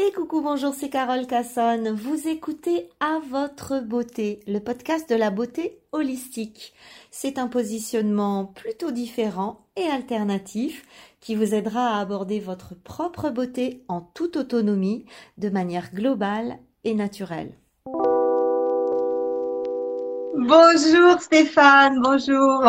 Et 0.00 0.12
coucou, 0.12 0.42
bonjour, 0.42 0.74
c'est 0.74 0.90
Carole 0.90 1.26
Cassonne. 1.26 1.90
Vous 1.90 2.28
écoutez 2.28 2.88
À 3.00 3.18
votre 3.32 3.80
beauté, 3.80 4.38
le 4.46 4.60
podcast 4.60 5.10
de 5.10 5.16
la 5.16 5.30
beauté 5.30 5.80
holistique. 5.90 6.72
C'est 7.10 7.36
un 7.36 7.48
positionnement 7.48 8.44
plutôt 8.44 8.92
différent 8.92 9.66
et 9.74 9.82
alternatif 9.82 10.86
qui 11.18 11.34
vous 11.34 11.52
aidera 11.52 11.96
à 11.96 12.00
aborder 12.00 12.38
votre 12.38 12.76
propre 12.76 13.30
beauté 13.30 13.82
en 13.88 14.00
toute 14.00 14.36
autonomie, 14.36 15.04
de 15.36 15.48
manière 15.48 15.92
globale 15.92 16.58
et 16.84 16.94
naturelle. 16.94 17.54
Bonjour 20.36 21.20
Stéphane, 21.20 22.00
bonjour. 22.00 22.62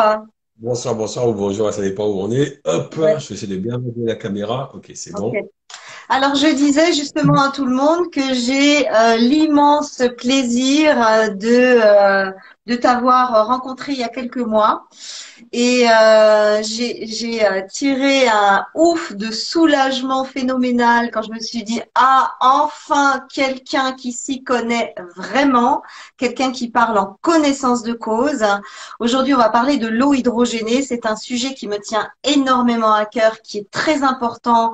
Bonsoir, 0.56 0.96
bonsoir 0.96 1.28
ou 1.28 1.34
bonjour, 1.34 1.72
ça 1.72 1.80
dépend 1.80 2.08
où 2.08 2.22
on 2.22 2.32
est. 2.32 2.60
Hop, 2.64 2.92
je 2.96 3.00
vais 3.00 3.14
essayer 3.14 3.46
de 3.46 3.56
bien 3.56 3.78
mettre 3.78 3.98
la 3.98 4.16
caméra. 4.16 4.72
Ok, 4.74 4.90
c'est 4.94 5.12
bon. 5.12 5.32
Alors, 6.12 6.34
je 6.34 6.48
disais 6.48 6.92
justement 6.92 7.40
à 7.40 7.52
tout 7.52 7.64
le 7.64 7.72
monde 7.74 8.10
que 8.10 8.34
j'ai 8.34 8.88
euh, 8.90 9.16
l'immense 9.16 10.02
plaisir 10.18 11.00
euh, 11.00 11.28
de, 11.28 11.46
euh, 11.48 12.32
de 12.66 12.76
t'avoir 12.76 13.46
rencontré 13.46 13.92
il 13.92 13.98
y 13.98 14.04
a 14.04 14.08
quelques 14.08 14.36
mois. 14.36 14.86
Et 15.52 15.86
euh, 15.90 16.62
j'ai 16.62 17.44
euh, 17.44 17.62
tiré 17.68 18.28
un 18.28 18.66
ouf 18.74 19.12
de 19.14 19.30
soulagement 19.30 20.24
phénoménal 20.24 21.10
quand 21.10 21.22
je 21.22 21.32
me 21.32 21.40
suis 21.40 21.64
dit 21.64 21.80
ah 21.94 22.34
enfin 22.40 23.24
quelqu'un 23.32 23.92
qui 23.92 24.12
s'y 24.12 24.44
connaît 24.44 24.94
vraiment, 25.16 25.82
quelqu'un 26.18 26.52
qui 26.52 26.68
parle 26.70 26.98
en 26.98 27.18
connaissance 27.22 27.82
de 27.82 27.92
cause. 27.94 28.44
Aujourd'hui, 29.00 29.34
on 29.34 29.38
va 29.38 29.48
parler 29.48 29.78
de 29.78 29.88
l'eau 29.88 30.14
hydrogénée. 30.14 30.82
C'est 30.82 31.06
un 31.06 31.16
sujet 31.16 31.54
qui 31.54 31.66
me 31.66 31.78
tient 31.78 32.08
énormément 32.22 32.92
à 32.92 33.06
cœur, 33.06 33.40
qui 33.42 33.58
est 33.58 33.70
très 33.70 34.02
important 34.02 34.72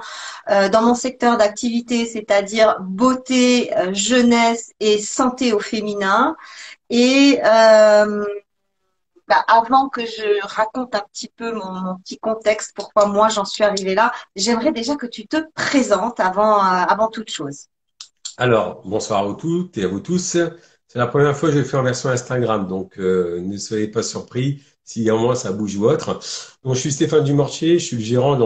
euh, 0.50 0.68
dans 0.68 0.82
mon 0.82 0.94
secteur 0.94 1.36
d'activité, 1.36 2.06
c'est-à-dire 2.06 2.76
beauté, 2.80 3.74
euh, 3.76 3.94
jeunesse 3.94 4.72
et 4.80 4.98
santé 4.98 5.52
au 5.52 5.60
féminin. 5.60 6.36
Et 6.90 7.40
euh, 7.44 8.24
bah, 9.28 9.44
avant 9.48 9.88
que 9.88 10.02
je 10.02 10.46
raconte 10.46 10.94
un 10.94 11.02
petit 11.12 11.28
peu 11.36 11.52
mon, 11.52 11.96
petit 12.04 12.18
contexte, 12.18 12.72
pourquoi 12.74 13.06
moi 13.06 13.28
j'en 13.28 13.44
suis 13.44 13.64
arrivée 13.64 13.94
là, 13.94 14.12
j'aimerais 14.36 14.72
déjà 14.72 14.94
que 14.96 15.06
tu 15.06 15.26
te 15.26 15.36
présentes 15.54 16.20
avant, 16.20 16.58
euh, 16.58 16.84
avant 16.88 17.08
toute 17.08 17.30
chose. 17.30 17.66
Alors, 18.38 18.82
bonsoir 18.84 19.20
à 19.20 19.26
vous 19.26 19.34
toutes 19.34 19.78
et 19.78 19.84
à 19.84 19.88
vous 19.88 20.00
tous. 20.00 20.36
C'est 20.88 20.98
la 20.98 21.06
première 21.06 21.36
fois 21.36 21.50
que 21.50 21.56
je 21.56 21.62
fais 21.62 21.76
en 21.76 21.82
version 21.82 22.10
Instagram, 22.10 22.68
donc 22.68 22.98
euh, 22.98 23.40
ne 23.40 23.56
soyez 23.56 23.88
pas 23.88 24.02
surpris 24.02 24.62
si 24.84 25.10
à 25.10 25.14
un 25.14 25.16
moment 25.16 25.34
ça 25.34 25.50
bouge 25.50 25.76
ou 25.76 25.86
autre. 25.86 26.20
Donc, 26.62 26.74
je 26.74 26.80
suis 26.80 26.92
Stéphane 26.92 27.24
Dumortier, 27.24 27.78
je 27.80 27.84
suis 27.84 27.96
le 27.96 28.04
gérant 28.04 28.36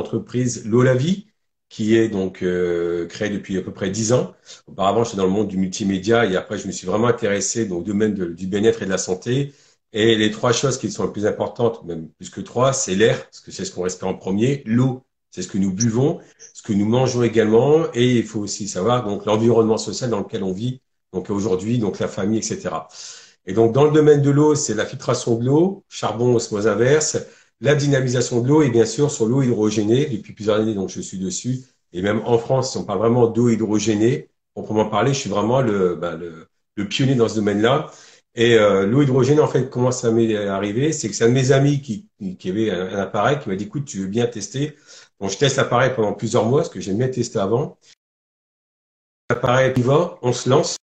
la 0.83 0.95
vie, 0.95 1.27
qui 1.71 1.97
est 1.97 2.09
donc 2.09 2.43
euh, 2.43 3.07
créée 3.07 3.31
depuis 3.31 3.57
à 3.57 3.63
peu 3.63 3.73
près 3.73 3.91
dix 3.91 4.13
ans. 4.13 4.35
Auparavant, 4.67 5.05
j'étais 5.05 5.17
dans 5.17 5.25
le 5.25 5.31
monde 5.31 5.49
du 5.49 5.57
multimédia 5.57 6.27
et 6.27 6.37
après, 6.37 6.59
je 6.59 6.67
me 6.67 6.73
suis 6.73 6.87
vraiment 6.87 7.07
intéressé 7.07 7.65
donc, 7.67 7.83
au 7.83 7.85
domaine 7.85 8.15
du 8.15 8.47
bien-être 8.47 8.83
et 8.83 8.87
de 8.87 8.91
la 8.91 8.99
santé. 8.99 9.55
Et 9.93 10.17
les 10.17 10.31
trois 10.31 10.53
choses 10.53 10.79
qui 10.79 10.91
sont 10.91 11.05
les 11.07 11.13
plus 11.13 11.27
importantes, 11.27 11.85
même 11.85 12.09
plus 12.11 12.29
que 12.31 12.41
trois, 12.41 12.73
c'est 12.73 12.95
l'air, 12.95 13.25
parce 13.25 13.41
que 13.41 13.51
c'est 13.53 13.65
ce 13.65 13.73
qu'on 13.73 13.83
respire 13.83 14.09
en 14.09 14.15
premier, 14.15 14.63
l'eau, 14.67 15.05
c'est 15.31 15.43
ce 15.43 15.49
que 15.49 15.59
nous 15.59 15.73
buvons, 15.73 16.21
ce 16.55 16.63
que 16.63 16.73
nous 16.73 16.87
mangeons 16.87 17.23
également, 17.23 17.87
et 17.95 18.19
il 18.19 18.25
faut 18.25 18.41
aussi 18.41 18.69
savoir 18.69 19.05
donc 19.05 19.25
l'environnement 19.27 19.79
social 19.79 20.11
dans 20.11 20.21
lequel 20.21 20.43
on 20.45 20.53
vit, 20.53 20.81
donc 21.13 21.31
aujourd'hui, 21.31 21.79
donc 21.79 21.99
la 21.99 22.09
famille, 22.09 22.39
etc. 22.39 22.71
Et 23.47 23.53
donc 23.53 23.73
dans 23.73 23.85
le 23.85 23.91
domaine 23.91 24.23
de 24.23 24.31
l'eau, 24.31 24.55
c'est 24.55 24.75
la 24.75 24.87
filtration 24.87 25.37
de 25.37 25.47
l'eau, 25.47 25.85
charbon, 25.89 26.35
osmose 26.35 26.67
inverse, 26.69 27.19
la 27.61 27.75
dynamisation 27.75 28.41
de 28.41 28.49
l'eau 28.49 28.63
et 28.63 28.71
bien 28.71 28.87
sûr 28.87 29.11
sur 29.11 29.27
l'eau 29.27 29.43
hydrogénée. 29.43 30.07
Depuis 30.07 30.33
plusieurs 30.33 30.57
années, 30.61 30.75
donc 30.75 30.89
je 30.89 31.01
suis 31.01 31.19
dessus. 31.19 31.61
Et 31.93 32.03
même 32.03 32.23
en 32.25 32.39
France, 32.39 32.73
si 32.73 32.79
on 32.79 32.85
parle 32.85 33.01
vraiment 33.01 33.27
d'eau 33.27 33.49
hydrogénée, 33.49 34.31
proprement 34.55 34.87
parler, 34.87 35.13
je 35.13 35.19
suis 35.19 35.31
vraiment 35.31 35.61
le, 35.61 35.95
ben, 35.97 36.17
le, 36.17 36.47
le 36.77 36.89
pionnier 36.89 37.15
dans 37.15 37.29
ce 37.29 37.37
domaine-là. 37.37 37.91
Et 38.35 38.55
euh, 38.55 38.87
l'eau 38.87 39.03
hydrogène, 39.03 39.41
en 39.41 39.49
fait, 39.49 39.69
comment 39.71 39.91
ça 39.91 40.11
m'est 40.13 40.37
arrivé? 40.37 40.93
C'est 40.93 41.09
que 41.09 41.15
c'est 41.15 41.25
un 41.25 41.29
de 41.29 41.35
mes 41.35 41.53
amis 41.53 41.83
qui, 41.83 42.09
qui 42.39 42.49
avait 42.49 42.71
un, 42.71 42.99
appareil 42.99 43.39
qui 43.41 43.49
m'a 43.49 43.57
dit, 43.57 43.65
écoute, 43.65 43.85
tu 43.85 43.99
veux 43.99 44.07
bien 44.07 44.27
tester? 44.27 44.77
Donc, 45.21 45.31
je 45.31 45.39
teste 45.39 45.57
l'appareil 45.57 45.93
pendant 45.95 46.13
plusieurs 46.13 46.47
mois, 46.47 46.65
ce 46.65 46.71
que 46.71 46.81
j'aime 46.81 46.99
bien 46.99 47.09
tester 47.09 47.41
avant. 47.41 47.77
L'appareil 49.29 49.73
qui 49.73 49.83
va, 49.83 50.19
on 50.23 50.33
se 50.33 50.49
lance. 50.49 50.77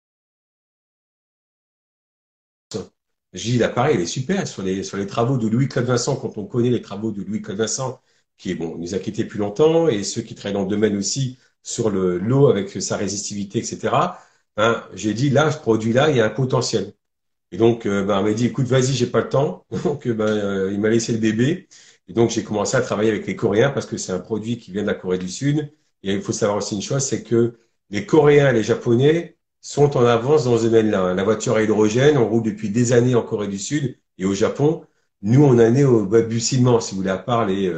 Je 3.35 3.43
dis, 3.43 3.57
l'appareil, 3.57 3.95
il 3.95 4.01
est 4.01 4.05
super. 4.05 4.47
Sur 4.47 4.63
les, 4.63 4.83
sur 4.83 4.97
les 4.97 5.07
travaux 5.07 5.37
de 5.37 5.47
Louis-Claude 5.47 5.85
Vincent, 5.85 6.15
quand 6.15 6.37
on 6.37 6.45
connaît 6.45 6.69
les 6.69 6.81
travaux 6.81 7.11
de 7.11 7.21
Louis-Claude 7.21 7.57
Vincent, 7.57 8.01
qui 8.37 8.51
est 8.51 8.55
bon, 8.55 8.77
nous 8.77 8.95
a 8.95 8.99
quittés 8.99 9.25
plus 9.25 9.39
longtemps, 9.39 9.87
et 9.89 10.03
ceux 10.03 10.21
qui 10.21 10.35
travaillent 10.35 10.53
dans 10.53 10.63
le 10.63 10.69
domaine 10.69 10.97
aussi 10.97 11.37
sur 11.63 11.89
le 11.89 12.17
l'eau 12.17 12.47
avec 12.47 12.69
sa 12.81 12.97
résistivité, 12.97 13.59
etc. 13.59 14.17
Hein, 14.57 14.83
j'ai 14.93 15.13
dit, 15.13 15.29
là, 15.29 15.51
ce 15.51 15.57
produit-là, 15.59 16.09
il 16.11 16.17
y 16.17 16.21
a 16.21 16.25
un 16.25 16.29
potentiel. 16.29 16.93
Et 17.51 17.57
donc, 17.57 17.85
euh, 17.85 18.03
ben, 18.03 18.19
il 18.21 18.25
m'a 18.25 18.33
dit, 18.33 18.47
écoute, 18.47 18.67
vas-y, 18.67 18.93
j'ai 18.93 19.07
pas 19.07 19.21
le 19.21 19.29
temps. 19.29 19.65
Donc, 19.83 20.07
euh, 20.07 20.13
ben, 20.13 20.27
euh, 20.27 20.71
il 20.73 20.79
m'a 20.79 20.89
laissé 20.89 21.13
le 21.13 21.19
bébé. 21.19 21.67
Et 22.07 22.13
donc, 22.13 22.29
j'ai 22.31 22.43
commencé 22.43 22.77
à 22.77 22.81
travailler 22.81 23.09
avec 23.11 23.27
les 23.27 23.35
Coréens 23.35 23.71
parce 23.71 23.85
que 23.85 23.97
c'est 23.97 24.11
un 24.11 24.19
produit 24.19 24.57
qui 24.57 24.71
vient 24.71 24.83
de 24.83 24.87
la 24.87 24.93
Corée 24.95 25.17
du 25.17 25.29
Sud. 25.29 25.71
Et 26.03 26.13
il 26.13 26.21
faut 26.21 26.33
savoir 26.33 26.57
aussi 26.57 26.75
une 26.75 26.81
chose, 26.81 27.03
c'est 27.03 27.23
que 27.23 27.57
les 27.89 28.05
Coréens 28.05 28.49
et 28.49 28.53
les 28.53 28.63
Japonais 28.63 29.37
sont 29.65 29.97
en 29.97 30.05
avance 30.05 30.45
dans 30.45 30.57
ce 30.57 30.63
domaine-là. 30.63 31.13
La 31.13 31.23
voiture 31.23 31.55
à 31.55 31.63
hydrogène, 31.63 32.17
on 32.17 32.27
roule 32.29 32.43
depuis 32.43 32.69
des 32.69 32.93
années 32.93 33.15
en 33.15 33.23
Corée 33.23 33.47
du 33.47 33.59
Sud 33.59 33.97
et 34.17 34.25
au 34.25 34.33
Japon. 34.33 34.85
Nous, 35.21 35.43
on 35.43 35.53
en 35.53 35.59
est 35.75 35.83
au 35.83 36.05
balbutiement, 36.05 36.79
si 36.79 36.91
vous 36.91 37.01
voulez, 37.01 37.09
à 37.11 37.17
part 37.17 37.45
les, 37.45 37.73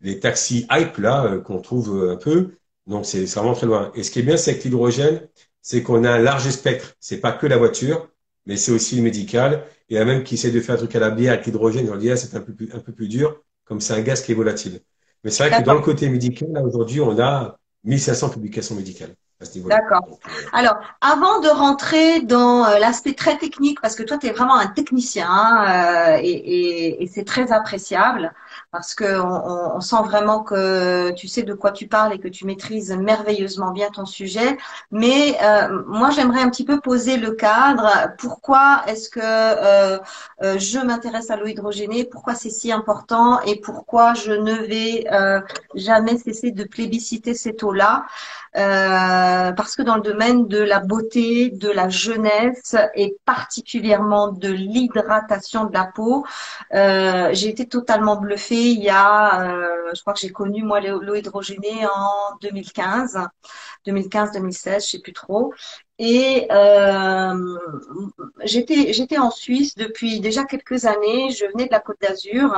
les 0.00 0.20
taxis 0.20 0.66
hype, 0.70 0.98
là, 0.98 1.38
qu'on 1.38 1.60
trouve 1.60 2.10
un 2.10 2.16
peu. 2.16 2.50
Donc, 2.86 3.06
c'est 3.06 3.24
vraiment 3.24 3.54
très 3.54 3.66
loin. 3.66 3.90
Et 3.94 4.02
ce 4.02 4.10
qui 4.10 4.18
est 4.20 4.22
bien, 4.22 4.36
c'est 4.36 4.58
que 4.58 4.64
l'hydrogène, 4.64 5.28
c'est 5.62 5.82
qu'on 5.82 6.04
a 6.04 6.10
un 6.10 6.18
large 6.18 6.48
spectre. 6.50 6.94
C'est 7.00 7.20
pas 7.20 7.32
que 7.32 7.46
la 7.46 7.56
voiture 7.56 8.10
mais 8.46 8.56
c'est 8.56 8.72
aussi 8.72 8.96
le 8.96 9.02
médical. 9.02 9.64
Et 9.88 9.98
a 9.98 10.04
même 10.04 10.24
qui 10.24 10.34
essaie 10.34 10.50
de 10.50 10.60
faire 10.60 10.76
un 10.76 10.78
truc 10.78 10.94
à 10.96 11.00
la 11.00 11.10
bière 11.10 11.32
avec 11.34 11.46
l'hydrogène, 11.46 11.88
on 11.90 11.96
dit, 11.96 12.10
ah, 12.10 12.16
c'est 12.16 12.34
un 12.36 12.40
peu, 12.40 12.52
plus, 12.54 12.68
un 12.72 12.78
peu 12.80 12.92
plus 12.92 13.08
dur, 13.08 13.42
comme 13.64 13.80
c'est 13.80 13.94
un 13.94 14.00
gaz 14.00 14.22
qui 14.22 14.32
est 14.32 14.34
volatile. 14.34 14.80
Mais 15.24 15.30
c'est 15.30 15.48
vrai 15.48 15.60
que 15.60 15.66
dans 15.66 15.74
le 15.74 15.80
côté 15.80 16.08
médical, 16.08 16.48
aujourd'hui, 16.64 17.00
on 17.00 17.18
a 17.20 17.58
1500 17.84 18.30
publications 18.30 18.74
médicales. 18.74 19.14
D'accord. 19.40 20.02
Euh, 20.10 20.28
Alors, 20.52 20.76
avant 21.00 21.40
de 21.40 21.48
rentrer 21.48 22.20
dans 22.20 22.66
euh, 22.66 22.78
l'aspect 22.78 23.14
très 23.14 23.38
technique, 23.38 23.80
parce 23.80 23.94
que 23.94 24.02
toi, 24.02 24.18
tu 24.18 24.26
es 24.26 24.32
vraiment 24.32 24.56
un 24.56 24.66
technicien 24.66 25.26
hein, 25.30 26.16
euh, 26.16 26.18
et, 26.20 26.28
et, 26.30 27.02
et 27.02 27.06
c'est 27.06 27.24
très 27.24 27.50
appréciable, 27.50 28.34
parce 28.70 28.94
que 28.94 29.18
on, 29.18 29.76
on, 29.76 29.80
sent 29.80 30.02
vraiment 30.04 30.42
que 30.42 31.10
tu 31.12 31.26
sais 31.26 31.42
de 31.42 31.54
quoi 31.54 31.72
tu 31.72 31.88
parles 31.88 32.12
et 32.12 32.18
que 32.18 32.28
tu 32.28 32.44
maîtrises 32.44 32.92
merveilleusement 32.92 33.70
bien 33.70 33.88
ton 33.90 34.04
sujet. 34.04 34.58
Mais 34.90 35.38
euh, 35.42 35.82
moi, 35.86 36.10
j'aimerais 36.10 36.42
un 36.42 36.50
petit 36.50 36.64
peu 36.64 36.78
poser 36.78 37.16
le 37.16 37.32
cadre. 37.32 38.10
Pourquoi 38.18 38.82
est-ce 38.88 39.08
que 39.08 39.20
euh, 39.22 39.98
euh, 40.42 40.58
je 40.58 40.78
m'intéresse 40.78 41.30
à 41.30 41.36
l'eau 41.36 41.46
hydrogénée 41.46 42.04
Pourquoi 42.04 42.34
c'est 42.34 42.50
si 42.50 42.70
important? 42.72 43.40
Et 43.42 43.58
pourquoi 43.60 44.12
je 44.12 44.32
ne 44.32 44.54
vais 44.54 45.06
jamais 45.74 46.18
cesser 46.18 46.50
de 46.50 46.64
plébisciter 46.64 47.34
cette 47.34 47.62
eau-là? 47.62 48.04
Euh, 48.56 49.52
parce 49.52 49.76
que 49.76 49.82
dans 49.82 49.96
le 49.96 50.02
domaine 50.02 50.48
de 50.48 50.58
la 50.58 50.80
beauté, 50.80 51.50
de 51.50 51.70
la 51.70 51.88
jeunesse 51.88 52.76
et 52.94 53.16
particulièrement 53.24 54.32
de 54.32 54.48
l'hydratation 54.48 55.66
de 55.66 55.72
la 55.72 55.84
peau, 55.86 56.26
euh, 56.74 57.30
j'ai 57.32 57.48
été 57.48 57.66
totalement 57.66 58.16
bluffée. 58.16 58.72
Il 58.72 58.82
y 58.82 58.90
a, 58.90 59.42
euh, 59.42 59.90
je 59.94 60.00
crois 60.00 60.14
que 60.14 60.20
j'ai 60.20 60.30
connu 60.30 60.62
moi 60.64 60.80
l'eau 60.80 61.14
hydrogénée 61.14 61.86
en 61.86 62.36
2015, 62.42 63.18
2015-2016, 63.86 64.84
je 64.84 64.90
sais 64.90 64.98
plus 65.00 65.12
trop. 65.12 65.52
Et 66.02 66.46
euh, 66.50 67.58
j'étais 68.44 69.18
en 69.18 69.30
Suisse 69.30 69.74
depuis 69.74 70.20
déjà 70.20 70.44
quelques 70.44 70.86
années. 70.86 71.30
Je 71.30 71.44
venais 71.44 71.66
de 71.66 71.70
la 71.70 71.80
Côte 71.80 72.00
d'Azur. 72.00 72.54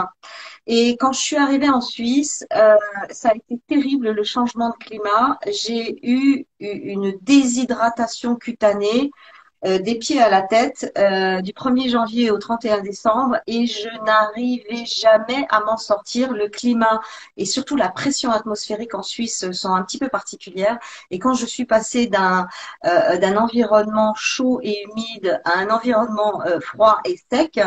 Et 0.68 0.96
quand 0.96 1.10
je 1.10 1.18
suis 1.18 1.36
arrivée 1.36 1.68
en 1.68 1.80
Suisse, 1.80 2.46
euh, 2.54 2.76
ça 3.10 3.30
a 3.30 3.34
été 3.34 3.60
terrible 3.66 4.12
le 4.12 4.22
changement 4.22 4.70
de 4.70 4.84
climat. 4.84 5.40
J'ai 5.48 5.98
eu 6.08 6.46
une 6.60 7.18
déshydratation 7.22 8.36
cutanée 8.36 9.10
euh, 9.64 9.78
des 9.78 9.96
pieds 9.96 10.20
à 10.20 10.28
la 10.28 10.42
tête 10.42 10.92
euh, 10.98 11.40
du 11.40 11.52
1er 11.52 11.90
janvier 11.90 12.30
au 12.30 12.38
31 12.38 12.80
décembre 12.80 13.38
et 13.46 13.66
je 13.66 13.88
n'arrivais 14.04 14.84
jamais 14.86 15.46
à 15.50 15.60
m'en 15.60 15.76
sortir. 15.76 16.32
Le 16.32 16.48
climat 16.48 17.00
et 17.36 17.44
surtout 17.44 17.76
la 17.76 17.88
pression 17.88 18.30
atmosphérique 18.30 18.94
en 18.94 19.02
Suisse 19.02 19.50
sont 19.52 19.72
un 19.72 19.82
petit 19.82 19.98
peu 19.98 20.08
particulières 20.08 20.78
et 21.10 21.18
quand 21.18 21.34
je 21.34 21.46
suis 21.46 21.64
passée 21.64 22.06
d'un 22.06 22.48
euh, 22.84 23.18
d'un 23.18 23.36
environnement 23.36 24.14
chaud 24.16 24.60
et 24.62 24.82
humide 24.84 25.40
à 25.44 25.58
un 25.58 25.70
environnement 25.70 26.42
froid 26.60 27.00
et 27.04 27.18
sec, 27.30 27.60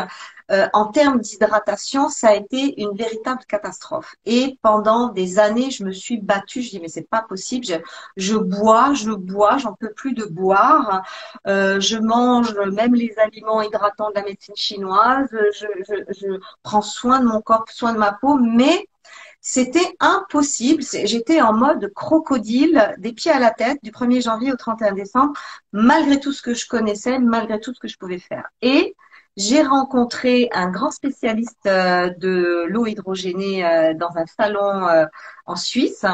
euh, 0.50 0.68
en 0.72 0.86
termes 0.86 1.20
d'hydratation, 1.20 2.08
ça 2.08 2.28
a 2.28 2.34
été 2.34 2.80
une 2.80 2.96
véritable 2.96 3.40
catastrophe. 3.48 4.14
Et 4.26 4.58
pendant 4.62 5.08
des 5.08 5.38
années, 5.38 5.70
je 5.70 5.84
me 5.84 5.92
suis 5.92 6.18
battue. 6.18 6.62
Je 6.62 6.70
dis 6.70 6.80
mais 6.80 6.88
c'est 6.88 7.08
pas 7.08 7.22
possible. 7.22 7.66
Je, 7.66 7.74
je, 8.16 8.36
bois, 8.36 8.94
je 8.94 9.10
bois, 9.10 9.58
j'en 9.58 9.74
peux 9.74 9.92
plus 9.92 10.12
de 10.12 10.24
boire. 10.24 11.02
Euh, 11.46 11.80
je 11.80 11.98
mange 11.98 12.54
même 12.72 12.94
les 12.94 13.14
aliments 13.18 13.62
hydratants 13.62 14.10
de 14.10 14.14
la 14.14 14.22
médecine 14.22 14.56
chinoise. 14.56 15.28
Je, 15.32 15.66
je, 15.88 15.94
je 16.08 16.40
prends 16.62 16.82
soin 16.82 17.20
de 17.20 17.26
mon 17.26 17.40
corps, 17.40 17.64
soin 17.70 17.92
de 17.92 17.98
ma 17.98 18.12
peau, 18.12 18.36
mais 18.36 18.86
c'était 19.40 19.94
impossible. 20.00 20.82
J'étais 21.04 21.40
en 21.40 21.52
mode 21.52 21.92
crocodile, 21.94 22.94
des 22.98 23.12
pieds 23.12 23.30
à 23.30 23.38
la 23.38 23.52
tête, 23.52 23.78
du 23.82 23.92
1er 23.92 24.20
janvier 24.20 24.52
au 24.52 24.56
31 24.56 24.92
décembre, 24.92 25.34
malgré 25.72 26.18
tout 26.18 26.32
ce 26.32 26.42
que 26.42 26.52
je 26.52 26.66
connaissais, 26.66 27.20
malgré 27.20 27.60
tout 27.60 27.72
ce 27.72 27.78
que 27.78 27.86
je 27.86 27.96
pouvais 27.96 28.18
faire. 28.18 28.48
Et 28.60 28.96
j'ai 29.36 29.62
rencontré 29.62 30.48
un 30.52 30.70
grand 30.70 30.90
spécialiste 30.90 31.66
euh, 31.66 32.10
de 32.18 32.64
l'eau 32.68 32.86
hydrogénée 32.86 33.66
euh, 33.66 33.94
dans 33.94 34.16
un 34.16 34.26
salon 34.26 34.88
euh, 34.88 35.04
en 35.44 35.56
Suisse. 35.56 36.06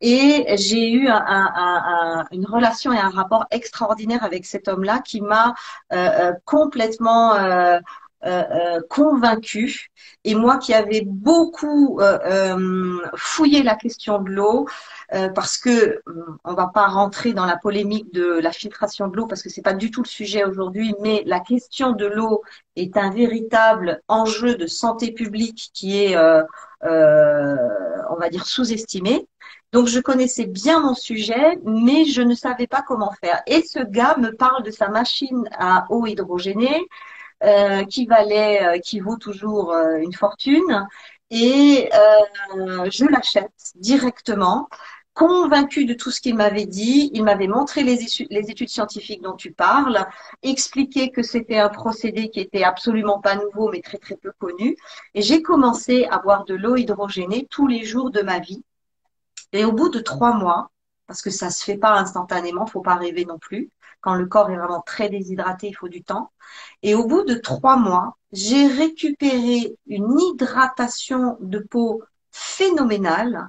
Et 0.00 0.44
j'ai 0.56 0.90
eu 0.92 1.08
une 1.08 2.46
relation 2.46 2.92
et 2.92 2.98
un 2.98 3.08
rapport 3.08 3.46
extraordinaire 3.50 4.24
avec 4.24 4.44
cet 4.44 4.68
homme-là 4.68 5.00
qui 5.00 5.22
m'a 5.22 5.54
complètement 6.44 7.32
convaincu. 8.88 9.88
Et 10.24 10.34
moi 10.34 10.58
qui 10.58 10.74
avais 10.74 11.02
beaucoup 11.04 12.00
fouillé 13.14 13.62
la 13.62 13.76
question 13.76 14.20
de 14.20 14.30
l'eau, 14.30 14.66
euh, 15.14 15.28
parce 15.28 15.56
que 15.56 15.70
euh, 15.70 16.02
on 16.42 16.54
va 16.54 16.66
pas 16.66 16.88
rentrer 16.88 17.32
dans 17.32 17.46
la 17.46 17.56
polémique 17.56 18.12
de 18.12 18.40
la 18.40 18.50
filtration 18.50 19.06
de 19.06 19.16
l'eau 19.16 19.26
parce 19.26 19.40
que 19.40 19.48
c'est 19.48 19.62
pas 19.62 19.72
du 19.72 19.92
tout 19.92 20.02
le 20.02 20.08
sujet 20.08 20.44
aujourd'hui, 20.44 20.94
mais 21.00 21.22
la 21.26 21.38
question 21.38 21.92
de 21.92 22.06
l'eau 22.06 22.42
est 22.74 22.96
un 22.96 23.10
véritable 23.10 24.02
enjeu 24.08 24.56
de 24.56 24.66
santé 24.66 25.12
publique 25.12 25.70
qui 25.72 26.02
est, 26.02 26.16
euh, 26.16 26.42
on 26.82 28.16
va 28.16 28.28
dire, 28.30 28.46
sous-estimé. 28.46 29.28
Donc 29.72 29.86
je 29.86 30.00
connaissais 30.00 30.46
bien 30.46 30.80
mon 30.80 30.94
sujet, 30.94 31.58
mais 31.64 32.04
je 32.04 32.22
ne 32.22 32.34
savais 32.34 32.66
pas 32.66 32.82
comment 32.82 33.12
faire. 33.20 33.42
Et 33.46 33.62
ce 33.62 33.78
gars 33.78 34.16
me 34.18 34.30
parle 34.30 34.64
de 34.64 34.72
sa 34.72 34.88
machine 34.88 35.48
à 35.56 35.86
eau 35.90 36.06
hydrogénée 36.06 36.84
qui 37.88 38.06
valait, 38.06 38.80
qui 38.82 39.00
vaut 39.00 39.16
toujours 39.16 39.74
une 39.74 40.14
fortune 40.14 40.86
et 41.30 41.90
euh, 41.92 42.88
je 42.90 43.04
l'achète 43.04 43.72
directement 43.76 44.68
convaincu 45.14 45.86
de 45.86 45.94
tout 45.94 46.10
ce 46.10 46.20
qu'il 46.20 46.36
m'avait 46.36 46.66
dit. 46.66 47.10
Il 47.14 47.24
m'avait 47.24 47.48
montré 47.48 47.82
les, 47.82 47.98
les, 48.30 48.50
études 48.50 48.68
scientifiques 48.68 49.22
dont 49.22 49.34
tu 49.34 49.50
parles, 49.50 50.06
expliqué 50.42 51.10
que 51.10 51.22
c'était 51.22 51.58
un 51.58 51.70
procédé 51.70 52.28
qui 52.28 52.40
était 52.40 52.62
absolument 52.62 53.20
pas 53.20 53.34
nouveau, 53.34 53.70
mais 53.70 53.80
très 53.80 53.98
très 53.98 54.16
peu 54.16 54.30
connu. 54.38 54.76
Et 55.14 55.22
j'ai 55.22 55.42
commencé 55.42 56.06
à 56.10 56.18
boire 56.18 56.44
de 56.44 56.54
l'eau 56.54 56.76
hydrogénée 56.76 57.46
tous 57.50 57.66
les 57.66 57.84
jours 57.84 58.10
de 58.10 58.20
ma 58.20 58.38
vie. 58.38 58.62
Et 59.52 59.64
au 59.64 59.72
bout 59.72 59.88
de 59.88 60.00
trois 60.00 60.34
mois, 60.34 60.70
parce 61.06 61.22
que 61.22 61.30
ça 61.30 61.50
se 61.50 61.64
fait 61.64 61.78
pas 61.78 61.92
instantanément, 61.98 62.66
faut 62.66 62.80
pas 62.80 62.96
rêver 62.96 63.24
non 63.24 63.38
plus. 63.38 63.70
Quand 64.00 64.14
le 64.14 64.26
corps 64.26 64.50
est 64.50 64.56
vraiment 64.56 64.82
très 64.82 65.08
déshydraté, 65.08 65.68
il 65.68 65.74
faut 65.74 65.88
du 65.88 66.02
temps. 66.02 66.30
Et 66.82 66.94
au 66.94 67.06
bout 67.06 67.24
de 67.24 67.34
trois 67.34 67.76
mois, 67.76 68.16
j'ai 68.32 68.66
récupéré 68.66 69.76
une 69.86 70.18
hydratation 70.20 71.36
de 71.40 71.58
peau 71.58 72.02
phénoménale 72.36 73.48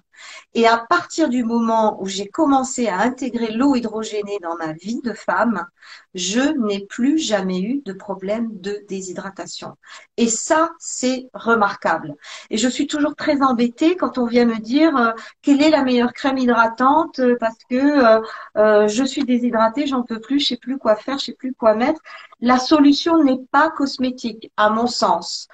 et 0.53 0.65
à 0.65 0.77
partir 0.77 1.29
du 1.29 1.43
moment 1.43 2.01
où 2.01 2.07
j'ai 2.07 2.27
commencé 2.27 2.87
à 2.87 2.99
intégrer 2.99 3.51
l'eau 3.51 3.75
hydrogénée 3.75 4.39
dans 4.41 4.55
ma 4.55 4.73
vie 4.73 5.01
de 5.03 5.13
femme, 5.13 5.67
je 6.13 6.39
n'ai 6.65 6.85
plus 6.85 7.17
jamais 7.17 7.61
eu 7.61 7.81
de 7.85 7.93
problème 7.93 8.49
de 8.59 8.83
déshydratation. 8.87 9.75
Et 10.17 10.27
ça, 10.27 10.71
c'est 10.79 11.29
remarquable. 11.33 12.15
Et 12.49 12.57
je 12.57 12.67
suis 12.67 12.87
toujours 12.87 13.15
très 13.15 13.41
embêtée 13.41 13.95
quand 13.95 14.17
on 14.17 14.25
vient 14.25 14.45
me 14.45 14.59
dire 14.59 14.95
euh, 14.97 15.11
quelle 15.41 15.61
est 15.61 15.69
la 15.69 15.83
meilleure 15.83 16.13
crème 16.13 16.37
hydratante 16.37 17.19
euh, 17.19 17.35
parce 17.39 17.63
que 17.69 18.19
euh, 18.57 18.87
je 18.87 19.03
suis 19.03 19.25
déshydratée, 19.25 19.85
j'en 19.85 20.03
peux 20.03 20.19
plus, 20.19 20.39
je 20.39 20.47
sais 20.47 20.57
plus 20.57 20.77
quoi 20.77 20.95
faire, 20.95 21.19
je 21.19 21.25
sais 21.25 21.33
plus 21.33 21.53
quoi 21.53 21.75
mettre. 21.75 22.01
La 22.39 22.57
solution 22.57 23.23
n'est 23.23 23.41
pas 23.51 23.69
cosmétique, 23.69 24.51
à 24.57 24.69
mon 24.69 24.87
sens. 24.87 25.47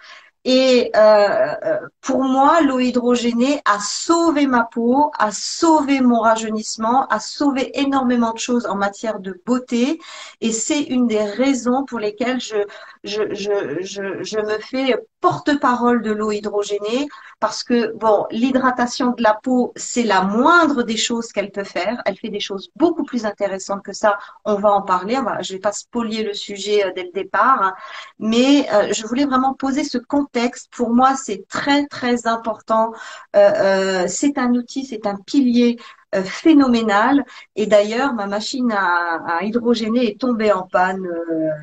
Et 0.46 0.92
euh, 0.96 1.56
euh, 1.64 1.80
pour 2.02 2.24
moi, 2.24 2.62
l'eau 2.62 2.80
hydrogénée 2.80 3.62
a 3.66 3.80
sauvé 3.80 4.46
ma 4.46 4.66
peau, 4.66 5.12
a 5.18 5.32
sauvé 5.32 6.02
mon 6.02 6.20
rajeunissement, 6.20 7.08
a 7.08 7.20
sauvé 7.20 7.80
énormément 7.80 8.34
de 8.34 8.40
choses 8.40 8.66
en 8.66 8.76
matière 8.76 9.20
de 9.20 9.42
beauté. 9.46 10.00
Et 10.42 10.52
c'est 10.52 10.82
une 10.82 11.08
des 11.08 11.24
raisons 11.24 11.86
pour 11.86 12.00
lesquelles 12.00 12.42
je, 12.42 12.58
je, 13.04 13.34
je, 13.34 13.82
je, 13.82 14.24
je 14.24 14.38
me 14.40 14.60
fais 14.60 14.96
porte-parole 15.20 16.02
de 16.02 16.12
l'eau 16.12 16.32
hydrogénée 16.32 17.08
parce 17.40 17.64
que 17.64 17.94
bon, 17.96 18.26
l'hydratation 18.32 19.12
de 19.12 19.22
la 19.22 19.34
peau, 19.34 19.74
c'est 19.76 20.04
la 20.04 20.22
moindre 20.22 20.84
des 20.84 20.98
choses 20.98 21.32
qu'elle 21.32 21.52
peut 21.52 21.64
faire. 21.66 22.02
Elle 22.06 22.18
fait 22.18 22.30
des 22.30 22.40
choses 22.40 22.72
beaucoup 22.76 23.04
plus 23.04 23.26
intéressantes 23.26 23.84
que 23.84 23.94
ça. 23.94 24.18
On 24.46 24.56
va 24.56 24.72
en 24.72 24.82
parler. 24.82 25.20
Je 25.42 25.54
vais 25.54 25.60
pas 25.60 25.74
spolier 25.74 26.24
le 26.24 26.34
sujet 26.34 26.86
euh, 26.86 26.92
dès 26.96 27.04
le 27.04 27.12
départ, 27.12 27.62
hein. 27.62 27.74
mais 28.20 28.68
euh, 28.74 28.94
je 28.94 29.06
voulais 29.06 29.26
vraiment 29.26 29.54
poser 29.54 29.84
ce 29.84 29.98
contexte. 29.98 30.72
Pour 30.74 30.94
moi, 30.94 31.16
c'est 31.16 31.46
très 31.50 31.86
très 31.88 32.28
important. 32.28 32.92
Euh, 33.36 34.06
c'est 34.08 34.38
un 34.38 34.54
outil, 34.56 34.86
c'est 34.86 35.06
un 35.08 35.16
pilier 35.16 35.78
phénoménal. 36.26 37.26
Et 37.56 37.66
d'ailleurs, 37.66 38.14
ma 38.14 38.28
machine 38.28 38.72
à, 38.72 39.40
à, 39.40 39.44
est 39.44 40.20
tombée 40.20 40.52
en 40.52 40.64
panne 40.68 41.08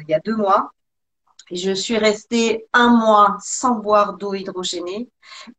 il 0.01 0.11
y 0.11 0.15
a 0.15 0.21
deux 0.21 0.37
mois. 0.37 0.73
Je 1.51 1.73
suis 1.73 1.99
restée 1.99 2.67
un 2.73 2.89
mois 2.89 3.37
sans 3.43 3.77
boire 3.77 4.15
d'eau 4.15 4.35
hydrogénée 4.35 5.09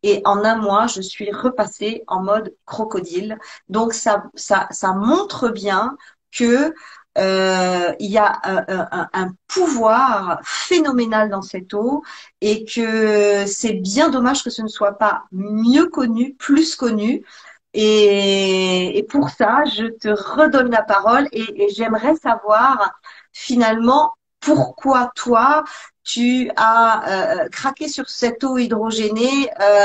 et 0.04 0.22
en 0.26 0.44
un 0.44 0.56
mois, 0.56 0.88
je 0.88 1.02
suis 1.02 1.32
repassée 1.32 2.04
en 2.08 2.24
mode 2.24 2.56
crocodile. 2.66 3.38
Donc 3.70 3.94
ça, 3.94 4.24
ça, 4.36 4.68
ça 4.72 4.94
montre 4.94 5.50
bien 5.50 5.98
que 6.32 6.74
euh, 7.18 7.94
il 8.00 8.10
y 8.10 8.18
a 8.18 8.40
un, 8.44 9.10
un, 9.14 9.34
pouvoir 9.48 10.40
phénoménal 10.44 11.30
dans 11.30 11.42
cette 11.42 11.74
eau 11.74 12.04
et 12.40 12.64
que 12.64 13.46
c'est 13.46 13.74
bien 13.74 14.10
dommage 14.10 14.44
que 14.44 14.50
ce 14.50 14.62
ne 14.62 14.70
soit 14.70 14.98
pas 14.98 15.26
mieux 15.32 15.88
connu, 15.88 16.36
plus 16.36 16.76
connu. 16.76 17.26
Et, 17.74 19.06
pour 19.10 19.30
ça, 19.30 19.64
je 19.66 19.86
te 19.88 20.10
redonne 20.10 20.72
la 20.72 20.84
parole 20.84 21.28
et 21.32 21.68
j'aimerais 21.74 22.16
savoir 22.16 22.94
finalement 23.34 24.14
pourquoi 24.42 25.12
toi 25.16 25.64
tu 26.04 26.50
as 26.56 27.44
euh, 27.44 27.50
craqué 27.50 27.88
sur 27.88 28.10
cette 28.10 28.44
eau 28.44 28.58
hydrogénée 28.58 29.50
euh, 29.62 29.84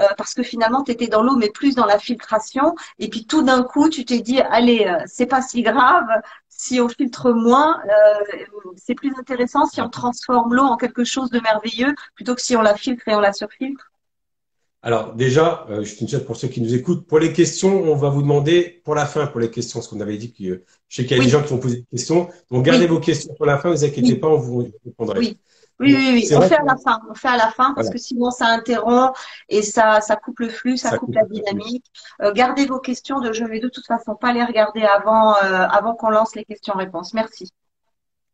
euh, 0.00 0.04
parce 0.18 0.34
que 0.34 0.42
finalement 0.42 0.82
tu 0.84 0.92
étais 0.92 1.08
dans 1.08 1.22
l'eau 1.22 1.36
mais 1.36 1.50
plus 1.50 1.74
dans 1.74 1.86
la 1.86 1.98
filtration 1.98 2.74
et 2.98 3.08
puis 3.08 3.26
tout 3.26 3.42
d'un 3.42 3.62
coup 3.62 3.88
tu 3.88 4.04
t'es 4.04 4.20
dit 4.20 4.40
allez 4.40 4.86
c'est 5.06 5.26
pas 5.26 5.42
si 5.42 5.62
grave 5.62 6.06
si 6.48 6.80
on 6.80 6.88
filtre 6.88 7.32
moins 7.32 7.80
c'est 8.76 8.94
plus 8.94 9.12
intéressant 9.18 9.66
si 9.66 9.80
on 9.80 9.88
transforme 9.88 10.54
l'eau 10.54 10.64
en 10.64 10.76
quelque 10.76 11.04
chose 11.04 11.30
de 11.30 11.40
merveilleux 11.40 11.94
plutôt 12.14 12.34
que 12.34 12.42
si 12.42 12.56
on 12.56 12.62
la 12.62 12.76
filtre 12.76 13.08
et 13.08 13.14
on 13.14 13.20
la 13.20 13.32
surfiltre 13.32 13.90
alors 14.84 15.14
déjà, 15.14 15.66
euh, 15.70 15.82
te 15.82 16.16
pour 16.18 16.36
ceux 16.36 16.48
qui 16.48 16.60
nous 16.60 16.74
écoutent, 16.74 17.06
pour 17.06 17.18
les 17.18 17.32
questions, 17.32 17.84
on 17.84 17.96
va 17.96 18.10
vous 18.10 18.20
demander 18.20 18.82
pour 18.84 18.94
la 18.94 19.06
fin, 19.06 19.26
pour 19.26 19.40
les 19.40 19.50
questions, 19.50 19.80
ce 19.80 19.88
qu'on 19.88 20.00
avait 20.00 20.18
dit, 20.18 20.30
que 20.30 20.62
je 20.88 20.96
sais 20.96 21.06
qu'il 21.06 21.16
y 21.16 21.20
a 21.20 21.24
des 21.24 21.30
gens 21.30 21.42
qui 21.42 21.48
vont 21.48 21.58
poser 21.58 21.76
des 21.76 21.86
questions. 21.96 22.28
Donc 22.50 22.66
gardez 22.66 22.86
vos 22.86 23.00
questions 23.00 23.32
pour 23.34 23.46
la 23.46 23.56
fin, 23.56 23.70
ne 23.70 23.76
vous 23.76 23.84
inquiétez 23.86 24.16
pas, 24.16 24.28
on 24.28 24.36
vous 24.36 24.70
répondra. 24.84 25.18
Oui. 25.18 25.38
Oui, 25.80 25.94
oui, 25.96 26.10
oui. 26.12 26.36
On 26.36 26.40
fait 26.42 26.56
à 26.56 26.62
la 26.62 26.76
fin. 26.76 27.00
On 27.10 27.14
fait 27.14 27.28
à 27.28 27.36
la 27.38 27.50
fin 27.50 27.72
parce 27.74 27.88
que 27.88 27.98
sinon 27.98 28.30
ça 28.30 28.46
interrompt 28.46 29.16
et 29.48 29.62
ça, 29.62 30.02
ça 30.02 30.16
coupe 30.16 30.38
le 30.40 30.50
flux, 30.50 30.76
ça, 30.76 30.98
coupe, 30.98 31.14
la 31.14 31.24
dynamique. 31.24 31.84
Euh, 32.22 32.32
gardez 32.32 32.66
vos 32.66 32.78
questions. 32.78 33.20
De, 33.20 33.32
je 33.32 33.44
vais 33.44 33.60
de 33.60 33.68
toute 33.68 33.86
façon 33.86 34.14
pas 34.14 34.34
les 34.34 34.44
regarder 34.44 34.82
avant, 34.82 35.34
euh, 35.36 35.66
avant 35.66 35.94
qu'on 35.94 36.10
lance 36.10 36.36
les 36.36 36.44
questions-réponses. 36.44 37.14
Merci. 37.14 37.50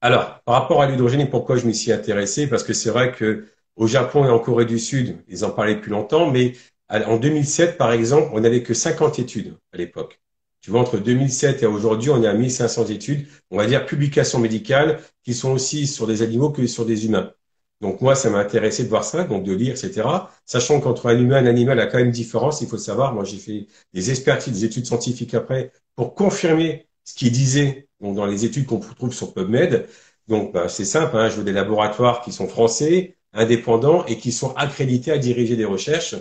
Alors, 0.01 0.41
par 0.45 0.61
rapport 0.61 0.83
à 0.83 0.87
l'hydrogène, 0.87 1.31
pourquoi 1.31 1.57
je 1.57 1.67
m'y 1.67 1.75
suis 1.75 1.93
intéressé? 1.93 2.47
Parce 2.49 2.65
que 2.65 2.73
c'est 2.73 2.91
vrai 2.91 3.13
que 3.13 3.47
au 3.81 3.87
Japon 3.87 4.27
et 4.27 4.29
en 4.31 4.39
Corée 4.39 4.67
du 4.67 4.79
Sud, 4.79 5.25
ils 5.27 5.43
en 5.45 5.51
parlaient 5.51 5.75
depuis 5.75 5.91
longtemps, 5.91 6.31
mais 6.31 6.53
en 6.91 7.17
2007, 7.17 7.79
par 7.79 7.93
exemple, 7.93 8.29
on 8.35 8.41
n'avait 8.41 8.63
que 8.63 8.75
50 8.75 9.19
études 9.19 9.57
à 9.73 9.79
l'époque. 9.79 10.21
Tu 10.61 10.71
vois, 10.71 10.81
entre 10.81 10.99
2007 10.99 11.63
et 11.63 11.67
aujourd'hui, 11.67 12.11
on 12.11 12.23
est 12.23 12.27
à 12.27 12.35
1500 12.35 12.87
études, 12.89 13.27
on 13.51 13.57
va 13.57 13.67
dire 13.67 13.87
publications 13.87 14.39
médicales, 14.39 15.01
qui 15.25 15.33
sont 15.33 15.53
aussi 15.53 15.87
sur 15.87 16.07
des 16.07 16.21
animaux 16.21 16.51
que 16.51 16.67
sur 16.67 16.85
des 16.85 17.07
humains. 17.07 17.33
Donc 17.81 18.03
moi, 18.03 18.15
ça 18.15 18.29
m'a 18.29 18.41
intéressé 18.41 18.85
de 18.85 18.91
voir 18.91 19.03
ça, 19.03 19.25
donc 19.25 19.45
de 19.45 19.53
lire, 19.55 19.75
etc. 19.75 20.07
Sachant 20.45 20.79
qu'entre 20.81 21.07
un 21.07 21.19
humain 21.19 21.43
et 21.43 21.47
un 21.47 21.51
animal, 21.51 21.79
il 21.79 21.81
y 21.81 21.83
a 21.83 21.87
quand 21.87 21.97
même 21.97 22.09
une 22.09 22.13
différence, 22.13 22.61
il 22.61 22.69
faut 22.69 22.77
savoir. 22.77 23.15
Moi, 23.15 23.25
j'ai 23.25 23.39
fait 23.39 23.67
des 23.95 24.11
expertises, 24.11 24.53
des 24.53 24.67
études 24.67 24.85
scientifiques 24.85 25.33
après, 25.33 25.73
pour 25.97 26.15
confirmer 26.15 26.87
ce 27.05 27.15
qu'il 27.15 27.33
disait 27.33 27.89
donc, 28.01 28.17
dans 28.17 28.27
les 28.27 28.45
études 28.45 28.67
qu'on 28.67 28.81
trouve 28.81 29.15
sur 29.15 29.33
PubMed. 29.33 29.89
Donc, 30.29 30.53
bah, 30.53 30.69
c'est 30.69 30.85
simple, 30.85 31.17
hein, 31.17 31.31
je 31.31 31.37
veux 31.37 31.45
des 31.45 31.53
laboratoires 31.53 32.21
qui 32.21 32.31
sont 32.33 32.47
français, 32.47 33.17
indépendants 33.33 34.05
et 34.07 34.19
qui 34.19 34.33
sont 34.33 34.55
accrédités 34.55 35.13
à 35.13 35.19
diriger 35.19 35.57
des 35.57 35.65
recherches. 35.65 36.17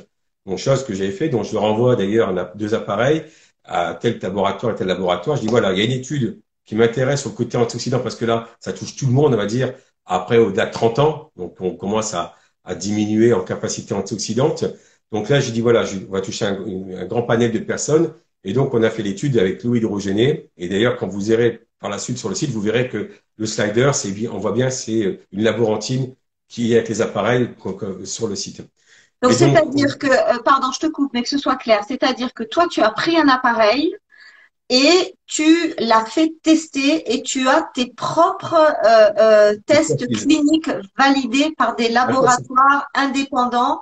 Donc, 0.45 0.57
chose 0.57 0.83
que 0.83 0.93
j'avais 0.93 1.11
fait, 1.11 1.29
dont 1.29 1.43
je 1.43 1.55
renvoie 1.57 1.95
d'ailleurs 1.95 2.33
deux 2.55 2.73
appareils 2.73 3.23
à 3.63 3.97
tel 3.99 4.19
laboratoire 4.21 4.73
et 4.73 4.75
tel 4.75 4.87
laboratoire. 4.87 5.37
Je 5.37 5.41
dis 5.41 5.47
voilà, 5.47 5.71
il 5.73 5.79
y 5.79 5.81
a 5.81 5.85
une 5.85 5.91
étude 5.91 6.41
qui 6.65 6.75
m'intéresse 6.75 7.21
sur 7.21 7.31
le 7.31 7.35
côté 7.35 7.57
antioxydant 7.57 7.99
parce 7.99 8.15
que 8.15 8.25
là, 8.25 8.47
ça 8.59 8.73
touche 8.73 8.95
tout 8.95 9.07
le 9.07 9.11
monde, 9.11 9.33
on 9.33 9.37
va 9.37 9.45
dire, 9.45 9.73
après 10.05 10.37
au-delà 10.37 10.65
de 10.67 10.71
30 10.71 10.99
ans. 10.99 11.31
Donc, 11.35 11.59
on 11.59 11.75
commence 11.75 12.13
à, 12.13 12.35
diminuer 12.75 13.33
en 13.33 13.41
capacité 13.43 13.95
antioxydante. 13.95 14.63
Donc 15.11 15.27
là, 15.29 15.39
j'ai 15.39 15.51
dit 15.51 15.61
voilà, 15.61 15.85
je, 15.85 15.97
on 16.07 16.11
va 16.11 16.21
toucher 16.21 16.45
un, 16.45 17.05
grand 17.05 17.23
panel 17.23 17.51
de 17.51 17.57
personnes. 17.57 18.13
Et 18.43 18.53
donc, 18.53 18.75
on 18.75 18.83
a 18.83 18.91
fait 18.91 19.01
l'étude 19.01 19.39
avec 19.39 19.63
l'eau 19.63 19.73
hydrogénée. 19.73 20.51
Et 20.55 20.69
d'ailleurs, 20.69 20.95
quand 20.97 21.07
vous 21.07 21.31
irez 21.31 21.61
par 21.79 21.89
la 21.89 21.97
suite 21.97 22.19
sur 22.19 22.29
le 22.29 22.35
site, 22.35 22.51
vous 22.51 22.61
verrez 22.61 22.87
que 22.87 23.09
le 23.37 23.45
slider, 23.47 23.89
c'est 23.93 24.13
on 24.27 24.37
voit 24.37 24.51
bien, 24.51 24.69
c'est 24.69 25.21
une 25.31 25.43
laborantine 25.43 26.13
qui 26.49 26.73
est 26.73 26.77
avec 26.77 26.89
les 26.89 27.01
appareils 27.01 27.49
sur 28.03 28.27
le 28.27 28.35
site. 28.35 28.61
Donc, 29.21 29.33
c'est-à-dire 29.33 29.97
que, 29.97 30.07
euh, 30.07 30.39
pardon, 30.43 30.71
je 30.73 30.79
te 30.79 30.87
coupe, 30.87 31.11
mais 31.13 31.21
que 31.21 31.29
ce 31.29 31.37
soit 31.37 31.57
clair, 31.57 31.83
c'est-à-dire 31.87 32.33
que 32.33 32.43
toi, 32.43 32.67
tu 32.69 32.81
as 32.81 32.89
pris 32.89 33.17
un 33.17 33.27
appareil 33.27 33.95
et 34.69 35.15
tu 35.25 35.73
l'as 35.77 36.05
fait 36.05 36.33
tester 36.41 37.13
et 37.13 37.21
tu 37.21 37.47
as 37.47 37.69
tes 37.73 37.87
propres 37.87 38.55
euh, 38.55 39.09
euh, 39.17 39.55
tests 39.65 40.07
cliniques 40.15 40.69
validés 40.97 41.53
par 41.57 41.75
des 41.75 41.89
laboratoires 41.89 42.87
indépendants. 42.95 43.81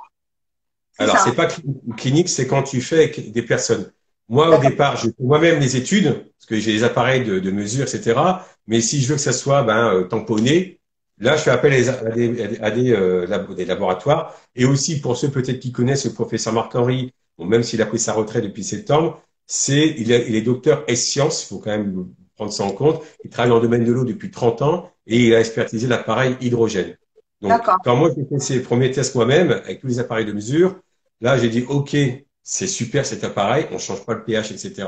Alors, 0.97 1.19
c'est 1.19 1.35
pas 1.35 1.47
clinique, 1.95 2.29
c'est 2.29 2.47
quand 2.47 2.63
tu 2.63 2.81
fais 2.81 3.03
avec 3.03 3.31
des 3.31 3.43
personnes. 3.43 3.91
Moi, 4.29 4.57
au 4.57 4.59
départ, 4.59 4.97
je 4.97 5.07
fais 5.07 5.23
moi-même 5.23 5.59
les 5.59 5.77
études, 5.77 6.11
parce 6.37 6.47
que 6.47 6.59
j'ai 6.59 6.73
les 6.73 6.83
appareils 6.83 7.23
de, 7.23 7.39
de, 7.39 7.51
mesure, 7.51 7.83
etc. 7.83 8.19
Mais 8.65 8.81
si 8.81 9.01
je 9.01 9.09
veux 9.09 9.15
que 9.15 9.21
ça 9.21 9.31
soit 9.31 9.63
ben, 9.63 10.05
tamponné, 10.09 10.79
là, 11.19 11.35
je 11.35 11.41
fais 11.41 11.51
appel 11.51 11.73
à 11.73 12.11
des, 12.11 12.59
à 12.59 12.71
des, 12.71 12.91
euh, 12.93 13.53
des 13.53 13.65
laboratoires. 13.65 14.35
Et 14.55 14.65
aussi, 14.65 14.99
pour 15.01 15.17
ceux 15.17 15.29
peut-être 15.29 15.59
qui 15.59 15.71
connaissent 15.71 16.05
le 16.05 16.13
professeur 16.13 16.53
Marc-Henri, 16.53 17.13
bon, 17.37 17.45
même 17.45 17.63
s'il 17.63 17.81
a 17.81 17.85
pris 17.85 17.99
sa 17.99 18.13
retraite 18.13 18.43
depuis 18.43 18.63
septembre, 18.63 19.21
c'est 19.45 19.87
il, 19.97 20.11
il, 20.11 20.35
est 20.35 20.41
docteur 20.41 20.83
S-Sciences, 20.87 21.43
il 21.43 21.47
faut 21.47 21.59
quand 21.59 21.71
même 21.71 22.07
prendre 22.35 22.51
ça 22.51 22.63
en 22.63 22.71
compte. 22.71 23.01
Il 23.23 23.29
travaille 23.29 23.49
dans 23.49 23.57
le 23.57 23.61
domaine 23.61 23.83
de 23.83 23.91
l'eau 23.91 24.03
depuis 24.03 24.31
30 24.31 24.61
ans 24.61 24.91
et 25.07 25.27
il 25.27 25.35
a 25.35 25.39
expertisé 25.39 25.87
l'appareil 25.87 26.35
hydrogène. 26.41 26.97
Donc, 27.41 27.61
quand 27.83 27.95
moi 27.95 28.09
j'ai 28.15 28.25
fait 28.25 28.39
ces 28.39 28.61
premiers 28.63 28.91
tests 28.91 29.13
moi-même 29.15 29.51
avec 29.51 29.79
tous 29.79 29.87
les 29.87 29.99
appareils 29.99 30.25
de 30.25 30.33
mesure, 30.33 30.75
là 31.21 31.37
j'ai 31.37 31.49
dit 31.49 31.65
OK, 31.69 31.95
c'est 32.41 32.67
super 32.67 33.05
cet 33.05 33.23
appareil, 33.23 33.67
on 33.71 33.77
change 33.77 34.05
pas 34.05 34.15
le 34.15 34.23
pH, 34.23 34.51
etc. 34.51 34.87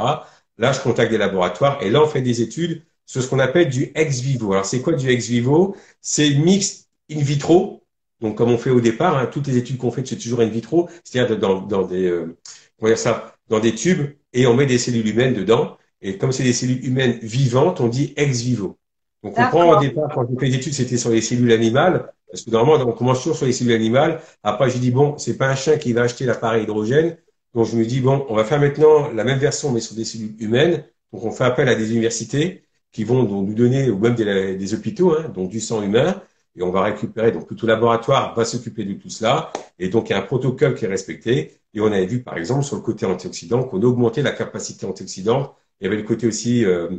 Là, 0.60 0.74
je 0.74 0.82
contacte 0.82 1.10
des 1.10 1.18
laboratoires 1.18 1.82
et 1.82 1.90
là, 1.90 2.04
on 2.04 2.08
fait 2.08 2.22
des 2.22 2.42
études 2.42 2.84
sur 3.10 3.24
ce 3.24 3.28
qu'on 3.28 3.40
appelle 3.40 3.70
du 3.70 3.92
ex 3.96 4.20
vivo. 4.20 4.52
Alors, 4.52 4.66
c'est 4.66 4.82
quoi 4.82 4.94
du 4.94 5.10
ex 5.10 5.26
vivo? 5.26 5.76
C'est 6.00 6.30
mix 6.36 6.86
in 7.12 7.18
vitro. 7.18 7.82
Donc, 8.22 8.38
comme 8.38 8.52
on 8.52 8.58
fait 8.60 8.70
au 8.70 8.82
départ, 8.82 9.18
hein, 9.18 9.26
toutes 9.26 9.48
les 9.48 9.58
études 9.58 9.78
qu'on 9.78 9.90
fait, 9.90 10.08
c'est 10.08 10.18
toujours 10.18 10.42
in 10.42 10.46
vitro, 10.46 10.88
c'est-à-dire 11.04 11.40
dans, 11.40 11.60
dans 11.60 11.88
des, 11.88 12.06
euh, 12.06 12.38
dire 12.84 13.00
ça, 13.00 13.34
dans 13.48 13.60
des 13.60 13.74
tubes 13.74 14.12
et 14.32 14.46
on 14.46 14.54
met 14.54 14.68
des 14.68 14.78
cellules 14.78 15.08
humaines 15.08 15.34
dedans. 15.34 15.76
Et 16.04 16.20
comme 16.20 16.32
c'est 16.32 16.44
des 16.44 16.54
cellules 16.54 16.86
humaines 16.86 17.18
vivantes, 17.24 17.82
on 17.82 17.88
dit 17.88 18.14
ex 18.16 18.42
vivo. 18.42 18.78
Donc, 19.24 19.34
on 19.40 19.48
prend 19.48 19.76
au 19.76 19.80
départ, 19.80 20.12
quand 20.14 20.28
j'ai 20.30 20.38
fait 20.38 20.50
des 20.52 20.56
études, 20.58 20.74
c'était 20.74 20.98
sur 20.98 21.10
les 21.10 21.22
cellules 21.22 21.52
animales, 21.52 22.14
parce 22.30 22.44
que 22.44 22.52
normalement, 22.52 22.86
on 22.88 22.94
commence 22.94 23.24
toujours 23.24 23.38
sur 23.38 23.48
les 23.48 23.54
cellules 23.54 23.74
animales. 23.74 24.22
Après, 24.44 24.70
j'ai 24.70 24.78
dit, 24.78 24.92
bon, 24.92 25.18
c'est 25.18 25.36
pas 25.36 25.50
un 25.50 25.56
chien 25.56 25.80
qui 25.80 25.94
va 25.94 26.04
acheter 26.04 26.26
l'appareil 26.26 26.62
hydrogène, 26.62 27.18
donc 27.56 27.66
je 27.66 27.76
me 27.76 27.86
dis, 27.86 28.02
bon, 28.02 28.28
on 28.30 28.36
va 28.36 28.44
faire 28.44 28.60
maintenant 28.60 29.12
la 29.12 29.24
même 29.24 29.40
version, 29.40 29.72
mais 29.72 29.80
sur 29.80 29.96
des 29.96 30.06
cellules 30.06 30.36
humaines. 30.40 30.84
Donc 31.12 31.24
on 31.24 31.32
fait 31.32 31.44
appel 31.44 31.68
à 31.70 31.74
des 31.74 31.90
universités 31.92 32.69
qui 32.92 33.04
vont 33.04 33.24
nous 33.24 33.54
donner, 33.54 33.90
ou 33.90 34.00
même 34.00 34.16
des, 34.16 34.74
hôpitaux, 34.74 35.14
hein, 35.14 35.30
donc 35.30 35.50
du 35.50 35.60
sang 35.60 35.82
humain, 35.82 36.22
et 36.56 36.64
on 36.64 36.72
va 36.72 36.84
récupérer, 36.84 37.32
donc 37.32 37.56
tout 37.56 37.68
laboratoire 37.68 38.36
va 38.36 38.46
s'occuper 38.46 38.84
de 38.86 38.94
tout 38.94 39.10
cela, 39.10 39.52
et 39.78 39.90
donc 39.90 40.10
il 40.10 40.14
y 40.14 40.16
a 40.16 40.20
un 40.20 40.24
protocole 40.24 40.76
qui 40.76 40.86
est 40.86 40.88
respecté, 40.88 41.60
et 41.74 41.82
on 41.82 41.88
avait 41.88 42.06
vu 42.06 42.24
par 42.24 42.38
exemple 42.38 42.64
sur 42.64 42.76
le 42.76 42.82
côté 42.82 43.06
antioxydant 43.06 43.64
qu'on 43.64 43.82
a 43.82 43.86
augmenté 43.86 44.22
la 44.22 44.32
capacité 44.32 44.86
antioxydante, 44.86 45.56
il 45.80 45.86
y 45.86 45.88
avait 45.88 45.98
le 45.98 46.04
côté 46.04 46.28
aussi 46.28 46.66
euh, 46.66 46.90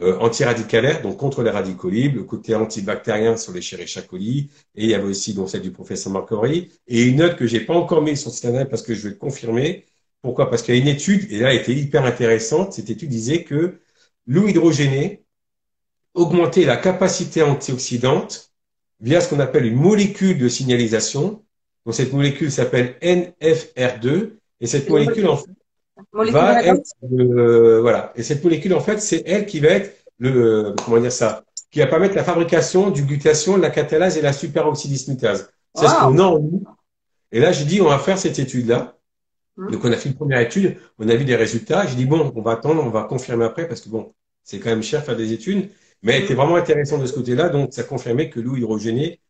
euh, 0.00 0.18
antiradicalaire, 0.18 1.02
donc 1.02 1.16
contre 1.18 1.42
les 1.42 1.50
radicaux 1.50 1.90
le 1.90 2.22
côté 2.24 2.54
antibactérien 2.54 3.36
sur 3.36 3.52
les 3.52 3.60
Escherichia 3.60 4.02
et 4.02 4.48
il 4.74 4.86
y 4.90 4.94
avait 4.94 5.04
aussi 5.08 5.34
donc 5.34 5.50
celle 5.50 5.62
du 5.62 5.70
professeur 5.70 6.12
Marcori, 6.12 6.70
et 6.86 7.02
une 7.04 7.16
note 7.16 7.36
que 7.36 7.46
j'ai 7.46 7.60
pas 7.60 7.74
encore 7.74 8.02
mise 8.02 8.20
sur 8.20 8.30
site 8.30 8.46
internet 8.46 8.68
parce 8.70 8.82
que 8.82 8.94
je 8.94 9.02
vais 9.04 9.10
le 9.10 9.16
confirmer. 9.16 9.86
Pourquoi? 10.22 10.50
Parce 10.50 10.62
qu'il 10.62 10.74
y 10.74 10.78
a 10.78 10.80
une 10.80 10.88
étude, 10.88 11.30
et 11.30 11.38
là 11.38 11.52
elle 11.54 11.60
était 11.60 11.74
hyper 11.74 12.04
intéressante, 12.04 12.72
cette 12.72 12.90
étude 12.90 13.10
disait 13.10 13.44
que 13.44 13.80
l'eau 14.26 14.48
hydrogénée 14.48 15.25
augmentait 16.16 16.64
la 16.64 16.76
capacité 16.76 17.42
antioxydante 17.42 18.50
via 19.00 19.20
ce 19.20 19.28
qu'on 19.28 19.38
appelle 19.38 19.66
une 19.66 19.76
molécule 19.76 20.38
de 20.38 20.48
signalisation. 20.48 21.44
Donc 21.84 21.94
cette 21.94 22.12
molécule 22.12 22.50
s'appelle 22.50 22.96
NFR2, 23.00 24.30
et 24.60 24.66
cette 24.66 24.90
molécule 24.90 25.28
en 25.28 25.36
fait 25.36 25.50
va 26.12 26.62
être 26.62 26.82
voilà. 27.80 28.12
Et 28.16 28.22
cette 28.22 28.42
molécule, 28.42 28.74
en 28.74 28.80
fait, 28.80 29.00
c'est 29.00 29.22
elle 29.26 29.46
qui 29.46 29.60
va 29.60 29.68
être 29.68 30.04
le 30.18 30.74
comment 30.84 30.98
dire 30.98 31.12
ça, 31.12 31.44
qui 31.70 31.78
va 31.78 31.86
permettre 31.86 32.14
la 32.14 32.24
fabrication 32.24 32.90
du 32.90 33.02
glutation, 33.02 33.56
de 33.56 33.62
la 33.62 33.70
catalase 33.70 34.16
et 34.16 34.22
la 34.22 34.32
superoxydismutase. 34.32 35.50
C'est 35.74 35.86
ce 35.86 35.94
qu'on 35.94 36.18
a 36.18 36.22
en 36.22 36.38
nous. 36.38 36.64
Et 37.32 37.40
là, 37.40 37.52
j'ai 37.52 37.64
dit, 37.64 37.80
on 37.80 37.88
va 37.88 37.98
faire 37.98 38.18
cette 38.18 38.38
étude-là. 38.38 38.96
Hum. 39.58 39.70
Donc, 39.70 39.84
on 39.84 39.92
a 39.92 39.96
fait 39.96 40.08
une 40.08 40.14
première 40.14 40.40
étude, 40.40 40.76
on 40.98 41.08
a 41.08 41.14
vu 41.14 41.24
des 41.24 41.36
résultats. 41.36 41.86
J'ai 41.86 41.96
dit, 41.96 42.06
bon, 42.06 42.32
on 42.34 42.40
va 42.40 42.52
attendre, 42.52 42.82
on 42.82 42.90
va 42.90 43.02
confirmer 43.02 43.44
après, 43.44 43.68
parce 43.68 43.80
que 43.80 43.88
bon, 43.88 44.12
c'est 44.42 44.58
quand 44.58 44.70
même 44.70 44.82
cher 44.82 45.04
faire 45.04 45.16
des 45.16 45.32
études. 45.32 45.70
Mais 46.02 46.20
était 46.20 46.34
hum. 46.34 46.40
vraiment 46.40 46.56
intéressant 46.56 46.98
de 46.98 47.06
ce 47.06 47.12
côté-là. 47.12 47.48
Donc, 47.48 47.72
ça 47.72 47.82
confirmait 47.82 48.30
que 48.30 48.40
l'eau 48.40 48.56
hydrogénée 48.56 49.20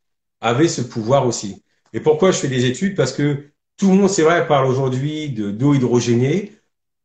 avait 0.40 0.68
ce 0.68 0.82
pouvoir 0.82 1.26
aussi. 1.26 1.62
Et 1.92 2.00
pourquoi 2.00 2.30
je 2.30 2.38
fais 2.38 2.48
des 2.48 2.66
études? 2.66 2.94
Parce 2.94 3.12
que 3.12 3.46
tout 3.76 3.88
le 3.90 3.94
monde, 3.94 4.10
c'est 4.10 4.22
vrai, 4.22 4.46
parle 4.46 4.66
aujourd'hui 4.66 5.30
d'eau 5.30 5.74
hydrogénée 5.74 6.52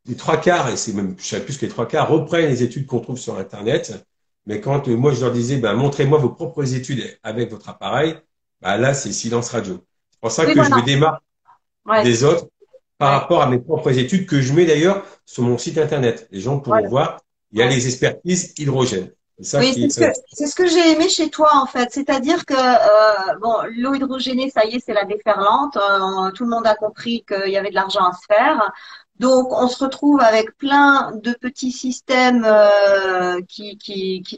les 0.08 0.16
trois 0.16 0.38
quarts, 0.38 0.70
et 0.70 0.78
c'est 0.78 0.94
même, 0.94 1.16
je 1.18 1.24
sais 1.24 1.44
plus 1.44 1.58
que 1.58 1.66
les 1.66 1.72
trois 1.72 1.88
quarts, 1.88 2.10
reprennent 2.10 2.50
les 2.50 2.64
études 2.64 2.86
qu'on 2.86 3.00
trouve 3.00 3.18
sur 3.18 3.38
Internet. 3.38 4.06
Mais 4.46 4.60
quand 4.60 4.88
euh, 4.88 4.96
moi 4.96 5.14
je 5.14 5.22
leur 5.22 5.32
disais, 5.32 5.58
ben, 5.58 5.74
montrez-moi 5.74 6.18
vos 6.18 6.30
propres 6.30 6.74
études 6.74 7.18
avec 7.24 7.52
votre 7.52 7.70
appareil, 7.70 8.16
ben, 8.62 8.78
là 8.78 8.94
c'est 8.94 9.12
silence 9.12 9.50
radio. 9.50 9.86
C'est 10.12 10.20
pour 10.20 10.32
ça 10.32 10.46
que 10.46 10.54
je 10.54 10.70
me 10.70 10.86
démarque 10.86 11.24
des 12.04 12.24
autres 12.24 12.48
par 12.98 13.20
rapport 13.20 13.42
à 13.42 13.48
mes 13.48 13.60
propres 13.60 13.98
études 13.98 14.26
que 14.26 14.42
je 14.42 14.54
mets 14.54 14.66
d'ailleurs 14.66 15.06
sur 15.26 15.44
mon 15.44 15.58
site 15.58 15.78
Internet. 15.78 16.28
Les 16.32 16.40
gens 16.40 16.60
pourront 16.60 16.88
voir, 16.88 17.20
il 17.52 17.60
y 17.60 17.62
a 17.62 17.68
les 17.68 17.88
expertises 17.88 18.54
hydrogène. 18.58 19.12
Oui, 19.56 19.90
c'est 19.90 20.48
ce 20.48 20.56
que, 20.56 20.68
j'ai 20.68 20.92
aimé 20.92 21.10
chez 21.10 21.30
toi 21.30 21.50
en 21.56 21.66
fait, 21.66 21.90
c'est-à-dire 21.92 22.46
que 22.46 22.54
euh, 22.54 23.36
bon, 23.42 23.56
l'eau 23.76 23.94
hydrogénée, 23.94 24.50
ça 24.50 24.66
y 24.66 24.76
est, 24.76 24.80
c'est 24.86 24.94
la 24.94 25.06
déferlante. 25.06 25.78
Euh, 25.78 26.32
tout 26.32 26.44
le 26.44 26.50
monde 26.50 26.68
a 26.68 26.76
compris 26.76 27.24
qu'il 27.28 27.52
y 27.52 27.58
avait 27.58 27.70
de 27.70 27.76
l'argent 27.76 28.06
à 28.06 28.14
se 28.14 28.26
faire. 28.28 28.72
Donc, 29.22 29.52
on 29.52 29.68
se 29.68 29.84
retrouve 29.84 30.20
avec 30.20 30.58
plein 30.58 31.12
de 31.12 31.34
petits 31.34 31.72
systèmes 31.72 32.44
euh, 32.44 33.40
qui, 33.48 33.78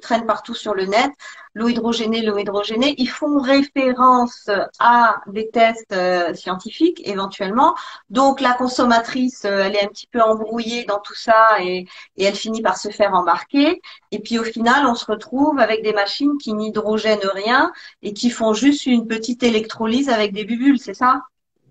traînent 0.02 0.26
partout 0.26 0.54
sur 0.54 0.74
le 0.74 0.86
net. 0.86 1.10
L'eau 1.54 1.70
hydrogénée, 1.70 2.22
l'eau 2.22 2.38
hydrogénée, 2.38 2.94
ils 2.98 3.08
font 3.08 3.40
référence 3.40 4.50
à 4.80 5.22
des 5.28 5.50
tests 5.50 5.94
euh, 5.94 6.34
scientifiques 6.34 7.02
éventuellement. 7.08 7.76
Donc, 8.10 8.42
la 8.42 8.52
consommatrice, 8.52 9.46
euh, 9.46 9.64
elle 9.64 9.78
est 9.78 9.86
un 9.86 9.88
petit 9.88 10.08
peu 10.08 10.22
embrouillée 10.22 10.84
dans 10.84 11.00
tout 11.00 11.16
ça 11.16 11.62
et, 11.62 11.86
et 12.18 12.26
elle 12.26 12.36
finit 12.36 12.62
par 12.62 12.78
se 12.78 12.90
faire 12.90 13.14
embarquer. 13.14 13.82
Et 14.12 14.20
puis, 14.20 14.38
au 14.38 14.44
final, 14.44 14.86
on 14.86 14.96
se 14.96 15.06
retrouve 15.06 15.60
avec 15.60 15.82
des 15.82 15.94
machines 15.94 16.38
qui 16.38 16.54
n'hydrogènent 16.54 17.30
rien 17.34 17.72
et 18.02 18.14
qui 18.14 18.30
font 18.30 18.54
juste 18.54 18.86
une 18.86 19.08
petite 19.08 19.44
électrolyse 19.44 20.10
avec 20.10 20.34
des 20.34 20.44
bulles, 20.44 20.78
c'est 20.78 20.94
ça? 20.94 21.22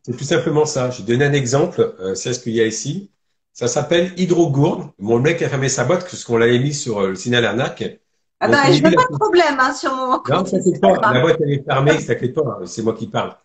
C'est 0.02 0.16
tout 0.16 0.24
simplement 0.24 0.66
ça. 0.66 0.90
Je 0.90 1.02
donne 1.02 1.22
un 1.22 1.32
exemple, 1.32 1.94
euh, 2.00 2.14
c'est 2.14 2.32
ce 2.32 2.40
qu'il 2.40 2.52
y 2.52 2.60
a 2.60 2.66
ici. 2.66 3.10
Ça 3.52 3.68
s'appelle 3.68 4.12
Hydrogourde. 4.16 4.90
Mon 4.98 5.18
mec 5.18 5.42
a 5.42 5.48
fermé 5.48 5.68
sa 5.68 5.84
boîte 5.84 6.02
parce 6.02 6.24
qu'on 6.24 6.38
l'avait 6.38 6.58
mis 6.58 6.74
sur 6.74 7.00
euh, 7.00 7.08
le 7.10 7.14
signal 7.14 7.44
arnaque. 7.44 8.00
Ah 8.40 8.48
bah, 8.48 8.72
je 8.72 8.82
n'ai 8.82 8.90
pas 8.90 9.04
de 9.08 9.16
problème 9.16 9.56
hein, 9.60 9.72
sur 9.72 9.94
mon 9.94 10.20
Non, 10.28 10.42
t'inquiète 10.42 10.80
pas. 10.80 11.12
La 11.12 11.20
boîte, 11.20 11.36
elle 11.40 11.52
est 11.52 11.64
fermée, 11.64 12.04
t'inquiète 12.04 12.34
pas. 12.34 12.58
C'est 12.64 12.82
moi 12.82 12.94
qui 12.94 13.06
parle. 13.06 13.36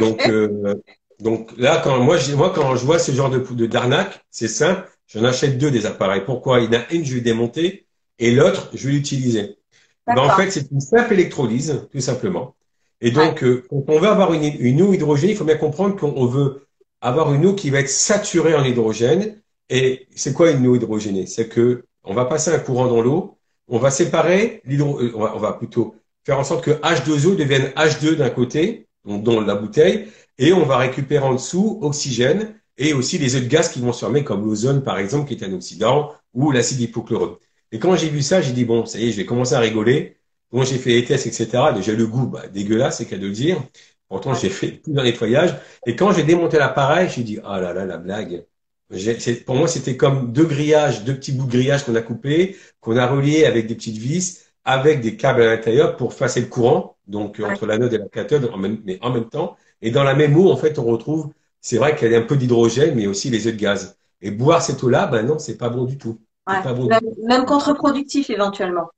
Donc, 0.00 0.28
euh, 0.28 0.74
donc 1.18 1.50
là, 1.56 1.80
quand 1.82 1.98
moi, 1.98 2.18
moi, 2.36 2.52
quand 2.54 2.76
je 2.76 2.84
vois 2.84 2.98
ce 2.98 3.10
genre 3.10 3.30
de, 3.30 3.38
de 3.38 3.66
d'arnaque, 3.66 4.24
c'est 4.30 4.48
simple. 4.48 4.88
J'en 5.08 5.24
achète 5.24 5.58
deux 5.58 5.70
des 5.70 5.86
appareils. 5.86 6.22
Pourquoi? 6.24 6.60
Il 6.60 6.72
y 6.72 6.76
en 6.76 6.80
a 6.80 6.92
une, 6.92 7.04
je 7.04 7.14
vais 7.14 7.20
démonter, 7.20 7.86
et 8.18 8.32
l'autre, 8.32 8.70
je 8.74 8.86
vais 8.86 8.94
l'utiliser. 8.94 9.58
Ben, 10.06 10.18
en 10.18 10.30
fait, 10.30 10.50
c'est 10.50 10.70
une 10.70 10.80
simple 10.80 11.14
électrolyse, 11.14 11.88
tout 11.92 12.00
simplement. 12.00 12.54
Et 13.00 13.10
donc, 13.10 13.44
euh, 13.44 13.64
quand 13.68 13.84
on 13.88 13.98
veut 13.98 14.08
avoir 14.08 14.32
une, 14.32 14.82
eau 14.82 14.92
hydrogénée, 14.92 15.32
il 15.32 15.36
faut 15.36 15.44
bien 15.44 15.56
comprendre 15.56 15.96
qu'on 15.96 16.26
veut 16.26 16.66
avoir 17.00 17.32
une 17.34 17.46
eau 17.46 17.54
qui 17.54 17.70
va 17.70 17.80
être 17.80 17.90
saturée 17.90 18.54
en 18.54 18.64
hydrogène. 18.64 19.40
Et 19.68 20.06
c'est 20.14 20.32
quoi 20.32 20.50
une 20.50 20.66
eau 20.66 20.76
hydrogénée? 20.76 21.26
C'est 21.26 21.48
que 21.48 21.84
on 22.04 22.14
va 22.14 22.24
passer 22.24 22.50
un 22.50 22.58
courant 22.58 22.86
dans 22.86 23.02
l'eau, 23.02 23.36
on 23.68 23.78
va 23.78 23.90
séparer 23.90 24.62
l'hydro, 24.64 25.00
euh, 25.00 25.12
on, 25.14 25.38
va, 25.38 25.52
plutôt 25.52 25.96
faire 26.24 26.38
en 26.38 26.44
sorte 26.44 26.64
que 26.64 26.70
H2O 26.70 27.36
devienne 27.36 27.72
H2 27.76 28.14
d'un 28.14 28.30
côté, 28.30 28.86
donc 29.04 29.24
dans 29.24 29.40
la 29.40 29.56
bouteille, 29.56 30.06
et 30.38 30.52
on 30.52 30.64
va 30.64 30.76
récupérer 30.78 31.24
en 31.24 31.34
dessous 31.34 31.78
oxygène 31.82 32.54
et 32.78 32.92
aussi 32.92 33.18
les 33.18 33.36
autres 33.36 33.48
gaz 33.48 33.70
qui 33.70 33.80
vont 33.80 33.92
se 33.92 34.00
former, 34.00 34.22
comme 34.22 34.44
l'ozone 34.44 34.82
par 34.82 34.98
exemple, 34.98 35.28
qui 35.28 35.34
est 35.34 35.46
un 35.46 35.52
oxydant, 35.52 36.12
ou 36.34 36.52
l'acide 36.52 36.80
hypochloreux. 36.80 37.38
Et 37.72 37.78
quand 37.78 37.96
j'ai 37.96 38.08
vu 38.08 38.22
ça, 38.22 38.40
j'ai 38.40 38.52
dit 38.52 38.64
bon, 38.64 38.86
ça 38.86 38.98
y 38.98 39.08
est, 39.08 39.12
je 39.12 39.16
vais 39.16 39.26
commencer 39.26 39.54
à 39.54 39.60
rigoler. 39.60 40.15
Moi, 40.52 40.64
j'ai 40.64 40.78
fait 40.78 40.90
les 40.90 41.04
tests, 41.04 41.26
etc. 41.26 41.72
Déjà, 41.74 41.92
le 41.92 42.06
goût, 42.06 42.26
bah, 42.26 42.48
dégueulasse, 42.48 42.98
c'est 42.98 43.06
qu'à 43.06 43.18
de 43.18 43.26
le 43.26 43.32
dire. 43.32 43.62
Pourtant, 44.08 44.34
j'ai 44.34 44.50
fait 44.50 44.78
tout 44.82 44.92
le 44.94 45.02
nettoyage. 45.02 45.56
Et 45.86 45.96
quand 45.96 46.12
j'ai 46.12 46.22
démonté 46.22 46.58
l'appareil, 46.58 47.08
j'ai 47.08 47.22
dit, 47.24 47.38
ah 47.44 47.60
là 47.60 47.72
là, 47.72 47.84
la 47.84 47.98
blague. 47.98 48.44
Pour 49.46 49.56
moi, 49.56 49.66
c'était 49.66 49.96
comme 49.96 50.32
deux 50.32 50.44
grillages, 50.44 51.02
deux 51.04 51.14
petits 51.16 51.32
bouts 51.32 51.46
de 51.46 51.50
grillage 51.50 51.84
qu'on 51.84 51.94
a 51.96 52.02
coupés, 52.02 52.56
qu'on 52.80 52.96
a 52.96 53.06
reliés 53.06 53.44
avec 53.44 53.66
des 53.66 53.74
petites 53.74 53.96
vis, 53.96 54.44
avec 54.64 55.00
des 55.00 55.16
câbles 55.16 55.42
à 55.42 55.46
l'intérieur 55.46 55.96
pour 55.96 56.14
passer 56.14 56.40
le 56.40 56.46
courant, 56.46 56.96
donc 57.08 57.40
entre 57.40 57.66
l'anode 57.66 57.92
et 57.92 57.98
la 57.98 58.08
cathode, 58.08 58.48
mais 58.84 58.98
en 59.02 59.10
même 59.12 59.28
temps. 59.28 59.56
Et 59.82 59.90
dans 59.90 60.04
la 60.04 60.14
même 60.14 60.36
eau, 60.36 60.50
en 60.52 60.56
fait, 60.56 60.78
on 60.78 60.84
retrouve, 60.84 61.32
c'est 61.60 61.78
vrai 61.78 61.96
qu'il 61.96 62.10
y 62.12 62.14
a 62.14 62.18
un 62.18 62.22
peu 62.22 62.36
d'hydrogène, 62.36 62.94
mais 62.94 63.08
aussi 63.08 63.28
les 63.28 63.48
œufs 63.48 63.54
de 63.54 63.58
gaz. 63.60 63.96
Et 64.20 64.30
boire 64.30 64.62
cette 64.62 64.82
eau-là, 64.84 65.06
ben 65.08 65.24
non, 65.24 65.38
c'est 65.38 65.56
pas 65.56 65.68
bon 65.68 65.84
du 65.84 65.98
tout. 65.98 66.20
Pas 66.44 66.72
bon 66.72 66.86
même, 66.86 67.00
même 67.24 67.44
contre-productif 67.44 68.30
éventuellement. 68.30 68.88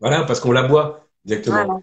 Voilà, 0.00 0.22
parce 0.24 0.40
qu'on 0.40 0.52
la 0.52 0.62
boit. 0.62 1.06
Exactement. 1.24 1.82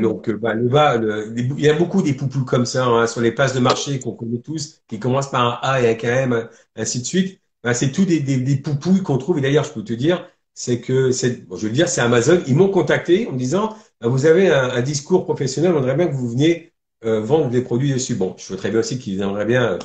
Donc, 0.00 0.30
bah, 0.30 0.54
le 0.54 0.68
bas, 0.68 0.96
il 1.36 1.60
y 1.60 1.68
a 1.68 1.74
beaucoup 1.74 2.02
des 2.02 2.12
poupous 2.14 2.44
comme 2.44 2.66
ça 2.66 2.86
hein, 2.86 3.06
sur 3.06 3.20
les 3.20 3.32
places 3.32 3.54
de 3.54 3.60
marché 3.60 3.98
qu'on 4.00 4.12
connaît 4.12 4.40
tous, 4.40 4.82
qui 4.88 4.98
commencent 4.98 5.30
par 5.30 5.46
un 5.46 5.58
A 5.62 5.80
et 5.80 5.90
un 5.90 5.94
KM, 5.94 6.48
ainsi 6.76 7.00
de 7.00 7.06
suite. 7.06 7.40
Bah, 7.62 7.72
c'est 7.72 7.92
tout 7.92 8.04
des, 8.04 8.20
des, 8.20 8.36
des 8.36 8.56
poupouilles 8.56 9.02
qu'on 9.02 9.16
trouve. 9.16 9.38
Et 9.38 9.40
d'ailleurs, 9.40 9.64
je 9.64 9.72
peux 9.72 9.84
te 9.84 9.94
dire, 9.94 10.28
c'est 10.52 10.80
que, 10.80 11.12
c'est, 11.12 11.46
bon, 11.46 11.56
je 11.56 11.66
veux 11.66 11.72
dire, 11.72 11.88
c'est 11.88 12.02
Amazon. 12.02 12.40
Ils 12.46 12.56
m'ont 12.56 12.68
contacté 12.68 13.26
en 13.26 13.32
me 13.32 13.38
disant, 13.38 13.74
bah, 14.00 14.08
vous 14.08 14.26
avez 14.26 14.50
un, 14.50 14.70
un, 14.70 14.82
discours 14.82 15.24
professionnel, 15.24 15.72
on 15.74 15.78
aimerait 15.78 15.96
bien 15.96 16.08
que 16.08 16.14
vous 16.14 16.28
veniez 16.28 16.74
euh, 17.04 17.20
vendre 17.20 17.48
des 17.50 17.62
produits 17.62 17.92
dessus. 17.92 18.14
Bon, 18.16 18.34
je 18.38 18.54
très 18.54 18.70
bien 18.70 18.80
aussi 18.80 18.98
qu'ils 18.98 19.20
aimeraient 19.20 19.46
bien 19.46 19.72
euh, 19.74 19.78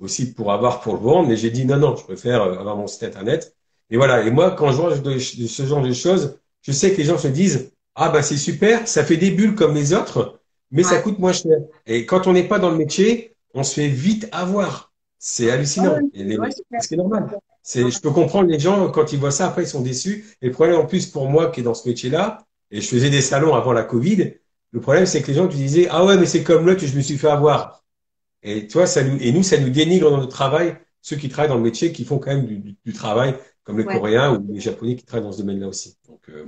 aussi 0.00 0.32
pour 0.32 0.52
avoir 0.52 0.80
pour 0.80 0.94
le 0.94 1.00
vendre, 1.00 1.28
mais 1.28 1.36
j'ai 1.36 1.50
dit 1.50 1.64
non, 1.64 1.76
non, 1.78 1.96
je 1.96 2.04
préfère 2.04 2.42
euh, 2.42 2.58
avoir 2.58 2.76
mon 2.76 2.86
site 2.86 3.02
internet. 3.04 3.56
Et 3.90 3.96
voilà. 3.96 4.22
Et 4.24 4.30
moi, 4.30 4.52
quand 4.52 4.70
je 4.72 4.76
vois 4.76 4.96
de, 4.98 5.18
ce 5.18 5.66
genre 5.66 5.82
de 5.82 5.92
choses, 5.92 6.38
je 6.64 6.72
sais 6.72 6.92
que 6.92 6.96
les 6.96 7.04
gens 7.04 7.18
se 7.18 7.28
disent, 7.28 7.70
ah 7.94 8.08
ben 8.08 8.22
c'est 8.22 8.36
super, 8.36 8.88
ça 8.88 9.04
fait 9.04 9.16
des 9.16 9.30
bulles 9.30 9.54
comme 9.54 9.74
les 9.74 9.92
autres, 9.92 10.40
mais 10.70 10.82
ça 10.82 10.98
coûte 10.98 11.18
moins 11.18 11.32
cher. 11.32 11.58
Et 11.86 12.06
quand 12.06 12.26
on 12.26 12.32
n'est 12.32 12.48
pas 12.48 12.58
dans 12.58 12.70
le 12.70 12.76
métier, 12.76 13.36
on 13.52 13.62
se 13.62 13.74
fait 13.74 13.88
vite 13.88 14.28
avoir. 14.32 14.92
C'est 15.18 15.50
hallucinant. 15.50 15.98
c'est 16.80 16.96
normal. 16.96 17.38
C'est, 17.62 17.90
je 17.90 18.00
peux 18.00 18.10
comprendre 18.10 18.50
les 18.50 18.58
gens 18.58 18.90
quand 18.90 19.12
ils 19.12 19.18
voient 19.18 19.30
ça, 19.30 19.46
après 19.46 19.62
ils 19.62 19.68
sont 19.68 19.80
déçus. 19.80 20.36
Et 20.42 20.46
le 20.46 20.52
problème 20.52 20.76
en 20.76 20.86
plus 20.86 21.06
pour 21.06 21.28
moi 21.28 21.50
qui 21.50 21.60
est 21.60 21.62
dans 21.62 21.74
ce 21.74 21.88
métier-là, 21.88 22.44
et 22.70 22.80
je 22.80 22.88
faisais 22.88 23.10
des 23.10 23.22
salons 23.22 23.54
avant 23.54 23.72
la 23.72 23.84
Covid, 23.84 24.34
le 24.72 24.80
problème 24.80 25.06
c'est 25.06 25.22
que 25.22 25.28
les 25.28 25.34
gens 25.34 25.48
tu 25.48 25.56
disaient 25.56 25.86
ah 25.90 26.04
ouais 26.04 26.18
mais 26.18 26.26
c'est 26.26 26.42
comme 26.42 26.66
là 26.66 26.74
que 26.74 26.86
je 26.86 26.96
me 26.96 27.00
suis 27.00 27.16
fait 27.16 27.28
avoir. 27.28 27.84
Et 28.42 28.66
toi 28.66 28.86
ça 28.86 29.04
nous 29.04 29.16
et 29.20 29.32
nous 29.32 29.42
ça 29.42 29.58
nous 29.58 29.70
dénigre 29.70 30.10
dans 30.10 30.18
notre 30.18 30.32
travail 30.32 30.76
ceux 31.00 31.16
qui 31.16 31.28
travaillent 31.28 31.50
dans 31.50 31.56
le 31.56 31.62
métier 31.62 31.92
qui 31.92 32.04
font 32.04 32.18
quand 32.18 32.34
même 32.34 32.46
du, 32.46 32.76
du, 32.84 32.92
travail 32.92 33.36
comme 33.64 33.78
les 33.78 33.84
Coréens 33.84 34.34
ou 34.34 34.52
les 34.52 34.60
Japonais 34.60 34.96
qui 34.96 35.04
travaillent 35.04 35.26
dans 35.26 35.32
ce 35.32 35.38
domaine-là 35.38 35.68
aussi. 35.68 35.96
Donc, 36.08 36.20
euh, 36.28 36.46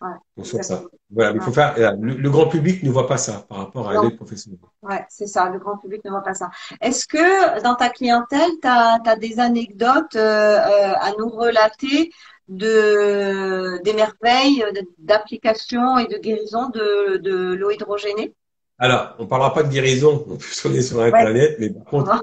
Ouais, 0.00 0.62
ça. 0.62 0.82
Voilà, 1.10 1.32
il 1.34 1.40
faut 1.40 1.50
faire. 1.50 1.74
Euh, 1.76 1.90
le, 2.00 2.30
grand 2.30 2.46
public 2.46 2.82
ne 2.84 2.90
voit 2.90 3.08
pas 3.08 3.16
ça 3.16 3.44
par 3.48 3.58
rapport 3.58 3.90
à 3.90 3.94
un 3.94 4.10
professionnel. 4.10 4.60
Ouais, 4.82 5.04
c'est 5.08 5.26
ça. 5.26 5.48
Le 5.48 5.58
grand 5.58 5.76
public 5.76 6.04
ne 6.04 6.10
voit 6.10 6.22
pas 6.22 6.34
ça. 6.34 6.50
Est-ce 6.80 7.08
que 7.08 7.60
dans 7.62 7.74
ta 7.74 7.88
clientèle, 7.88 8.50
tu 8.62 8.68
as, 8.68 9.16
des 9.16 9.40
anecdotes 9.40 10.14
euh, 10.14 10.58
euh, 10.58 10.92
à 11.00 11.12
nous 11.18 11.28
relater 11.28 12.12
de 12.48 13.82
des 13.82 13.92
merveilles 13.92 14.64
d'application 14.98 15.98
et 15.98 16.06
de 16.06 16.16
guérison 16.18 16.68
de, 16.68 17.16
de 17.16 17.54
l'eau 17.54 17.70
hydrogénée? 17.70 18.34
Alors, 18.78 19.16
on 19.18 19.26
parlera 19.26 19.52
pas 19.52 19.64
de 19.64 19.68
guérison, 19.68 20.24
on 20.64 20.72
est 20.72 20.82
sur 20.82 21.00
Internet, 21.00 21.56
mais 21.58 21.70
par 21.70 21.84
contre, 21.86 22.22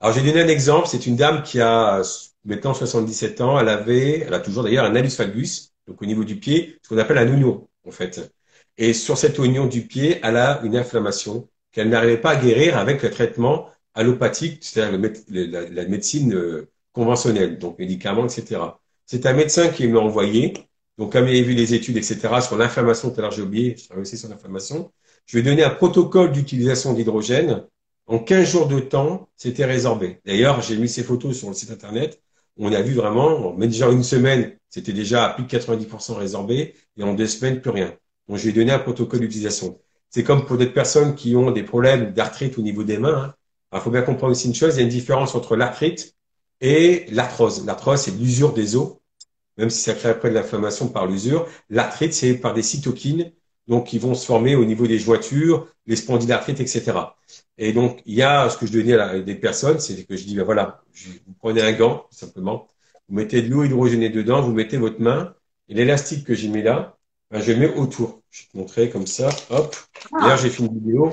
alors 0.00 0.14
j'ai 0.14 0.22
donné 0.22 0.40
un 0.42 0.48
exemple. 0.48 0.88
C'est 0.88 1.06
une 1.06 1.16
dame 1.16 1.42
qui 1.42 1.60
a 1.60 2.00
maintenant 2.44 2.74
77 2.74 3.40
ans. 3.40 3.58
Elle 3.58 3.68
avait, 3.68 4.20
elle 4.20 4.34
a 4.34 4.40
toujours 4.40 4.64
d'ailleurs 4.64 4.84
un 4.84 4.94
alus 4.94 5.16
valgus 5.16 5.72
donc 5.88 6.02
au 6.02 6.06
niveau 6.06 6.24
du 6.24 6.36
pied, 6.36 6.78
ce 6.82 6.90
qu'on 6.90 6.98
appelle 6.98 7.18
un 7.18 7.28
oignon, 7.32 7.66
en 7.86 7.90
fait. 7.90 8.32
Et 8.76 8.92
sur 8.92 9.18
cet 9.18 9.38
oignon 9.38 9.66
du 9.66 9.86
pied, 9.86 10.20
elle 10.22 10.36
a 10.36 10.60
une 10.62 10.76
inflammation 10.76 11.48
qu'elle 11.72 11.88
n'arrivait 11.88 12.20
pas 12.20 12.32
à 12.32 12.36
guérir 12.36 12.76
avec 12.76 13.02
le 13.02 13.10
traitement 13.10 13.68
allopathique, 13.94 14.62
c'est-à-dire 14.62 15.00
la, 15.28 15.84
médecine 15.86 16.34
euh, 16.34 16.70
conventionnelle, 16.92 17.58
donc 17.58 17.78
médicaments, 17.78 18.26
etc. 18.26 18.60
C'est 19.06 19.26
un 19.26 19.32
médecin 19.32 19.68
qui 19.68 19.88
m'a 19.88 19.98
envoyé, 19.98 20.52
donc 20.98 21.12
comme 21.12 21.26
il 21.26 21.30
avait 21.30 21.42
vu 21.42 21.54
les 21.54 21.74
études, 21.74 21.96
etc., 21.96 22.18
sur 22.40 22.56
l'inflammation, 22.56 23.10
tout 23.10 23.18
à 23.18 23.22
l'heure 23.22 23.32
j'ai 23.32 23.42
oublié, 23.42 23.74
je 23.76 23.86
travaille 23.86 24.02
aussi 24.02 24.18
sur 24.18 24.28
l'inflammation, 24.28 24.92
je 25.26 25.38
vais 25.38 25.42
donner 25.42 25.64
un 25.64 25.70
protocole 25.70 26.32
d'utilisation 26.32 26.92
d'hydrogène. 26.92 27.64
En 28.06 28.18
15 28.18 28.48
jours 28.48 28.68
de 28.68 28.80
temps, 28.80 29.28
c'était 29.36 29.66
résorbé. 29.66 30.20
D'ailleurs, 30.24 30.62
j'ai 30.62 30.78
mis 30.78 30.88
ces 30.88 31.02
photos 31.02 31.36
sur 31.36 31.48
le 31.48 31.54
site 31.54 31.70
internet 31.70 32.22
on 32.58 32.72
a 32.72 32.82
vu 32.82 32.94
vraiment, 32.94 33.54
mais 33.56 33.66
déjà 33.66 33.88
une 33.90 34.02
semaine, 34.02 34.56
c'était 34.68 34.92
déjà 34.92 35.24
à 35.26 35.34
plus 35.34 35.44
de 35.44 35.48
90% 35.48 36.14
résorbé, 36.14 36.74
et 36.96 37.02
en 37.02 37.14
deux 37.14 37.26
semaines, 37.26 37.60
plus 37.60 37.70
rien. 37.70 37.94
Donc, 38.28 38.38
je 38.38 38.44
vais 38.44 38.52
donner 38.52 38.72
un 38.72 38.78
protocole 38.78 39.20
d'utilisation. 39.20 39.78
C'est 40.10 40.24
comme 40.24 40.44
pour 40.44 40.56
des 40.56 40.66
personnes 40.66 41.14
qui 41.14 41.36
ont 41.36 41.50
des 41.50 41.62
problèmes 41.62 42.12
d'arthrite 42.12 42.58
au 42.58 42.62
niveau 42.62 42.84
des 42.84 42.98
mains. 42.98 43.34
Il 43.72 43.76
hein. 43.76 43.80
faut 43.80 43.90
bien 43.90 44.02
comprendre 44.02 44.32
aussi 44.32 44.48
une 44.48 44.54
chose, 44.54 44.74
il 44.74 44.78
y 44.78 44.80
a 44.80 44.84
une 44.84 44.88
différence 44.88 45.34
entre 45.34 45.56
l'arthrite 45.56 46.14
et 46.60 47.06
l'arthrose. 47.10 47.64
L'arthrose, 47.64 48.00
c'est 48.00 48.10
l'usure 48.12 48.52
des 48.52 48.76
os, 48.76 48.96
même 49.56 49.70
si 49.70 49.80
ça 49.80 49.94
crée 49.94 50.08
après 50.08 50.30
de 50.30 50.34
l'inflammation 50.34 50.88
par 50.88 51.06
l'usure. 51.06 51.46
L'arthrite, 51.70 52.14
c'est 52.14 52.34
par 52.34 52.54
des 52.54 52.62
cytokines 52.62 53.32
donc 53.68 53.86
qui 53.86 53.98
vont 53.98 54.14
se 54.14 54.26
former 54.26 54.56
au 54.56 54.64
niveau 54.64 54.86
des 54.86 54.98
jointures, 54.98 55.68
les 55.86 55.96
spondylarthrites, 55.96 56.60
etc. 56.60 56.92
Et 57.58 57.72
donc, 57.72 58.00
il 58.06 58.14
y 58.14 58.22
a 58.22 58.48
ce 58.48 58.56
que 58.56 58.66
je 58.66 58.72
donnais 58.72 58.94
à 58.94 59.18
des 59.18 59.34
personnes, 59.34 59.80
c'est 59.80 60.04
que 60.04 60.16
je 60.16 60.24
dis, 60.24 60.36
ben 60.36 60.44
voilà, 60.44 60.80
vous 61.26 61.34
prenez 61.40 61.60
un 61.60 61.72
gant, 61.72 62.06
simplement, 62.10 62.68
vous 63.08 63.16
mettez 63.16 63.42
de 63.42 63.50
l'eau 63.50 63.64
hydrogénée 63.64 64.10
dedans, 64.10 64.40
vous 64.40 64.52
mettez 64.52 64.76
votre 64.76 65.00
main, 65.00 65.34
et 65.68 65.74
l'élastique 65.74 66.24
que 66.24 66.34
j'ai 66.34 66.48
mis 66.48 66.62
là, 66.62 66.96
ben, 67.30 67.40
je 67.40 67.52
le 67.52 67.58
mets 67.58 67.74
autour. 67.74 68.22
Je 68.30 68.42
vais 68.42 68.48
te 68.52 68.58
montrer 68.58 68.90
comme 68.90 69.06
ça, 69.06 69.28
hop. 69.50 69.74
D'ailleurs, 70.12 70.38
j'ai 70.38 70.50
fait 70.50 70.62
une 70.62 70.72
vidéo. 70.72 71.12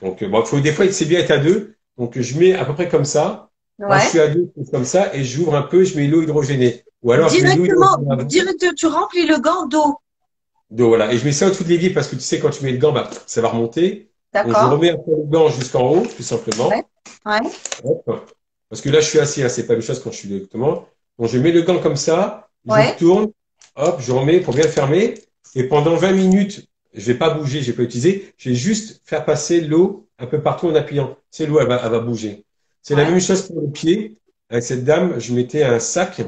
Donc, 0.00 0.22
bon, 0.22 0.44
faut, 0.44 0.60
des 0.60 0.72
fois, 0.72 0.90
c'est 0.92 1.04
bien 1.04 1.18
être 1.18 1.32
à 1.32 1.38
deux. 1.38 1.74
Donc, 1.98 2.18
je 2.18 2.38
mets 2.38 2.54
à 2.54 2.64
peu 2.64 2.74
près 2.74 2.88
comme 2.88 3.04
ça. 3.04 3.50
je 3.78 4.08
suis 4.08 4.20
à 4.20 4.28
deux, 4.28 4.52
comme 4.70 4.84
ça, 4.84 5.14
et 5.14 5.24
j'ouvre 5.24 5.56
un 5.56 5.62
peu, 5.62 5.82
je 5.82 5.96
mets 5.96 6.06
l'eau 6.06 6.22
hydrogénée. 6.22 6.84
Ou 7.02 7.12
alors, 7.12 7.28
directement, 7.30 7.96
directement, 8.24 8.72
tu 8.74 8.86
remplis 8.86 9.26
le 9.26 9.38
gant 9.40 9.66
d'eau. 9.66 9.98
Donc 10.70 10.88
voilà, 10.88 11.12
et 11.12 11.18
je 11.18 11.24
mets 11.24 11.32
ça 11.32 11.46
au-dessus 11.46 11.64
de 11.64 11.68
l'évier 11.68 11.90
parce 11.90 12.08
que 12.08 12.16
tu 12.16 12.22
sais, 12.22 12.40
quand 12.40 12.50
tu 12.50 12.64
mets 12.64 12.72
le 12.72 12.78
gant, 12.78 12.92
bah, 12.92 13.08
ça 13.26 13.40
va 13.40 13.48
remonter. 13.48 14.10
Donc 14.34 14.48
je 14.48 14.66
remets 14.66 14.90
un 14.90 14.98
peu 14.98 15.12
le 15.12 15.24
gant 15.24 15.48
jusqu'en 15.48 15.88
haut, 15.90 16.06
tout 16.06 16.22
simplement. 16.22 16.68
Ouais. 16.68 16.84
ouais. 17.24 17.40
Parce 18.68 18.82
que 18.82 18.90
là, 18.90 19.00
je 19.00 19.06
suis 19.06 19.18
assis, 19.18 19.42
hein, 19.42 19.48
c'est 19.48 19.66
pas 19.66 19.74
une 19.74 19.82
chose 19.82 20.00
quand 20.00 20.10
je 20.10 20.16
suis 20.16 20.28
directement. 20.28 20.88
Donc 21.18 21.28
je 21.28 21.38
mets 21.38 21.52
le 21.52 21.62
gant 21.62 21.78
comme 21.78 21.96
ça, 21.96 22.48
je 22.66 22.98
tourne, 22.98 23.30
hop, 23.76 24.00
je 24.00 24.12
remets 24.12 24.40
pour 24.40 24.54
bien 24.54 24.68
fermer. 24.68 25.14
Et 25.54 25.64
pendant 25.64 25.94
20 25.94 26.12
minutes, 26.12 26.68
je 26.92 27.06
vais 27.06 27.18
pas 27.18 27.30
bouger, 27.30 27.62
je 27.62 27.70
vais 27.70 27.76
pas 27.76 27.82
utiliser, 27.84 28.34
je 28.36 28.50
vais 28.50 28.54
juste 28.54 29.00
faire 29.04 29.24
passer 29.24 29.60
l'eau 29.60 30.08
un 30.18 30.26
peu 30.26 30.42
partout 30.42 30.66
en 30.68 30.74
appuyant. 30.74 31.16
C'est 31.30 31.46
l'eau, 31.46 31.60
elle 31.60 31.68
va, 31.68 31.80
elle 31.82 31.90
va 31.90 32.00
bouger. 32.00 32.44
C'est 32.82 32.94
la 32.94 33.04
même 33.04 33.20
chose 33.20 33.42
pour 33.42 33.60
le 33.60 33.70
pied. 33.70 34.18
Avec 34.48 34.62
cette 34.62 34.84
dame, 34.84 35.18
je 35.18 35.32
mettais 35.32 35.64
un 35.64 35.80
sac 35.80 36.22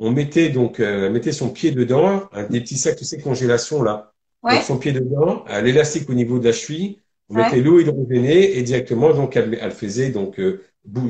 on 0.00 0.10
mettait 0.10 0.48
donc 0.48 0.80
euh, 0.80 1.10
mettait 1.10 1.30
son 1.30 1.50
pied 1.50 1.70
dedans, 1.70 2.28
des 2.48 2.60
petits 2.62 2.78
sacs, 2.78 2.96
tu 2.96 3.04
sais, 3.04 3.20
congélation 3.20 3.82
là. 3.82 4.12
Ouais. 4.42 4.62
son 4.62 4.78
pied 4.78 4.92
dedans, 4.92 5.44
l'élastique 5.62 6.08
au 6.08 6.14
niveau 6.14 6.38
de 6.38 6.46
la 6.46 6.52
cheville, 6.52 6.98
on 7.30 7.34
mettait 7.34 7.60
l'eau 7.60 7.80
hydrogénée 7.80 8.58
et 8.58 8.62
directement 8.62 9.14
donc 9.14 9.36
elle, 9.36 9.58
elle 9.60 9.70
faisait 9.70 10.10
donc 10.10 10.38
euh, 10.38 10.62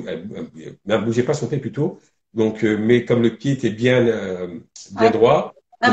elle, 0.07 1.05
bougeait 1.05 1.23
pas 1.23 1.35
son 1.35 1.47
pied 1.47 1.59
plutôt. 1.59 1.99
Donc 2.35 2.63
euh, 2.63 2.77
mais 2.79 3.05
comme 3.05 3.23
le 3.23 3.37
pied 3.37 3.53
était 3.53 3.71
bien 3.71 4.07
euh, 4.07 4.59
bien 4.93 5.11
droit, 5.11 5.55
elle, 5.81 5.93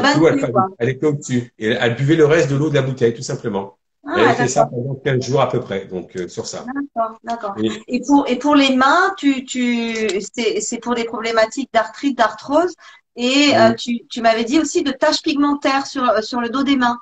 elle, 0.79 0.89
était 0.89 1.05
au-dessus 1.05 1.53
et 1.57 1.69
elle 1.69 1.95
buvait 1.95 2.15
le 2.15 2.25
reste 2.25 2.49
de 2.51 2.55
l'eau 2.55 2.69
de 2.69 2.75
la 2.75 2.81
bouteille 2.81 3.13
tout 3.13 3.23
simplement. 3.23 3.77
Ah, 4.09 4.29
elle 4.29 4.35
fait 4.35 4.47
ça 4.47 4.65
pendant 4.65 4.95
15 4.95 5.25
jours 5.25 5.41
à 5.41 5.49
peu 5.49 5.59
près, 5.59 5.85
donc 5.85 6.15
euh, 6.15 6.29
sur 6.29 6.47
ça. 6.47 6.65
D'accord, 6.65 7.17
d'accord. 7.23 7.55
Et, 7.87 7.99
pour, 8.01 8.25
et 8.27 8.37
pour 8.37 8.55
les 8.55 8.73
mains, 8.73 9.13
tu, 9.17 9.43
tu, 9.43 9.93
c'est 10.31 10.77
pour 10.77 10.95
des 10.95 11.03
problématiques 11.03 11.69
d'arthrite, 11.73 12.17
d'arthrose. 12.17 12.73
Et 13.17 13.51
euh, 13.55 13.73
tu, 13.73 14.05
tu 14.09 14.21
m'avais 14.21 14.43
dit 14.43 14.59
aussi 14.59 14.83
de 14.83 14.91
taches 14.91 15.21
pigmentaires 15.23 15.87
sur, 15.87 16.07
euh, 16.07 16.21
sur 16.21 16.39
le 16.39 16.49
dos 16.49 16.63
des 16.63 16.77
mains. 16.77 16.99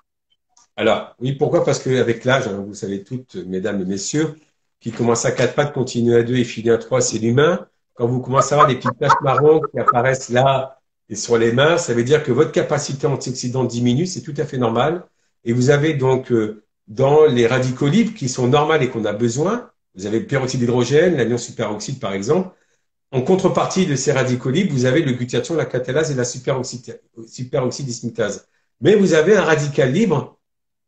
Alors, 0.77 1.15
oui, 1.19 1.33
pourquoi? 1.33 1.63
Parce 1.63 1.79
qu'avec 1.79 2.25
l'âge, 2.25 2.47
hein, 2.47 2.63
vous 2.65 2.73
savez 2.73 3.03
toutes, 3.03 3.35
mesdames 3.35 3.81
et 3.81 3.85
messieurs, 3.85 4.35
qui 4.79 4.91
commence 4.91 5.25
à 5.25 5.31
quatre 5.31 5.55
pattes, 5.55 5.73
continue 5.73 6.15
à 6.15 6.23
deux 6.23 6.35
et 6.35 6.43
finit 6.43 6.69
à 6.69 6.77
trois, 6.77 7.01
c'est 7.01 7.17
l'humain. 7.17 7.67
Quand 7.93 8.07
vous 8.07 8.19
commencez 8.19 8.53
à 8.53 8.57
avoir 8.57 8.67
des 8.67 8.75
petites 8.75 8.99
taches 8.99 9.13
marron 9.21 9.61
qui 9.61 9.79
apparaissent 9.79 10.29
là 10.29 10.81
et 11.07 11.15
sur 11.15 11.37
les 11.37 11.53
mains, 11.53 11.77
ça 11.77 11.93
veut 11.93 12.03
dire 12.03 12.23
que 12.23 12.31
votre 12.31 12.51
capacité 12.51 13.07
antioxydante 13.07 13.69
diminue, 13.69 14.05
c'est 14.05 14.21
tout 14.21 14.33
à 14.37 14.45
fait 14.45 14.57
normal. 14.57 15.05
Et 15.45 15.53
vous 15.53 15.69
avez 15.69 15.93
donc 15.93 16.33
dans 16.87 17.25
les 17.25 17.47
radicaux 17.47 17.87
libres 17.87 18.13
qui 18.13 18.27
sont 18.27 18.47
normales 18.47 18.83
et 18.83 18.89
qu'on 18.89 19.05
a 19.05 19.13
besoin. 19.13 19.69
Vous 19.95 20.05
avez 20.07 20.19
le 20.19 20.27
peroxyde 20.27 20.59
d'hydrogène, 20.59 21.15
l'anion 21.15 21.37
superoxyde 21.37 21.99
par 21.99 22.13
exemple. 22.13 22.49
En 23.11 23.21
contrepartie 23.21 23.85
de 23.85 23.95
ces 23.95 24.11
radicaux 24.11 24.49
libres, 24.49 24.73
vous 24.73 24.85
avez 24.85 25.01
le 25.01 25.13
glutathion, 25.13 25.55
la 25.55 25.65
catalase 25.65 26.11
et 26.11 26.15
la 26.15 26.25
superoxyde, 26.25 26.99
dismutase. 27.85 28.49
Mais 28.81 28.95
vous 28.95 29.13
avez 29.13 29.37
un 29.37 29.43
radical 29.43 29.93
libre 29.93 30.37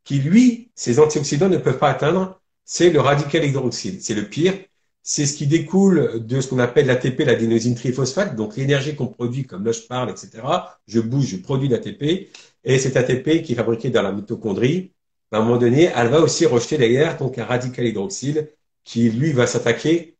qui, 0.08 0.20
lui, 0.20 0.70
ces 0.74 1.00
antioxydants 1.00 1.50
ne 1.50 1.58
peuvent 1.58 1.76
pas 1.76 1.90
atteindre, 1.90 2.40
c'est 2.64 2.88
le 2.88 2.98
radical 2.98 3.44
hydroxyde. 3.44 4.00
C'est 4.00 4.14
le 4.14 4.24
pire. 4.24 4.54
C'est 5.02 5.26
ce 5.26 5.36
qui 5.36 5.46
découle 5.46 6.26
de 6.26 6.40
ce 6.40 6.48
qu'on 6.48 6.60
appelle 6.60 6.86
l'ATP, 6.86 7.20
l'adénosine 7.26 7.74
triphosphate, 7.74 8.34
donc 8.34 8.56
l'énergie 8.56 8.94
qu'on 8.94 9.08
produit, 9.08 9.44
comme 9.44 9.66
là 9.66 9.72
je 9.72 9.82
parle, 9.82 10.08
etc. 10.08 10.30
Je 10.86 11.00
bouge, 11.00 11.26
je 11.26 11.36
produis 11.36 11.68
l'ATP, 11.68 12.30
et 12.64 12.78
cet 12.78 12.96
ATP 12.96 13.42
qui 13.42 13.52
est 13.52 13.56
fabriqué 13.56 13.90
dans 13.90 14.00
la 14.00 14.12
mitochondrie, 14.12 14.92
à 15.30 15.38
un 15.38 15.42
moment 15.42 15.58
donné, 15.58 15.90
elle 15.94 16.08
va 16.08 16.22
aussi 16.22 16.46
rejeter 16.46 16.78
derrière 16.78 17.18
donc 17.18 17.36
un 17.36 17.44
radical 17.44 17.86
hydroxyle 17.86 18.48
qui, 18.84 19.10
lui, 19.10 19.32
va 19.32 19.46
s'attaquer 19.46 20.16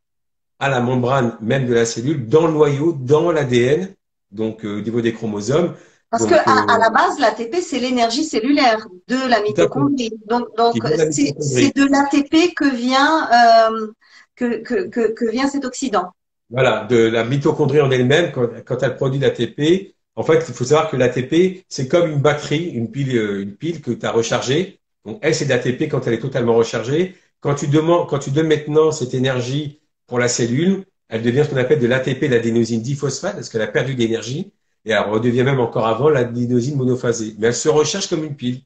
à 0.59 0.69
la 0.69 0.81
membrane 0.81 1.35
même 1.41 1.65
de 1.65 1.73
la 1.73 1.85
cellule, 1.85 2.27
dans 2.27 2.45
le 2.45 2.53
noyau, 2.53 2.93
dans 2.93 3.31
l'ADN, 3.31 3.95
donc 4.31 4.65
euh, 4.65 4.77
au 4.77 4.81
niveau 4.81 5.01
des 5.01 5.13
chromosomes. 5.13 5.73
Parce 6.11 6.25
qu'à 6.25 6.39
que 6.39 6.49
à, 6.49 6.77
la 6.79 6.87
euh, 6.87 6.89
base, 6.89 7.19
l'ATP, 7.19 7.57
c'est 7.61 7.79
l'énergie 7.79 8.23
cellulaire 8.23 8.87
de 9.07 9.29
la 9.29 9.41
mitochondrie. 9.41 10.11
Donc, 10.27 10.55
donc 10.57 10.75
c'est 11.11 11.75
de 11.75 11.85
l'ATP 11.85 12.55
que 12.55 12.75
vient 12.75 13.29
euh, 13.31 13.87
que, 14.35 14.61
que, 14.63 15.11
que, 15.11 15.29
vient 15.29 15.47
cet 15.47 15.65
oxydant. 15.65 16.11
Voilà, 16.49 16.85
de 16.85 16.97
la 16.97 17.23
mitochondrie 17.23 17.81
en 17.81 17.91
elle-même, 17.91 18.31
quand, 18.31 18.47
quand 18.65 18.81
elle 18.81 18.95
produit 18.95 19.19
l'ATP, 19.19 19.93
En 20.19 20.23
fait, 20.23 20.43
il 20.49 20.53
faut 20.53 20.65
savoir 20.65 20.89
que 20.89 20.97
l'ATP, 20.97 21.63
c'est 21.69 21.87
comme 21.87 22.11
une 22.11 22.19
batterie, 22.19 22.65
une 22.71 22.91
pile, 22.91 23.15
euh, 23.15 23.41
une 23.41 23.55
pile 23.55 23.81
que 23.81 23.91
tu 23.91 24.05
as 24.05 24.11
rechargée. 24.11 24.79
Donc, 25.05 25.19
elle, 25.21 25.33
c'est 25.33 25.45
l'ATP 25.45 25.83
quand 25.89 26.05
elle 26.07 26.13
est 26.13 26.19
totalement 26.19 26.55
rechargée. 26.55 27.15
Quand 27.39 27.55
tu 27.55 27.67
demandes, 27.67 28.09
quand 28.09 28.19
tu 28.19 28.31
donnes 28.31 28.49
maintenant 28.49 28.91
cette 28.91 29.13
énergie 29.13 29.79
pour 30.07 30.19
la 30.19 30.27
cellule, 30.27 30.83
elle 31.07 31.21
devient 31.21 31.43
ce 31.45 31.51
qu'on 31.51 31.57
appelle 31.57 31.79
de 31.79 31.87
l'ATP, 31.87 32.23
l'adénosine 32.23 32.81
diphosphate, 32.81 33.35
parce 33.35 33.47
qu'elle 33.47 33.61
a 33.61 33.67
perdu 33.67 33.95
d'énergie. 33.95 34.51
Et 34.85 34.91
elle 34.91 35.09
redevient 35.09 35.43
même 35.43 35.59
encore 35.59 35.87
avant 35.87 36.09
l'adénosine 36.09 36.75
monophasée. 36.75 37.35
Mais 37.37 37.47
elle 37.47 37.55
se 37.55 37.69
recharge 37.69 38.07
comme 38.07 38.23
une 38.23 38.35
pile. 38.35 38.61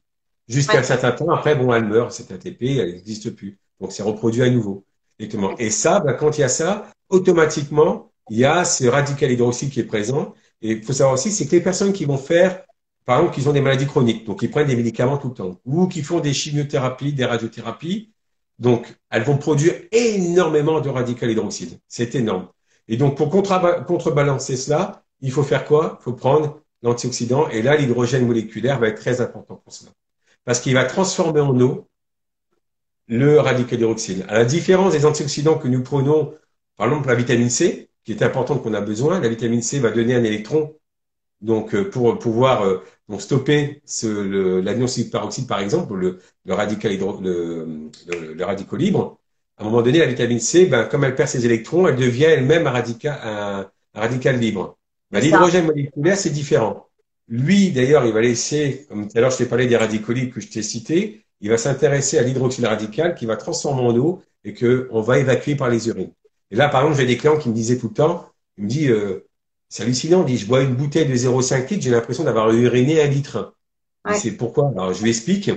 Jusqu'à 0.48 0.78
un 0.78 0.82
certain 0.82 1.12
temps, 1.12 1.30
après, 1.30 1.54
bon, 1.54 1.72
elle 1.72 1.84
meurt, 1.84 2.12
cette 2.12 2.30
ATP, 2.30 2.62
elle 2.62 2.92
n'existe 2.92 3.30
plus. 3.30 3.58
Donc, 3.80 3.92
c'est 3.92 4.02
reproduit 4.02 4.42
à 4.42 4.50
nouveau. 4.50 4.84
Et 5.18 5.70
ça, 5.70 6.00
ben, 6.00 6.12
quand 6.14 6.36
il 6.38 6.42
y 6.42 6.44
a 6.44 6.48
ça, 6.48 6.90
automatiquement, 7.08 8.10
il 8.30 8.38
y 8.38 8.44
a 8.44 8.64
ce 8.64 8.86
radical 8.86 9.30
hydroxyde 9.30 9.70
qui 9.70 9.80
est 9.80 9.84
présent. 9.84 10.34
Et 10.60 10.72
il 10.72 10.82
faut 10.82 10.92
savoir 10.92 11.14
aussi, 11.14 11.30
c'est 11.30 11.46
que 11.46 11.52
les 11.52 11.60
personnes 11.60 11.92
qui 11.92 12.04
vont 12.04 12.16
faire, 12.16 12.64
par 13.04 13.18
exemple, 13.18 13.38
qui 13.38 13.46
ont 13.46 13.52
des 13.52 13.60
maladies 13.60 13.86
chroniques, 13.86 14.26
donc 14.26 14.40
qui 14.40 14.48
prennent 14.48 14.66
des 14.66 14.76
médicaments 14.76 15.18
tout 15.18 15.28
le 15.28 15.34
temps, 15.34 15.60
ou 15.64 15.86
qui 15.88 16.02
font 16.02 16.20
des 16.20 16.32
chimiothérapies, 16.32 17.12
des 17.12 17.24
radiothérapies, 17.24 18.12
donc 18.58 18.94
elles 19.10 19.24
vont 19.24 19.36
produire 19.36 19.74
énormément 19.92 20.80
de 20.80 20.88
radical 20.88 21.30
hydroxyde. 21.30 21.78
C'est 21.88 22.14
énorme. 22.14 22.48
Et 22.88 22.96
donc, 22.96 23.16
pour 23.16 23.30
contrebalancer 23.30 24.56
cela, 24.56 25.03
il 25.24 25.32
faut 25.32 25.42
faire 25.42 25.64
quoi? 25.64 25.98
Il 26.00 26.04
faut 26.04 26.12
prendre 26.12 26.60
l'antioxydant. 26.82 27.48
Et 27.48 27.62
là, 27.62 27.76
l'hydrogène 27.76 28.26
moléculaire 28.26 28.78
va 28.78 28.88
être 28.88 29.00
très 29.00 29.20
important 29.22 29.56
pour 29.56 29.72
cela. 29.72 29.90
Parce 30.44 30.60
qu'il 30.60 30.74
va 30.74 30.84
transformer 30.84 31.40
en 31.40 31.58
eau 31.60 31.88
le 33.08 33.40
radical 33.40 33.78
hydroxyde. 33.78 34.26
À 34.28 34.34
la 34.34 34.44
différence 34.44 34.92
des 34.92 35.06
antioxydants 35.06 35.58
que 35.58 35.68
nous 35.68 35.82
prenons, 35.82 36.34
par 36.76 36.88
exemple 36.88 37.08
la 37.08 37.14
vitamine 37.14 37.48
C, 37.50 37.88
qui 38.04 38.12
est 38.12 38.22
importante 38.22 38.62
qu'on 38.62 38.74
a 38.74 38.82
besoin, 38.82 39.18
la 39.18 39.28
vitamine 39.28 39.62
C 39.62 39.78
va 39.78 39.90
donner 39.90 40.14
un 40.14 40.24
électron 40.24 40.74
donc 41.40 41.74
euh, 41.74 41.90
pour 41.90 42.18
pouvoir 42.18 42.62
euh, 42.62 42.82
stopper 43.18 43.82
l'anion 44.02 44.86
peroxyde 45.10 45.46
par 45.48 45.60
exemple, 45.60 45.94
le, 45.94 46.20
radical 46.48 46.92
libre. 48.78 49.18
À 49.56 49.62
un 49.62 49.66
moment 49.66 49.82
donné, 49.82 49.98
la 50.00 50.06
vitamine 50.06 50.40
C, 50.40 50.66
ben, 50.66 50.84
comme 50.84 51.04
elle 51.04 51.14
perd 51.14 51.28
ses 51.28 51.46
électrons, 51.46 51.86
elle 51.86 51.96
devient 51.96 52.24
elle-même 52.24 52.66
un, 52.66 53.70
radical 53.94 54.38
libre. 54.38 54.76
Ben, 55.14 55.20
l'hydrogène 55.20 55.66
moléculaire, 55.66 56.16
c'est 56.16 56.30
différent. 56.30 56.88
Lui, 57.28 57.70
d'ailleurs, 57.70 58.04
il 58.04 58.12
va 58.12 58.20
laisser, 58.20 58.84
comme 58.88 59.06
tout 59.08 59.16
à 59.16 59.20
l'heure, 59.20 59.30
je 59.30 59.38
t'ai 59.38 59.46
parlé 59.46 59.66
des 59.66 59.76
radicaux 59.76 60.12
libres 60.12 60.34
que 60.34 60.40
je 60.40 60.48
t'ai 60.48 60.62
cités, 60.62 61.24
il 61.40 61.50
va 61.50 61.56
s'intéresser 61.56 62.18
à 62.18 62.22
l'hydroxyde 62.22 62.64
radical 62.64 63.14
qui 63.14 63.24
va 63.24 63.36
transformer 63.36 63.82
en 63.82 63.96
eau 63.96 64.22
et 64.42 64.54
que 64.54 64.88
on 64.90 65.00
va 65.02 65.18
évacuer 65.20 65.54
par 65.54 65.70
les 65.70 65.88
urines. 65.88 66.10
Et 66.50 66.56
là, 66.56 66.68
par 66.68 66.82
exemple, 66.82 66.98
j'ai 66.98 67.06
des 67.06 67.16
clients 67.16 67.38
qui 67.38 67.48
me 67.48 67.54
disaient 67.54 67.78
tout 67.78 67.88
le 67.88 67.94
temps, 67.94 68.28
ils 68.58 68.64
me 68.64 68.68
disent, 68.68 68.90
euh, 68.90 69.24
c'est 69.68 69.84
hallucinant, 69.84 70.26
il 70.26 70.32
dit, 70.32 70.38
je 70.38 70.46
bois 70.46 70.62
une 70.62 70.74
bouteille 70.74 71.06
de 71.06 71.14
0,5 71.14 71.70
litres, 71.70 71.82
j'ai 71.82 71.90
l'impression 71.90 72.24
d'avoir 72.24 72.50
uriné 72.50 73.00
un 73.00 73.06
litre. 73.06 73.54
C'est 74.14 74.32
pourquoi? 74.32 74.70
Alors, 74.70 74.92
je 74.92 75.02
lui 75.02 75.10
explique. 75.10 75.50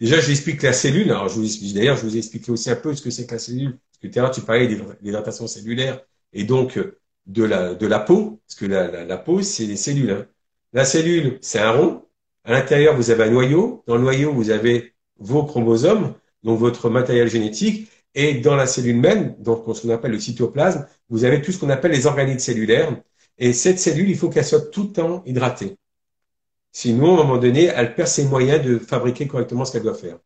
Déjà, 0.00 0.20
je 0.20 0.26
lui 0.26 0.32
explique 0.32 0.62
la 0.62 0.72
cellule. 0.72 1.10
Alors, 1.10 1.28
je 1.28 1.38
vous 1.38 1.74
d'ailleurs, 1.74 1.96
je 1.96 2.02
vous 2.02 2.16
ai 2.16 2.18
expliqué 2.18 2.50
aussi 2.50 2.70
un 2.70 2.76
peu 2.76 2.94
ce 2.94 3.02
que 3.02 3.10
c'est 3.10 3.26
que 3.26 3.32
la 3.32 3.38
cellule. 3.38 3.78
Parce 3.78 3.98
que 4.02 4.06
tout 4.08 4.18
à 4.18 4.22
l'heure, 4.22 4.30
tu 4.32 4.40
parlais 4.40 4.66
d'hydratation 5.00 5.46
cellulaire 5.46 6.00
et 6.32 6.44
donc 6.44 6.78
de 7.26 7.44
la, 7.44 7.74
de 7.74 7.86
la 7.86 7.98
peau. 8.00 8.40
Parce 8.46 8.58
que 8.58 8.66
la, 8.66 9.04
la, 9.04 9.18
peau, 9.18 9.42
c'est 9.42 9.66
les 9.66 9.76
cellules. 9.76 10.10
Hein. 10.10 10.26
La 10.72 10.84
cellule, 10.84 11.38
c'est 11.40 11.58
un 11.58 11.72
rond. 11.72 12.04
À 12.44 12.52
l'intérieur, 12.52 12.96
vous 12.96 13.10
avez 13.10 13.24
un 13.24 13.30
noyau. 13.30 13.84
Dans 13.86 13.96
le 13.96 14.02
noyau, 14.02 14.32
vous 14.32 14.50
avez 14.50 14.94
vos 15.18 15.44
chromosomes, 15.44 16.14
donc 16.42 16.58
votre 16.58 16.90
matériel 16.90 17.28
génétique. 17.28 17.90
Et 18.14 18.34
dans 18.34 18.56
la 18.56 18.66
cellule 18.66 18.98
même, 18.98 19.34
donc 19.38 19.64
ce 19.74 19.82
qu'on 19.82 19.90
appelle 19.90 20.10
le 20.10 20.20
cytoplasme, 20.20 20.86
vous 21.08 21.24
avez 21.24 21.40
tout 21.40 21.52
ce 21.52 21.58
qu'on 21.58 21.70
appelle 21.70 21.92
les 21.92 22.06
organites 22.06 22.40
cellulaires. 22.40 22.94
Et 23.38 23.52
cette 23.52 23.78
cellule, 23.78 24.10
il 24.10 24.16
faut 24.16 24.28
qu'elle 24.28 24.44
soit 24.44 24.70
tout 24.70 24.84
le 24.84 24.92
temps 24.92 25.22
hydratée. 25.24 25.76
Sinon, 26.72 27.18
à 27.18 27.20
un 27.20 27.24
moment 27.24 27.38
donné, 27.38 27.64
elle 27.64 27.94
perd 27.94 28.08
ses 28.08 28.24
moyens 28.24 28.64
de 28.64 28.78
fabriquer 28.78 29.26
correctement 29.26 29.64
ce 29.64 29.72
qu'elle 29.72 29.82
doit 29.82 29.94
faire. 29.94 30.18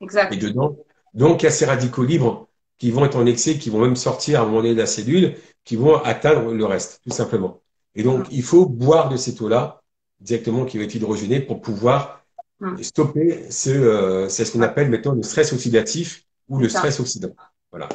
Exact. 0.00 0.32
Et 0.32 0.36
dedans, 0.36 0.76
donc, 1.12 1.42
il 1.42 1.44
y 1.44 1.48
a 1.48 1.52
ces 1.52 1.66
radicaux 1.66 2.04
libres 2.04 2.48
qui 2.78 2.90
vont 2.90 3.04
être 3.04 3.16
en 3.16 3.26
excès, 3.26 3.58
qui 3.58 3.70
vont 3.70 3.80
même 3.80 3.96
sortir 3.96 4.40
à 4.40 4.42
un 4.42 4.46
moment 4.46 4.62
donné 4.62 4.74
de 4.74 4.80
la 4.80 4.86
cellule, 4.86 5.36
qui 5.64 5.76
vont 5.76 5.96
atteindre 6.02 6.52
le 6.52 6.64
reste, 6.64 7.00
tout 7.04 7.14
simplement. 7.14 7.60
Et 7.94 8.02
donc, 8.02 8.26
il 8.30 8.42
faut 8.42 8.66
boire 8.66 9.08
de 9.08 9.16
cette 9.16 9.40
eau-là, 9.40 9.82
directement 10.20 10.64
qui 10.64 10.78
va 10.78 10.84
être 10.84 10.94
hydrogénée, 10.94 11.40
pour 11.40 11.60
pouvoir 11.60 12.24
hum. 12.60 12.82
stopper 12.82 13.50
ce, 13.50 13.70
euh, 13.70 14.28
c'est 14.28 14.44
ce 14.44 14.52
qu'on 14.52 14.62
appelle 14.62 14.90
maintenant 14.90 15.12
le 15.12 15.22
stress 15.22 15.52
oxydatif 15.52 16.24
ou 16.48 16.58
le 16.58 16.68
stress 16.68 17.00
oxydant. 17.00 17.34
Voilà. 17.70 17.88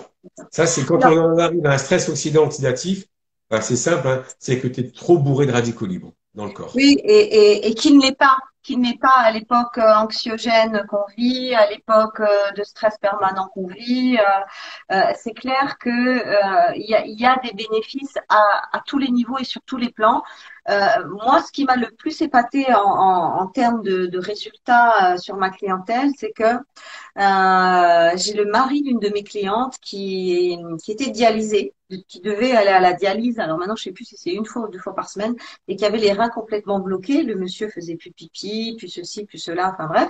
Ça, 0.51 0.65
c'est 0.65 0.86
quand 0.86 0.99
on 1.05 1.38
arrive 1.38 1.65
à 1.65 1.73
un 1.73 1.77
stress 1.77 2.10
oxydant 2.10 2.45
oxydatif, 2.45 3.05
ben, 3.49 3.62
c'est 3.62 3.75
simple, 3.75 4.08
hein, 4.08 4.23
c'est 4.38 4.60
que 4.60 4.67
tu 4.67 4.82
es 4.82 4.89
trop 4.91 5.17
bourré 5.17 5.45
de 5.45 5.51
radicaux 5.51 5.86
libres 5.86 6.13
dans 6.36 6.45
le 6.45 6.51
corps. 6.51 6.71
Oui, 6.75 6.97
et, 7.03 7.12
et, 7.12 7.67
et 7.67 7.73
qui 7.73 7.93
ne 7.93 8.01
l'est 8.01 8.17
pas, 8.17 8.38
qui 8.69 8.77
n'est 8.77 8.99
pas 8.99 9.17
à 9.17 9.32
l'époque 9.32 9.79
euh, 9.79 9.95
anxiogène 9.95 10.86
qu'on 10.88 11.03
vit, 11.17 11.55
à 11.55 11.67
l'époque 11.71 12.19
euh, 12.19 12.51
de 12.55 12.62
stress 12.62 12.99
permanent 12.99 13.47
qu'on 13.51 13.65
vit. 13.65 14.19
Euh, 14.91 15.01
c'est 15.15 15.34
clair 15.34 15.79
que 15.79 15.89
il 16.77 16.86
y, 16.88 17.25
a, 17.25 17.36
des 17.38 17.53
bénéfices 17.53 18.19
à, 18.29 18.79
tous 18.86 18.99
les 18.99 19.10
niveaux 19.10 19.39
et 19.39 19.43
sur 19.43 19.62
tous 19.63 19.77
les 19.77 19.89
plans. 19.89 20.21
moi, 20.67 21.41
ce 21.41 21.51
qui 21.51 21.65
m'a 21.65 21.77
le 21.77 21.89
plus 21.89 22.21
épaté 22.21 22.67
en, 22.75 23.47
termes 23.47 23.82
de, 23.82 24.19
résultats 24.19 25.17
sur 25.17 25.36
ma 25.38 25.49
clientèle, 25.49 26.12
c'est 26.17 26.32
que 26.32 26.51
j'ai 28.17 28.34
le 28.34 28.45
mari 28.45 28.84
d'une 28.84 28.99
de 28.99 29.10
mes 29.10 29.23
clientes 29.23 29.77
qui, 29.82 30.58
était 30.88 31.10
dialysée 31.10 31.73
qui 32.08 32.21
devait 32.21 32.51
aller 32.51 32.69
à 32.69 32.79
la 32.79 32.93
dialyse, 32.93 33.39
alors 33.39 33.58
maintenant 33.58 33.75
je 33.75 33.84
sais 33.84 33.91
plus 33.91 34.05
si 34.05 34.15
c'est 34.15 34.32
une 34.32 34.45
fois 34.45 34.63
ou 34.63 34.67
deux 34.67 34.79
fois 34.79 34.93
par 34.93 35.10
semaine, 35.10 35.36
et 35.67 35.75
qui 35.75 35.86
avait 35.86 35.97
les 35.97 36.13
reins 36.13 36.29
complètement 36.29 36.79
bloqués. 36.79 37.23
Le 37.23 37.36
monsieur 37.36 37.69
faisait 37.69 37.95
plus 37.95 38.12
pipi, 38.12 38.58
plus 38.77 38.87
ceci, 38.89 39.25
plus 39.25 39.37
cela, 39.37 39.71
enfin 39.73 39.87
bref, 39.87 40.09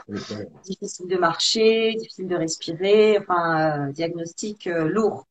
difficile 0.63 1.07
de 1.07 1.17
marcher, 1.17 1.93
difficile 1.95 2.27
de 2.27 2.35
respirer, 2.35 3.17
enfin 3.19 3.87
euh, 3.89 3.91
diagnostic 3.91 4.67
euh, 4.67 4.87
lourd. 4.87 5.25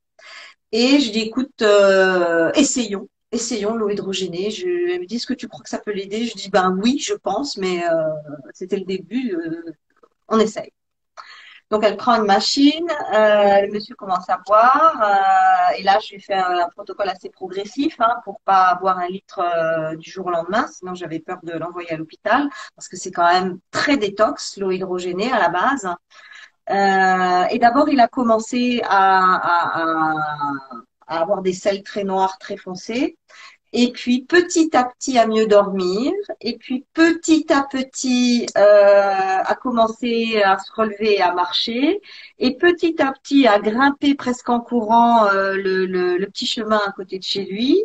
Et 0.72 1.00
je 1.00 1.10
dis 1.12 1.20
écoute, 1.20 1.62
euh, 1.62 2.50
essayons, 2.54 3.08
essayons 3.32 3.74
l'eau 3.74 3.90
hydrogénée. 3.90 4.50
Je, 4.50 4.68
elle 4.92 5.00
me 5.00 5.06
dit 5.06 5.16
est-ce 5.16 5.26
que 5.26 5.34
tu 5.34 5.48
crois 5.48 5.62
que 5.62 5.70
ça 5.70 5.78
peut 5.78 5.92
l'aider? 5.92 6.26
Je 6.26 6.34
dis 6.34 6.50
ben 6.50 6.76
oui, 6.82 6.98
je 6.98 7.14
pense, 7.14 7.56
mais 7.56 7.82
c'était 8.52 8.78
le 8.78 8.84
début, 8.84 9.36
on 10.28 10.38
essaye. 10.38 10.72
Donc 11.70 11.84
elle 11.84 11.98
prend 11.98 12.14
une 12.14 12.24
machine, 12.24 12.88
euh, 13.12 13.60
le 13.60 13.70
monsieur 13.70 13.94
commence 13.94 14.28
à 14.30 14.38
boire, 14.38 15.02
euh, 15.02 15.76
et 15.76 15.82
là 15.82 15.98
je 16.02 16.14
lui 16.14 16.20
fais 16.20 16.34
un, 16.34 16.66
protocole 16.74 17.10
assez 17.10 17.28
progressif 17.28 17.94
hein, 18.00 18.16
pour 18.24 18.40
pas 18.40 18.74
boire 18.76 18.98
un 18.98 19.08
litre 19.08 19.40
euh, 19.40 19.94
du 19.96 20.10
jour 20.10 20.26
au 20.26 20.30
lendemain, 20.30 20.66
sinon 20.68 20.94
j'avais 20.94 21.18
peur 21.18 21.38
de 21.42 21.52
l'envoyer 21.52 21.92
à 21.92 21.96
l'hôpital 21.98 22.48
parce 22.74 22.88
que 22.88 22.96
c'est 22.96 23.10
quand 23.10 23.30
même 23.30 23.58
très 23.70 23.98
détox 23.98 24.56
l'eau 24.56 24.70
hydrogénée 24.70 25.30
à 25.30 25.38
la 25.38 25.48
base. 25.50 25.88
Et 27.50 27.58
d'abord 27.58 27.88
il 27.90 28.00
a 28.00 28.08
commencé 28.08 28.80
à, 28.84 30.14
à 31.06 31.20
avoir 31.20 31.42
des 31.42 31.52
selles 31.52 31.82
très 31.82 32.04
noires, 32.04 32.38
très 32.38 32.56
foncées 32.56 33.16
et 33.72 33.92
puis 33.92 34.22
petit 34.24 34.70
à 34.76 34.84
petit 34.84 35.18
à 35.18 35.26
mieux 35.26 35.46
dormir, 35.46 36.12
et 36.40 36.56
puis 36.58 36.86
petit 36.94 37.46
à 37.52 37.64
petit 37.70 38.46
euh, 38.56 38.60
à 39.44 39.54
commencer 39.56 40.40
à 40.44 40.58
se 40.58 40.72
relever, 40.72 41.20
à 41.20 41.34
marcher, 41.34 42.00
et 42.38 42.56
petit 42.56 43.00
à 43.02 43.12
petit 43.12 43.46
à 43.46 43.58
grimper 43.58 44.14
presque 44.14 44.48
en 44.48 44.60
courant 44.60 45.26
euh, 45.26 45.54
le, 45.54 45.86
le, 45.86 46.16
le, 46.18 46.26
petit 46.26 46.46
chemin 46.46 46.80
à 46.86 46.92
côté 46.92 47.18
de 47.18 47.24
chez 47.24 47.44
lui. 47.44 47.84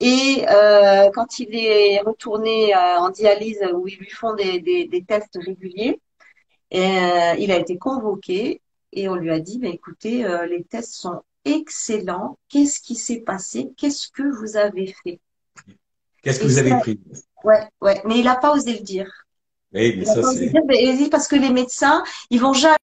Et 0.00 0.44
euh, 0.48 1.10
quand 1.12 1.38
il 1.40 1.54
est 1.54 2.00
retourné 2.00 2.74
euh, 2.74 2.98
en 2.98 3.10
dialyse 3.10 3.60
où 3.74 3.88
ils 3.88 3.96
lui 3.98 4.10
font 4.10 4.34
des, 4.34 4.60
des, 4.60 4.86
des 4.86 5.04
tests 5.04 5.38
réguliers, 5.44 6.00
euh, 6.74 7.34
il 7.38 7.50
a 7.52 7.58
été 7.58 7.78
convoqué 7.78 8.62
et 8.92 9.08
on 9.08 9.16
lui 9.16 9.30
a 9.30 9.40
dit, 9.40 9.58
bah, 9.58 9.68
écoutez, 9.68 10.24
les 10.48 10.64
tests 10.64 10.94
sont 10.94 11.22
excellent. 11.52 12.38
Qu'est-ce 12.48 12.80
qui 12.80 12.94
s'est 12.94 13.20
passé? 13.20 13.70
Qu'est-ce 13.76 14.08
que 14.10 14.22
vous 14.22 14.56
avez 14.56 14.94
fait? 15.04 15.20
Qu'est-ce 16.22 16.40
que 16.40 16.46
vous 16.46 16.58
avez 16.58 16.78
pris? 16.80 17.00
Ouais, 17.44 17.68
ouais, 17.80 18.02
mais 18.04 18.18
il 18.18 18.24
n'a 18.24 18.36
pas 18.36 18.52
osé 18.52 18.72
le 18.72 18.84
dire. 18.84 19.10
Oui, 19.72 19.96
mais 19.96 20.04
ça 20.04 20.22
c'est. 20.22 21.10
Parce 21.10 21.28
que 21.28 21.36
les 21.36 21.50
médecins, 21.50 22.02
ils 22.30 22.40
vont 22.40 22.52
jamais. 22.52 22.76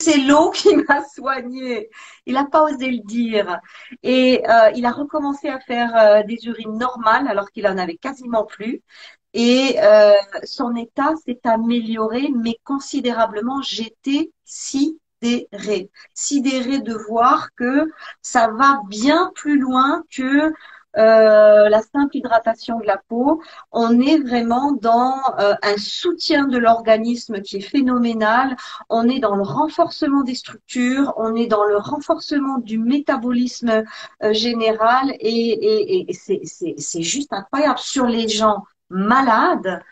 C'est 0.00 0.18
l'eau 0.18 0.50
qui 0.50 0.74
m'a 0.88 1.04
soigné. 1.04 1.90
Il 2.26 2.34
n'a 2.34 2.46
pas 2.46 2.64
osé 2.64 2.90
le 2.90 3.02
dire. 3.04 3.60
Et 4.02 4.42
euh, 4.48 4.70
il 4.74 4.86
a 4.86 4.92
recommencé 4.92 5.48
à 5.48 5.60
faire 5.60 5.94
euh, 5.96 6.22
des 6.22 6.38
urines 6.46 6.78
normales 6.78 7.28
alors 7.28 7.50
qu'il 7.50 7.66
en 7.66 7.76
avait 7.76 7.96
quasiment 7.96 8.44
plus. 8.44 8.82
Et 9.32 9.76
euh, 9.80 10.14
son 10.44 10.74
état 10.74 11.14
s'est 11.24 11.40
amélioré, 11.44 12.28
mais 12.34 12.56
considérablement. 12.64 13.62
J'étais 13.62 14.30
si 14.44 14.99
sidérée, 15.22 15.90
sidérée 16.14 16.80
de 16.80 16.94
voir 17.08 17.48
que 17.54 17.90
ça 18.22 18.48
va 18.48 18.80
bien 18.88 19.32
plus 19.34 19.58
loin 19.58 20.04
que 20.10 20.52
euh, 20.96 21.68
la 21.68 21.82
simple 21.82 22.16
hydratation 22.16 22.80
de 22.80 22.86
la 22.86 22.96
peau. 22.96 23.40
On 23.70 24.00
est 24.00 24.18
vraiment 24.18 24.72
dans 24.72 25.14
euh, 25.38 25.54
un 25.62 25.76
soutien 25.76 26.48
de 26.48 26.58
l'organisme 26.58 27.40
qui 27.42 27.58
est 27.58 27.60
phénoménal. 27.60 28.56
On 28.88 29.08
est 29.08 29.20
dans 29.20 29.36
le 29.36 29.42
renforcement 29.42 30.22
des 30.24 30.34
structures, 30.34 31.14
on 31.16 31.36
est 31.36 31.46
dans 31.46 31.64
le 31.64 31.76
renforcement 31.76 32.58
du 32.58 32.78
métabolisme 32.78 33.84
euh, 34.24 34.32
général 34.32 35.14
et, 35.20 36.08
et, 36.10 36.12
c'est 36.12 37.02
juste 37.02 37.32
incroyable. 37.32 37.78
Sur 37.78 38.06
les 38.06 38.28
gens 38.28 38.64
malades, 38.88 39.82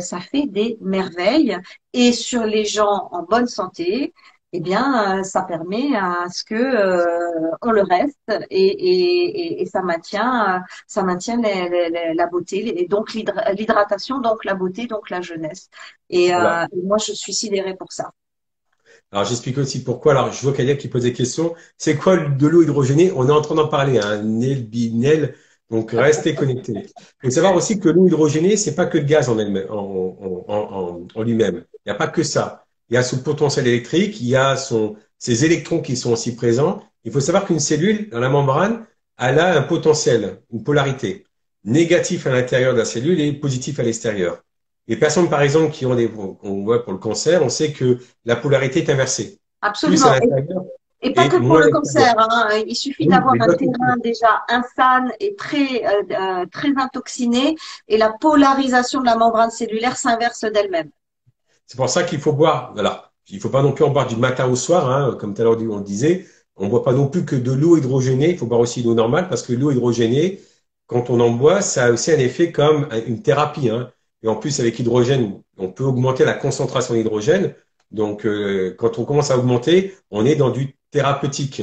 ça 0.00 0.20
fait 0.20 0.46
des 0.46 0.78
merveilles. 0.80 1.58
Et 1.92 2.12
sur 2.12 2.44
les 2.44 2.64
gens 2.64 3.08
en 3.12 3.22
bonne 3.22 3.46
santé, 3.46 4.12
eh 4.56 4.60
bien, 4.60 5.18
euh, 5.18 5.22
ça 5.24 5.42
permet 5.42 5.96
à 5.96 6.26
ce 6.32 6.44
que 6.44 6.54
euh, 6.54 7.50
on 7.60 7.72
le 7.72 7.82
reste 7.82 8.30
et, 8.50 8.66
et, 8.66 9.62
et, 9.62 9.66
ça 9.66 9.82
maintient, 9.82 10.62
ça 10.86 11.02
maintient 11.02 11.40
la 11.40 12.26
beauté 12.28 12.80
et 12.80 12.86
donc 12.86 13.14
l'hydratation, 13.14 14.20
donc 14.20 14.44
la 14.44 14.54
beauté, 14.54 14.86
donc 14.86 15.10
la 15.10 15.20
jeunesse. 15.20 15.70
Et, 16.08 16.30
moi, 16.84 16.98
je 16.98 17.12
suis 17.12 17.34
sidérée 17.34 17.74
pour 17.74 17.92
ça. 17.92 18.12
Alors 19.10 19.24
j'explique 19.24 19.58
aussi 19.58 19.82
pourquoi. 19.82 20.12
Alors 20.12 20.32
je 20.32 20.40
vois 20.42 20.52
quelqu'un 20.52 20.76
qui 20.76 20.88
pose 20.88 21.02
des 21.02 21.12
questions. 21.12 21.54
C'est 21.76 21.96
quoi 21.96 22.16
de 22.16 22.46
l'eau 22.46 22.62
hydrogénée? 22.62 23.12
On 23.14 23.28
est 23.28 23.32
en 23.32 23.40
train 23.40 23.54
d'en 23.54 23.68
parler. 23.68 23.98
Hein. 23.98 24.22
Nel, 24.22 24.64
binel, 24.66 25.34
donc 25.70 25.92
restez 25.92 26.34
connectés. 26.34 26.86
Il 27.22 27.26
faut 27.26 27.30
savoir 27.30 27.54
aussi 27.54 27.78
que 27.78 27.88
l'eau 27.88 28.06
hydrogénée, 28.06 28.56
c'est 28.56 28.74
pas 28.74 28.86
que 28.86 28.98
le 28.98 29.04
gaz 29.04 29.28
en, 29.28 29.38
en, 29.38 30.44
en, 30.48 31.06
en 31.14 31.22
lui-même. 31.22 31.64
Il 31.84 31.90
n'y 31.90 31.92
a 31.92 31.96
pas 31.96 32.08
que 32.08 32.22
ça. 32.22 32.63
Il 32.90 32.94
y 32.94 32.96
a 32.96 33.02
son 33.02 33.18
potentiel 33.18 33.66
électrique, 33.66 34.20
il 34.20 34.28
y 34.28 34.36
a 34.36 34.56
son, 34.56 34.96
ses 35.18 35.44
électrons 35.44 35.80
qui 35.80 35.96
sont 35.96 36.12
aussi 36.12 36.36
présents. 36.36 36.82
Il 37.04 37.12
faut 37.12 37.20
savoir 37.20 37.46
qu'une 37.46 37.60
cellule, 37.60 38.10
dans 38.10 38.20
la 38.20 38.28
membrane, 38.28 38.86
elle 39.18 39.38
a 39.38 39.56
un 39.56 39.62
potentiel, 39.62 40.40
une 40.52 40.64
polarité. 40.64 41.24
Négatif 41.64 42.26
à 42.26 42.30
l'intérieur 42.30 42.74
de 42.74 42.78
la 42.78 42.84
cellule 42.84 43.20
et 43.20 43.32
positif 43.32 43.78
à 43.78 43.82
l'extérieur. 43.82 44.42
Les 44.86 44.96
personnes, 44.96 45.30
par 45.30 45.40
exemple, 45.40 45.72
qui 45.72 45.86
ont 45.86 45.94
des, 45.94 46.10
on 46.42 46.62
voit 46.62 46.84
pour 46.84 46.92
le 46.92 46.98
cancer, 46.98 47.42
on 47.42 47.48
sait 47.48 47.72
que 47.72 47.98
la 48.26 48.36
polarité 48.36 48.80
est 48.80 48.90
inversée. 48.90 49.38
Absolument. 49.62 50.12
Et 51.00 51.12
pas 51.12 51.28
que 51.28 51.36
pour 51.36 51.58
le 51.58 51.70
cancer. 51.70 52.14
Hein. 52.18 52.48
Il 52.66 52.74
suffit 52.74 53.06
d'avoir 53.06 53.34
un 53.34 53.54
terrain 53.54 53.96
déjà 54.02 54.42
insane 54.48 55.12
et 55.20 55.34
très, 55.36 55.84
euh, 55.84 56.02
euh, 56.10 56.46
très 56.50 56.72
intoxiné 56.76 57.56
et 57.88 57.98
la 57.98 58.10
polarisation 58.10 59.00
de 59.00 59.06
la 59.06 59.16
membrane 59.16 59.50
cellulaire 59.50 59.96
s'inverse 59.96 60.44
d'elle-même. 60.44 60.90
C'est 61.66 61.76
pour 61.76 61.88
ça 61.88 62.02
qu'il 62.04 62.20
faut 62.20 62.32
boire. 62.32 62.72
Voilà. 62.74 63.12
Il 63.28 63.40
faut 63.40 63.48
pas 63.48 63.62
non 63.62 63.72
plus 63.72 63.84
en 63.84 63.90
boire 63.90 64.06
du 64.06 64.16
matin 64.16 64.46
au 64.48 64.56
soir, 64.56 64.90
hein, 64.90 65.16
comme 65.18 65.34
tout 65.34 65.42
à 65.42 65.44
l'heure 65.44 65.58
on 65.58 65.78
le 65.78 65.84
disait. 65.84 66.26
On 66.56 66.66
ne 66.66 66.70
boit 66.70 66.84
pas 66.84 66.92
non 66.92 67.08
plus 67.08 67.24
que 67.24 67.36
de 67.36 67.52
l'eau 67.52 67.76
hydrogénée. 67.76 68.30
Il 68.30 68.38
faut 68.38 68.46
boire 68.46 68.60
aussi 68.60 68.82
de 68.82 68.88
l'eau 68.88 68.94
normale 68.94 69.28
parce 69.28 69.42
que 69.42 69.52
l'eau 69.52 69.70
hydrogénée, 69.70 70.40
quand 70.86 71.10
on 71.10 71.20
en 71.20 71.30
boit, 71.30 71.60
ça 71.62 71.86
a 71.86 71.90
aussi 71.92 72.12
un 72.12 72.18
effet 72.18 72.52
comme 72.52 72.88
une 73.06 73.22
thérapie. 73.22 73.70
Hein. 73.70 73.90
Et 74.22 74.28
en 74.28 74.36
plus, 74.36 74.60
avec 74.60 74.78
l'hydrogène, 74.78 75.42
on 75.58 75.70
peut 75.70 75.84
augmenter 75.84 76.24
la 76.24 76.34
concentration 76.34 76.94
d'hydrogène. 76.94 77.54
Donc, 77.90 78.26
euh, 78.26 78.74
quand 78.78 78.98
on 78.98 79.04
commence 79.04 79.30
à 79.30 79.38
augmenter, 79.38 79.94
on 80.10 80.26
est 80.26 80.36
dans 80.36 80.50
du 80.50 80.76
thérapeutique. 80.90 81.62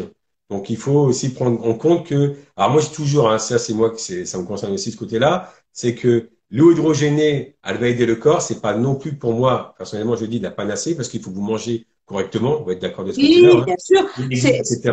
Donc, 0.49 0.69
il 0.69 0.77
faut 0.77 0.99
aussi 0.99 1.33
prendre 1.33 1.65
en 1.65 1.73
compte 1.75 2.05
que, 2.07 2.35
alors 2.57 2.71
moi, 2.71 2.81
je 2.81 2.89
toujours, 2.89 3.29
hein, 3.31 3.39
ça, 3.39 3.57
c'est 3.57 3.73
moi 3.73 3.89
que 3.91 3.97
ça 3.99 4.37
me 4.37 4.45
concerne 4.45 4.73
aussi 4.73 4.91
ce 4.91 4.97
côté-là, 4.97 5.53
c'est 5.71 5.95
que 5.95 6.30
l'eau 6.51 6.71
hydrogénée, 6.71 7.55
elle 7.63 7.77
va 7.77 7.87
aider 7.87 8.05
le 8.05 8.15
corps. 8.15 8.41
C'est 8.41 8.61
pas 8.61 8.75
non 8.75 8.95
plus 8.95 9.15
pour 9.15 9.33
moi, 9.33 9.73
personnellement, 9.77 10.15
je 10.15 10.25
dis 10.25 10.39
de 10.39 10.43
la 10.43 10.51
panacée 10.51 10.95
parce 10.95 11.07
qu'il 11.07 11.21
faut 11.21 11.31
vous 11.31 11.41
manger 11.41 11.87
correctement. 12.05 12.61
On 12.61 12.63
va 12.63 12.73
être 12.73 12.81
d'accord 12.81 13.05
de 13.05 13.11
ce 13.11 13.17
côté-là. 13.17 13.55
Oui, 13.55 13.63
bien 13.65 13.75
sûr. 13.79 14.05
Etc. 14.29 14.91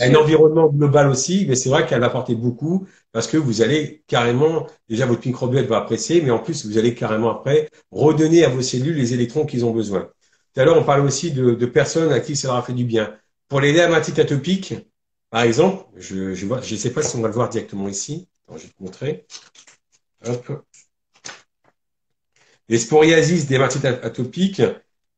Un 0.00 0.14
environnement 0.14 0.68
global 0.68 1.08
aussi, 1.08 1.44
mais 1.48 1.54
c'est 1.54 1.68
vrai 1.68 1.86
qu'elle 1.86 2.00
va 2.00 2.06
apporter 2.06 2.34
beaucoup 2.34 2.86
parce 3.12 3.26
que 3.26 3.36
vous 3.36 3.62
allez 3.62 4.02
carrément, 4.06 4.66
déjà 4.88 5.06
votre 5.06 5.26
microbiote 5.26 5.66
va 5.66 5.78
apprécier, 5.78 6.22
mais 6.22 6.30
en 6.30 6.38
plus, 6.38 6.66
vous 6.66 6.78
allez 6.78 6.94
carrément 6.94 7.30
après 7.30 7.68
redonner 7.90 8.44
à 8.44 8.48
vos 8.48 8.62
cellules 8.62 8.96
les 8.96 9.14
électrons 9.14 9.46
qu'ils 9.46 9.64
ont 9.64 9.72
besoin. 9.72 10.08
Tout 10.54 10.60
à 10.60 10.64
l'heure, 10.64 10.78
on 10.78 10.84
parlait 10.84 11.04
aussi 11.04 11.30
de, 11.30 11.52
de, 11.52 11.66
personnes 11.66 12.12
à 12.12 12.20
qui 12.20 12.34
ça 12.34 12.48
leur 12.48 12.56
a 12.56 12.62
fait 12.62 12.72
du 12.72 12.84
bien. 12.84 13.14
Pour 13.48 13.60
les 13.60 13.72
dermatites 13.72 14.18
atopiques, 14.18 14.74
par 15.30 15.42
exemple, 15.42 15.84
je 15.96 16.34
je 16.34 16.46
vois, 16.46 16.60
je 16.60 16.74
sais 16.74 16.92
pas 16.92 17.02
si 17.02 17.16
on 17.16 17.20
va 17.20 17.28
le 17.28 17.34
voir 17.34 17.48
directement 17.48 17.88
ici. 17.88 18.28
je 18.48 18.54
vais 18.54 18.68
te 18.68 18.82
montrer. 18.82 19.26
Hop. 20.26 20.64
Les 22.70 22.78
sporiasis, 22.78 23.46
dermatites 23.46 23.84
atopiques, 23.84 24.62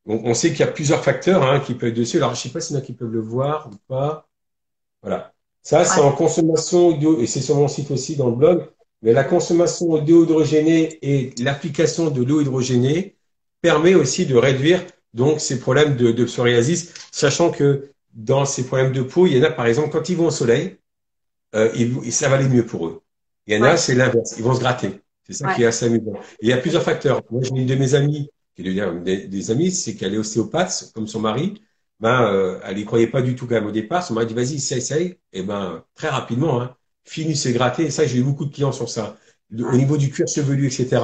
on, 0.05 0.33
sait 0.33 0.49
qu'il 0.49 0.61
y 0.61 0.63
a 0.63 0.67
plusieurs 0.67 1.03
facteurs 1.03 1.43
hein, 1.43 1.61
qui 1.61 1.75
peuvent 1.75 1.89
être 1.89 1.95
dessus. 1.95 2.17
Alors, 2.17 2.35
je 2.35 2.41
sais 2.41 2.49
pas 2.49 2.59
s'il 2.59 2.75
y 2.75 2.79
en 2.79 2.81
a 2.81 2.85
qui 2.85 2.93
peuvent 2.93 3.11
le 3.11 3.21
voir 3.21 3.69
ou 3.71 3.75
pas. 3.87 4.27
Voilà. 5.01 5.33
Ça, 5.61 5.85
c'est 5.85 6.01
en 6.01 6.11
consommation 6.11 6.91
d'eau, 6.91 7.21
et 7.21 7.27
c'est 7.27 7.39
sur 7.41 7.55
mon 7.55 7.69
site 7.69 7.91
aussi 7.91 8.17
dans 8.17 8.29
le 8.29 8.35
blog, 8.35 8.67
mais 9.01 9.13
la 9.13 9.23
consommation 9.23 9.99
d'eau 9.99 10.23
hydrogénée 10.23 10.97
et 11.03 11.33
l'application 11.41 12.09
de 12.09 12.23
l'eau 12.23 12.41
hydrogénée 12.41 13.15
permet 13.61 13.95
aussi 13.95 14.25
de 14.25 14.35
réduire 14.35 14.83
donc 15.13 15.39
ces 15.39 15.59
problèmes 15.59 15.95
de, 15.95 16.11
de 16.11 16.25
psoriasis, 16.25 16.91
sachant 17.11 17.51
que 17.51 17.91
dans 18.13 18.45
ces 18.45 18.65
problèmes 18.65 18.91
de 18.91 19.03
peau, 19.03 19.27
il 19.27 19.37
y 19.37 19.39
en 19.39 19.43
a, 19.43 19.51
par 19.51 19.67
exemple, 19.67 19.89
quand 19.89 20.09
ils 20.09 20.17
vont 20.17 20.27
au 20.27 20.31
soleil, 20.31 20.77
euh, 21.55 21.71
ça 22.09 22.29
va 22.29 22.37
aller 22.37 22.49
mieux 22.49 22.65
pour 22.65 22.87
eux. 22.87 23.01
Il 23.45 23.55
y 23.55 23.57
en 23.57 23.63
a, 23.63 23.77
c'est 23.77 23.93
l'inverse. 23.93 24.35
Ils 24.37 24.43
vont 24.43 24.55
se 24.55 24.59
gratter. 24.59 25.02
C'est 25.25 25.33
ça 25.33 25.53
qui 25.53 25.63
est 25.63 25.65
assez 25.65 25.85
amusant. 25.85 26.13
il 26.41 26.49
y 26.49 26.53
a 26.53 26.57
plusieurs 26.57 26.83
facteurs. 26.83 27.21
Moi, 27.31 27.41
j'ai 27.43 27.51
une 27.51 27.65
de 27.65 27.75
mes 27.75 27.95
amies, 27.95 28.29
qui 28.55 28.67
est 28.67 28.99
des, 29.01 29.27
des 29.27 29.51
amis, 29.51 29.71
c'est 29.71 29.95
qu'elle 29.95 30.13
est 30.13 30.17
ostéopathe, 30.17 30.91
comme 30.93 31.07
son 31.07 31.19
mari. 31.19 31.61
Ben, 31.99 32.23
euh, 32.23 32.59
elle 32.65 32.77
y 32.79 32.85
croyait 32.85 33.07
pas 33.07 33.21
du 33.21 33.35
tout 33.35 33.47
quand 33.47 33.55
même 33.55 33.67
au 33.67 33.71
départ. 33.71 34.03
Son 34.03 34.13
mari 34.13 34.27
dit, 34.27 34.33
vas-y, 34.33 34.55
essaye, 34.55 34.79
essaye. 34.79 35.17
Et 35.31 35.43
ben, 35.43 35.83
très 35.95 36.09
rapidement, 36.09 36.61
hein, 36.61 36.75
fini, 37.05 37.35
c'est 37.35 37.53
gratter. 37.53 37.85
Et 37.85 37.91
ça, 37.91 38.05
j'ai 38.05 38.17
eu 38.17 38.23
beaucoup 38.23 38.45
de 38.45 38.53
clients 38.53 38.73
sur 38.73 38.89
ça. 38.89 39.15
Au 39.57 39.75
niveau 39.77 39.97
du 39.97 40.09
cuir 40.09 40.27
chevelu, 40.27 40.67
etc., 40.67 41.01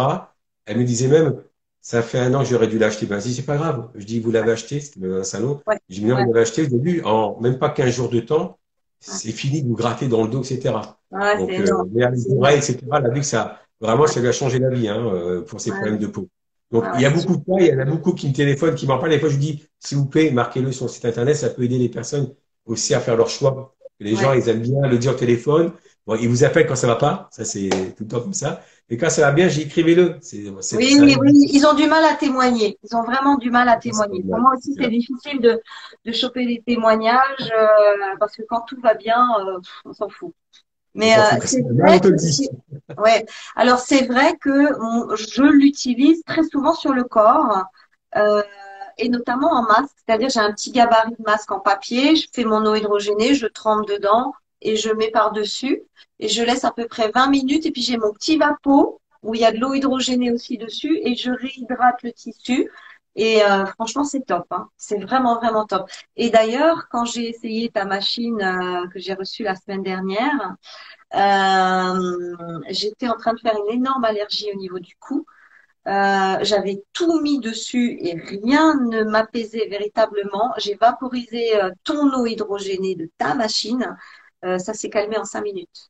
elle 0.65 0.77
me 0.77 0.83
disait 0.83 1.07
même, 1.07 1.41
ça 1.81 2.01
fait 2.01 2.19
un 2.19 2.33
an 2.33 2.39
que 2.43 2.49
j'aurais 2.49 2.67
dû 2.67 2.77
l'acheter. 2.77 3.05
Ben, 3.05 3.21
si 3.21 3.33
c'est 3.33 3.43
pas 3.43 3.55
grave. 3.57 3.89
Je 3.95 4.03
dis, 4.05 4.19
vous 4.19 4.31
l'avez 4.31 4.51
acheté, 4.51 4.81
c'était 4.81 5.05
un 5.07 5.23
salon. 5.23 5.61
Je 5.87 5.95
dis, 5.95 6.05
non, 6.05 6.15
vous 6.25 6.33
l'avez 6.33 6.41
acheté 6.41 6.63
au 6.63 6.67
début, 6.67 7.01
en 7.03 7.39
même 7.39 7.57
pas 7.57 7.69
15 7.69 7.93
jours 7.95 8.09
de 8.09 8.19
temps, 8.19 8.59
c'est 8.99 9.31
fini 9.31 9.61
de 9.63 9.67
vous 9.67 9.75
gratter 9.75 10.07
dans 10.07 10.23
le 10.23 10.29
dos, 10.29 10.43
etc. 10.43 10.75
Donc, 11.11 11.49
euh, 11.51 11.83
les 12.11 12.31
oreilles, 12.33 12.57
etc. 12.57 12.79
Elle 12.97 13.05
a 13.05 13.09
vu 13.09 13.21
que 13.21 13.25
ça, 13.25 13.61
vraiment, 13.79 14.07
ça 14.07 14.19
lui 14.19 14.27
a 14.27 14.31
changé 14.31 14.59
la 14.59 14.69
vie, 14.69 14.87
hein, 14.87 15.05
euh, 15.13 15.41
pour 15.41 15.59
ses 15.61 15.71
problèmes 15.71 15.97
de 15.99 16.07
peau. 16.07 16.29
Donc, 16.71 16.83
il 16.95 17.01
y 17.01 17.05
a 17.05 17.09
beaucoup 17.09 17.35
de 17.37 17.43
cas, 17.43 17.53
il 17.59 17.67
y 17.67 17.73
en 17.73 17.79
a 17.79 17.85
beaucoup 17.85 18.13
qui 18.13 18.27
me 18.29 18.33
téléphonent, 18.33 18.75
qui 18.75 18.85
m'en 18.87 18.99
parlent. 18.99 19.11
Des 19.11 19.19
fois, 19.19 19.29
je 19.29 19.37
dis, 19.37 19.63
s'il 19.79 19.97
vous 19.97 20.05
plaît, 20.05 20.31
marquez-le 20.31 20.71
sur 20.71 20.85
le 20.85 20.91
site 20.91 21.05
internet, 21.05 21.35
ça 21.35 21.49
peut 21.49 21.63
aider 21.63 21.79
les 21.79 21.89
personnes 21.89 22.33
aussi 22.65 22.93
à 22.93 22.99
faire 22.99 23.15
leur 23.17 23.29
choix. 23.29 23.75
Les 23.99 24.15
gens, 24.15 24.33
ils 24.33 24.47
aiment 24.49 24.61
bien 24.61 24.81
le 24.87 24.97
dire 24.97 25.11
au 25.13 25.15
téléphone. 25.15 25.73
Bon, 26.05 26.15
ils 26.15 26.29
vous 26.29 26.43
appellent 26.43 26.67
quand 26.67 26.75
ça 26.75 26.87
va 26.87 26.95
pas, 26.95 27.27
ça 27.31 27.43
c'est 27.45 27.69
tout 27.97 28.03
le 28.03 28.07
temps 28.07 28.21
comme 28.21 28.33
ça. 28.33 28.63
Et 28.89 28.97
quand 28.97 29.09
ça 29.09 29.21
va 29.21 29.31
bien, 29.31 29.47
j'écrivez-le. 29.47 30.21
Oui, 30.71 30.97
oui, 31.01 31.15
oui, 31.19 31.31
ils 31.51 31.65
ont 31.65 31.73
du 31.73 31.87
mal 31.87 32.03
à 32.05 32.15
témoigner. 32.15 32.77
Ils 32.83 32.95
ont 32.95 33.03
vraiment 33.03 33.37
du 33.37 33.49
mal 33.51 33.67
à 33.69 33.77
témoigner. 33.77 34.23
Pour 34.29 34.39
moi 34.39 34.51
aussi, 34.55 34.75
c'est 34.79 34.87
difficile 34.89 35.41
de, 35.41 35.61
de 36.05 36.11
choper 36.11 36.45
des 36.45 36.61
témoignages 36.65 37.51
euh, 37.51 38.15
parce 38.19 38.35
que 38.35 38.43
quand 38.47 38.61
tout 38.67 38.79
va 38.81 38.93
bien, 38.93 39.27
euh, 39.39 39.59
on 39.85 39.93
s'en 39.93 40.09
fout. 40.09 40.33
Mais 40.95 41.17
euh, 41.17 41.39
c'est 41.43 41.61
vrai. 41.61 41.99
Que, 41.99 43.01
ouais. 43.01 43.25
Alors 43.55 43.79
c'est 43.79 44.05
vrai 44.05 44.35
que 44.37 44.67
je 45.15 45.43
l'utilise 45.43 46.23
très 46.25 46.43
souvent 46.43 46.73
sur 46.73 46.93
le 46.93 47.03
corps. 47.03 47.63
Euh, 48.15 48.41
et 48.97 49.07
notamment 49.07 49.51
en 49.53 49.63
masque, 49.63 49.95
c'est-à-dire 50.05 50.29
j'ai 50.29 50.39
un 50.41 50.51
petit 50.51 50.71
gabarit 50.71 51.11
de 51.11 51.23
masque 51.23 51.51
en 51.51 51.59
papier, 51.59 52.17
je 52.17 52.27
fais 52.33 52.43
mon 52.43 52.65
eau 52.65 52.75
hydrogénée, 52.75 53.33
je 53.33 53.47
trempe 53.47 53.87
dedans, 53.87 54.33
et 54.61 54.75
je 54.75 54.89
mets 54.89 55.11
par-dessus 55.11 55.83
et 56.19 56.27
je 56.27 56.43
laisse 56.43 56.65
à 56.65 56.71
peu 56.71 56.87
près 56.87 57.09
20 57.11 57.29
minutes 57.29 57.65
et 57.65 57.71
puis 57.71 57.81
j'ai 57.81 57.97
mon 57.97 58.11
petit 58.13 58.37
vapeau 58.37 58.99
où 59.23 59.35
il 59.35 59.41
y 59.41 59.45
a 59.45 59.51
de 59.51 59.57
l'eau 59.57 59.73
hydrogénée 59.73 60.31
aussi 60.31 60.57
dessus 60.57 60.99
et 61.03 61.15
je 61.15 61.31
réhydrate 61.31 62.01
le 62.03 62.11
tissu. 62.11 62.69
Et 63.15 63.43
euh, 63.43 63.65
franchement, 63.65 64.03
c'est 64.03 64.25
top. 64.25 64.45
Hein. 64.51 64.69
C'est 64.77 64.99
vraiment, 64.99 65.35
vraiment 65.35 65.65
top. 65.65 65.89
Et 66.15 66.29
d'ailleurs, 66.29 66.87
quand 66.89 67.05
j'ai 67.05 67.27
essayé 67.29 67.69
ta 67.69 67.85
machine 67.85 68.41
euh, 68.41 68.87
que 68.87 68.99
j'ai 68.99 69.13
reçue 69.13 69.43
la 69.43 69.55
semaine 69.55 69.83
dernière, 69.83 70.55
euh, 71.15 72.35
j'étais 72.69 73.07
en 73.09 73.17
train 73.17 73.33
de 73.33 73.39
faire 73.39 73.57
une 73.67 73.73
énorme 73.73 74.05
allergie 74.05 74.49
au 74.53 74.57
niveau 74.57 74.79
du 74.79 74.95
cou. 74.99 75.25
J'avais 75.85 76.83
tout 76.93 77.19
mis 77.21 77.39
dessus 77.39 77.97
et 77.99 78.13
rien 78.13 78.75
ne 78.75 79.03
m'apaisait 79.03 79.67
véritablement. 79.69 80.53
J'ai 80.57 80.75
vaporisé 80.75 81.51
ton 81.83 82.13
eau 82.13 82.27
hydrogénée 82.27 82.93
de 82.95 83.09
ta 83.17 83.33
machine 83.33 83.97
ça 84.43 84.73
s'est 84.75 84.91
calmé 84.91 85.17
en 85.17 85.25
cinq 85.25 85.41
minutes. 85.41 85.89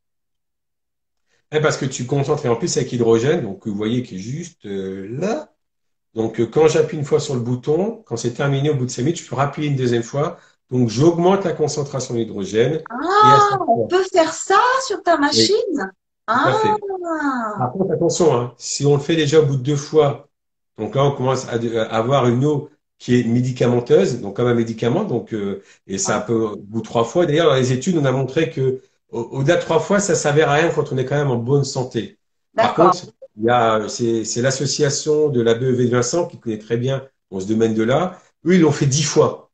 parce 1.50 1.76
que 1.76 1.84
tu 1.84 2.06
concentres, 2.06 2.46
et 2.46 2.48
en 2.48 2.56
plus 2.56 2.74
avec 2.78 2.90
hydrogène, 2.94 3.42
donc 3.42 3.66
vous 3.66 3.74
voyez 3.74 4.02
qui 4.02 4.16
est 4.16 4.18
juste 4.18 4.64
là. 4.64 5.52
Donc 6.14 6.40
euh, 6.40 6.46
quand 6.46 6.68
j'appuie 6.68 6.96
une 6.96 7.04
fois 7.04 7.20
sur 7.20 7.34
le 7.34 7.40
bouton, 7.40 8.02
quand 8.06 8.16
c'est 8.16 8.32
terminé 8.32 8.70
au 8.70 8.74
bout 8.74 8.86
de 8.86 8.90
5 8.90 9.02
minutes, 9.02 9.20
je 9.20 9.28
peux 9.28 9.36
rappuyer 9.36 9.68
une 9.68 9.76
deuxième 9.76 10.02
fois. 10.02 10.38
Donc 10.70 10.88
j'augmente 10.88 11.44
la 11.44 11.52
concentration 11.52 12.14
d'hydrogène. 12.14 12.82
Ah, 12.90 13.58
on 13.66 13.86
peut 13.86 14.04
faire 14.12 14.32
ça 14.32 14.60
sur 14.86 15.02
ta 15.02 15.16
machine? 15.16 15.90
Ah. 16.26 16.76
Par 17.58 17.72
contre, 17.72 17.92
attention, 17.92 18.36
hein, 18.36 18.54
si 18.56 18.86
on 18.86 18.94
le 18.94 19.00
fait 19.00 19.16
déjà 19.16 19.40
au 19.40 19.46
bout 19.46 19.56
de 19.56 19.62
deux 19.62 19.76
fois, 19.76 20.28
donc 20.78 20.94
là 20.94 21.04
on 21.04 21.12
commence 21.12 21.46
à 21.48 21.58
avoir 21.94 22.28
une 22.28 22.44
eau 22.44 22.70
qui 22.98 23.18
est 23.18 23.24
médicamenteuse, 23.24 24.20
donc 24.20 24.36
comme 24.36 24.46
un 24.46 24.54
médicament, 24.54 25.04
donc 25.04 25.32
euh, 25.32 25.62
et 25.86 25.98
ça 25.98 26.20
peut 26.20 26.34
au 26.34 26.56
bout 26.56 26.82
trois 26.82 27.04
fois. 27.04 27.26
D'ailleurs, 27.26 27.48
dans 27.48 27.56
les 27.56 27.72
études, 27.72 27.96
on 27.96 28.04
a 28.04 28.12
montré 28.12 28.50
que 28.50 28.82
au-delà 29.10 29.56
de 29.56 29.60
trois 29.60 29.80
fois, 29.80 29.98
ça 29.98 30.14
s'avère 30.14 30.50
à 30.50 30.54
rien 30.54 30.70
quand 30.70 30.92
on 30.92 30.98
est 30.98 31.04
quand 31.04 31.16
même 31.16 31.30
en 31.30 31.36
bonne 31.36 31.64
santé. 31.64 32.18
Par 32.54 32.74
contre, 32.74 33.06
il 33.36 33.44
y 33.44 33.50
a, 33.50 33.86
c'est 33.88 34.42
l'association 34.42 35.28
de 35.28 35.40
la 35.40 35.54
BEV 35.54 35.86
de 35.86 35.90
Vincent 35.90 36.26
qui 36.26 36.38
connaît 36.38 36.58
très 36.58 36.76
bien 36.76 37.06
dans 37.30 37.40
ce 37.40 37.46
domaine-là. 37.46 38.20
Eux, 38.46 38.54
ils 38.54 38.60
l'ont 38.60 38.72
fait 38.72 38.86
dix 38.86 39.02
fois. 39.02 39.50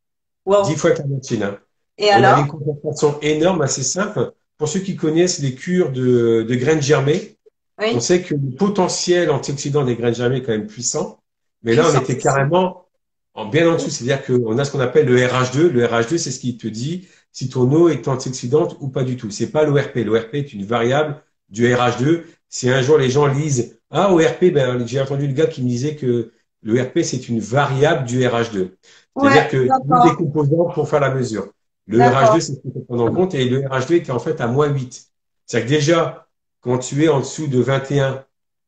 Dix 0.65 0.77
fois 0.77 0.93
clémentine. 0.93 1.43
Hein. 1.43 1.59
Et 1.99 2.09
on 2.11 2.15
alors? 2.15 2.35
a 2.35 2.41
une 2.41 2.49
concentration 2.49 3.19
énorme, 3.21 3.63
assez 3.63 3.83
simple. 3.83 4.33
Pour 4.59 4.69
ceux 4.69 4.81
qui 4.81 4.97
connaissent 4.97 5.41
les 5.41 5.55
cures 5.55 5.93
de, 5.93 6.45
de 6.49 6.55
graines 6.55 6.83
germées, 6.83 7.37
on 7.79 8.01
sait 8.01 8.23
que 8.23 8.35
le 8.35 8.57
potentiel 8.57 9.31
antioxydant 9.31 9.85
des 9.85 9.97
graines 9.97 10.15
germées 10.15 10.37
est 10.39 10.43
quand 10.43 10.53
même 10.53 10.67
puissant. 10.67 11.21
Mais 11.63 11.75
là, 11.75 11.85
on 11.93 12.01
était 12.01 12.17
carrément 12.17 12.87
en 13.35 13.47
bien 13.47 13.69
en 13.69 13.75
dessous. 13.75 13.91
C'est-à-dire 13.91 14.25
qu'on 14.25 14.57
a 14.59 14.65
ce 14.65 14.71
qu'on 14.71 14.81
appelle 14.81 15.07
le 15.07 15.17
RH2. 15.17 15.69
Le 15.69 15.85
RH2, 15.85 16.17
c'est 16.17 16.31
ce 16.31 16.41
qui 16.41 16.57
te 16.57 16.67
dit 16.69 17.09
si 17.33 17.49
ton 17.49 17.71
eau 17.73 17.89
est 17.89 18.09
antioxydante 18.09 18.77
ou 18.81 18.89
pas 18.89 19.05
du 19.05 19.17
tout. 19.17 19.31
C'est 19.31 19.51
pas 19.51 19.65
l'ORP. 19.65 19.97
L'ORP 19.97 20.35
est 20.35 20.53
une 20.55 20.65
variable 20.65 21.23
du 21.51 21.67
RH2. 21.67 22.23
Si 22.49 22.71
un 22.71 22.83
jour 22.83 22.99
les 22.99 23.11
gens 23.11 23.27
lisent 23.27 23.79
ah 23.91 24.13
ORP, 24.13 24.53
ben 24.53 24.87
j'ai 24.87 25.01
entendu 25.01 25.27
le 25.27 25.33
gars 25.33 25.47
qui 25.47 25.63
me 25.63 25.69
disait 25.69 25.97
que 25.97 26.33
l'ORP 26.63 27.01
c'est 27.03 27.29
une 27.29 27.41
variable 27.41 28.05
du 28.05 28.21
RH2. 28.21 28.71
C'est-à-dire 29.17 29.49
que 29.49 29.57
nous 29.57 30.11
des 30.11 30.17
composants 30.17 30.71
pour 30.75 30.89
faire 30.89 31.01
la 31.01 31.15
mesure. 31.15 31.49
Le 31.87 31.99
RH2 31.99 32.41
c'est 32.41 32.55
ce 32.55 32.61
qu'il 32.61 32.73
faut 32.73 32.81
prendre 32.81 33.05
en 33.05 33.13
compte 33.13 33.35
et 33.35 33.49
le 33.49 33.61
RH2 33.63 33.95
était 33.95 34.13
en 34.13 34.19
fait 34.19 34.41
à 34.41 34.47
moins 34.47 34.69
8. 34.69 35.07
C'est-à-dire 35.47 35.69
que 35.69 35.75
déjà 35.75 36.27
quand 36.61 36.79
tu 36.79 37.05
es 37.05 37.09
en 37.09 37.21
dessous 37.21 37.47
de 37.47 37.61
21, 37.61 38.25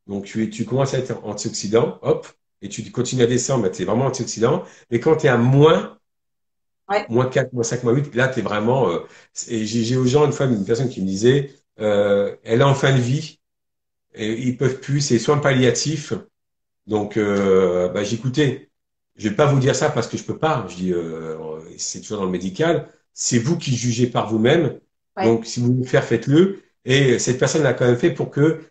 donc 0.06 0.24
tu, 0.24 0.44
es, 0.44 0.50
tu 0.50 0.64
commences 0.64 0.94
à 0.94 0.98
être 0.98 1.18
antioxydant, 1.24 1.98
hop, 2.02 2.28
et 2.62 2.68
tu 2.68 2.88
continues 2.90 3.22
à 3.22 3.26
descendre, 3.26 3.64
ben, 3.64 3.72
tu 3.72 3.82
es 3.82 3.84
vraiment 3.84 4.06
antioxydant. 4.06 4.64
Mais 4.90 5.00
quand 5.00 5.16
tu 5.16 5.26
es 5.26 5.28
à 5.28 5.36
moins, 5.36 5.98
moins 7.08 7.26
4, 7.26 7.52
moins 7.52 7.64
5, 7.64 7.82
moins 7.82 7.92
8, 7.92 8.14
là, 8.14 8.28
tu 8.28 8.40
es 8.40 8.42
vraiment... 8.42 8.88
Euh, 8.88 9.00
et 9.48 9.66
j'ai 9.66 9.96
aux 9.96 10.06
gens 10.06 10.26
une 10.26 10.32
fois 10.32 10.46
une 10.46 10.64
personne 10.64 10.88
qui 10.88 11.00
me 11.00 11.06
disait, 11.06 11.52
euh, 11.80 12.36
elle 12.44 12.60
est 12.60 12.64
en 12.64 12.74
fin 12.74 12.92
de 12.92 13.00
vie, 13.00 13.37
et 14.14 14.32
ils 14.34 14.56
peuvent 14.56 14.80
plus, 14.80 15.00
c'est 15.00 15.18
soins 15.18 15.38
palliatifs. 15.38 16.12
Donc, 16.86 17.16
euh, 17.16 17.88
bah, 17.90 18.04
j'écoutais, 18.04 18.70
je 19.16 19.28
vais 19.28 19.36
pas 19.36 19.46
vous 19.46 19.60
dire 19.60 19.76
ça 19.76 19.90
parce 19.90 20.08
que 20.08 20.16
je 20.16 20.24
peux 20.24 20.38
pas. 20.38 20.66
Je 20.68 20.76
dis, 20.76 20.92
euh, 20.92 21.60
c'est 21.78 22.00
toujours 22.00 22.18
dans 22.18 22.24
le 22.26 22.30
médical. 22.30 22.88
C'est 23.14 23.38
vous 23.38 23.58
qui 23.58 23.76
jugez 23.76 24.06
par 24.08 24.28
vous-même. 24.30 24.80
Donc, 25.20 25.46
si 25.46 25.60
vous 25.60 25.74
voulez 25.74 25.86
faire, 25.88 26.04
faites-le. 26.04 26.62
Et 26.84 27.18
cette 27.18 27.38
personne 27.38 27.62
l'a 27.62 27.74
quand 27.74 27.86
même 27.86 27.98
fait 27.98 28.12
pour 28.12 28.30
que 28.30 28.62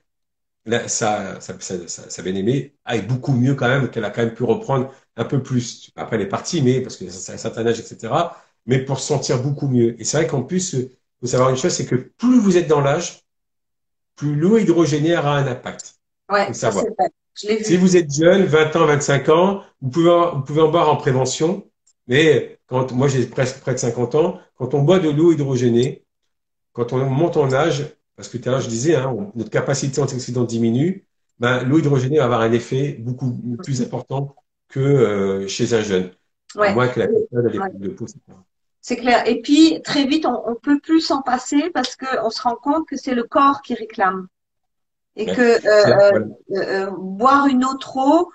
sa, 0.87 1.39
sa, 1.41 1.59
sa, 1.59 1.87
sa 1.87 2.21
bien-aimée 2.23 2.75
aille 2.85 3.03
beaucoup 3.05 3.31
mieux 3.33 3.55
quand 3.55 3.67
même, 3.67 3.89
qu'elle 3.89 4.03
a 4.05 4.09
quand 4.11 4.23
même 4.23 4.33
pu 4.33 4.43
reprendre 4.43 4.93
un 5.15 5.23
peu 5.25 5.41
plus. 5.41 5.91
Après, 5.95 6.15
elle 6.17 6.23
est 6.23 6.27
partie, 6.27 6.61
mais 6.61 6.81
parce 6.81 6.97
que 6.97 7.09
c'est 7.09 7.33
un 7.33 7.37
certain 7.37 7.65
âge, 7.65 7.79
etc. 7.79 8.35
Mais 8.65 8.79
pour 8.83 8.99
se 8.99 9.07
sentir 9.07 9.41
beaucoup 9.41 9.67
mieux. 9.67 9.99
Et 9.99 10.03
c'est 10.03 10.17
vrai 10.17 10.27
qu'en 10.27 10.43
plus, 10.43 10.73
il 10.73 10.89
faut 11.21 11.27
savoir 11.27 11.49
une 11.49 11.57
chose, 11.57 11.71
c'est 11.73 11.85
que 11.85 11.95
plus 11.95 12.39
vous 12.39 12.57
êtes 12.57 12.67
dans 12.67 12.81
l'âge, 12.81 13.21
plus 14.17 14.35
l'eau 14.35 14.57
hydrogénée 14.57 15.17
aura 15.17 15.37
un 15.37 15.47
impact. 15.47 15.95
Ouais, 16.29 16.51
ça 16.53 16.71
vrai. 16.71 16.83
Si 17.33 17.77
vous 17.77 17.95
êtes 17.95 18.11
jeune, 18.11 18.43
20 18.43 18.75
ans, 18.75 18.85
25 18.85 19.29
ans, 19.29 19.63
vous 19.81 19.89
pouvez, 19.89 20.29
vous 20.33 20.41
pouvez 20.41 20.61
en 20.61 20.69
boire 20.69 20.89
en 20.89 20.97
prévention. 20.97 21.65
Mais 22.07 22.59
quand, 22.65 22.91
moi 22.91 23.07
j'ai 23.07 23.25
presque 23.27 23.59
près 23.59 23.73
de 23.73 23.79
50 23.79 24.15
ans, 24.15 24.39
quand 24.55 24.73
on 24.73 24.81
boit 24.81 24.99
de 24.99 25.09
l'eau 25.09 25.31
hydrogénée, 25.31 26.03
quand 26.73 26.93
on 26.93 27.05
monte 27.05 27.37
en 27.37 27.53
âge, 27.53 27.85
parce 28.15 28.27
que 28.27 28.37
tout 28.37 28.49
à 28.49 28.53
l'heure 28.53 28.61
je 28.61 28.69
disais, 28.69 28.95
hein, 28.95 29.15
notre 29.35 29.51
capacité 29.51 30.01
antioxydante 30.01 30.47
diminue, 30.47 31.05
ben, 31.39 31.63
l'eau 31.63 31.77
hydrogénée 31.77 32.17
va 32.17 32.25
avoir 32.25 32.41
un 32.41 32.51
effet 32.51 32.97
beaucoup 32.99 33.39
plus 33.63 33.81
important 33.81 34.35
que 34.67 34.79
euh, 34.79 35.47
chez 35.47 35.73
un 35.73 35.81
jeune. 35.81 36.11
Ouais. 36.55 36.73
moins 36.73 36.87
que 36.87 37.01
la 37.01 37.07
de 37.07 37.89
peau. 37.89 38.05
C'est 38.87 38.95
clair. 38.95 39.27
Et 39.27 39.41
puis, 39.41 39.81
très 39.83 40.05
vite, 40.05 40.25
on, 40.25 40.51
ne 40.51 40.55
peut 40.55 40.79
plus 40.79 41.01
s'en 41.01 41.21
passer 41.21 41.69
parce 41.73 41.97
qu'on 41.97 42.29
se 42.29 42.41
rend 42.41 42.55
compte 42.55 42.87
que 42.87 42.95
c'est 42.95 43.15
le 43.15 43.23
corps 43.23 43.61
qui 43.61 43.73
réclame. 43.73 44.27
Et 45.17 45.25
que 45.25 45.41
euh, 45.41 46.21
euh, 46.51 46.55
euh, 46.55 46.91
boire 46.97 47.47
une 47.47 47.65
eau 47.65 47.73
trop, 47.73 48.31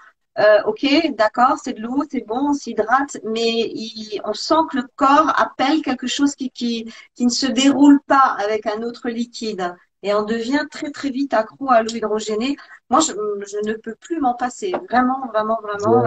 ok, 0.66 1.14
d'accord, 1.16 1.56
c'est 1.64 1.72
de 1.72 1.80
l'eau, 1.80 2.04
c'est 2.10 2.26
bon, 2.26 2.50
on 2.50 2.52
s'hydrate, 2.52 3.16
mais 3.24 3.72
on 4.26 4.34
sent 4.34 4.66
que 4.70 4.76
le 4.76 4.84
corps 4.94 5.32
appelle 5.40 5.80
quelque 5.80 6.06
chose 6.06 6.34
qui, 6.34 6.50
qui, 6.50 6.92
qui 7.14 7.24
ne 7.24 7.30
se 7.30 7.46
déroule 7.46 8.00
pas 8.06 8.36
avec 8.38 8.66
un 8.66 8.82
autre 8.82 9.08
liquide. 9.08 9.74
Et 10.02 10.12
on 10.12 10.22
devient 10.22 10.66
très 10.70 10.90
très 10.90 11.08
vite 11.08 11.32
accro 11.32 11.70
à 11.70 11.82
l'eau 11.82 11.94
hydrogénée. 11.94 12.58
Moi, 12.90 13.00
je, 13.00 13.12
je, 13.12 13.70
ne 13.70 13.72
peux 13.72 13.94
plus 13.94 14.20
m'en 14.20 14.34
passer. 14.34 14.74
Vraiment, 14.90 15.26
vraiment, 15.28 15.58
vraiment. 15.62 16.06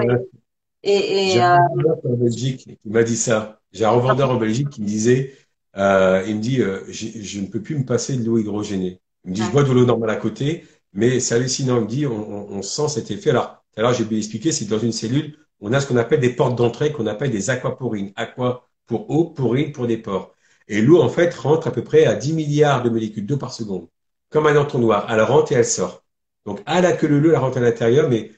Et, 0.84 1.34
et, 1.34 1.42
euh... 1.44 1.58
en 2.04 2.14
Belgique 2.14 2.78
qui 2.84 2.90
m'a 2.90 3.02
dit 3.02 3.18
ça. 3.18 3.60
J'ai 3.76 3.84
un 3.84 3.90
revendeur 3.90 4.32
en 4.32 4.38
Belgique 4.38 4.70
qui 4.70 4.82
me 4.82 4.88
disait, 4.88 5.36
euh, 5.76 6.24
il 6.26 6.38
me 6.38 6.42
dit, 6.42 6.62
euh, 6.62 6.80
je 6.88 7.42
ne 7.42 7.48
peux 7.48 7.62
plus 7.62 7.78
me 7.78 7.84
passer 7.84 8.16
de 8.16 8.24
l'eau 8.24 8.38
hydrogénée. 8.38 9.02
Il 9.26 9.32
me 9.32 9.36
dit, 9.36 9.44
je 9.44 9.52
bois 9.52 9.64
de 9.64 9.72
l'eau 9.74 9.86
normale 9.86 10.12
à 10.12 10.16
côté, 10.16 10.66
mais 10.94 11.20
c'est 11.20 11.36
hallucinant. 11.36 11.76
Il 11.78 11.82
me 11.84 11.88
dit, 11.88 12.08
on, 12.08 12.52
on, 12.54 12.62
sent 12.62 12.88
cet 12.88 13.12
effet. 13.12 13.32
Alors, 13.32 13.66
alors 13.76 13.92
j'ai 13.92 14.06
bien 14.06 14.18
expliqué, 14.18 14.54
c'est 14.54 14.64
dans 14.64 14.80
une 14.80 14.94
cellule, 14.94 15.38
on 15.60 15.74
a 15.74 15.82
ce 15.82 15.88
qu'on 15.88 15.98
appelle 15.98 16.22
des 16.22 16.30
portes 16.30 16.56
d'entrée, 16.56 16.94
qu'on 16.94 17.06
appelle 17.06 17.32
des 17.32 17.50
aquaporines. 17.50 18.14
Aqua 18.16 18.70
pour 18.86 19.10
eau, 19.10 19.26
porine 19.26 19.74
pour 19.74 19.88
des 19.88 19.98
pores. 19.98 20.34
Et 20.70 20.82
l'eau, 20.82 21.02
en 21.02 21.10
fait, 21.10 21.34
rentre 21.34 21.68
à 21.68 21.72
peu 21.72 21.84
près 21.84 22.06
à 22.06 22.16
10 22.16 22.32
milliards 22.32 22.82
de 22.82 22.90
molécules 22.90 23.26
d'eau 23.26 23.38
par 23.38 23.52
seconde. 23.52 23.90
Comme 24.30 24.48
un 24.48 24.56
entonnoir. 24.56 25.06
Elle 25.10 25.22
rentre 25.22 25.52
et 25.52 25.56
elle 25.56 25.66
sort. 25.66 26.06
Donc, 26.46 26.62
à 26.66 26.80
la 26.80 26.94
queue 26.94 27.08
le 27.08 27.30
elle 27.30 27.38
rentre 27.38 27.58
à 27.58 27.62
l'intérieur, 27.62 28.10
mais 28.10 28.32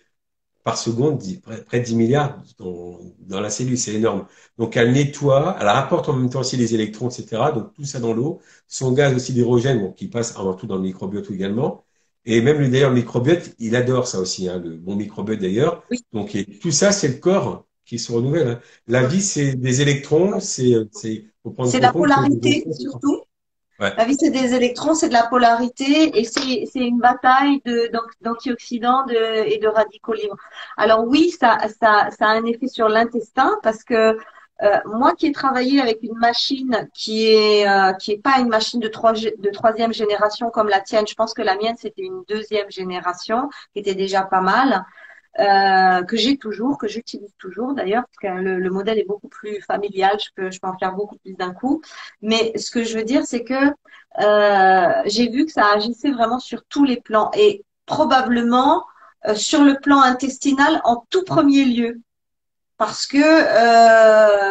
par 0.67 0.77
seconde, 0.77 1.23
près 1.65 1.79
de 1.79 1.85
10 1.85 1.95
milliards 1.95 2.43
dans, 2.59 3.39
la 3.39 3.49
cellule, 3.49 3.77
c'est 3.77 3.93
énorme. 3.93 4.25
Donc 4.57 4.75
elle 4.75 4.91
nettoie, 4.91 5.55
elle 5.61 5.67
rapporte 5.67 6.09
en 6.09 6.13
même 6.13 6.29
temps 6.29 6.41
aussi 6.41 6.57
les 6.57 6.75
électrons, 6.75 7.07
etc. 7.07 7.41
Donc 7.55 7.73
tout 7.73 7.85
ça 7.85 8.01
dans 8.01 8.11
l'eau. 8.11 8.41
Son 8.67 8.91
gaz 8.91 9.15
aussi 9.15 9.31
d'hydrogène, 9.31 9.79
bon, 9.79 9.93
qui 9.93 10.09
passe 10.09 10.35
avant 10.35 10.55
tout 10.55 10.67
dans 10.67 10.75
le 10.75 10.81
microbiote 10.81 11.31
également. 11.31 11.85
Et 12.25 12.41
même 12.41 12.69
d'ailleurs, 12.69 12.89
le 12.89 12.97
microbiote, 12.97 13.55
il 13.59 13.77
adore 13.77 14.09
ça 14.09 14.19
aussi, 14.19 14.49
hein, 14.49 14.61
le 14.61 14.75
bon 14.75 14.97
microbiote 14.97 15.39
d'ailleurs. 15.39 15.85
Donc 16.11 16.35
tout 16.59 16.71
ça, 16.71 16.91
c'est 16.91 17.07
le 17.07 17.19
corps 17.19 17.65
qui 17.85 17.97
se 17.97 18.11
renouvelle. 18.11 18.49
Hein. 18.49 18.59
La 18.87 19.07
vie, 19.07 19.21
c'est 19.21 19.55
des 19.55 19.79
électrons, 19.79 20.41
c'est 20.41 20.73
c'est 20.91 21.79
la 21.79 21.93
polarité 21.93 22.65
surtout. 22.73 23.21
La 23.79 24.05
vie, 24.05 24.15
c'est 24.19 24.31
des 24.31 24.55
électrons, 24.55 24.95
c'est 24.95 25.09
de 25.09 25.13
la 25.13 25.27
polarité 25.27 26.17
et 26.19 26.23
c'est 26.23 26.79
une 26.79 26.99
bataille 26.99 27.61
d'antioxydants 28.21 29.05
et 29.07 29.59
de 29.59 29.67
radicaux 29.67 30.13
libres. 30.13 30.37
Alors 30.77 31.05
oui, 31.05 31.29
ça, 31.29 31.57
ça, 31.79 32.09
ça 32.17 32.27
a 32.27 32.29
un 32.29 32.45
effet 32.45 32.67
sur 32.67 32.89
l'intestin 32.89 33.57
parce 33.61 33.83
que 33.83 34.17
euh, 34.63 34.77
moi 34.85 35.13
qui 35.13 35.27
ai 35.27 35.31
travaillé 35.31 35.79
avec 35.79 35.99
une 36.01 36.17
machine 36.17 36.89
qui 36.93 37.27
est 37.27 37.69
euh, 37.69 37.93
qui 37.93 38.13
est 38.13 38.21
pas 38.21 38.39
une 38.39 38.47
machine 38.47 38.79
de, 38.79 38.87
trois, 38.87 39.13
de 39.13 39.51
troisième 39.51 39.93
génération 39.93 40.49
comme 40.49 40.67
la 40.67 40.81
tienne, 40.81 41.05
je 41.07 41.13
pense 41.13 41.35
que 41.35 41.43
la 41.43 41.55
mienne 41.57 41.75
c'était 41.77 42.01
une 42.01 42.23
deuxième 42.27 42.71
génération 42.71 43.49
qui 43.73 43.79
était 43.79 43.93
déjà 43.93 44.23
pas 44.23 44.41
mal. 44.41 44.83
Euh, 45.39 46.01
que 46.03 46.17
j'ai 46.17 46.37
toujours, 46.37 46.79
que 46.79 46.87
j'utilise 46.87 47.31
toujours 47.37 47.73
d'ailleurs, 47.73 48.05
parce 48.05 48.17
que 48.17 48.41
le, 48.41 48.57
le, 48.57 48.69
modèle 48.71 48.97
est 48.97 49.05
beaucoup 49.05 49.27
plus 49.27 49.61
familial, 49.61 50.17
je 50.19 50.29
peux, 50.35 50.49
en 50.63 50.75
faire 50.79 50.93
beaucoup 50.93 51.17
plus 51.17 51.33
d'un 51.33 51.53
coup. 51.53 51.81
Mais 52.23 52.57
ce 52.57 52.71
que 52.71 52.83
je 52.83 52.97
veux 52.97 53.03
dire, 53.03 53.23
c'est 53.23 53.43
que 53.43 53.53
euh, 54.19 55.01
j'ai 55.05 55.29
vu 55.29 55.45
que 55.45 55.51
ça 55.51 55.67
agissait 55.73 56.09
vraiment 56.09 56.39
sur 56.39 56.63
tous 56.65 56.85
les 56.85 56.99
plans 56.99 57.29
et 57.35 57.63
probablement 57.85 58.83
euh, 59.27 59.35
sur 59.35 59.63
le 59.63 59.75
plan 59.79 60.01
intestinal 60.01 60.81
en 60.85 61.05
tout 61.11 61.23
premier 61.23 61.65
lieu. 61.65 62.01
Parce 62.77 63.05
que 63.07 63.17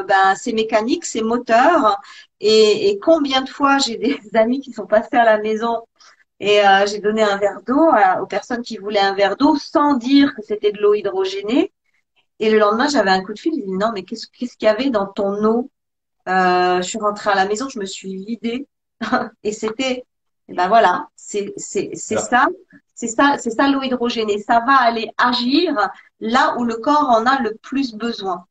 ben, 0.07 0.35
c'est 0.37 0.53
mécanique, 0.53 1.05
c'est 1.05 1.23
moteur. 1.23 1.99
Et, 2.41 2.91
et 2.91 2.99
combien 2.99 3.41
de 3.43 3.49
fois 3.49 3.79
j'ai 3.79 3.97
des 3.97 4.21
amis 4.35 4.61
qui 4.61 4.73
sont 4.73 4.87
passés 4.87 5.17
à 5.17 5.25
la 5.25 5.39
maison 5.39 5.83
et 6.41 6.61
euh, 6.67 6.87
j'ai 6.87 6.99
donné 7.01 7.23
un 7.23 7.39
verre 7.39 7.63
d'eau 7.67 7.91
aux 8.21 8.27
personnes 8.27 8.63
qui 8.63 8.77
voulaient 8.79 9.01
un 9.01 9.15
verre 9.15 9.37
d'eau 9.37 9.57
sans 9.57 9.95
dire 9.95 10.35
que 10.35 10.43
c'était 10.43 10.73
de 10.73 10.79
l'eau 10.79 10.95
hydrogénée. 10.95 11.73
Et 12.39 12.51
le 12.51 12.59
lendemain, 12.59 12.89
j'avais 12.89 13.11
un 13.11 13.23
coup 13.25 13.33
de 13.35 13.39
fil. 13.39 13.53
Il 13.55 13.65
dit 13.65 13.73
non, 13.73 13.93
mais 13.95 14.05
qu'est-ce 14.05 14.29
qu'il 14.29 14.51
y 14.63 14.67
avait 14.67 14.91
dans 14.91 15.07
ton 15.07 15.45
eau? 15.45 15.71
Euh, 16.29 16.83
Je 16.83 16.89
suis 16.89 16.99
rentrée 16.99 17.31
à 17.31 17.35
la 17.35 17.47
maison, 17.47 17.69
je 17.69 17.79
me 17.79 17.87
suis 17.87 18.17
vidée. 18.25 18.69
et 19.43 19.53
c'était, 19.53 20.05
et 20.49 20.55
ben 20.55 20.69
voilà, 20.69 21.09
c'est 21.17 21.53
c'est 21.57 21.91
c'est 21.95 22.19
ça, 22.19 22.47
c'est 22.95 23.09
ça, 23.09 23.37
c'est 23.39 23.51
ça 23.51 23.69
l'eau 23.69 23.83
hydrogénée. 23.83 24.39
Ça 24.39 24.61
va 24.67 24.77
aller 24.77 25.11
agir 25.19 25.75
là 26.21 26.57
où 26.59 26.65
le 26.65 26.77
corps 26.77 27.09
en 27.11 27.27
a 27.27 27.41
le 27.43 27.55
plus 27.63 27.95
besoin. 27.95 28.47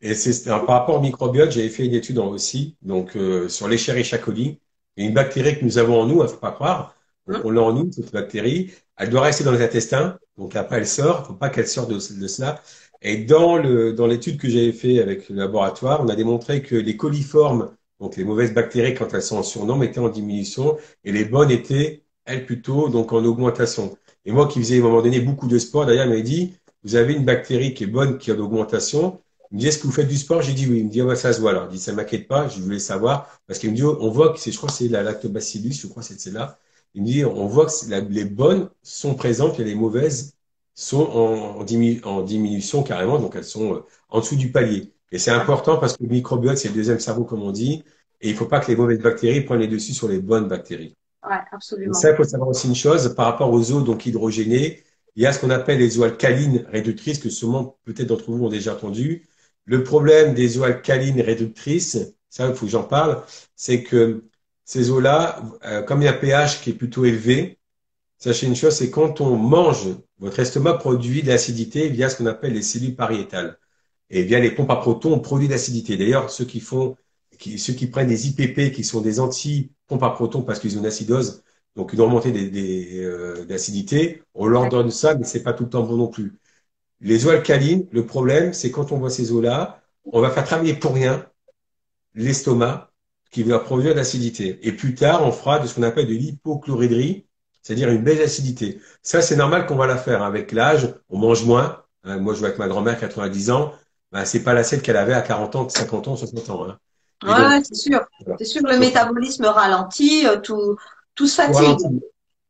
Et 0.00 0.14
c'est 0.14 0.44
par 0.44 0.66
rapport 0.66 0.96
au 0.96 1.00
microbiote, 1.00 1.50
j'avais 1.50 1.68
fait 1.68 1.84
une 1.86 1.94
étude 1.94 2.18
aussi, 2.18 2.76
donc 2.82 3.16
euh, 3.16 3.48
sur 3.48 3.68
l'Escherichia 3.68 4.18
coli 4.18 4.60
et 4.98 5.04
une 5.04 5.14
bactérie 5.14 5.58
que 5.58 5.64
nous 5.64 5.78
avons 5.78 6.00
en 6.00 6.06
nous, 6.06 6.16
il 6.16 6.22
ne 6.22 6.26
faut 6.26 6.36
pas 6.36 6.50
croire. 6.50 6.94
Hein 7.28 7.40
on 7.44 7.50
l'a 7.50 7.62
en 7.62 7.72
nous, 7.72 7.90
cette 7.92 8.12
bactérie. 8.12 8.72
Elle 8.96 9.10
doit 9.10 9.22
rester 9.22 9.44
dans 9.44 9.52
les 9.52 9.62
intestins. 9.62 10.18
Donc 10.36 10.56
après, 10.56 10.78
elle 10.78 10.86
sort. 10.86 11.18
Il 11.18 11.22
ne 11.22 11.26
faut 11.28 11.34
pas 11.34 11.50
qu'elle 11.50 11.68
sorte 11.68 11.90
de, 11.90 11.98
cela. 12.00 12.60
Et 13.00 13.18
dans 13.18 13.56
le 13.56 13.92
dans 13.92 14.08
l'étude 14.08 14.38
que 14.38 14.48
j'avais 14.48 14.72
fait 14.72 15.00
avec 15.00 15.28
le 15.28 15.36
laboratoire, 15.36 16.02
on 16.04 16.08
a 16.08 16.16
démontré 16.16 16.62
que 16.62 16.74
les 16.74 16.96
coliformes, 16.96 17.70
donc 18.00 18.16
les 18.16 18.24
mauvaises 18.24 18.52
bactéries 18.52 18.94
quand 18.94 19.14
elles 19.14 19.22
sont 19.22 19.38
en 19.38 19.42
surnombre, 19.44 19.84
étaient 19.84 20.00
en 20.00 20.08
diminution 20.08 20.76
et 21.04 21.12
les 21.12 21.24
bonnes 21.24 21.52
étaient 21.52 22.02
elles 22.24 22.44
plutôt 22.44 22.88
donc 22.88 23.12
en 23.12 23.24
augmentation. 23.24 23.96
Et 24.24 24.32
moi 24.32 24.48
qui 24.48 24.58
faisais 24.58 24.76
à 24.76 24.80
un 24.80 24.82
moment 24.82 25.02
donné 25.02 25.20
beaucoup 25.20 25.46
de 25.46 25.58
sport, 25.58 25.86
d'ailleurs, 25.86 26.06
il 26.06 26.12
m'a 26.12 26.20
dit 26.20 26.54
vous 26.82 26.96
avez 26.96 27.14
une 27.14 27.24
bactérie 27.24 27.74
qui 27.74 27.84
est 27.84 27.86
bonne, 27.88 28.18
qui 28.18 28.30
est 28.30 28.34
en 28.34 28.38
augmentation, 28.40 29.20
Il 29.50 29.56
me 29.56 29.60
dit, 29.60 29.68
est-ce 29.68 29.78
que 29.78 29.86
vous 29.86 29.92
faites 29.92 30.08
du 30.08 30.16
sport? 30.16 30.42
J'ai 30.42 30.52
dit 30.52 30.66
oui. 30.66 30.80
Il 30.80 30.86
me 30.86 30.90
dit, 30.90 31.02
oh, 31.02 31.14
ça 31.14 31.32
se 31.32 31.40
voit. 31.40 31.50
Alors, 31.50 31.64
il 31.64 31.72
dit, 31.72 31.78
ça 31.78 31.92
m'inquiète 31.92 32.28
pas, 32.28 32.48
je 32.48 32.60
voulais 32.60 32.78
savoir. 32.78 33.40
Parce 33.46 33.58
qu'il 33.58 33.70
me 33.70 33.76
dit, 33.76 33.84
on 33.84 34.10
voit 34.10 34.32
que 34.32 34.38
c'est, 34.38 34.52
je 34.52 34.56
crois 34.56 34.68
que 34.68 34.74
c'est 34.74 34.88
la 34.88 35.02
lactobacillus, 35.02 35.72
je 35.72 35.86
crois 35.86 36.02
que 36.02 36.08
c'est 36.08 36.20
celle-là. 36.20 36.58
Il 36.94 37.02
me 37.02 37.06
dit, 37.06 37.24
on 37.24 37.46
voit 37.46 37.66
que 37.66 37.94
les 38.10 38.24
bonnes 38.24 38.70
sont 38.82 39.14
présentes 39.14 39.60
et 39.60 39.64
les 39.64 39.74
mauvaises 39.74 40.34
sont 40.74 41.02
en, 41.02 41.66
en, 42.04 42.22
diminution 42.22 42.82
carrément, 42.84 43.18
donc 43.18 43.34
elles 43.34 43.44
sont 43.44 43.74
euh, 43.74 43.80
en 44.10 44.20
dessous 44.20 44.36
du 44.36 44.52
palier. 44.52 44.92
Et 45.10 45.18
c'est 45.18 45.32
important 45.32 45.78
parce 45.78 45.96
que 45.96 46.04
le 46.04 46.08
microbiote, 46.08 46.56
c'est 46.56 46.68
le 46.68 46.74
deuxième 46.74 47.00
cerveau, 47.00 47.24
comme 47.24 47.42
on 47.42 47.50
dit, 47.50 47.82
et 48.20 48.28
il 48.28 48.32
ne 48.32 48.36
faut 48.36 48.46
pas 48.46 48.60
que 48.60 48.70
les 48.70 48.76
mauvaises 48.76 49.00
bactéries 49.00 49.40
prennent 49.40 49.60
les 49.60 49.66
dessus 49.66 49.92
sur 49.92 50.08
les 50.08 50.20
bonnes 50.20 50.46
bactéries. 50.46 50.96
Ouais, 51.28 51.36
absolument. 51.50 51.94
ça, 51.94 52.10
il 52.10 52.16
faut 52.16 52.24
savoir 52.24 52.50
aussi 52.50 52.68
une 52.68 52.76
chose 52.76 53.12
par 53.16 53.26
rapport 53.26 53.52
aux 53.52 53.72
eaux 53.72 53.80
donc 53.80 54.06
hydrogénées. 54.06 54.84
Il 55.16 55.22
y 55.22 55.26
a 55.26 55.32
ce 55.32 55.40
qu'on 55.40 55.50
appelle 55.50 55.78
les 55.78 55.98
eaux 55.98 56.04
alcalines 56.04 56.64
réductrices, 56.70 57.18
que 57.18 57.28
sûrement 57.28 57.76
peut-être 57.84 58.06
d'entre 58.06 58.30
vous 58.30 58.44
ont 58.44 58.48
déjà 58.48 58.74
entendu. 58.74 59.26
Le 59.68 59.84
problème 59.84 60.32
des 60.32 60.56
eaux 60.58 60.64
alcalines 60.64 61.20
réductrices, 61.20 61.98
ça, 62.30 62.48
il 62.48 62.54
faut 62.54 62.64
que 62.64 62.72
j'en 62.72 62.84
parle, 62.84 63.22
c'est 63.54 63.82
que 63.82 64.24
ces 64.64 64.90
eaux-là, 64.90 65.42
euh, 65.66 65.82
comme 65.82 66.00
il 66.00 66.06
y 66.06 66.08
a 66.08 66.12
un 66.12 66.14
pH 66.14 66.62
qui 66.62 66.70
est 66.70 66.72
plutôt 66.72 67.04
élevé, 67.04 67.58
sachez 68.18 68.46
une 68.46 68.56
chose, 68.56 68.74
c'est 68.74 68.90
quand 68.90 69.20
on 69.20 69.36
mange, 69.36 69.88
votre 70.20 70.38
estomac 70.40 70.74
produit 70.78 71.22
de 71.22 71.28
l'acidité 71.28 71.88
via 71.90 72.08
ce 72.08 72.16
qu'on 72.16 72.26
appelle 72.26 72.54
les 72.54 72.62
cellules 72.62 72.96
pariétales. 72.96 73.58
Et 74.10 74.22
via 74.22 74.40
les 74.40 74.50
pompes 74.50 74.70
à 74.70 74.76
protons, 74.76 75.12
on 75.12 75.20
produit 75.20 75.48
de 75.48 75.52
l'acidité. 75.52 75.98
D'ailleurs, 75.98 76.30
ceux 76.30 76.46
qui 76.46 76.60
font, 76.60 76.96
qui, 77.38 77.58
ceux 77.58 77.74
qui 77.74 77.88
prennent 77.88 78.08
des 78.08 78.28
IPP, 78.28 78.72
qui 78.72 78.84
sont 78.84 79.02
des 79.02 79.20
anti-pompes 79.20 80.02
à 80.02 80.10
protons 80.10 80.42
parce 80.42 80.60
qu'ils 80.60 80.76
ont 80.78 80.80
une 80.80 80.86
acidose, 80.86 81.42
donc 81.76 81.92
une 81.92 82.00
remontée 82.00 82.32
d'acidité, 82.32 84.06
des, 84.06 84.14
euh, 84.14 84.24
on 84.34 84.46
leur 84.46 84.68
donne 84.70 84.90
ça, 84.90 85.14
mais 85.14 85.24
c'est 85.24 85.42
pas 85.42 85.52
tout 85.52 85.64
le 85.64 85.70
temps 85.70 85.84
bon 85.84 85.96
non 85.98 86.08
plus. 86.08 86.32
Les 87.00 87.26
eaux 87.26 87.30
alcalines, 87.30 87.86
le 87.92 88.06
problème, 88.06 88.52
c'est 88.52 88.70
quand 88.70 88.92
on 88.92 88.98
voit 88.98 89.10
ces 89.10 89.32
eaux-là, 89.32 89.80
on 90.12 90.20
va 90.20 90.30
faire 90.30 90.44
travailler 90.44 90.74
pour 90.74 90.94
rien 90.94 91.26
l'estomac 92.14 92.90
qui 93.30 93.42
va 93.42 93.58
produire 93.58 93.92
de 93.92 93.98
l'acidité. 93.98 94.58
Et 94.62 94.72
plus 94.72 94.94
tard, 94.94 95.24
on 95.24 95.32
fera 95.32 95.58
de 95.58 95.66
ce 95.66 95.74
qu'on 95.74 95.82
appelle 95.82 96.06
de 96.06 96.14
l'hypochloridrie, 96.14 97.26
c'est-à-dire 97.62 97.90
une 97.90 98.02
baisse 98.02 98.18
d'acidité. 98.18 98.80
Ça, 99.02 99.20
c'est 99.20 99.36
normal 99.36 99.66
qu'on 99.66 99.76
va 99.76 99.86
la 99.86 99.96
faire. 99.96 100.22
Avec 100.22 100.52
l'âge, 100.52 100.94
on 101.10 101.18
mange 101.18 101.44
moins. 101.44 101.82
Hein, 102.04 102.18
moi, 102.18 102.34
je 102.34 102.38
vois 102.38 102.48
avec 102.48 102.58
ma 102.58 102.68
grand-mère, 102.68 102.98
90 102.98 103.50
ans, 103.50 103.74
ben, 104.12 104.24
c'est 104.24 104.42
pas 104.42 104.54
l'assiette 104.54 104.82
qu'elle 104.82 104.96
avait 104.96 105.12
à 105.12 105.20
40 105.20 105.56
ans, 105.56 105.68
50 105.68 106.08
ans, 106.08 106.16
60 106.16 106.50
ans. 106.50 106.66
Hein. 106.68 106.78
Ouais, 107.24 107.62
c'est 107.64 107.74
sûr. 107.74 108.00
C'est 108.38 108.44
sûr, 108.44 108.62
le 108.64 108.78
métabolisme 108.78 109.44
ralentit, 109.44 110.26
euh, 110.26 110.38
tout, 110.40 110.76
tout 111.14 111.26
se 111.26 111.34
fatigue. 111.34 112.00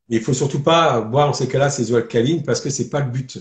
il 0.09 0.21
faut 0.21 0.35
surtout 0.35 0.63
pas 0.63 1.01
boire 1.01 1.31
en 1.31 1.33
ces 1.33 1.49
cas-là 1.49 1.71
ces 1.71 1.91
eaux 1.93 1.97
alcalines 1.97 2.43
parce 2.43 2.61
que 2.61 2.71
c'est 2.71 2.89
pas 2.89 3.01
le 3.01 3.11
but. 3.11 3.39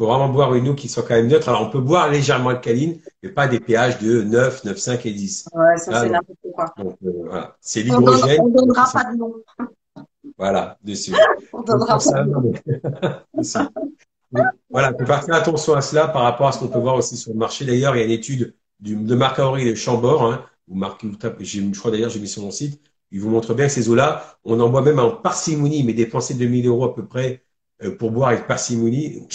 Il 0.00 0.04
faut 0.04 0.08
vraiment 0.08 0.30
boire 0.30 0.54
une 0.54 0.66
eau 0.66 0.74
qui 0.74 0.88
soit 0.88 1.02
quand 1.02 1.12
même 1.12 1.26
neutre. 1.26 1.50
Alors, 1.50 1.60
on 1.60 1.68
peut 1.68 1.78
boire 1.78 2.10
légèrement 2.10 2.48
alcaline, 2.48 2.98
mais 3.22 3.28
pas 3.28 3.46
des 3.46 3.60
pH 3.60 3.98
de 3.98 4.22
9, 4.22 4.64
9, 4.64 4.78
5 4.78 5.04
et 5.04 5.12
10. 5.12 5.50
Ouais, 5.52 5.76
ça, 5.76 6.00
c'est 6.00 6.08
n'importe 6.08 6.38
quoi. 6.54 6.72
Donc, 6.78 6.96
euh, 7.04 7.12
voilà. 7.26 7.54
C'est 7.60 7.82
l'hydrogène. 7.82 8.40
On 8.40 8.48
ne 8.48 8.54
donnera 8.54 8.90
pas 8.90 9.12
de 9.12 9.18
nom. 9.18 9.34
Voilà, 10.38 10.78
dessus. 10.82 11.12
on 11.52 11.60
donnera 11.60 11.98
pas 11.98 12.22
de 12.22 12.30
nom. 12.30 12.50
voilà, 14.70 14.94
il 14.98 15.06
faut 15.06 15.12
faire 15.12 15.34
attention 15.34 15.74
à 15.74 15.82
cela 15.82 16.08
par 16.08 16.22
rapport 16.22 16.48
à 16.48 16.52
ce 16.52 16.60
qu'on 16.60 16.68
peut 16.68 16.78
voir 16.78 16.94
aussi 16.94 17.18
sur 17.18 17.32
le 17.32 17.38
marché. 17.38 17.66
D'ailleurs, 17.66 17.94
il 17.94 17.98
y 17.98 18.02
a 18.02 18.06
une 18.06 18.10
étude 18.10 18.54
de 18.80 19.14
Marc-Henri 19.14 19.66
de 19.66 19.74
Chambord, 19.74 20.24
hein, 20.24 20.46
ou 20.66 20.76
Marc, 20.76 21.04
je 21.40 21.78
crois 21.78 21.90
d'ailleurs, 21.90 22.08
j'ai 22.08 22.20
mis 22.20 22.28
sur 22.28 22.40
mon 22.40 22.50
site, 22.50 22.80
il 23.10 23.20
vous 23.20 23.28
montre 23.28 23.52
bien 23.52 23.66
que 23.66 23.72
ces 23.72 23.90
eaux-là, 23.90 24.38
on 24.44 24.60
en 24.60 24.70
boit 24.70 24.80
même 24.80 24.98
en 24.98 25.10
parcimonie, 25.10 25.84
mais 25.84 25.92
dépenser 25.92 26.32
2000 26.32 26.68
euros 26.68 26.84
à 26.84 26.94
peu 26.94 27.04
près 27.04 27.44
euh, 27.82 27.94
pour 27.94 28.12
boire 28.12 28.30
avec 28.30 28.46
parcimonie, 28.46 29.26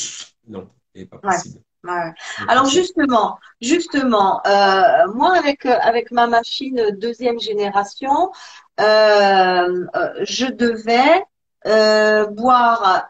non, 0.48 0.70
c'est 0.94 1.06
pas 1.06 1.18
possible. 1.18 1.62
Ouais. 1.84 2.14
Alors 2.48 2.66
justement, 2.66 3.38
justement, 3.62 4.42
euh, 4.48 5.08
moi 5.14 5.38
avec 5.38 5.66
avec 5.66 6.12
ma 6.12 6.26
machine 6.26 6.90
deuxième 6.98 7.40
génération, 7.40 8.32
euh, 8.80 9.86
euh 9.96 10.14
je 10.24 10.48
devais 10.48 11.24
euh, 11.68 12.26
boire 12.28 13.08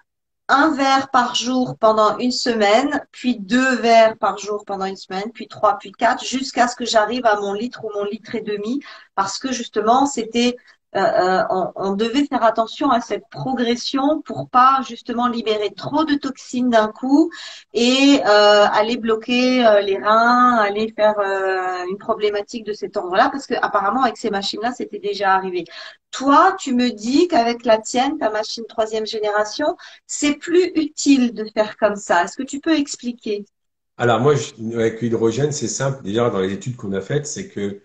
un 0.48 0.76
verre 0.76 1.10
par 1.10 1.36
jour 1.36 1.78
pendant 1.80 2.18
une 2.20 2.32
semaine, 2.32 3.04
puis 3.12 3.38
deux 3.40 3.76
verres 3.78 4.18
par 4.18 4.38
jour 4.38 4.64
pendant 4.66 4.86
une 4.86 4.96
semaine, 4.96 5.32
puis 5.34 5.48
trois, 5.48 5.78
puis 5.80 5.92
quatre, 5.92 6.24
jusqu'à 6.24 6.68
ce 6.68 6.76
que 6.76 6.86
j'arrive 6.86 7.26
à 7.26 7.40
mon 7.40 7.54
litre 7.54 7.84
ou 7.84 7.90
mon 7.96 8.04
litre 8.04 8.36
et 8.36 8.42
demi, 8.42 8.82
parce 9.16 9.40
que 9.40 9.52
justement, 9.52 10.06
c'était 10.06 10.56
euh, 10.96 11.00
euh, 11.00 11.44
on, 11.76 11.94
devait 11.94 12.26
faire 12.26 12.44
attention 12.44 12.90
à 12.90 13.02
cette 13.02 13.28
progression 13.30 14.22
pour 14.22 14.50
pas 14.50 14.80
justement 14.88 15.28
libérer 15.28 15.74
trop 15.76 16.06
de 16.06 16.16
toxines 16.16 16.70
d'un 16.70 16.88
coup 16.88 17.32
et 17.74 18.22
euh, 18.26 18.66
aller 18.72 18.96
bloquer 18.96 19.60
les 19.84 19.98
reins, 19.98 20.56
aller 20.58 20.94
faire 20.96 21.16
une 21.90 21.98
problématique 21.98 22.66
de 22.66 22.72
cet 22.74 22.96
ordre-là, 22.96 23.30
parce 23.30 23.46
que 23.46 23.56
apparemment 23.62 24.04
avec 24.04 24.18
ces 24.18 24.30
machines-là, 24.30 24.72
c'était 24.72 25.00
déjà 25.00 25.34
arrivé. 25.34 25.66
Toi, 26.12 26.56
tu 26.60 26.74
me 26.74 26.90
dis 26.92 27.28
qu'avec 27.28 27.66
la 27.66 27.78
tienne, 27.78 28.18
ta 28.18 28.30
machine 28.30 28.64
troisième 28.70 29.06
génération, 29.06 29.76
c'est 30.08 30.36
plus 30.36 30.72
utile 30.76 31.34
de 31.34 31.46
faire 31.54 31.76
comme 31.78 31.98
ça. 31.98 32.24
Est-ce 32.24 32.38
que 32.38 32.44
tu 32.44 32.62
peux 32.62 32.78
expliquer? 32.78 33.46
Alors 33.98 34.22
moi, 34.22 34.36
avec 34.74 35.02
l'hydrogène, 35.02 35.52
c'est 35.52 35.68
simple. 35.68 36.04
Déjà, 36.04 36.30
dans 36.30 36.40
les 36.40 36.54
études 36.54 36.78
qu'on 36.78 36.94
a 36.94 37.02
faites, 37.02 37.26
c'est 37.28 37.50
que 37.50 37.82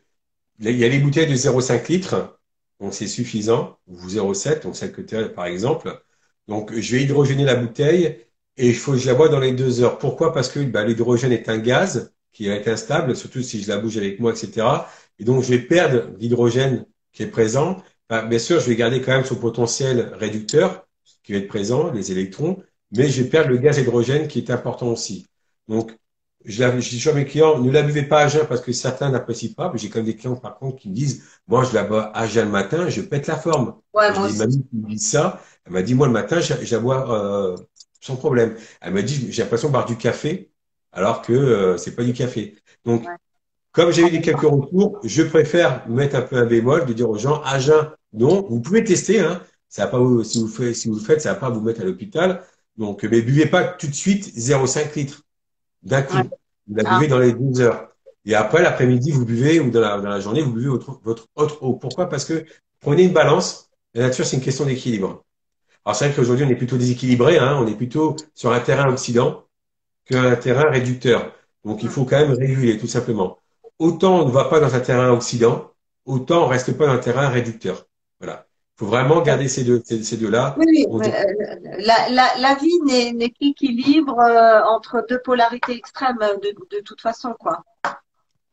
il 0.61 0.77
y 0.77 0.85
a 0.85 0.89
les 0.89 0.99
bouteilles 0.99 1.27
de 1.27 1.35
0,5 1.35 1.89
litres 1.89 2.40
donc 2.81 2.95
c'est 2.95 3.07
suffisant, 3.07 3.79
ou 3.87 4.09
0,7, 4.09 4.63
donc 4.63 4.77
celle 4.77 4.93
que 4.93 5.03
tu 5.03 5.17
par 5.35 5.47
exemple. 5.47 6.03
Donc 6.49 6.75
je 6.75 6.97
vais 6.97 7.03
hydrogéner 7.03 7.45
la 7.45 7.55
bouteille 7.57 8.27
et 8.57 8.69
il 8.69 8.75
faut 8.75 8.93
que 8.93 8.99
je 8.99 9.07
la 9.07 9.15
bois 9.15 9.29
dans 9.29 9.39
les 9.41 9.53
deux 9.53 9.83
heures. 9.83 9.99
Pourquoi? 9.99 10.33
Parce 10.33 10.49
que 10.49 10.61
bah, 10.61 10.85
l'hydrogène 10.85 11.33
est 11.33 11.49
un 11.49 11.59
gaz 11.59 12.13
qui 12.33 12.49
être 12.49 12.69
instable, 12.69 13.17
surtout 13.17 13.43
si 13.43 13.63
je 13.63 13.69
la 13.69 13.79
bouge 13.79 13.97
avec 13.99 14.21
moi, 14.21 14.33
etc. 14.33 14.67
Et 15.19 15.25
donc 15.25 15.43
je 15.43 15.51
vais 15.51 15.59
perdre 15.61 16.11
l'hydrogène 16.19 16.87
qui 17.13 17.23
est 17.23 17.27
présent. 17.27 17.83
Bah, 18.09 18.23
bien 18.23 18.39
sûr, 18.39 18.61
je 18.61 18.69
vais 18.69 18.77
garder 18.77 19.01
quand 19.01 19.13
même 19.13 19.25
son 19.25 19.37
potentiel 19.37 20.13
réducteur 20.15 20.87
qui 21.23 21.33
va 21.33 21.39
être 21.39 21.49
présent, 21.49 21.93
les 21.93 22.13
électrons, 22.13 22.63
mais 22.93 23.09
je 23.09 23.23
vais 23.23 23.29
perdre 23.29 23.51
le 23.51 23.59
gaz 23.59 23.79
hydrogène 23.79 24.29
qui 24.29 24.39
est 24.39 24.51
important 24.51 24.89
aussi. 24.89 25.27
Donc 25.69 25.93
je, 26.45 26.81
je 26.81 26.89
dis 26.89 26.97
toujours 26.97 27.13
à 27.13 27.17
mes 27.17 27.25
clients, 27.25 27.59
ne 27.59 27.71
la 27.71 27.83
buvez 27.83 28.03
pas 28.03 28.21
à 28.21 28.29
jeun 28.29 28.47
parce 28.47 28.61
que 28.61 28.73
certains 28.73 29.11
n'apprécient 29.11 29.53
pas. 29.55 29.71
Mais 29.73 29.79
j'ai 29.79 29.89
quand 29.89 29.99
même 29.99 30.07
des 30.07 30.17
clients, 30.17 30.37
par 30.37 30.59
contre, 30.59 30.79
qui 30.79 30.89
me 30.89 30.95
disent, 30.95 31.25
moi, 31.49 31.65
je 31.65 31.75
la 31.75 31.85
bois 31.85 32.17
à 32.17 32.27
jeun 32.27 32.47
le 32.47 32.51
matin, 32.51 32.89
je 32.89 33.03
pète 33.03 33.27
la 33.27 33.37
forme. 33.37 33.75
Ouais, 33.95 34.09
je 34.15 34.39
mamie 34.39 34.67
qui 34.69 34.77
me 34.77 34.89
dit 34.89 34.99
ça, 34.99 35.41
elle 35.67 35.73
m'a 35.73 35.83
dit, 35.83 35.95
moi, 35.95 36.07
le 36.07 36.13
matin, 36.13 36.41
je, 36.41 36.55
la 36.73 36.81
bois 36.81 37.13
euh, 37.13 37.57
sans 38.01 38.17
problème. 38.17 38.57
Elle 38.81 38.95
m'a 38.95 39.03
dit, 39.03 39.31
j'ai 39.31 39.43
l'impression 39.43 39.69
de 39.69 39.73
boire 39.73 39.85
du 39.85 39.97
café, 39.97 40.51
alors 40.93 41.23
que 41.23 41.33
euh, 41.33 41.77
c'est 41.77 41.95
pas 41.95 42.05
du 42.05 42.13
café. 42.13 42.57
Donc, 42.85 43.05
comme 43.73 43.93
j'ai 43.93 44.03
eu 44.03 44.11
des 44.11 44.21
quelques 44.21 44.41
retours, 44.41 44.99
je 45.05 45.23
préfère 45.23 45.89
mettre 45.89 46.17
un 46.17 46.23
peu 46.23 46.37
un 46.37 46.47
bémol, 46.47 46.87
de 46.87 46.93
dire 46.93 47.09
aux 47.09 47.19
gens, 47.19 47.43
à 47.43 47.59
jeun, 47.59 47.91
non, 48.13 48.47
vous 48.49 48.61
pouvez 48.61 48.83
tester, 48.83 49.21
hein. 49.21 49.43
Ça 49.69 49.85
va 49.85 49.93
pas 49.93 49.99
vous, 50.01 50.25
si 50.25 50.41
vous 50.41 50.49
faites, 50.49 50.75
si 50.75 50.89
vous 50.89 50.97
le 50.97 51.01
faites, 51.01 51.21
ça 51.21 51.33
va 51.33 51.39
pas 51.39 51.49
vous 51.49 51.61
mettre 51.61 51.83
à 51.83 51.85
l'hôpital. 51.85 52.43
Donc, 52.77 53.05
mais 53.05 53.23
buvez 53.23 53.47
pas 53.47 53.63
tout 53.63 53.87
de 53.87 53.95
suite 53.95 54.37
0,5 54.37 54.97
litres 54.97 55.23
d'un 55.83 56.03
coup. 56.03 56.17
Vous 56.69 56.77
la 56.77 56.85
buvez 56.85 57.07
ah. 57.07 57.09
dans 57.09 57.19
les 57.19 57.33
12 57.33 57.61
heures. 57.61 57.89
Et 58.25 58.35
après, 58.35 58.63
l'après-midi, 58.63 59.13
vous 59.13 59.25
buvez, 59.25 59.61
ou 59.61 59.71
dans 59.71 59.81
la, 59.81 59.99
dans 60.01 60.09
la 60.09 60.21
journée, 60.21 60.43
vous 60.43 60.53
buvez 60.53 60.69
votre, 60.69 61.01
votre, 61.03 61.27
autre 61.35 61.63
eau. 61.63 61.75
Pourquoi? 61.75 62.09
Parce 62.09 62.25
que 62.25 62.45
prenez 62.81 63.05
une 63.05 63.13
balance. 63.13 63.71
La 63.95 64.03
nature, 64.05 64.25
c'est 64.25 64.37
une 64.37 64.43
question 64.43 64.67
d'équilibre. 64.67 65.25
Alors, 65.85 65.97
c'est 65.97 66.07
vrai 66.07 66.15
qu'aujourd'hui, 66.15 66.45
on 66.45 66.49
est 66.49 66.57
plutôt 66.57 66.77
déséquilibré. 66.77 67.39
Hein, 67.39 67.59
on 67.61 67.67
est 67.67 67.75
plutôt 67.75 68.17
sur 68.35 68.53
un 68.53 68.61
terrain 68.61 68.89
oxydant 68.89 69.45
qu'un 70.05 70.37
terrain 70.37 70.71
réducteur. 70.71 71.33
Donc, 71.65 71.83
il 71.83 71.89
faut 71.89 72.05
quand 72.05 72.19
même 72.21 72.33
réguler, 72.33 72.79
tout 72.79 72.87
simplement. 72.87 73.39
Autant 73.79 74.21
on 74.21 74.27
ne 74.27 74.31
va 74.31 74.45
pas 74.45 74.61
dans 74.61 74.75
un 74.75 74.81
terrain 74.81 75.11
oxydant, 75.11 75.73
autant 76.05 76.45
on 76.45 76.49
reste 76.49 76.77
pas 76.77 76.87
dans 76.87 76.93
un 76.93 76.99
terrain 76.99 77.29
réducteur. 77.29 77.87
Voilà 78.19 78.47
faut 78.81 78.87
vraiment 78.87 79.21
garder 79.21 79.47
ces 79.47 79.63
deux, 79.63 79.83
ces, 79.85 80.17
deux-là. 80.17 80.57
Oui, 80.59 80.87
euh, 80.91 80.99
la, 81.81 82.09
la, 82.09 82.33
la, 82.39 82.55
vie 82.55 83.13
n'est 83.13 83.29
qu'équilibre 83.29 84.19
euh, 84.19 84.63
entre 84.65 85.05
deux 85.07 85.21
polarités 85.21 85.77
extrêmes 85.77 86.17
de, 86.17 86.55
de 86.75 86.83
toute 86.83 87.03
façon, 87.03 87.35
quoi. 87.39 87.63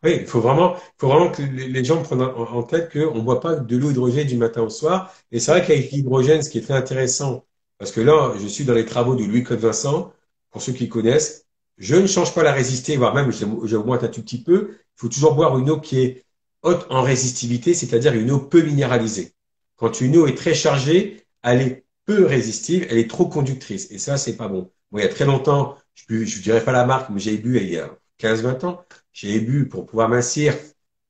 Oui, 0.03 0.17
il 0.19 0.27
faut 0.27 0.41
vraiment, 0.41 0.75
faut 0.97 1.07
vraiment 1.07 1.31
que 1.31 1.41
les 1.41 1.83
gens 1.85 2.03
prennent 2.03 2.21
en, 2.21 2.63
tête 2.63 2.91
qu'on 2.91 3.15
ne 3.15 3.21
boit 3.21 3.39
pas 3.39 3.55
de 3.55 3.77
l'eau 3.77 3.89
hydrogène 3.89 4.27
du 4.27 4.35
matin 4.35 4.63
au 4.63 4.69
soir. 4.69 5.13
Et 5.31 5.39
c'est 5.39 5.51
vrai 5.51 5.65
qu'avec 5.65 5.91
l'hydrogène, 5.91 6.41
ce 6.41 6.49
qui 6.49 6.57
est 6.57 6.61
très 6.61 6.73
intéressant, 6.73 7.45
parce 7.77 7.93
que 7.93 8.01
là, 8.01 8.33
je 8.37 8.47
suis 8.47 8.65
dans 8.65 8.73
les 8.73 8.85
travaux 8.85 9.15
de 9.15 9.23
Louis-Claude 9.23 9.59
Vincent, 9.59 10.11
pour 10.51 10.61
ceux 10.61 10.73
qui 10.73 10.89
connaissent, 10.89 11.45
je 11.77 11.95
ne 11.95 12.05
change 12.05 12.35
pas 12.35 12.43
la 12.43 12.51
résistance, 12.51 12.97
voire 12.97 13.15
même 13.15 13.31
j'augmente 13.63 14.03
un 14.03 14.09
tout 14.09 14.23
petit 14.23 14.43
peu. 14.43 14.71
Il 14.71 14.99
faut 14.99 15.07
toujours 15.07 15.35
boire 15.35 15.57
une 15.57 15.69
eau 15.69 15.79
qui 15.79 16.01
est 16.01 16.25
haute 16.63 16.85
en 16.89 17.01
résistivité, 17.01 17.73
c'est-à-dire 17.73 18.13
une 18.13 18.31
eau 18.31 18.39
peu 18.39 18.61
minéralisée. 18.61 19.36
Quand 19.77 20.01
une 20.01 20.17
eau 20.17 20.27
est 20.27 20.35
très 20.35 20.53
chargée, 20.53 21.23
elle 21.43 21.61
est 21.61 21.85
peu 22.05 22.25
résistive, 22.25 22.85
elle 22.89 22.97
est 22.97 23.09
trop 23.09 23.27
conductrice. 23.27 23.89
Et 23.91 23.97
ça, 23.99 24.17
c'est 24.17 24.35
pas 24.35 24.47
bon. 24.47 24.71
Moi, 24.91 25.01
il 25.01 25.03
y 25.03 25.07
a 25.07 25.13
très 25.13 25.25
longtemps, 25.25 25.77
je 25.95 26.13
ne 26.13 26.41
dirais 26.41 26.63
pas 26.63 26.71
la 26.71 26.85
marque, 26.85 27.09
mais 27.09 27.19
j'ai 27.19 27.37
bu 27.37 27.57
il 27.57 27.69
y 27.69 27.77
a 27.77 27.89
15-20 28.17 28.63
ans, 28.65 28.81
j'ai 29.13 29.39
bu 29.39 29.67
pour 29.67 29.85
pouvoir 29.85 30.09
mincir, 30.09 30.53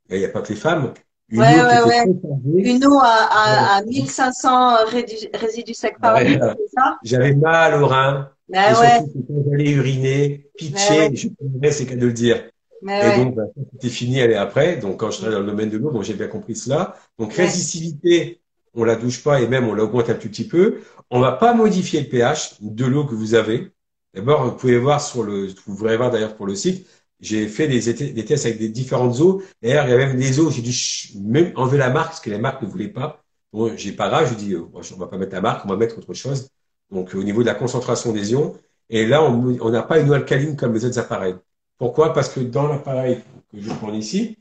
il 0.09 0.19
n'y 0.19 0.25
a 0.25 0.29
pas 0.29 0.41
que 0.41 0.49
les 0.49 0.59
femmes, 0.59 0.93
une, 1.29 1.39
ouais, 1.39 1.59
eau, 1.59 1.65
ouais, 1.65 1.83
ouais. 1.83 2.61
une 2.63 2.85
eau 2.85 2.99
à, 2.99 3.27
à, 3.29 3.77
à 3.77 3.83
1500 3.83 4.85
résidus 5.33 5.73
secs 5.73 5.97
par 6.01 6.21
litre, 6.21 6.55
c'est 6.57 6.79
ça? 6.79 6.97
J'avais 7.03 7.33
mal 7.33 7.81
au 7.81 7.87
rein. 7.87 8.31
Ben. 8.49 8.73
Surtout 8.73 9.25
quand 9.27 9.43
j'allais 9.49 9.71
uriner, 9.71 10.49
pitcher, 10.57 11.13
je 11.13 11.27
c'est 11.69 11.85
qu'à 11.85 11.95
de 11.97 12.05
le 12.05 12.13
dire. 12.13 12.49
et 12.87 13.17
donc, 13.17 13.35
bah, 13.35 13.43
c'était 13.73 13.89
fini, 13.89 14.19
elle 14.19 14.31
est 14.31 14.35
après. 14.35 14.77
Donc, 14.77 14.97
quand 15.01 15.11
je 15.11 15.17
travaille 15.17 15.35
dans 15.35 15.41
le 15.41 15.51
domaine 15.51 15.69
de 15.69 15.77
l'eau, 15.77 15.91
bon, 15.91 16.01
j'ai 16.01 16.13
bien 16.13 16.27
compris 16.27 16.55
cela. 16.55 16.95
Donc, 17.19 17.33
résistivité, 17.33 18.39
on 18.77 18.83
la 18.85 18.95
douche 18.95 19.23
pas 19.23 19.41
et 19.41 19.47
même 19.47 19.67
on 19.67 19.73
l'augmente 19.73 20.09
un 20.09 20.13
tout 20.13 20.29
petit 20.29 20.47
peu. 20.47 20.79
On 21.09 21.19
va 21.19 21.33
pas 21.33 21.53
modifier 21.53 22.01
le 22.01 22.07
pH 22.07 22.61
de 22.61 22.85
l'eau 22.85 23.05
que 23.05 23.15
vous 23.15 23.33
avez. 23.33 23.71
D'abord, 24.13 24.45
vous 24.45 24.55
pouvez 24.55 24.77
voir 24.77 25.01
sur 25.01 25.23
le, 25.23 25.47
vous 25.65 25.75
pourrez 25.75 25.97
voir 25.97 26.11
d'ailleurs 26.11 26.35
pour 26.35 26.45
le 26.47 26.55
site, 26.55 26.87
j'ai 27.19 27.47
fait 27.47 27.67
des, 27.67 28.25
tests 28.25 28.45
avec 28.45 28.59
des 28.59 28.69
différentes 28.69 29.19
eaux. 29.19 29.41
D'ailleurs, 29.61 29.85
il 29.87 29.91
y 29.91 29.93
a 29.93 29.97
même 29.97 30.17
des 30.17 30.39
eaux, 30.39 30.51
j'ai 30.51 30.61
dû 30.61 30.73
même 31.19 31.51
enlever 31.55 31.77
la 31.77 31.89
marque 31.89 32.09
parce 32.09 32.19
que 32.19 32.29
les 32.29 32.37
marques 32.37 32.61
ne 32.61 32.67
voulaient 32.67 32.89
pas. 32.89 33.23
Bon, 33.51 33.75
j'ai 33.75 33.91
pas 33.93 34.09
grave, 34.09 34.29
je 34.29 34.35
dis, 34.35 34.53
euh, 34.53 34.65
on 34.73 34.97
va 34.97 35.07
pas 35.07 35.17
mettre 35.17 35.33
la 35.33 35.41
marque, 35.41 35.65
on 35.65 35.69
va 35.69 35.77
mettre 35.77 35.97
autre 35.97 36.13
chose. 36.13 36.49
Donc, 36.91 37.15
au 37.15 37.23
niveau 37.23 37.41
de 37.41 37.47
la 37.47 37.55
concentration 37.55 38.13
des 38.13 38.31
ions. 38.33 38.55
Et 38.89 39.05
là, 39.05 39.23
on 39.23 39.69
n'a 39.69 39.83
pas 39.83 39.99
une 39.99 40.09
eau 40.09 40.13
alcaline 40.13 40.55
comme 40.55 40.73
les 40.73 40.85
autres 40.85 40.99
appareils. 40.99 41.35
Pourquoi? 41.77 42.13
Parce 42.13 42.29
que 42.29 42.39
dans 42.39 42.67
l'appareil 42.67 43.21
que 43.51 43.59
je 43.59 43.69
prends 43.69 43.93
ici, 43.93 44.37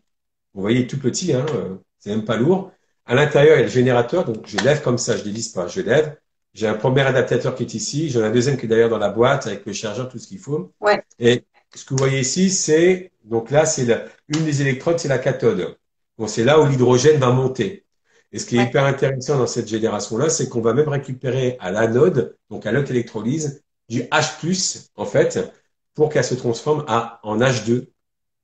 vous 0.55 0.61
voyez 0.61 0.87
tout 0.87 0.99
petit, 0.99 1.33
hein, 1.33 1.45
euh, 1.55 1.77
c'est 1.99 2.11
même 2.11 2.25
pas 2.25 2.37
lourd. 2.37 2.73
À 3.07 3.15
l'intérieur, 3.15 3.57
il 3.57 3.61
y 3.61 3.63
a 3.63 3.67
le 3.67 3.71
générateur, 3.71 4.25
donc 4.25 4.47
je 4.47 4.59
lève 4.59 4.83
comme 4.83 4.99
ça, 4.99 5.17
je 5.17 5.23
dévisse 5.23 5.49
pas, 5.49 5.69
je 5.69 5.81
lève. 5.81 6.17
J'ai 6.55 6.67
un 6.67 6.75
premier 6.75 7.03
adaptateur 7.03 7.55
qui 7.55 7.63
est 7.63 7.75
ici, 7.75 8.11
j'en 8.11 8.23
ai 8.23 8.27
un 8.27 8.31
deuxième 8.31 8.57
qui 8.57 8.67
est 8.67 8.69
d'ailleurs 8.69 8.89
dans 8.89 8.99
la 8.99 9.11
boîte 9.11 9.47
avec 9.47 9.65
le 9.67 9.73
chargeur, 9.73 10.09
tout 10.09 10.19
ce 10.19 10.27
qu'il 10.27 10.39
faut. 10.39 10.73
Ouais. 10.81 11.03
Et 11.19 11.45
ce 11.75 11.85
que 11.85 11.91
vous 11.91 11.99
voyez 11.99 12.21
ici, 12.21 12.51
c'est 12.51 13.13
donc 13.25 13.51
là, 13.51 13.67
c'est 13.67 13.87
une 14.29 14.45
des 14.45 14.63
électrodes, 14.63 14.99
c'est 14.99 15.09
la 15.09 15.19
cathode. 15.19 15.77
Bon, 16.17 16.27
c'est 16.27 16.45
là 16.45 16.61
où 16.61 16.67
l'hydrogène 16.67 17.19
va 17.19 17.31
monter. 17.31 17.85
Et 18.33 18.39
ce 18.39 18.47
qui 18.47 18.59
est 18.59 18.65
hyper 18.65 18.85
intéressant 18.85 19.39
dans 19.39 19.47
cette 19.47 19.69
génération-là, 19.69 20.31
c'est 20.31 20.49
qu'on 20.49 20.61
va 20.61 20.73
même 20.73 20.89
récupérer 20.89 21.57
à 21.61 21.71
l'anode, 21.71 22.37
donc 22.51 22.67
à 22.67 22.73
l'autre 22.73 22.91
électrolyse, 22.91 23.63
du 23.89 24.03
H+, 24.03 24.89
en 24.97 25.05
fait, 25.05 25.53
pour 25.95 26.09
qu'elle 26.09 26.25
se 26.25 26.35
transforme 26.35 26.85
à, 26.89 27.21
en 27.23 27.39
H2, 27.39 27.89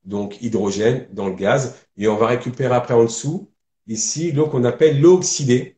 donc 0.04 0.40
hydrogène 0.42 1.06
dans 1.12 1.28
le 1.28 1.34
gaz. 1.34 1.76
Et 1.96 2.08
on 2.08 2.16
va 2.16 2.26
récupérer 2.26 2.74
après 2.74 2.94
en 2.94 3.04
dessous, 3.04 3.51
ici, 3.86 4.32
l'eau 4.32 4.46
qu'on 4.46 4.64
appelle 4.64 5.00
l'eau 5.00 5.14
oxydée. 5.14 5.76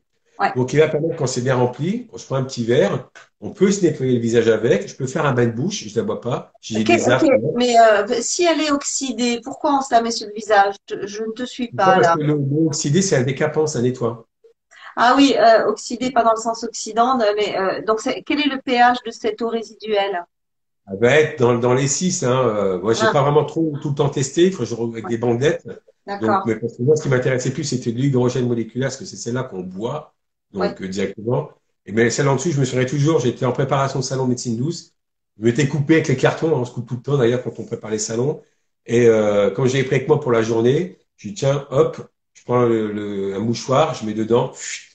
Donc, 0.57 0.73
il 0.73 0.81
va 0.81 0.89
permettre, 0.89 1.17
quand 1.17 1.27
c'est 1.27 1.41
bien 1.41 1.55
rempli, 1.55 2.09
on 2.13 2.19
se 2.19 2.27
prend 2.27 2.37
un 2.37 2.45
petit 2.45 2.65
verre, 2.65 3.09
on 3.41 3.51
peut 3.51 3.71
se 3.71 3.83
nettoyer 3.83 4.15
le 4.15 4.21
visage 4.21 4.49
avec, 4.49 4.89
je 4.89 4.97
peux 4.97 5.07
faire 5.07 5.25
un 5.27 5.33
bain 5.33 5.47
de 5.47 5.53
bouche, 5.53 5.85
je 5.85 5.91
ne 5.91 5.97
la 5.97 6.03
bois 6.03 6.21
pas. 6.21 6.53
Mais 7.57 7.77
euh, 7.79 8.07
si 8.21 8.45
elle 8.45 8.61
est 8.61 8.73
oxydée, 8.73 9.41
pourquoi 9.45 9.79
on 9.79 9.81
se 9.81 9.95
la 9.95 10.03
met 10.03 10.11
sur 10.11 10.27
le 10.27 10.35
visage? 10.35 10.75
Je 10.89 11.23
ne 11.23 11.33
te 11.33 11.45
suis 11.45 11.69
pas 11.69 11.99
là. 11.99 12.17
L'eau 12.19 12.67
oxydée, 12.67 13.01
c'est 13.01 13.17
un 13.17 13.23
décapant, 13.23 13.67
ça 13.67 13.81
nettoie. 13.81 14.27
Ah 14.97 15.15
oui, 15.17 15.35
euh, 15.39 15.67
oxydée, 15.67 16.11
pas 16.11 16.23
dans 16.23 16.35
le 16.37 16.41
sens 16.41 16.63
oxydant, 16.65 17.19
mais 17.37 17.57
euh, 17.57 17.83
donc 17.83 18.01
quel 18.27 18.41
est 18.41 18.49
le 18.49 18.61
pH 18.61 18.99
de 19.05 19.11
cette 19.11 19.41
eau 19.41 19.49
résiduelle? 19.49 20.25
Elle 20.91 20.99
va 20.99 21.21
être 21.21 21.39
dans, 21.39 21.55
dans 21.55 21.75
les 21.75 21.89
6. 21.89 22.25
Hein, 22.25 22.79
moi, 22.83 22.93
j'ai 22.93 23.07
ah. 23.07 23.13
pas 23.13 23.23
vraiment 23.23 23.45
trop 23.45 23.73
tout 23.81 23.91
le 23.91 23.95
temps 23.95 24.09
testé, 24.09 24.47
il 24.47 24.53
faut 24.53 24.65
que 24.65 24.69
je 24.69 24.75
avec 24.75 25.09
des 25.09 25.19
bandelettes. 25.19 25.67
D'accord. 26.07 26.45
Mais 26.45 26.57
parce 26.57 26.77
que 26.77 26.83
moi, 26.83 26.97
ce 26.97 27.03
qui 27.03 27.09
m'intéressait 27.09 27.53
plus, 27.53 27.65
c'était 27.65 27.91
l'hydrogène 27.91 28.47
moléculaire, 28.47 28.89
parce 28.89 28.99
que 28.99 29.05
c'est 29.05 29.17
celle-là 29.17 29.45
qu'on 29.45 29.63
boit, 29.63 30.15
donc 30.53 30.83
directement. 30.83 31.51
Et 31.87 31.93
mais 31.93 32.11
celle 32.11 32.29
en 32.29 32.37
dessous, 32.37 32.51
je 32.53 32.61
me 32.61 32.65
souviens 32.65 32.85
toujours, 32.85 33.21
j'étais 33.21 33.47
en 33.47 33.53
préparation 33.53 34.01
de 34.01 34.05
salon 34.05 34.27
médecine 34.27 34.57
douce. 34.57 34.95
Je 35.39 35.45
m'étais 35.45 35.67
coupé 35.69 35.95
avec 35.95 36.09
les 36.09 36.17
cartons, 36.17 36.53
on 36.55 36.65
se 36.65 36.73
coupe 36.73 36.87
tout 36.89 36.97
le 36.97 37.03
temps 37.03 37.17
d'ailleurs 37.19 37.43
quand 37.43 37.59
on 37.59 37.65
prépare 37.65 37.91
les 37.91 37.99
salons. 37.99 38.43
Et 38.87 39.07
euh, 39.07 39.51
quand 39.51 39.67
j'ai 39.67 39.83
pris 39.85 39.97
avec 39.97 40.09
moi 40.09 40.21
pour 40.21 40.33
la 40.33 40.43
journée, 40.43 40.99
je 41.17 41.29
dis 41.29 41.35
tiens, 41.35 41.67
hop, 41.71 41.99
je 42.35 42.45
prends 42.45 42.63
le, 42.65 43.35
un 43.35 43.39
mouchoir, 43.41 43.95
je 43.95 44.07
mets 44.07 44.15
dedans, 44.15 44.53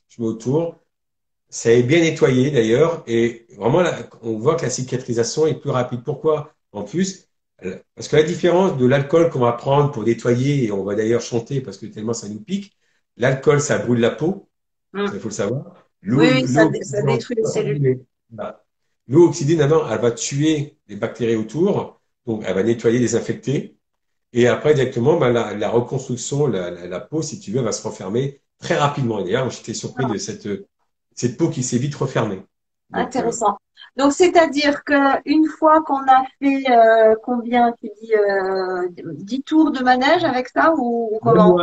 je 0.09 0.21
mets 0.21 0.27
autour. 0.27 0.75
Ça 1.49 1.71
est 1.73 1.83
bien 1.83 2.01
nettoyé 2.01 2.51
d'ailleurs, 2.51 3.03
et 3.07 3.47
vraiment 3.57 3.83
on 4.21 4.37
voit 4.39 4.55
que 4.55 4.63
la 4.63 4.69
cicatrisation 4.71 5.47
est 5.47 5.55
plus 5.55 5.71
rapide. 5.71 6.03
Pourquoi? 6.03 6.53
En 6.71 6.83
plus, 6.83 7.28
parce 7.95 8.07
que 8.07 8.15
la 8.15 8.23
différence 8.23 8.77
de 8.77 8.85
l'alcool 8.85 9.29
qu'on 9.29 9.39
va 9.39 9.53
prendre 9.53 9.91
pour 9.91 10.03
nettoyer, 10.03 10.65
et 10.65 10.71
on 10.71 10.83
va 10.83 10.95
d'ailleurs 10.95 11.21
chanter 11.21 11.61
parce 11.61 11.77
que 11.77 11.85
tellement 11.85 12.13
ça 12.13 12.29
nous 12.29 12.39
pique, 12.39 12.77
l'alcool 13.17 13.61
ça 13.61 13.77
brûle 13.77 13.99
la 13.99 14.11
peau, 14.11 14.49
hum. 14.93 15.09
il 15.13 15.19
faut 15.19 15.29
le 15.29 15.33
savoir. 15.33 15.89
Oui, 16.03 16.47
ça, 16.47 16.67
détruit 16.67 17.35
les 17.37 17.45
cellules. 17.45 18.05
L'eau 19.07 19.27
oxydée, 19.27 19.55
maintenant, 19.55 19.89
elle 19.89 19.99
va 19.99 20.11
tuer 20.11 20.77
les 20.87 20.95
bactéries 20.95 21.35
autour, 21.35 21.99
donc 22.25 22.43
elle 22.45 22.53
va 22.53 22.63
nettoyer, 22.63 22.99
désinfecter. 22.99 23.75
Et 24.33 24.47
après, 24.47 24.75
directement, 24.75 25.17
ben, 25.17 25.31
la, 25.31 25.69
reconstruction, 25.69 26.45
la, 26.45 26.99
peau, 26.99 27.21
si 27.21 27.39
tu 27.39 27.51
veux, 27.51 27.61
va 27.61 27.71
se 27.71 27.85
refermer 27.85 28.41
très 28.59 28.75
rapidement. 28.75 29.19
Et 29.19 29.23
d'ailleurs, 29.23 29.49
j'étais 29.49 29.73
surpris 29.73 30.05
de 30.05 30.17
cette, 30.17 30.47
cette 31.15 31.37
peau 31.37 31.49
qui 31.49 31.63
s'est 31.63 31.79
vite 31.79 31.95
refermée. 31.95 32.41
Intéressant. 32.93 33.57
Donc, 33.97 34.13
c'est-à-dire 34.13 34.83
qu'une 34.83 35.45
fois 35.57 35.81
qu'on 35.81 36.01
a 36.01 36.23
fait 36.41 36.63
euh, 36.69 37.15
combien, 37.23 37.73
tu 37.73 37.89
dis, 38.01 38.13
euh, 38.13 38.87
10 38.97 39.43
tours 39.43 39.71
de 39.71 39.83
manège 39.83 40.23
avec 40.23 40.47
ça 40.49 40.73
ou, 40.77 41.19
comment? 41.21 41.57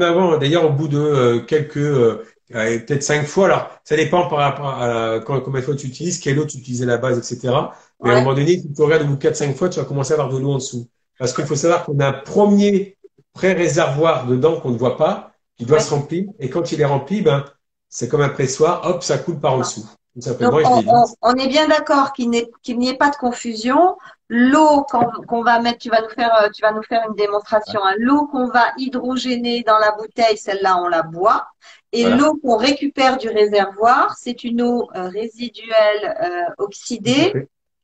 avant, 0.00 0.38
D'ailleurs, 0.38 0.64
au 0.64 0.70
bout 0.70 0.88
de 0.88 0.98
euh, 0.98 1.40
quelques, 1.40 1.76
euh, 1.76 2.24
peut-être 2.50 3.02
cinq 3.02 3.26
fois. 3.26 3.46
Alors, 3.46 3.70
ça 3.84 3.96
dépend 3.96 4.28
par 4.28 4.38
rapport 4.38 4.68
à 4.80 5.20
combien 5.24 5.60
de 5.60 5.64
fois 5.64 5.76
tu 5.76 5.86
utilises, 5.86 6.18
quelle 6.18 6.38
eau 6.38 6.46
tu 6.46 6.58
utilises 6.58 6.82
à 6.82 6.86
la 6.86 6.96
base, 6.96 7.18
etc. 7.18 7.54
Mais 8.02 8.10
à 8.10 8.14
un 8.14 8.20
moment 8.20 8.34
donné, 8.34 8.58
si 8.58 8.72
tu 8.72 8.82
regardes 8.82 9.02
au 9.02 9.06
bout 9.06 9.16
de 9.16 9.28
4-5 9.28 9.54
fois, 9.54 9.68
tu 9.68 9.78
vas 9.78 9.84
commencer 9.84 10.12
à 10.12 10.14
avoir 10.14 10.32
de 10.32 10.38
l'eau 10.38 10.52
en 10.52 10.56
dessous. 10.56 10.88
Parce 11.18 11.32
qu'il 11.32 11.44
faut 11.44 11.56
savoir 11.56 11.84
qu'on 11.84 11.98
a 12.00 12.08
un 12.08 12.12
premier 12.12 12.96
pré-réservoir 13.34 14.26
dedans 14.26 14.60
qu'on 14.60 14.70
ne 14.70 14.78
voit 14.78 14.96
pas, 14.96 15.32
qui 15.56 15.64
doit 15.64 15.80
se 15.80 15.90
remplir. 15.90 16.26
Et 16.38 16.50
quand 16.50 16.72
il 16.72 16.80
est 16.80 16.86
rempli, 16.86 17.22
ben, 17.22 17.44
c'est 17.88 18.08
comme 18.08 18.22
un 18.22 18.28
pressoir, 18.28 18.82
hop, 18.86 19.02
ça 19.02 19.18
coule 19.18 19.38
par 19.38 19.54
en 19.54 19.58
dessous. 19.58 19.86
On, 20.16 21.34
est 21.34 21.48
bien 21.48 21.66
d'accord 21.68 22.12
qu'il 22.12 22.30
n'y 22.30 22.88
ait 22.88 22.96
pas 22.96 23.10
de 23.10 23.16
confusion. 23.16 23.96
L'eau 24.28 24.84
qu'on 25.28 25.42
va 25.42 25.60
mettre, 25.60 25.78
tu 25.78 25.90
vas 25.90 26.00
nous 26.00 26.08
faire, 26.08 26.48
tu 26.54 26.62
vas 26.62 26.72
nous 26.72 26.82
faire 26.82 27.04
une 27.08 27.14
démonstration. 27.14 27.80
Hein. 27.84 27.94
L'eau 27.98 28.26
qu'on 28.26 28.46
va 28.46 28.72
hydrogéner 28.78 29.62
dans 29.62 29.78
la 29.78 29.92
bouteille, 29.92 30.38
celle-là, 30.38 30.80
on 30.82 30.88
la 30.88 31.02
boit. 31.02 31.46
Et 31.92 32.08
l'eau 32.10 32.36
qu'on 32.36 32.56
récupère 32.56 33.18
du 33.18 33.28
réservoir, 33.28 34.16
c'est 34.18 34.42
une 34.42 34.62
eau 34.62 34.88
euh, 34.96 35.08
résiduelle 35.08 36.16
euh, 36.24 36.54
oxydée 36.58 37.32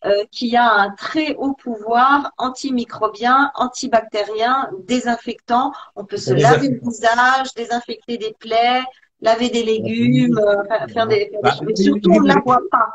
euh, 0.04 0.24
qui 0.32 0.56
a 0.56 0.66
un 0.66 0.90
très 0.90 1.36
haut 1.36 1.52
pouvoir 1.52 2.32
antimicrobien, 2.38 3.52
antibactérien, 3.54 4.68
désinfectant. 4.84 5.72
On 5.94 6.04
peut 6.04 6.16
se 6.16 6.32
laver 6.32 6.70
le 6.70 6.80
visage, 6.82 7.54
désinfecter 7.54 8.18
des 8.18 8.34
plaies, 8.40 8.82
laver 9.20 9.50
des 9.50 9.62
légumes, 9.62 10.40
faire, 10.92 11.06
des, 11.06 11.30
bah, 11.42 11.50
choses. 11.50 11.62
Mais 11.66 11.76
surtout, 11.76 12.10
on 12.12 12.20
ne 12.20 12.28
la 12.28 12.40
boit 12.40 12.60
pas. 12.70 12.88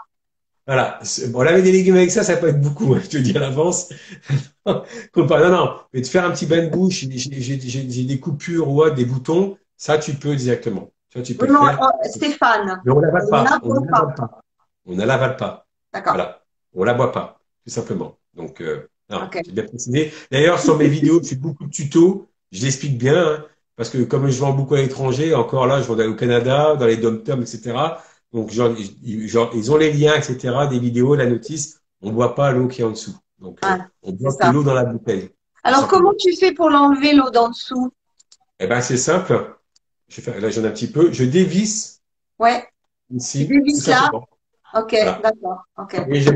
Voilà. 0.67 0.99
Bon, 1.29 1.41
laver 1.41 1.61
des 1.61 1.71
légumes 1.71 1.95
avec 1.95 2.11
ça, 2.11 2.23
ça 2.23 2.37
peut 2.37 2.47
être 2.47 2.61
beaucoup, 2.61 2.95
je 3.03 3.07
te 3.07 3.17
dis 3.17 3.35
à 3.35 3.39
l'avance. 3.39 3.89
non, 4.65 4.83
non. 5.15 5.75
Mais 5.93 6.01
de 6.01 6.07
faire 6.07 6.25
un 6.25 6.31
petit 6.31 6.45
bain 6.45 6.65
de 6.65 6.69
bouche, 6.69 7.05
j'ai 7.09 8.03
des 8.05 8.19
coupures 8.19 8.67
ou 8.69 8.89
des 8.89 9.05
boutons, 9.05 9.57
ça, 9.77 9.97
tu 9.97 10.13
peux 10.13 10.35
directement 10.35 10.91
non, 11.15 11.61
Stéphane. 12.03 12.81
Mais 12.85 12.91
on 12.91 12.99
ne 12.99 13.05
l'avale 13.05 13.29
pas. 13.29 13.59
On 13.63 13.73
ne 13.73 13.85
l'avale 13.85 14.15
pas. 14.15 14.41
On 14.85 14.95
ne 14.95 15.05
l'avale 15.05 15.37
pas. 15.37 15.67
D'accord. 15.93 16.13
Voilà. 16.13 16.41
On 16.73 16.83
la 16.83 16.93
boit 16.93 17.11
pas, 17.11 17.39
tout 17.63 17.71
simplement. 17.71 18.17
Donc, 18.33 18.61
euh, 18.61 18.89
j'ai 19.09 19.51
bien 19.51 19.63
précisé. 19.63 20.11
D'ailleurs, 20.29 20.59
sur 20.59 20.77
mes 20.77 20.87
vidéos, 20.87 21.21
je 21.23 21.29
fais 21.29 21.35
beaucoup 21.35 21.65
de 21.65 21.71
tutos. 21.71 22.27
Je 22.51 22.63
l'explique 22.63 22.97
bien, 22.97 23.15
hein, 23.17 23.45
parce 23.75 23.89
que 23.89 24.03
comme 24.03 24.29
je 24.29 24.39
vends 24.39 24.53
beaucoup 24.53 24.75
à 24.75 24.81
l'étranger, 24.81 25.33
encore 25.33 25.67
là, 25.67 25.81
je 25.81 25.87
vends 25.87 25.99
au 25.99 26.15
Canada, 26.15 26.75
dans 26.75 26.85
les 26.85 26.97
dom 26.97 27.21
etc. 27.41 27.73
Donc, 28.33 28.51
genre, 28.51 28.73
ils 29.03 29.71
ont 29.71 29.77
les 29.77 29.93
liens, 29.93 30.15
etc., 30.15 30.53
des 30.69 30.79
vidéos, 30.79 31.15
la 31.15 31.25
notice. 31.25 31.79
On 32.01 32.09
ne 32.09 32.13
boit 32.13 32.35
pas 32.35 32.51
l'eau 32.51 32.67
qui 32.67 32.81
est 32.81 32.83
en 32.83 32.91
dessous. 32.91 33.15
Donc, 33.39 33.59
euh, 33.63 33.67
ah, 33.69 33.87
on 34.03 34.11
boit 34.11 34.35
que 34.35 34.51
l'eau 34.51 34.63
dans 34.63 34.73
la 34.73 34.83
bouteille. 34.83 35.29
Alors, 35.63 35.87
comment 35.87 36.13
tu 36.17 36.35
fais 36.35 36.53
pour 36.53 36.69
l'enlever, 36.69 37.13
l'eau 37.13 37.29
d'en 37.29 37.49
dessous? 37.49 37.91
Eh 38.59 38.67
ben, 38.67 38.81
c'est 38.81 38.97
simple 38.97 39.55
je 40.07 40.21
vais 40.21 40.31
faire, 40.31 40.41
là 40.41 40.49
j'en 40.49 40.63
ai 40.63 40.67
un 40.67 40.71
petit 40.71 40.91
peu, 40.91 41.11
je 41.11 41.23
dévisse. 41.23 42.01
Ouais. 42.39 42.65
Ici. 43.13 43.43
Je 43.43 43.47
dévisse 43.47 43.87
là? 43.87 44.09
Ok, 44.73 44.91
d'accord. 45.23 45.63
Et 46.09 46.21
je, 46.21 46.31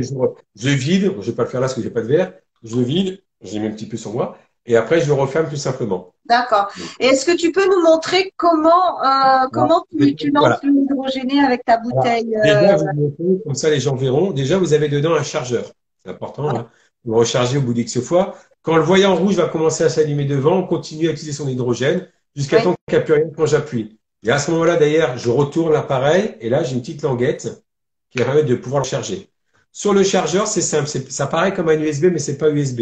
je, 0.56 0.70
vide, 0.70 1.14
je 1.20 1.30
vais 1.30 1.36
pas 1.36 1.44
le 1.44 1.50
faire 1.50 1.60
là 1.60 1.68
parce 1.68 1.76
que 1.76 1.82
j'ai 1.82 1.90
pas 1.90 2.02
de 2.02 2.08
verre. 2.08 2.34
Je 2.64 2.78
vide, 2.78 3.22
j'ai 3.42 3.60
mis 3.60 3.68
un 3.68 3.72
petit 3.72 3.88
peu 3.88 3.98
sur 3.98 4.14
moi. 4.14 4.38
Et 4.70 4.76
après, 4.76 5.02
je 5.02 5.08
le 5.08 5.14
referme 5.14 5.50
tout 5.50 5.56
simplement. 5.56 6.14
D'accord. 6.26 6.72
Et 7.00 7.08
est-ce 7.08 7.26
que 7.26 7.36
tu 7.36 7.52
peux 7.52 7.66
nous 7.66 7.82
montrer 7.82 8.32
comment, 8.38 9.04
euh, 9.04 9.48
comment 9.52 9.84
tu, 9.90 10.14
tu 10.14 10.30
lances 10.30 10.62
l'hydrogéné 10.62 11.44
avec 11.44 11.66
ta 11.66 11.78
bouteille 11.78 12.36
euh... 12.36 12.44
Déjà, 12.44 12.76
vous 12.76 12.86
montrez, 12.94 13.44
comme 13.44 13.56
ça 13.56 13.72
les 13.72 13.80
gens 13.80 13.96
verront. 13.96 14.30
Déjà, 14.30 14.60
vous 14.60 14.74
avez 14.74 14.88
dedans 14.88 15.16
un 15.16 15.24
chargeur. 15.24 15.66
C'est 16.04 16.12
important. 16.12 16.56
Hein. 16.56 16.68
Vous 17.04 17.16
rechargez 17.16 17.58
au 17.58 17.62
bout 17.62 17.74
d'X 17.74 18.00
fois. 18.00 18.36
Quand 18.62 18.76
le 18.76 18.84
voyant 18.84 19.16
rouge 19.16 19.38
va 19.38 19.48
commencer 19.48 19.84
à 19.84 19.90
s'allumer 19.90 20.26
devant, 20.26 20.58
on 20.58 20.68
continue 20.68 21.08
à 21.08 21.14
utiliser 21.14 21.34
son 21.34 21.50
hydrogène 21.50 22.08
jusqu'à 22.36 22.62
temps 22.62 22.76
qu'il 22.88 22.98
n'y 23.00 23.02
a 23.02 23.06
plus 23.06 23.14
rien 23.16 23.32
quand 23.36 23.48
j'appuie. 23.48 23.98
Et 24.24 24.30
à 24.30 24.38
ce 24.38 24.52
moment-là, 24.52 24.76
d'ailleurs, 24.76 25.18
je 25.18 25.32
retourne 25.32 25.74
l'appareil 25.74 26.36
et 26.42 26.50
là, 26.50 26.62
j'ai 26.62 26.76
une 26.76 26.82
petite 26.82 27.02
languette 27.02 27.64
qui 28.12 28.20
va 28.20 28.26
permettre 28.26 28.48
de 28.48 28.56
pouvoir 28.56 28.84
le 28.84 28.88
charger. 28.88 29.32
Sur 29.72 29.94
le 29.94 30.04
chargeur, 30.04 30.46
c'est 30.46 30.62
simple. 30.62 30.88
Ça 30.88 31.26
paraît 31.26 31.56
comme 31.56 31.70
un 31.70 31.80
USB, 31.80 32.10
mais 32.12 32.20
c'est 32.20 32.38
pas 32.38 32.52
USB. 32.52 32.82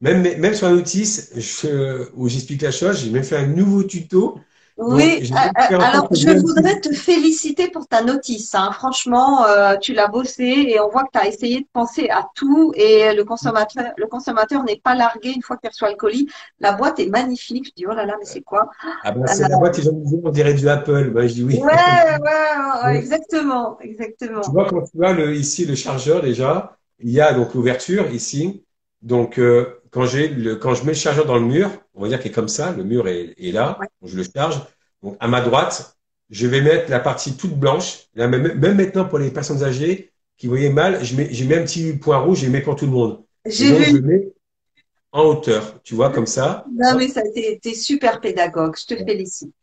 Même, 0.00 0.22
même 0.22 0.54
sur 0.54 0.68
outil 0.68 1.04
je, 1.34 2.08
où 2.14 2.28
j'explique 2.28 2.62
la 2.62 2.70
chose, 2.70 3.00
j'ai 3.02 3.10
même 3.10 3.24
fait 3.24 3.36
un 3.36 3.46
nouveau 3.46 3.82
tuto. 3.82 4.38
Oui, 4.78 5.22
euh, 5.32 5.78
alors 5.78 6.06
je 6.12 6.28
voudrais 6.38 6.78
te 6.80 6.92
féliciter 6.92 7.70
pour 7.70 7.88
ta 7.88 8.02
notice. 8.02 8.54
Hein. 8.54 8.72
Franchement, 8.72 9.46
euh, 9.46 9.76
tu 9.78 9.94
l'as 9.94 10.08
bossé 10.08 10.66
et 10.68 10.78
on 10.80 10.90
voit 10.90 11.04
que 11.04 11.12
tu 11.14 11.18
as 11.18 11.28
essayé 11.28 11.60
de 11.60 11.66
penser 11.72 12.10
à 12.10 12.28
tout 12.34 12.72
et 12.74 13.14
le 13.14 13.24
consommateur, 13.24 13.92
le 13.96 14.06
consommateur 14.06 14.64
n'est 14.64 14.78
pas 14.84 14.94
largué 14.94 15.32
une 15.34 15.40
fois 15.40 15.56
qu'il 15.56 15.70
reçoit 15.70 15.88
le 15.88 15.96
colis. 15.96 16.28
La 16.60 16.72
boîte 16.72 17.00
est 17.00 17.08
magnifique. 17.08 17.68
Je 17.68 17.72
dis 17.74 17.86
oh 17.90 17.94
là 17.94 18.04
là, 18.04 18.16
mais 18.18 18.26
c'est 18.26 18.42
quoi? 18.42 18.68
Ah 19.02 19.12
ben 19.12 19.26
c'est 19.26 19.48
la 19.48 19.56
boîte, 19.56 19.78
ils 19.78 19.88
ont 19.88 19.98
dit 20.04 20.20
on 20.22 20.28
dirait 20.28 20.52
du 20.52 20.68
Apple. 20.68 21.10
Ben, 21.10 21.26
je 21.26 21.32
dis 21.32 21.42
oui. 21.42 21.58
Ouais, 21.58 21.72
ouais, 22.84 22.98
exactement, 22.98 23.78
exactement. 23.80 24.42
Tu 24.42 24.50
vois 24.50 24.66
quand 24.66 24.82
tu 24.82 24.98
vois 24.98 25.14
le, 25.14 25.34
ici 25.34 25.64
le 25.64 25.74
chargeur 25.74 26.20
déjà, 26.20 26.76
il 26.98 27.12
y 27.12 27.20
a 27.22 27.32
donc 27.32 27.54
l'ouverture 27.54 28.10
ici. 28.12 28.65
Donc 29.02 29.38
euh, 29.38 29.80
quand 29.90 30.06
j'ai 30.06 30.28
le 30.28 30.56
quand 30.56 30.74
je 30.74 30.82
mets 30.82 30.92
le 30.92 30.98
chargeur 30.98 31.26
dans 31.26 31.36
le 31.36 31.44
mur, 31.44 31.70
on 31.94 32.02
va 32.02 32.08
dire 32.08 32.20
qu'il 32.20 32.30
est 32.30 32.34
comme 32.34 32.48
ça, 32.48 32.72
le 32.72 32.84
mur 32.84 33.08
est, 33.08 33.34
est 33.38 33.52
là, 33.52 33.78
je 34.02 34.16
le 34.16 34.24
charge. 34.24 34.60
Donc 35.02 35.16
à 35.20 35.28
ma 35.28 35.40
droite, 35.40 35.96
je 36.30 36.46
vais 36.46 36.60
mettre 36.60 36.90
la 36.90 37.00
partie 37.00 37.36
toute 37.36 37.58
blanche. 37.58 38.08
Là, 38.14 38.28
même, 38.28 38.58
même 38.58 38.76
maintenant 38.76 39.04
pour 39.04 39.18
les 39.18 39.30
personnes 39.30 39.62
âgées 39.62 40.12
qui 40.36 40.46
voyaient 40.48 40.72
mal, 40.72 41.04
je 41.04 41.16
mets, 41.16 41.28
j'ai 41.30 41.44
mis 41.46 41.54
un 41.54 41.62
petit 41.62 41.92
point 41.94 42.18
rouge, 42.18 42.40
je 42.40 42.48
mets 42.48 42.62
pour 42.62 42.76
tout 42.76 42.86
le 42.86 42.92
monde. 42.92 43.22
J'ai 43.46 43.72
vu. 43.72 43.84
Je 43.84 43.96
mets 43.98 44.28
en 45.12 45.24
hauteur, 45.24 45.80
tu 45.82 45.94
vois, 45.94 46.10
comme 46.10 46.26
ça. 46.26 46.64
Non, 46.70 46.96
mais 46.98 47.08
ça, 47.08 47.22
t'es, 47.32 47.74
super 47.74 48.20
pédagogue. 48.20 48.76
Je 48.78 48.94
te 48.94 49.02
félicite. 49.02 49.54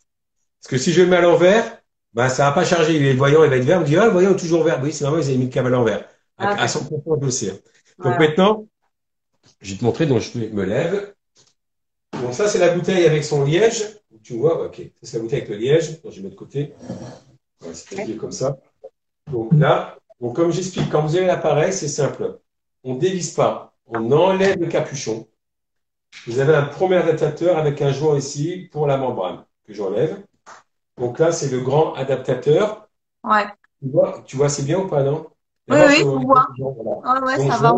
Parce 0.61 0.71
que 0.71 0.77
si 0.77 0.91
je 0.91 1.01
le 1.01 1.09
mets 1.09 1.17
à 1.17 1.21
l'envers, 1.21 1.79
ben, 2.13 2.29
ça 2.29 2.45
va 2.45 2.53
pas 2.53 2.65
charger. 2.65 2.97
Les 2.97 3.13
voyants, 3.13 3.43
il 3.43 3.49
va 3.49 3.57
être 3.57 3.65
vert. 3.65 3.81
On 3.81 3.83
dit, 3.83 3.97
ah, 3.97 4.05
le 4.05 4.11
voyant 4.11 4.31
est 4.31 4.39
toujours 4.39 4.63
vert. 4.63 4.79
Oui, 4.81 4.91
c'est 4.91 5.03
normal, 5.03 5.21
ils 5.21 5.29
avaient 5.29 5.37
mis 5.37 5.45
le 5.45 5.51
câble 5.51 5.67
à 5.67 5.71
l'envers. 5.71 6.07
À, 6.37 6.55
ah, 6.57 6.65
100% 6.65 7.19
dossier. 7.19 7.51
Donc 7.99 8.17
maintenant, 8.17 8.67
je 9.61 9.71
vais 9.71 9.79
te 9.79 9.83
montrer, 9.83 10.05
donc 10.05 10.21
je 10.21 10.37
me 10.37 10.63
lève. 10.63 11.13
Donc 12.21 12.33
ça, 12.33 12.47
c'est 12.47 12.59
la 12.59 12.73
bouteille 12.73 13.05
avec 13.05 13.23
son 13.23 13.43
liège. 13.43 13.99
Tu 14.23 14.37
vois, 14.37 14.65
ok. 14.65 14.81
C'est 15.01 15.17
la 15.17 15.23
bouteille 15.23 15.39
avec 15.39 15.49
le 15.49 15.57
liège. 15.57 15.99
je 16.03 16.09
vais 16.09 16.21
mettre 16.21 16.35
de 16.35 16.39
côté. 16.39 16.73
c'est 17.73 18.17
comme 18.17 18.31
ça. 18.31 18.57
Donc 19.31 19.51
là, 19.53 19.97
donc 20.21 20.35
comme 20.35 20.51
j'explique, 20.51 20.89
quand 20.89 21.01
vous 21.01 21.15
avez 21.15 21.25
l'appareil, 21.25 21.73
c'est 21.73 21.87
simple. 21.87 22.39
On 22.83 22.95
dévisse 22.95 23.31
pas. 23.31 23.73
On 23.87 24.11
enlève 24.11 24.59
le 24.59 24.67
capuchon. 24.67 25.27
Vous 26.27 26.39
avez 26.39 26.55
un 26.55 26.65
premier 26.65 26.97
adaptateur 26.97 27.57
avec 27.57 27.81
un 27.81 27.91
joint 27.91 28.17
ici 28.17 28.69
pour 28.71 28.87
la 28.87 28.97
membrane 28.97 29.43
que 29.65 29.73
j'enlève. 29.73 30.23
Donc 30.97 31.19
là, 31.19 31.31
c'est 31.31 31.49
le 31.49 31.61
grand 31.61 31.93
adaptateur. 31.95 32.87
Ouais. 33.23 33.45
Tu 33.81 33.89
vois, 33.89 34.23
tu 34.25 34.37
vois 34.37 34.49
c'est 34.49 34.63
bien 34.63 34.79
ou 34.79 34.87
pas, 34.87 35.03
non? 35.03 35.27
Oui, 35.69 35.77
oui, 35.87 36.03
on 36.05 36.19
voit. 36.19 36.47
Ah 37.03 37.21
ouais, 37.23 37.49
ça 37.49 37.57
va. 37.57 37.73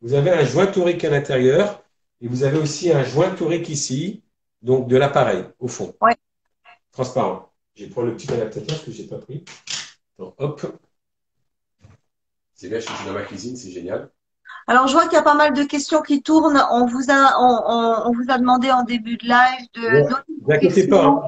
Vous 0.00 0.14
avez 0.14 0.30
un 0.30 0.44
joint 0.44 0.66
torique 0.66 1.04
à 1.04 1.10
l'intérieur 1.10 1.82
et 2.20 2.28
vous 2.28 2.44
avez 2.44 2.58
aussi 2.58 2.92
un 2.92 3.02
joint 3.04 3.30
torique 3.30 3.68
ici, 3.68 4.22
donc 4.62 4.88
de 4.88 4.96
l'appareil, 4.96 5.44
au 5.58 5.68
fond. 5.68 5.94
Ouais. 6.00 6.16
Transparent. 6.92 7.52
Je 7.74 7.84
vais 7.84 7.90
prendre 7.90 8.08
le 8.08 8.16
petit 8.16 8.32
adaptateur 8.32 8.84
que 8.84 8.90
je 8.90 9.02
n'ai 9.02 9.08
pas 9.08 9.18
pris. 9.18 9.44
Donc, 10.18 10.34
hop. 10.38 10.80
C'est 12.54 12.68
bien, 12.68 12.80
je 12.80 12.86
suis 12.86 13.06
dans 13.06 13.12
ma 13.12 13.22
cuisine, 13.22 13.56
c'est 13.56 13.70
génial. 13.70 14.10
Alors, 14.66 14.86
je 14.88 14.92
vois 14.92 15.04
qu'il 15.04 15.12
y 15.12 15.16
a 15.16 15.22
pas 15.22 15.34
mal 15.34 15.54
de 15.54 15.62
questions 15.62 16.02
qui 16.02 16.22
tournent. 16.22 16.60
On 16.72 16.86
vous 16.86 17.04
a, 17.08 17.36
on, 17.40 18.12
vous 18.12 18.24
a 18.28 18.38
demandé 18.38 18.70
en 18.70 18.82
début 18.82 19.16
de 19.16 19.26
live 19.26 19.68
de 19.74 20.02
ouais, 20.44 20.88
pas. 20.88 21.04
Hein. 21.04 21.22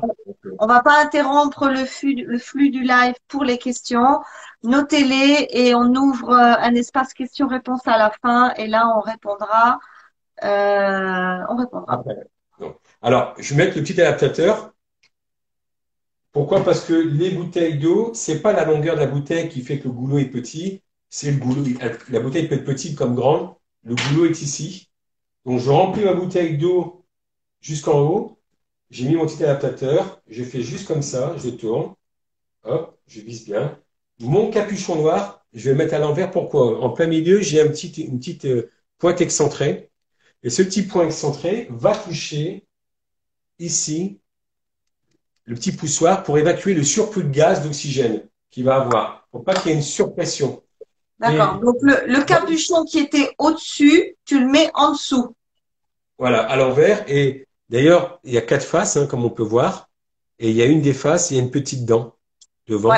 On 0.59 0.66
va 0.66 0.82
pas 0.82 1.03
interrompre 1.03 1.68
le 1.68 1.84
flux, 1.84 2.70
du 2.70 2.82
live 2.82 3.14
pour 3.28 3.45
les 3.45 3.59
questions. 3.59 4.20
Notez-les 4.62 5.49
et 5.51 5.74
on 5.74 5.95
ouvre 5.95 6.30
euh, 6.30 6.55
un 6.59 6.74
espace 6.74 7.12
questions-réponses 7.14 7.86
à 7.86 7.99
la 7.99 8.11
fin 8.22 8.53
et 8.55 8.66
là 8.66 8.93
on 8.97 9.01
répondra. 9.01 9.78
Euh, 10.43 11.38
on 11.49 11.57
répondra. 11.57 12.03
Alors, 13.03 13.34
je 13.38 13.55
vais 13.55 13.64
mettre 13.64 13.76
le 13.76 13.82
petit 13.82 14.01
adaptateur. 14.01 14.72
Pourquoi? 16.32 16.62
Parce 16.62 16.84
que 16.84 16.95
les 16.95 17.30
bouteilles 17.30 17.78
d'eau, 17.78 18.12
c'est 18.14 18.41
pas 18.41 18.53
la 18.53 18.64
longueur 18.64 18.95
de 18.95 19.01
la 19.01 19.07
bouteille 19.07 19.49
qui 19.49 19.62
fait 19.62 19.78
que 19.78 19.88
le 19.88 19.95
goulot 19.95 20.18
est 20.18 20.26
petit, 20.26 20.82
c'est 21.09 21.32
le 21.32 21.38
goulot. 21.38 21.64
La 22.11 22.20
bouteille 22.20 22.49
peut 22.49 22.55
être 22.55 22.64
petite 22.64 22.97
comme 22.97 23.14
grande. 23.14 23.55
Le 23.84 23.95
goulot 23.95 24.26
est 24.26 24.41
ici. 24.43 24.91
Donc, 25.45 25.59
je 25.59 25.70
remplis 25.70 26.05
ma 26.05 26.14
bouteille 26.14 26.57
d'eau 26.57 27.05
jusqu'en 27.61 28.01
haut. 28.01 28.39
J'ai 28.91 29.07
mis 29.07 29.16
mon 29.16 29.26
petit 29.26 29.43
adaptateur. 29.45 30.20
Je 30.28 30.43
fais 30.43 30.62
juste 30.62 30.86
comme 30.86 31.03
ça. 31.03 31.34
Je 31.38 31.51
tourne. 31.51 31.95
Hop, 32.64 32.99
je 33.07 33.20
vise 33.20 33.45
bien. 33.45 33.78
Mon 34.18 34.51
capuchon 34.51 34.97
noir, 34.97 35.45
je 35.55 35.64
vais 35.64 35.70
le 35.70 35.76
mettre 35.76 35.95
à 35.95 35.99
l'envers. 35.99 36.30
Pourquoi? 36.30 36.82
En 36.82 36.91
plein 36.91 37.07
milieu, 37.07 37.41
j'ai 37.41 37.61
un 37.61 37.68
petit, 37.68 37.88
une 38.03 38.18
petite 38.18 38.45
euh, 38.45 38.70
pointe 38.99 39.20
excentrée. 39.20 39.91
Et 40.43 40.51
ce 40.51 40.62
petit 40.62 40.82
point 40.82 41.07
excentré 41.07 41.68
va 41.70 41.97
toucher 41.97 42.66
ici 43.59 44.20
le 45.45 45.55
petit 45.55 45.72
poussoir 45.72 46.22
pour 46.22 46.38
évacuer 46.38 46.74
le 46.74 46.84
surplus 46.84 47.24
de 47.24 47.30
gaz 47.30 47.62
d'oxygène 47.62 48.22
qu'il 48.51 48.64
va 48.64 48.76
avoir, 48.76 49.28
pour 49.30 49.45
pas 49.45 49.55
qu'il 49.55 49.70
y 49.70 49.74
ait 49.74 49.76
une 49.76 49.82
surpression. 49.82 50.62
D'accord. 51.18 51.61
Donc 51.61 51.76
le, 51.82 52.24
capuchon 52.24 52.84
qui 52.84 52.99
était 52.99 53.34
au-dessus, 53.38 54.16
tu 54.24 54.41
le 54.41 54.47
mets 54.47 54.70
en 54.74 54.93
dessous. 54.93 55.34
Voilà, 56.18 56.43
à 56.43 56.57
l'envers. 56.57 57.05
Et 57.09 57.47
d'ailleurs, 57.70 58.20
il 58.24 58.32
y 58.32 58.38
a 58.38 58.42
quatre 58.42 58.64
faces, 58.64 58.96
hein, 58.96 59.06
comme 59.06 59.24
on 59.24 59.30
peut 59.30 59.42
voir. 59.42 59.88
Et 60.38 60.50
il 60.50 60.56
y 60.56 60.62
a 60.62 60.66
une 60.66 60.80
des 60.80 60.92
faces, 60.92 61.30
il 61.30 61.36
y 61.36 61.40
a 61.40 61.42
une 61.42 61.50
petite 61.50 61.84
dent 61.84 62.16
devant. 62.66 62.92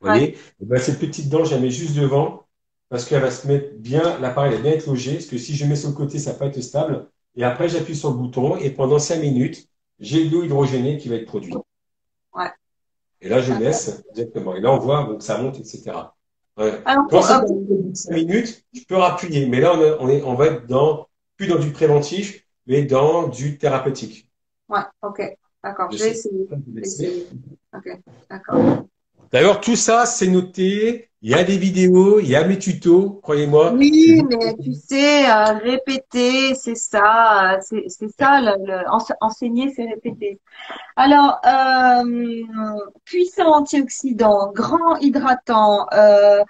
Vous 0.00 0.08
voyez 0.08 0.36
ben, 0.60 0.78
Cette 0.78 0.98
petite 0.98 1.28
dent, 1.28 1.44
je 1.44 1.54
la 1.54 1.60
mets 1.60 1.70
juste 1.70 1.94
devant 1.94 2.46
parce 2.88 3.04
qu'elle 3.04 3.22
va 3.22 3.30
se 3.30 3.46
mettre 3.46 3.74
bien, 3.76 4.18
l'appareil 4.18 4.54
va 4.54 4.60
bien 4.60 4.72
être 4.72 4.86
logé. 4.86 5.14
Parce 5.14 5.26
que 5.26 5.38
si 5.38 5.54
je 5.54 5.64
mets 5.64 5.76
sur 5.76 5.90
le 5.90 5.94
côté, 5.94 6.18
ça 6.18 6.32
va 6.32 6.38
pas 6.38 6.46
être 6.46 6.60
stable. 6.60 7.06
Et 7.36 7.44
après, 7.44 7.68
j'appuie 7.68 7.94
sur 7.94 8.10
le 8.10 8.16
bouton 8.16 8.56
et 8.56 8.70
pendant 8.70 8.98
cinq 8.98 9.20
minutes, 9.20 9.68
j'ai 10.00 10.24
de 10.24 10.34
l'eau 10.34 10.42
hydrogénée 10.42 10.98
qui 10.98 11.08
va 11.08 11.16
être 11.16 11.26
produite. 11.26 11.54
Ouais. 12.34 12.50
Et 13.20 13.28
là, 13.28 13.40
je 13.40 13.52
laisse 13.52 14.02
exactement. 14.10 14.56
Et 14.56 14.60
là, 14.60 14.72
on 14.72 14.78
voit 14.78 15.04
donc 15.04 15.22
ça 15.22 15.38
monte, 15.38 15.58
etc. 15.58 15.92
Quand 16.56 17.22
ça 17.22 17.44
euh, 17.44 17.94
5 17.94 18.14
minutes, 18.14 18.64
je 18.72 18.80
peux 18.86 18.96
rappuyer. 18.96 19.46
Mais 19.46 19.60
là, 19.60 19.74
on, 20.00 20.08
est, 20.08 20.22
on 20.22 20.34
va 20.34 20.46
être 20.46 20.66
dans, 20.66 21.08
plus 21.36 21.46
dans 21.46 21.58
du 21.58 21.70
préventif, 21.70 22.44
mais 22.66 22.82
dans 22.84 23.28
du 23.28 23.58
thérapeutique. 23.58 24.28
Ouais, 24.68 24.80
ok. 25.02 25.36
D'accord. 25.62 25.90
Je 25.90 25.98
vais 25.98 26.10
essayer. 26.80 27.28
Ok, 27.74 28.00
d'accord. 28.30 28.84
D'ailleurs, 29.30 29.60
tout 29.60 29.76
ça, 29.76 30.06
c'est 30.06 30.26
noté. 30.26 31.10
Il 31.22 31.30
y 31.30 31.34
a 31.34 31.44
des 31.44 31.58
vidéos, 31.58 32.18
il 32.18 32.28
y 32.28 32.34
a 32.34 32.44
mes 32.46 32.58
tutos, 32.58 33.20
croyez-moi. 33.22 33.74
Oui, 33.74 34.22
mais 34.26 34.54
tu 34.54 34.72
sais, 34.72 35.30
euh, 35.30 35.58
répéter, 35.58 36.54
c'est 36.54 36.74
ça, 36.74 37.58
c'est 37.60 38.08
ça, 38.18 38.40
le, 38.40 38.84
enseigner, 39.20 39.70
c'est 39.76 39.84
répéter. 39.84 40.40
Alors, 40.96 41.38
euh, 41.44 42.40
puissant 43.04 43.54
antioxydant, 43.58 44.50
grand 44.52 44.96
hydratant, 44.96 45.86
euh, 45.92 46.42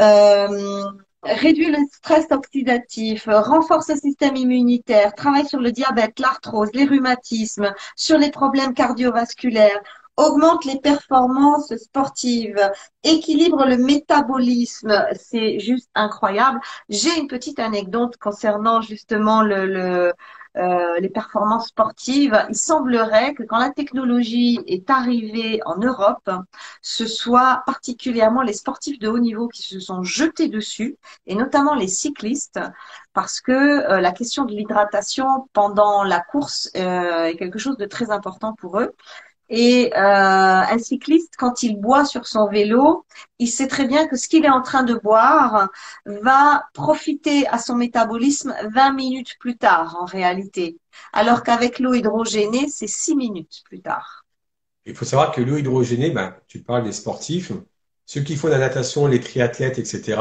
euh, 0.00 0.82
réduit 1.26 1.70
le 1.70 1.78
stress 1.92 2.26
oxydatif, 2.30 3.28
renforce 3.28 3.88
le 3.88 3.96
système 3.96 4.36
immunitaire, 4.36 5.14
travaille 5.14 5.46
sur 5.46 5.60
le 5.60 5.72
diabète, 5.72 6.18
l'arthrose, 6.18 6.70
les 6.74 6.84
rhumatismes, 6.84 7.72
sur 7.96 8.18
les 8.18 8.30
problèmes 8.30 8.74
cardiovasculaires, 8.74 9.80
augmente 10.16 10.64
les 10.64 10.80
performances 10.80 11.74
sportives, 11.76 12.70
équilibre 13.04 13.66
le 13.66 13.76
métabolisme, 13.76 15.06
c'est 15.14 15.58
juste 15.58 15.90
incroyable. 15.94 16.58
J'ai 16.88 17.14
une 17.18 17.28
petite 17.28 17.58
anecdote 17.58 18.16
concernant 18.16 18.80
justement 18.80 19.42
le, 19.42 20.12
euh, 20.56 20.98
les 21.00 21.08
performances 21.08 21.68
sportives. 21.68 22.46
Il 22.48 22.56
semblerait 22.56 23.34
que 23.34 23.42
quand 23.42 23.58
la 23.58 23.70
technologie 23.70 24.60
est 24.66 24.88
arrivée 24.90 25.60
en 25.66 25.76
Europe, 25.76 26.30
ce 26.82 27.06
soit 27.06 27.62
particulièrement 27.66 28.42
les 28.42 28.54
sportifs 28.54 28.98
de 28.98 29.08
haut 29.08 29.18
niveau 29.18 29.48
qui 29.48 29.62
se 29.62 29.80
sont 29.80 30.02
jetés 30.02 30.48
dessus, 30.48 30.96
et 31.26 31.34
notamment 31.34 31.74
les 31.74 31.88
cyclistes, 31.88 32.60
parce 33.12 33.40
que 33.40 33.52
euh, 33.52 34.00
la 34.00 34.12
question 34.12 34.44
de 34.44 34.52
l'hydratation 34.52 35.48
pendant 35.52 36.04
la 36.04 36.20
course 36.20 36.70
euh, 36.76 37.24
est 37.24 37.36
quelque 37.36 37.58
chose 37.58 37.76
de 37.76 37.86
très 37.86 38.10
important 38.10 38.54
pour 38.54 38.80
eux. 38.80 38.94
Et 39.48 39.92
euh, 39.94 39.98
un 39.98 40.78
cycliste, 40.78 41.34
quand 41.38 41.62
il 41.62 41.80
boit 41.80 42.04
sur 42.04 42.26
son 42.26 42.48
vélo, 42.48 43.04
il 43.38 43.46
sait 43.46 43.68
très 43.68 43.86
bien 43.86 44.08
que 44.08 44.16
ce 44.16 44.28
qu'il 44.28 44.44
est 44.44 44.50
en 44.50 44.62
train 44.62 44.82
de 44.82 44.94
boire 44.94 45.68
va 46.04 46.64
profiter 46.74 47.46
à 47.48 47.58
son 47.58 47.76
métabolisme 47.76 48.54
20 48.72 48.92
minutes 48.92 49.36
plus 49.38 49.56
tard 49.56 49.96
en 50.00 50.04
réalité. 50.04 50.78
Alors 51.12 51.44
qu'avec 51.44 51.78
l'eau 51.78 51.94
hydrogénée, 51.94 52.66
c'est 52.68 52.88
6 52.88 53.14
minutes 53.14 53.62
plus 53.64 53.80
tard. 53.80 54.24
Il 54.84 54.94
faut 54.94 55.04
savoir 55.04 55.32
que 55.32 55.40
l'eau 55.40 55.56
hydrogénée, 55.56 56.10
ben, 56.10 56.34
tu 56.48 56.60
parles 56.60 56.84
des 56.84 56.92
sportifs, 56.92 57.52
ceux 58.04 58.22
qui 58.22 58.36
font 58.36 58.48
la 58.48 58.58
natation, 58.58 59.06
les 59.06 59.20
triathlètes, 59.20 59.78
etc. 59.78 60.20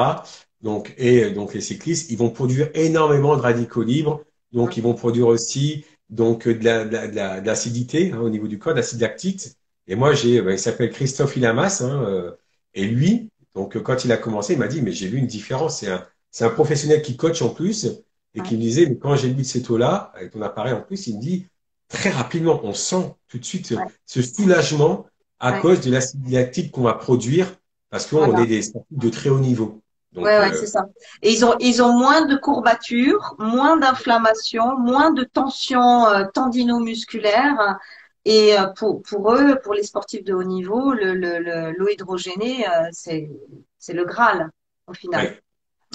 Donc, 0.62 0.94
et 0.98 1.30
donc 1.32 1.54
les 1.54 1.62
cyclistes, 1.62 2.12
ils 2.12 2.18
vont 2.18 2.32
produire 2.32 2.70
énormément 2.74 3.36
de 3.36 3.42
radicaux 3.42 3.84
libres. 3.84 4.24
Donc, 4.52 4.78
ils 4.78 4.84
vont 4.84 4.94
produire 4.94 5.28
aussi 5.28 5.86
donc 6.10 6.48
euh, 6.48 6.54
de 6.54 7.46
l'acidité 7.46 8.12
hein, 8.12 8.20
au 8.20 8.30
niveau 8.30 8.48
du 8.48 8.60
corps, 8.60 8.74
d'acide 8.74 9.02
lactique. 9.02 9.48
Et 9.88 9.96
moi, 9.96 10.14
j'ai, 10.14 10.42
ben, 10.42 10.52
il 10.52 10.60
s'appelle 10.60 10.92
Christophe 10.92 11.38
Ilamas, 11.38 11.82
hein, 11.84 12.04
euh, 12.08 12.32
et 12.74 12.86
lui, 12.86 13.30
donc 13.54 13.82
quand 13.82 14.06
il 14.06 14.12
a 14.12 14.18
commencé, 14.18 14.54
il 14.54 14.60
m'a 14.60 14.68
dit, 14.68 14.82
mais 14.82 14.92
j'ai 14.92 15.08
vu 15.08 15.18
une 15.18 15.28
différence. 15.28 15.80
C'est 15.80 15.90
un, 15.90 16.06
c'est 16.32 16.44
un 16.44 16.50
professionnel 16.50 17.02
qui 17.02 17.16
coach 17.16 17.42
en 17.42 17.50
plus 17.50 17.88
et 18.34 18.42
qui 18.42 18.56
me 18.56 18.62
disait, 18.62 18.88
mais 18.88 18.98
quand 18.98 19.16
j'ai 19.16 19.30
bu 19.30 19.44
de 19.44 19.48
cette 19.48 19.70
eau-là, 19.70 20.12
avec 20.16 20.32
ton 20.32 20.42
appareil 20.42 20.74
en 20.74 20.82
plus, 20.82 21.08
il 21.08 21.16
me 21.16 21.22
dit, 21.22 21.48
très 21.88 22.10
rapidement, 22.10 22.60
on 22.64 22.74
sent 22.74 23.14
tout 23.28 23.40
de 23.40 23.46
suite 23.46 23.74
ce, 24.06 24.22
soulagement 24.22 25.06
à 25.40 25.60
cause 25.60 25.82
de 25.82 25.92
l'acide 25.92 26.30
lactique 26.30 26.72
qu'on 26.72 26.82
va 26.84 26.94
produire 26.94 27.56
parce 27.90 28.08
qu'on 28.08 28.38
est 28.38 28.48
des 28.48 28.62
sportifs 28.64 28.98
de 28.98 29.10
très 29.10 29.30
haut 29.30 29.40
niveau. 29.40 29.82
Oui, 30.16 30.24
ouais, 30.24 30.40
ouais, 30.40 30.52
euh, 30.52 30.54
c'est 30.54 30.68
ça. 30.68 30.88
Et 31.22 31.32
ils 31.32 31.44
ont, 31.46 31.56
ils 31.60 31.82
ont 31.84 31.94
moins 31.94 32.26
de 32.26 32.36
courbatures, 32.36 33.36
moins 33.38 33.78
d'inflammation, 33.78 34.78
moins 34.80 35.12
de 35.12 35.24
tension 35.24 36.08
euh, 36.08 36.26
tendino-musculaire. 36.34 37.78
Et 38.26 38.58
euh, 38.58 38.68
pour, 38.68 39.02
pour 39.04 39.34
eux, 39.34 39.60
pour 39.64 39.74
les 39.74 39.84
sportifs 39.84 40.24
de 40.24 40.34
haut 40.34 40.44
niveau, 40.44 40.94
l'eau 40.94 41.14
le, 41.14 41.40
le, 41.40 41.72
l'eau 41.78 41.88
hydrogénée, 41.90 42.68
euh, 42.68 42.88
c'est, 42.92 43.30
c'est 43.78 43.94
le 43.94 44.06
Graal, 44.06 44.50
au 44.88 44.94
final. 44.94 45.36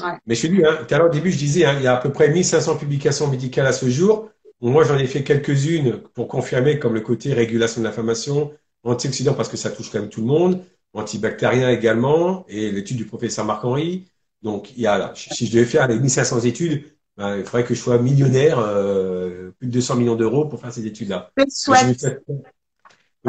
Ouais. 0.00 0.18
Mais 0.26 0.34
chez 0.34 0.48
lui, 0.48 0.64
hein, 0.64 0.78
tout 0.86 0.94
à 0.94 0.98
l'heure 0.98 1.08
au 1.08 1.12
début, 1.12 1.30
je 1.30 1.38
disais, 1.38 1.64
hein, 1.64 1.74
il 1.76 1.82
y 1.82 1.86
a 1.86 1.94
à 1.96 2.00
peu 2.00 2.12
près 2.12 2.28
1500 2.30 2.76
publications 2.76 3.28
médicales 3.28 3.66
à 3.66 3.72
ce 3.72 3.88
jour. 3.88 4.30
Moi, 4.60 4.84
j'en 4.84 4.96
ai 4.96 5.06
fait 5.06 5.24
quelques-unes 5.24 6.02
pour 6.14 6.28
confirmer, 6.28 6.78
comme 6.78 6.94
le 6.94 7.00
côté 7.00 7.32
régulation 7.34 7.80
de 7.80 7.86
l'inflammation, 7.86 8.52
antioxydant 8.84 9.34
parce 9.34 9.48
que 9.48 9.56
ça 9.56 9.70
touche 9.70 9.90
quand 9.90 10.00
même 10.00 10.08
tout 10.10 10.20
le 10.20 10.26
monde, 10.26 10.64
antibactérien 10.92 11.70
également, 11.70 12.44
et 12.48 12.70
l'étude 12.70 12.96
du 12.96 13.06
professeur 13.06 13.44
Marc-Henri. 13.44 14.09
Donc, 14.42 14.72
il 14.76 14.82
y 14.82 14.86
a, 14.86 15.12
si 15.14 15.46
je 15.46 15.52
devais 15.52 15.66
faire 15.66 15.86
les 15.88 15.98
1500 15.98 16.40
études, 16.40 16.84
ben, 17.16 17.36
il 17.36 17.44
faudrait 17.44 17.64
que 17.64 17.74
je 17.74 17.80
sois 17.80 17.98
millionnaire, 17.98 18.58
euh, 18.58 19.50
plus 19.58 19.68
de 19.68 19.72
200 19.72 19.96
millions 19.96 20.16
d'euros 20.16 20.46
pour 20.46 20.60
faire 20.60 20.72
ces 20.72 20.86
études-là. 20.86 21.30
Je, 21.36 21.42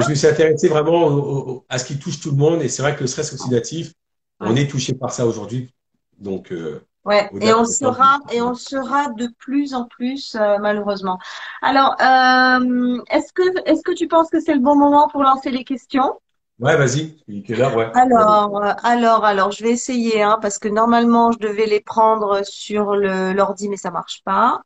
me 0.09 0.15
suis 0.15 0.27
intéressé 0.27 0.69
vraiment 0.69 1.65
à 1.67 1.77
ce 1.77 1.85
qui 1.85 1.99
touche 1.99 2.21
tout 2.21 2.31
le 2.31 2.37
monde, 2.37 2.61
et 2.61 2.69
c'est 2.69 2.81
vrai 2.81 2.95
que 2.95 3.01
le 3.01 3.07
stress 3.07 3.33
oxydatif, 3.33 3.93
on 4.39 4.55
est 4.55 4.69
touché 4.69 4.93
par 4.93 5.11
ça 5.11 5.25
aujourd'hui. 5.25 5.73
Donc, 6.17 6.51
euh, 6.51 6.81
Ouais, 7.03 7.31
et 7.41 7.51
on 7.51 7.65
sera 7.65 8.19
et 8.31 8.43
on 8.43 8.53
sera 8.53 9.09
de 9.09 9.27
plus 9.39 9.73
en 9.73 9.85
plus 9.85 10.35
euh, 10.35 10.59
malheureusement. 10.59 11.17
Alors, 11.63 11.95
euh, 11.99 13.01
est-ce 13.09 13.33
que 13.33 13.67
est-ce 13.67 13.81
que 13.81 13.93
tu 13.93 14.07
penses 14.07 14.29
que 14.29 14.39
c'est 14.39 14.53
le 14.53 14.59
bon 14.59 14.75
moment 14.75 15.07
pour 15.07 15.23
lancer 15.23 15.49
les 15.49 15.63
questions? 15.63 16.19
Ouais, 16.61 16.77
vas-y. 16.77 17.15
Ouais. 17.27 17.91
Alors, 17.95 18.63
euh, 18.63 18.73
alors, 18.83 19.25
alors, 19.25 19.51
je 19.51 19.63
vais 19.63 19.71
essayer, 19.71 20.21
hein, 20.21 20.37
parce 20.41 20.59
que 20.59 20.67
normalement, 20.67 21.31
je 21.31 21.39
devais 21.39 21.65
les 21.65 21.81
prendre 21.81 22.41
sur 22.45 22.95
l'ordi, 22.95 23.67
mais 23.67 23.77
ça 23.77 23.89
marche 23.89 24.21
pas. 24.23 24.61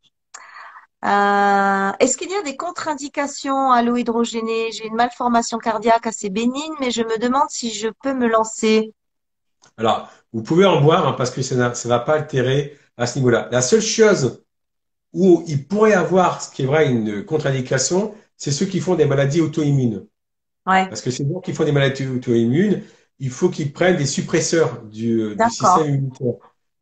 Euh, 1.06 1.92
Est-ce 2.00 2.18
qu'il 2.18 2.30
y 2.30 2.36
a 2.36 2.42
des 2.42 2.58
contre-indications 2.58 3.72
à 3.72 3.82
l'eau 3.82 3.96
hydrogénée? 3.96 4.72
J'ai 4.74 4.88
une 4.88 4.96
malformation 4.96 5.58
cardiaque 5.58 6.08
assez 6.08 6.30
bénigne, 6.30 6.74
mais 6.82 6.92
je 6.92 7.02
me 7.02 7.18
demande 7.18 7.50
si 7.50 7.72
je 7.72 7.88
peux 8.04 8.14
me 8.14 8.28
lancer. 8.28 8.94
Alors, 9.78 10.10
vous 10.34 10.44
pouvez 10.44 10.66
en 10.66 10.82
boire 10.82 11.08
hein, 11.08 11.14
parce 11.14 11.32
que 11.32 11.42
ça 11.42 11.56
ne 11.56 11.88
va 11.88 12.00
pas 12.00 12.16
altérer 12.16 12.78
à 12.98 13.08
ce 13.08 13.20
niveau-là. 13.20 13.48
La 13.52 13.62
seule 13.62 13.82
chose 13.82 14.44
où 15.14 15.44
il 15.48 15.66
pourrait 15.68 15.94
avoir, 15.94 16.42
ce 16.42 16.54
qui 16.54 16.64
est 16.64 16.66
vrai, 16.66 16.90
une 16.92 17.24
contre-indication, 17.24 18.14
c'est 18.36 18.52
ceux 18.52 18.66
qui 18.66 18.82
font 18.82 18.96
des 18.96 19.06
maladies 19.06 19.42
auto-immunes. 19.42 20.06
Parce 20.66 21.02
que 21.02 21.12
c'est 21.12 21.28
gens 21.28 21.40
qui 21.40 21.54
font 21.54 21.64
des 21.64 21.72
maladies 21.72 22.08
auto-immunes, 22.08 22.82
il 23.20 23.30
faut 23.30 23.50
qu'ils 23.50 23.72
prennent 23.72 23.98
des 23.98 24.06
suppresseurs 24.06 24.84
du, 24.84 25.36
système 25.50 25.88
immunitaire. 25.88 26.34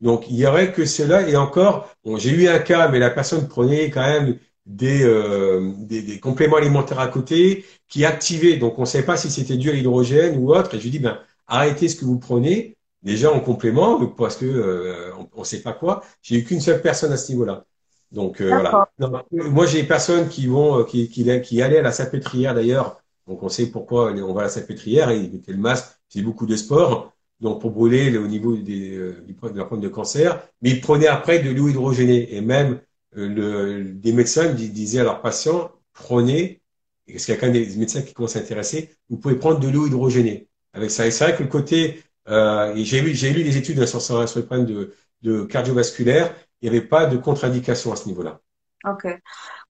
Donc, 0.02 0.30
il 0.30 0.36
y 0.36 0.46
aurait 0.46 0.72
que 0.72 0.86
cela. 0.86 1.28
Et 1.30 1.36
encore, 1.36 1.90
bon, 2.04 2.18
j'ai 2.18 2.32
eu 2.32 2.48
un 2.48 2.60
cas, 2.60 2.88
mais 2.90 3.00
la 3.00 3.10
personne 3.10 3.48
prenait 3.48 3.90
quand 3.90 4.02
même 4.02 4.38
des, 4.66 5.04
euh, 5.04 5.72
des, 5.78 6.02
des, 6.02 6.20
compléments 6.20 6.58
alimentaires 6.58 7.00
à 7.00 7.08
côté 7.08 7.66
qui 7.88 8.04
activaient. 8.06 8.58
Donc, 8.58 8.80
on 8.80 8.82
ne 8.82 8.88
savait 8.88 9.06
pas 9.06 9.18
si 9.18 9.30
c'était 9.30 9.58
dû 9.58 9.70
à 9.70 9.74
l'hydrogène 9.74 10.38
ou 10.38 10.54
autre. 10.54 10.74
Et 10.74 10.80
je 10.80 10.84
lui 10.84 10.92
dis, 10.92 11.00
ben, 11.00 11.20
arrêtez 11.48 11.88
ce 11.88 11.96
que 11.96 12.06
vous 12.06 12.20
prenez 12.20 12.78
déjà 13.04 13.32
en 13.32 13.40
complément 13.40 14.06
parce 14.08 14.38
que 14.38 14.46
euh, 14.46 15.12
on 15.34 15.42
ne 15.42 15.46
sait 15.46 15.62
pas 15.62 15.74
quoi. 15.74 16.04
J'ai 16.22 16.38
eu 16.38 16.44
qu'une 16.44 16.62
seule 16.62 16.82
personne 16.82 17.12
à 17.12 17.18
ce 17.18 17.32
niveau-là. 17.32 17.66
Donc 18.12 18.42
euh, 18.42 18.50
voilà. 18.50 18.90
moi 19.32 19.66
j'ai 19.66 19.82
des 19.82 19.88
personnes 19.88 20.30
qui 20.30 20.48
vont 20.48 20.80
euh, 20.80 20.84
qui, 20.84 21.10
qui, 21.10 21.26
qui 21.42 21.62
allaient 21.62 21.80
à 21.80 21.84
la 21.84 21.92
salpêtrière 21.92 22.56
d'ailleurs. 22.56 23.03
Donc 23.28 23.44
on 23.44 23.50
sait 23.50 23.68
pourquoi 23.68 24.12
on 24.12 24.34
va 24.34 24.42
à 24.42 24.44
la 24.46 24.50
salpêtrière 24.50 25.10
et 25.10 25.20
mettaient 25.30 25.52
le 25.54 25.58
masque. 25.58 25.86
C'est 26.10 26.22
beaucoup 26.22 26.46
de 26.46 26.56
sport. 26.56 27.14
Donc 27.40 27.62
pour 27.62 27.72
brûler 27.72 28.18
au 28.18 28.28
niveau 28.28 28.56
des, 28.56 29.14
du 29.26 29.34
de 29.34 29.58
la 29.58 29.78
de 29.78 29.88
cancer, 29.90 30.42
mais 30.62 30.72
ils 30.72 30.82
prenaient 30.82 31.08
après 31.08 31.40
de 31.40 31.50
l'eau 31.50 31.68
hydrogénée 31.68 32.34
et 32.36 32.42
même 32.42 32.80
le, 33.12 33.84
des 33.84 34.14
médecins 34.14 34.54
disaient 34.54 35.00
à 35.00 35.04
leurs 35.04 35.22
patients 35.22 35.72
prenez 35.94 36.62
parce 37.08 37.26
qu'il 37.26 37.36
y 37.36 37.38
a 37.38 37.50
des 37.50 37.76
médecins 37.76 38.02
qui 38.02 38.14
commencent 38.14 38.36
à 38.36 38.40
s'intéresser, 38.40 38.90
vous 39.10 39.18
pouvez 39.18 39.36
prendre 39.36 39.60
de 39.60 39.68
l'eau 39.68 39.88
hydrogénée 39.88 40.48
avec 40.74 40.90
ça. 40.90 41.06
Et 41.06 41.12
c'est 41.12 41.26
vrai 41.26 41.36
que 41.36 41.44
le 41.44 41.50
côté 41.50 42.02
euh, 42.30 42.74
j'ai 42.78 43.02
lu, 43.02 43.14
j'ai 43.14 43.32
lu 43.32 43.44
des 43.44 43.58
études 43.58 43.86
sur, 43.86 44.02
sur, 44.02 44.28
sur 44.28 44.40
le 44.40 44.46
problème 44.46 44.66
de, 44.66 44.94
de 45.22 45.44
cardiovasculaire. 45.44 46.34
Il 46.62 46.72
n'y 46.72 46.78
avait 46.78 46.88
pas 46.88 47.06
de 47.06 47.18
contre-indication 47.18 47.92
à 47.92 47.96
ce 47.98 48.08
niveau-là. 48.08 48.40
Ok. 48.86 49.08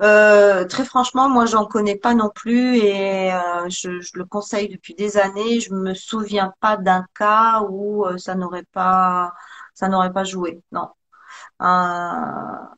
Euh, 0.02 0.66
très 0.66 0.86
franchement, 0.86 1.30
moi, 1.30 1.46
j'en 1.46 1.66
connais 1.66 1.96
pas 1.98 2.16
non 2.16 2.30
plus 2.34 2.78
et 2.78 3.32
euh, 3.34 3.70
je, 3.70 3.90
le 4.18 4.26
conseille 4.26 4.70
depuis 4.70 4.96
des 4.96 5.18
années. 5.18 5.60
Je 5.60 5.72
me 5.74 5.94
souviens 5.94 6.54
pas 6.60 6.78
d'un 6.78 7.06
cas 7.16 7.62
où 7.70 8.06
euh, 8.06 8.18
ça 8.18 8.34
n'aurait 8.36 8.66
pas, 8.72 9.34
ça 9.76 9.88
n'aurait 9.88 10.12
pas 10.14 10.24
joué. 10.24 10.64
Non. 10.72 10.90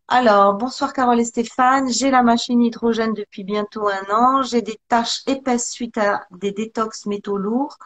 Alors, 0.07 0.53
bonsoir 0.55 0.93
Carole 0.93 1.19
et 1.19 1.25
Stéphane. 1.25 1.89
J'ai 1.91 2.11
la 2.11 2.23
machine 2.23 2.61
hydrogène 2.61 3.13
depuis 3.13 3.43
bientôt 3.43 3.87
un 3.87 4.03
an. 4.13 4.43
J'ai 4.43 4.61
des 4.61 4.79
taches 4.87 5.21
épaisses 5.27 5.69
suite 5.71 5.97
à 5.97 6.25
des 6.31 6.51
détox 6.51 7.05
métaux 7.05 7.37
lourds. 7.37 7.77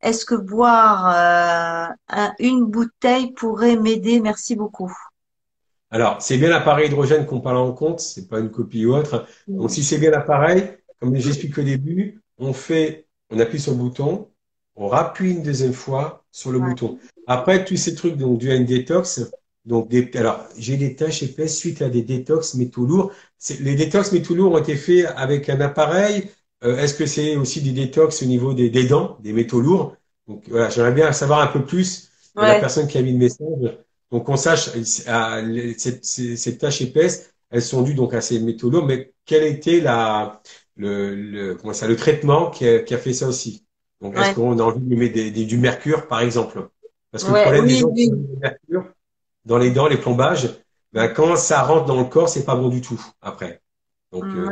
Est-ce 0.00 0.24
que 0.26 0.34
boire 0.34 1.08
euh, 2.10 2.26
une 2.38 2.64
bouteille 2.66 3.32
pourrait 3.34 3.76
m'aider? 3.76 4.20
Merci 4.20 4.56
beaucoup. 4.56 4.92
Alors, 5.94 6.20
c'est 6.20 6.38
bien 6.38 6.50
l'appareil 6.50 6.88
hydrogène 6.88 7.24
qu'on 7.24 7.40
parle 7.40 7.58
en 7.58 7.72
compte, 7.72 8.00
c'est 8.00 8.28
pas 8.28 8.40
une 8.40 8.50
copie 8.50 8.84
ou 8.84 8.96
autre. 8.96 9.28
Donc, 9.46 9.70
si 9.70 9.84
c'est 9.84 9.98
bien 9.98 10.10
l'appareil, 10.10 10.64
comme 11.00 11.14
j'explique 11.16 11.56
au 11.56 11.62
début, 11.62 12.20
on 12.36 12.52
fait, 12.52 13.06
on 13.30 13.38
appuie 13.38 13.60
sur 13.60 13.70
le 13.70 13.78
bouton, 13.78 14.28
on 14.74 14.88
rappuie 14.88 15.30
une 15.30 15.44
deuxième 15.44 15.72
fois 15.72 16.24
sur 16.32 16.50
le 16.50 16.58
bouton. 16.58 16.98
Après, 17.28 17.64
tous 17.64 17.76
ces 17.76 17.94
trucs, 17.94 18.16
donc, 18.16 18.38
du 18.38 18.50
à 18.50 18.58
détox, 18.58 19.20
donc, 19.64 19.88
des, 19.88 20.10
alors, 20.16 20.44
j'ai 20.58 20.76
des 20.76 20.96
taches 20.96 21.22
épaisses 21.22 21.56
suite 21.56 21.80
à 21.80 21.88
des 21.88 22.02
détox 22.02 22.54
métaux 22.54 22.86
lourds. 22.86 23.12
Les 23.60 23.76
détox 23.76 24.10
métaux 24.10 24.34
lourds 24.34 24.52
ont 24.52 24.58
été 24.58 24.74
faits 24.74 25.06
avec 25.16 25.48
un 25.48 25.60
appareil 25.60 26.28
euh, 26.64 26.78
est-ce 26.78 26.94
que 26.94 27.06
c'est 27.06 27.36
aussi 27.36 27.60
des 27.62 27.72
détox 27.72 28.22
au 28.22 28.26
niveau 28.26 28.54
des, 28.54 28.70
dents, 28.84 29.18
des 29.20 29.32
métaux 29.32 29.60
lourds? 29.60 29.96
Donc 30.26 30.44
voilà, 30.48 30.70
j'aimerais 30.70 30.92
bien 30.92 31.12
savoir 31.12 31.40
un 31.40 31.46
peu 31.46 31.64
plus 31.64 32.10
de 32.34 32.40
la 32.40 32.58
personne 32.58 32.88
qui 32.88 32.96
a 32.96 33.02
mis 33.02 33.12
le 33.12 33.18
message. 33.18 33.78
Donc 34.10 34.28
on 34.28 34.36
sache, 34.36 34.70
euh, 35.08 35.72
ces, 35.76 36.58
taches 36.58 36.82
épaisses, 36.82 37.32
elles 37.50 37.62
sont 37.62 37.82
dues 37.82 37.94
donc 37.94 38.14
à 38.14 38.20
ces 38.20 38.38
métaux 38.40 38.70
lourds, 38.70 38.86
mais 38.86 39.12
quel 39.24 39.44
était 39.44 39.80
la, 39.80 40.40
le, 40.76 41.14
le, 41.14 41.54
comment 41.54 41.72
ça, 41.72 41.88
le 41.88 41.96
traitement 41.96 42.50
qui 42.50 42.66
a, 42.66 42.80
qui 42.80 42.94
a 42.94 42.98
fait 42.98 43.12
ça 43.12 43.26
aussi? 43.26 43.64
Donc 44.00 44.16
est-ce 44.16 44.34
qu'on 44.34 44.58
a 44.58 44.62
envie 44.62 44.80
de 44.80 44.96
mettre 44.96 45.46
du 45.46 45.58
mercure, 45.58 46.06
par 46.08 46.20
exemple? 46.20 46.68
Parce 47.10 47.24
que 47.24 47.30
le 47.32 47.40
problème 47.42 47.66
des 47.66 47.76
gens 47.76 47.92
qui 47.92 48.10
du 48.10 48.36
mercure 48.40 48.86
dans 49.44 49.58
les 49.58 49.70
dents, 49.70 49.88
les 49.88 49.98
plombages, 49.98 50.48
ben, 50.92 51.08
quand 51.08 51.36
ça 51.36 51.62
rentre 51.62 51.86
dans 51.86 51.98
le 51.98 52.04
corps, 52.04 52.28
c'est 52.28 52.44
pas 52.44 52.56
bon 52.56 52.68
du 52.68 52.80
tout 52.80 53.00
après. 53.20 53.60
Donc, 54.12 54.24
euh, 54.24 54.48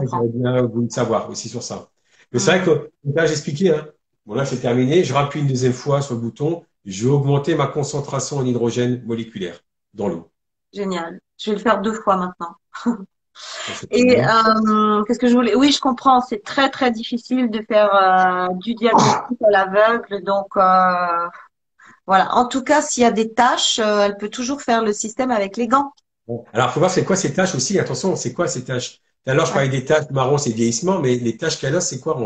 j'aimerais 0.00 0.28
bien 0.28 0.62
vous 0.62 0.88
savoir 0.90 1.30
aussi 1.30 1.48
sur 1.48 1.62
ça. 1.62 1.88
Mais 2.32 2.38
c'est 2.40 2.58
vrai 2.58 2.64
que, 2.64 2.90
là, 3.14 3.26
j'ai 3.26 3.32
expliqué, 3.32 3.70
hein. 3.70 3.86
Bon, 4.26 4.34
là, 4.34 4.44
c'est 4.44 4.56
terminé. 4.56 5.04
Je 5.04 5.14
rappuie 5.14 5.40
une 5.40 5.46
deuxième 5.46 5.72
fois 5.72 6.02
sur 6.02 6.14
le 6.14 6.20
bouton. 6.20 6.64
Je 6.84 7.04
vais 7.04 7.10
augmenter 7.10 7.54
ma 7.54 7.66
concentration 7.66 8.38
en 8.38 8.44
hydrogène 8.44 9.02
moléculaire 9.04 9.60
dans 9.94 10.08
l'eau. 10.08 10.30
Génial. 10.72 11.20
Je 11.38 11.50
vais 11.50 11.56
le 11.56 11.62
faire 11.62 11.80
deux 11.80 11.94
fois 11.94 12.16
maintenant. 12.16 12.56
Et 13.90 14.22
euh, 14.22 15.02
qu'est-ce 15.04 15.18
que 15.18 15.28
je 15.28 15.34
voulais? 15.34 15.54
Oui, 15.54 15.72
je 15.72 15.80
comprends. 15.80 16.20
C'est 16.20 16.42
très 16.42 16.70
très 16.70 16.90
difficile 16.90 17.50
de 17.50 17.62
faire 17.62 17.94
euh, 17.94 18.48
du 18.56 18.74
diagnostic 18.74 19.38
à 19.42 19.50
l'aveugle. 19.50 20.22
Donc 20.24 20.48
euh, 20.56 21.28
voilà. 22.06 22.34
En 22.34 22.46
tout 22.46 22.62
cas, 22.62 22.82
s'il 22.82 23.02
y 23.02 23.06
a 23.06 23.10
des 23.12 23.32
tâches, 23.32 23.78
elle 23.78 24.16
peut 24.16 24.28
toujours 24.28 24.62
faire 24.62 24.82
le 24.82 24.92
système 24.92 25.30
avec 25.30 25.56
les 25.56 25.68
gants. 25.68 25.92
Bon. 26.26 26.44
Alors, 26.52 26.70
faut 26.70 26.80
voir 26.80 26.90
c'est 26.90 27.04
quoi 27.04 27.16
ces 27.16 27.32
tâches 27.32 27.54
aussi. 27.54 27.78
Attention, 27.78 28.14
c'est 28.16 28.32
quoi 28.32 28.46
ces 28.46 28.64
tâches? 28.64 29.00
Alors, 29.26 29.46
je 29.46 29.52
parlais 29.52 29.68
des 29.68 29.84
tâches 29.84 30.10
marron, 30.10 30.38
c'est 30.38 30.50
vieillissement, 30.50 30.98
mais 31.00 31.16
les 31.16 31.36
tâches 31.36 31.58
qu'elle 31.58 31.74
a, 31.74 31.80
c'est 31.80 31.98
quoi 31.98 32.16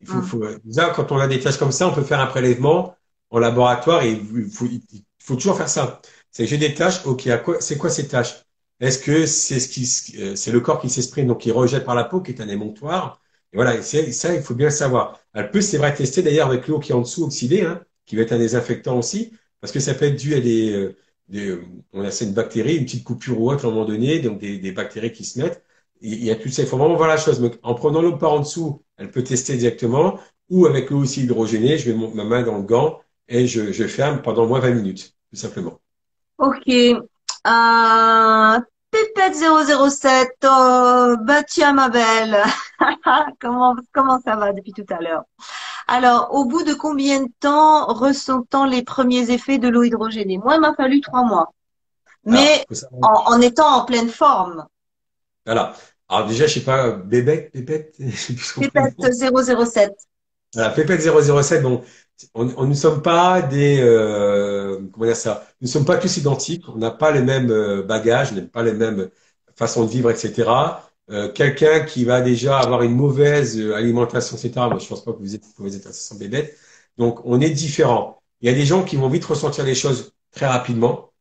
il 0.00 0.08
faut, 0.08 0.20
faut, 0.22 0.44
déjà, 0.64 0.90
quand 0.90 1.12
on 1.12 1.18
a 1.18 1.28
des 1.28 1.38
tâches 1.38 1.58
comme 1.58 1.70
ça, 1.70 1.86
on 1.86 1.92
peut 1.92 2.02
faire 2.02 2.18
un 2.18 2.26
prélèvement 2.26 2.96
en 3.32 3.38
laboratoire 3.40 4.04
il 4.04 4.50
faut, 4.50 4.66
il 4.66 4.82
faut 5.22 5.36
toujours 5.36 5.56
faire 5.56 5.68
ça. 5.68 6.00
C'est 6.30 6.46
j'ai 6.46 6.58
des 6.58 6.74
tâches, 6.74 7.04
ok, 7.06 7.28
c'est 7.60 7.78
quoi 7.78 7.90
ces 7.90 8.08
tâches? 8.08 8.44
Est-ce 8.80 8.98
que 8.98 9.26
c'est 9.26 9.60
ce 9.60 9.68
qui, 9.68 10.16
euh, 10.20 10.36
c'est 10.36 10.50
le 10.52 10.60
corps 10.60 10.80
qui 10.80 10.90
s'exprime, 10.90 11.26
donc 11.28 11.40
qui 11.40 11.50
rejette 11.50 11.84
par 11.84 11.94
la 11.94 12.04
peau, 12.04 12.20
qui 12.20 12.32
est 12.32 12.40
un 12.40 12.48
émonctoire? 12.48 13.20
Et 13.52 13.56
voilà, 13.56 13.80
ça, 13.82 14.34
il 14.34 14.42
faut 14.42 14.54
bien 14.54 14.66
le 14.68 14.72
savoir. 14.72 15.20
Elle 15.34 15.50
peut, 15.50 15.60
c'est 15.60 15.78
vrai, 15.78 15.94
tester 15.94 16.22
d'ailleurs 16.22 16.48
avec 16.48 16.66
l'eau 16.68 16.78
qui 16.80 16.92
est 16.92 16.94
en 16.94 17.00
dessous 17.02 17.24
oxydée, 17.24 17.62
hein, 17.62 17.82
qui 18.06 18.16
va 18.16 18.22
être 18.22 18.32
un 18.32 18.38
désinfectant 18.38 18.98
aussi, 18.98 19.32
parce 19.60 19.72
que 19.72 19.80
ça 19.80 19.94
peut 19.94 20.06
être 20.06 20.16
dû 20.16 20.34
à 20.34 20.40
des, 20.40 20.72
euh, 20.72 20.96
des 21.28 21.58
on 21.92 22.02
a 22.04 22.10
cette 22.10 22.34
bactérie, 22.34 22.76
une 22.76 22.84
petite 22.84 23.04
coupure 23.04 23.40
ou 23.40 23.50
autre 23.50 23.64
à 23.66 23.68
un 23.68 23.70
moment 23.72 23.84
donné, 23.86 24.20
donc 24.20 24.38
des, 24.38 24.58
des 24.58 24.72
bactéries 24.72 25.12
qui 25.12 25.24
se 25.24 25.38
mettent 25.40 25.62
il 26.00 26.24
y 26.24 26.30
a 26.30 26.36
tout 26.36 26.48
ça. 26.48 26.62
Il 26.62 26.68
faut 26.68 26.76
vraiment 26.76 26.96
voir 26.96 27.08
la 27.08 27.16
chose. 27.16 27.40
en 27.62 27.74
prenant 27.74 28.02
l'eau 28.02 28.16
par 28.16 28.32
en 28.32 28.40
dessous, 28.40 28.82
elle 28.96 29.10
peut 29.10 29.22
tester 29.22 29.56
directement. 29.56 30.18
Ou 30.50 30.66
avec 30.66 30.90
l'eau 30.90 30.98
aussi 30.98 31.22
hydrogénée, 31.22 31.78
je 31.78 31.92
mets 31.92 32.08
ma 32.14 32.24
main 32.24 32.42
dans 32.42 32.56
le 32.58 32.64
gant 32.64 33.00
et 33.32 33.46
je, 33.46 33.86
ferme 33.86 34.20
pendant 34.22 34.46
moins 34.46 34.60
20 34.60 34.70
minutes, 34.72 35.14
tout 35.30 35.36
simplement. 35.36 35.80
Ok. 36.38 36.68
Euh, 36.68 38.60
Pépette 38.90 39.34
007, 39.34 40.28
oh, 40.44 41.16
bah 41.22 41.42
tiens 41.48 41.72
ma 41.72 41.88
belle, 41.88 42.36
comment, 43.40 43.74
comment 43.90 44.20
ça 44.20 44.36
va 44.36 44.52
depuis 44.52 44.72
tout 44.72 44.84
à 44.90 45.00
l'heure? 45.00 45.24
Alors, 45.88 46.34
au 46.34 46.44
bout 46.44 46.62
de 46.62 46.74
combien 46.74 47.22
de 47.22 47.30
temps 47.40 47.86
ressent-on 47.86 48.64
les 48.64 48.82
premiers 48.82 49.30
effets 49.30 49.58
de 49.58 49.68
l'eau 49.68 49.82
hydrogénée? 49.82 50.36
Moi, 50.38 50.56
il 50.56 50.60
m'a 50.60 50.74
fallu 50.74 51.00
trois 51.00 51.24
mois, 51.24 51.54
mais 52.24 52.66
en, 53.00 53.40
étant 53.40 53.80
en 53.80 53.84
pleine 53.86 54.10
forme. 54.10 54.66
Voilà. 55.46 55.74
Alors 56.08 56.28
déjà, 56.28 56.46
je 56.46 56.54
sais 56.54 56.64
pas, 56.64 56.90
Bébête, 56.90 57.50
Pépette, 57.50 57.96
Pépette 58.60 58.94
007. 59.00 59.94
Voilà, 60.54 60.70
Pépette 60.70 61.00
007, 61.00 61.62
bon, 61.62 61.82
on, 62.34 62.66
ne 62.66 62.74
sommes 62.74 63.02
pas 63.02 63.42
des 63.42 63.78
euh, 63.80 64.80
comment 64.92 65.06
dire 65.06 65.16
ça? 65.16 65.46
Nous 65.60 65.66
ne 65.66 65.72
sommes 65.72 65.84
pas 65.84 65.96
tous 65.98 66.16
identiques 66.16 66.64
on 66.68 66.76
n'a 66.76 66.90
pas 66.90 67.10
les 67.10 67.22
mêmes 67.22 67.50
euh, 67.50 67.82
bagages 67.82 68.32
on 68.32 68.36
n'a 68.36 68.42
pas 68.42 68.62
les 68.62 68.74
mêmes 68.74 69.10
façons 69.56 69.84
de 69.84 69.90
vivre 69.90 70.10
etc 70.10 70.50
euh, 71.10 71.32
quelqu'un 71.32 71.80
qui 71.80 72.04
va 72.04 72.20
déjà 72.20 72.58
avoir 72.58 72.82
une 72.82 72.94
mauvaise 72.94 73.60
alimentation 73.74 74.36
etc 74.36 74.52
moi 74.56 74.78
je 74.78 74.86
pense 74.86 75.04
pas 75.04 75.12
que 75.12 75.18
vous 75.18 75.34
êtes 75.34 75.44
vous 75.58 75.74
êtes 75.76 75.92
sans 75.92 76.16
bébête 76.16 76.56
donc 76.96 77.20
on 77.24 77.40
est 77.40 77.50
différent 77.50 78.22
il 78.42 78.50
y 78.50 78.52
a 78.52 78.54
des 78.54 78.66
gens 78.66 78.84
qui 78.84 78.96
vont 78.96 79.08
vite 79.08 79.24
ressentir 79.24 79.64
les 79.64 79.74
choses 79.74 80.12
très 80.32 80.46
rapidement. 80.46 81.12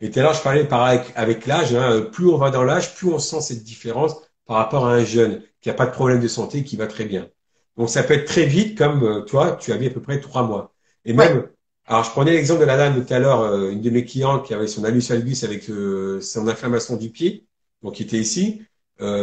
Et 0.00 0.10
tout 0.10 0.20
à 0.20 0.22
l'heure 0.22 0.34
je 0.34 0.42
parlais 0.42 0.64
par 0.64 0.84
avec, 0.84 1.12
avec 1.16 1.46
l'âge 1.46 1.74
hein, 1.74 2.02
plus 2.12 2.26
on 2.28 2.38
va 2.38 2.50
dans 2.50 2.64
l'âge 2.64 2.94
plus 2.94 3.08
on 3.08 3.18
sent 3.18 3.40
cette 3.42 3.64
différence 3.64 4.14
par 4.46 4.56
rapport 4.56 4.86
à 4.86 4.94
un 4.94 5.04
jeune 5.04 5.42
qui 5.60 5.68
n'a 5.68 5.74
pas 5.74 5.86
de 5.86 5.92
problème 5.92 6.20
de 6.20 6.28
santé 6.28 6.64
qui 6.64 6.76
va 6.76 6.86
très 6.86 7.04
bien 7.04 7.28
donc 7.76 7.88
ça 7.88 8.02
peut 8.02 8.14
être 8.14 8.26
très 8.26 8.46
vite, 8.46 8.76
comme 8.76 9.02
euh, 9.04 9.20
toi, 9.22 9.56
tu 9.60 9.72
avais 9.72 9.86
à 9.86 9.90
peu 9.90 10.00
près 10.00 10.20
trois 10.20 10.42
mois. 10.42 10.74
Et 11.04 11.12
même, 11.12 11.48
alors 11.86 12.04
je 12.04 12.10
prenais 12.10 12.32
l'exemple 12.32 12.60
de 12.60 12.66
la 12.66 12.76
dame 12.76 13.04
tout 13.04 13.12
à 13.12 13.18
l'heure, 13.18 13.40
euh, 13.40 13.70
une 13.70 13.80
de 13.80 13.90
mes 13.90 14.04
clientes 14.04 14.46
qui 14.46 14.54
avait 14.54 14.66
son 14.66 14.84
alus 14.84 15.10
albus 15.10 15.44
avec 15.44 15.68
euh, 15.70 16.20
son 16.20 16.46
inflammation 16.48 16.96
du 16.96 17.10
pied, 17.10 17.46
donc 17.82 17.94
qui 17.94 18.02
était 18.02 18.18
ici, 18.18 18.62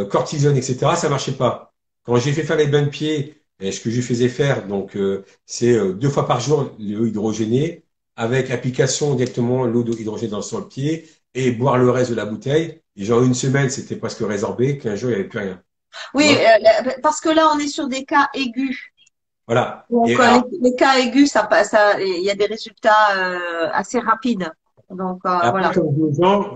cortisone, 0.09 0.57
etc. 0.57 0.95
Ça 0.95 1.07
marchait 1.07 1.33
pas. 1.33 1.71
Quand 2.03 2.15
j'ai 2.17 2.33
fait 2.33 2.41
faire 2.43 2.57
les 2.57 2.65
bains 2.65 2.81
de 2.81 2.89
pied, 2.89 3.35
et 3.59 3.71
ce 3.71 3.79
que 3.79 3.91
je 3.91 4.01
faisais 4.01 4.29
faire, 4.29 4.65
donc 4.67 4.97
c'est 5.45 5.93
deux 5.93 6.09
fois 6.09 6.25
par 6.27 6.39
jour 6.39 6.71
l'eau 6.79 7.05
hydrogénée, 7.05 7.83
avec 8.15 8.49
application 8.49 9.13
directement 9.13 9.65
l'eau 9.65 9.85
hydrogénée 9.85 10.31
dans 10.31 10.39
le 10.39 10.67
pied 10.67 11.07
et 11.35 11.51
boire 11.51 11.77
le 11.77 11.91
reste 11.91 12.09
de 12.09 12.15
la 12.15 12.25
bouteille. 12.25 12.81
Et 12.95 13.05
genre 13.05 13.21
une 13.23 13.35
semaine, 13.35 13.69
c'était 13.69 13.95
presque 13.95 14.21
résorbé, 14.21 14.79
qu'un 14.79 14.95
jour 14.95 15.11
il 15.11 15.13
n'y 15.13 15.19
avait 15.19 15.29
plus 15.29 15.39
rien. 15.39 15.61
Oui, 16.13 16.35
euh, 16.35 16.91
parce 17.01 17.21
que 17.21 17.29
là, 17.29 17.49
on 17.53 17.59
est 17.59 17.67
sur 17.67 17.87
des 17.87 18.05
cas 18.05 18.29
aigus. 18.33 18.91
Voilà. 19.45 19.85
Donc, 19.89 20.09
euh, 20.09 20.41
les, 20.61 20.75
cas 20.75 20.99
aigus, 20.99 21.31
ça 21.31 21.43
passe, 21.43 21.73
il 21.99 22.23
y 22.23 22.29
a 22.29 22.35
des 22.35 22.45
résultats 22.45 23.15
euh, 23.17 23.69
assez 23.71 23.99
rapides. 23.99 24.51
Donc, 24.89 25.19
voilà. 25.23 25.71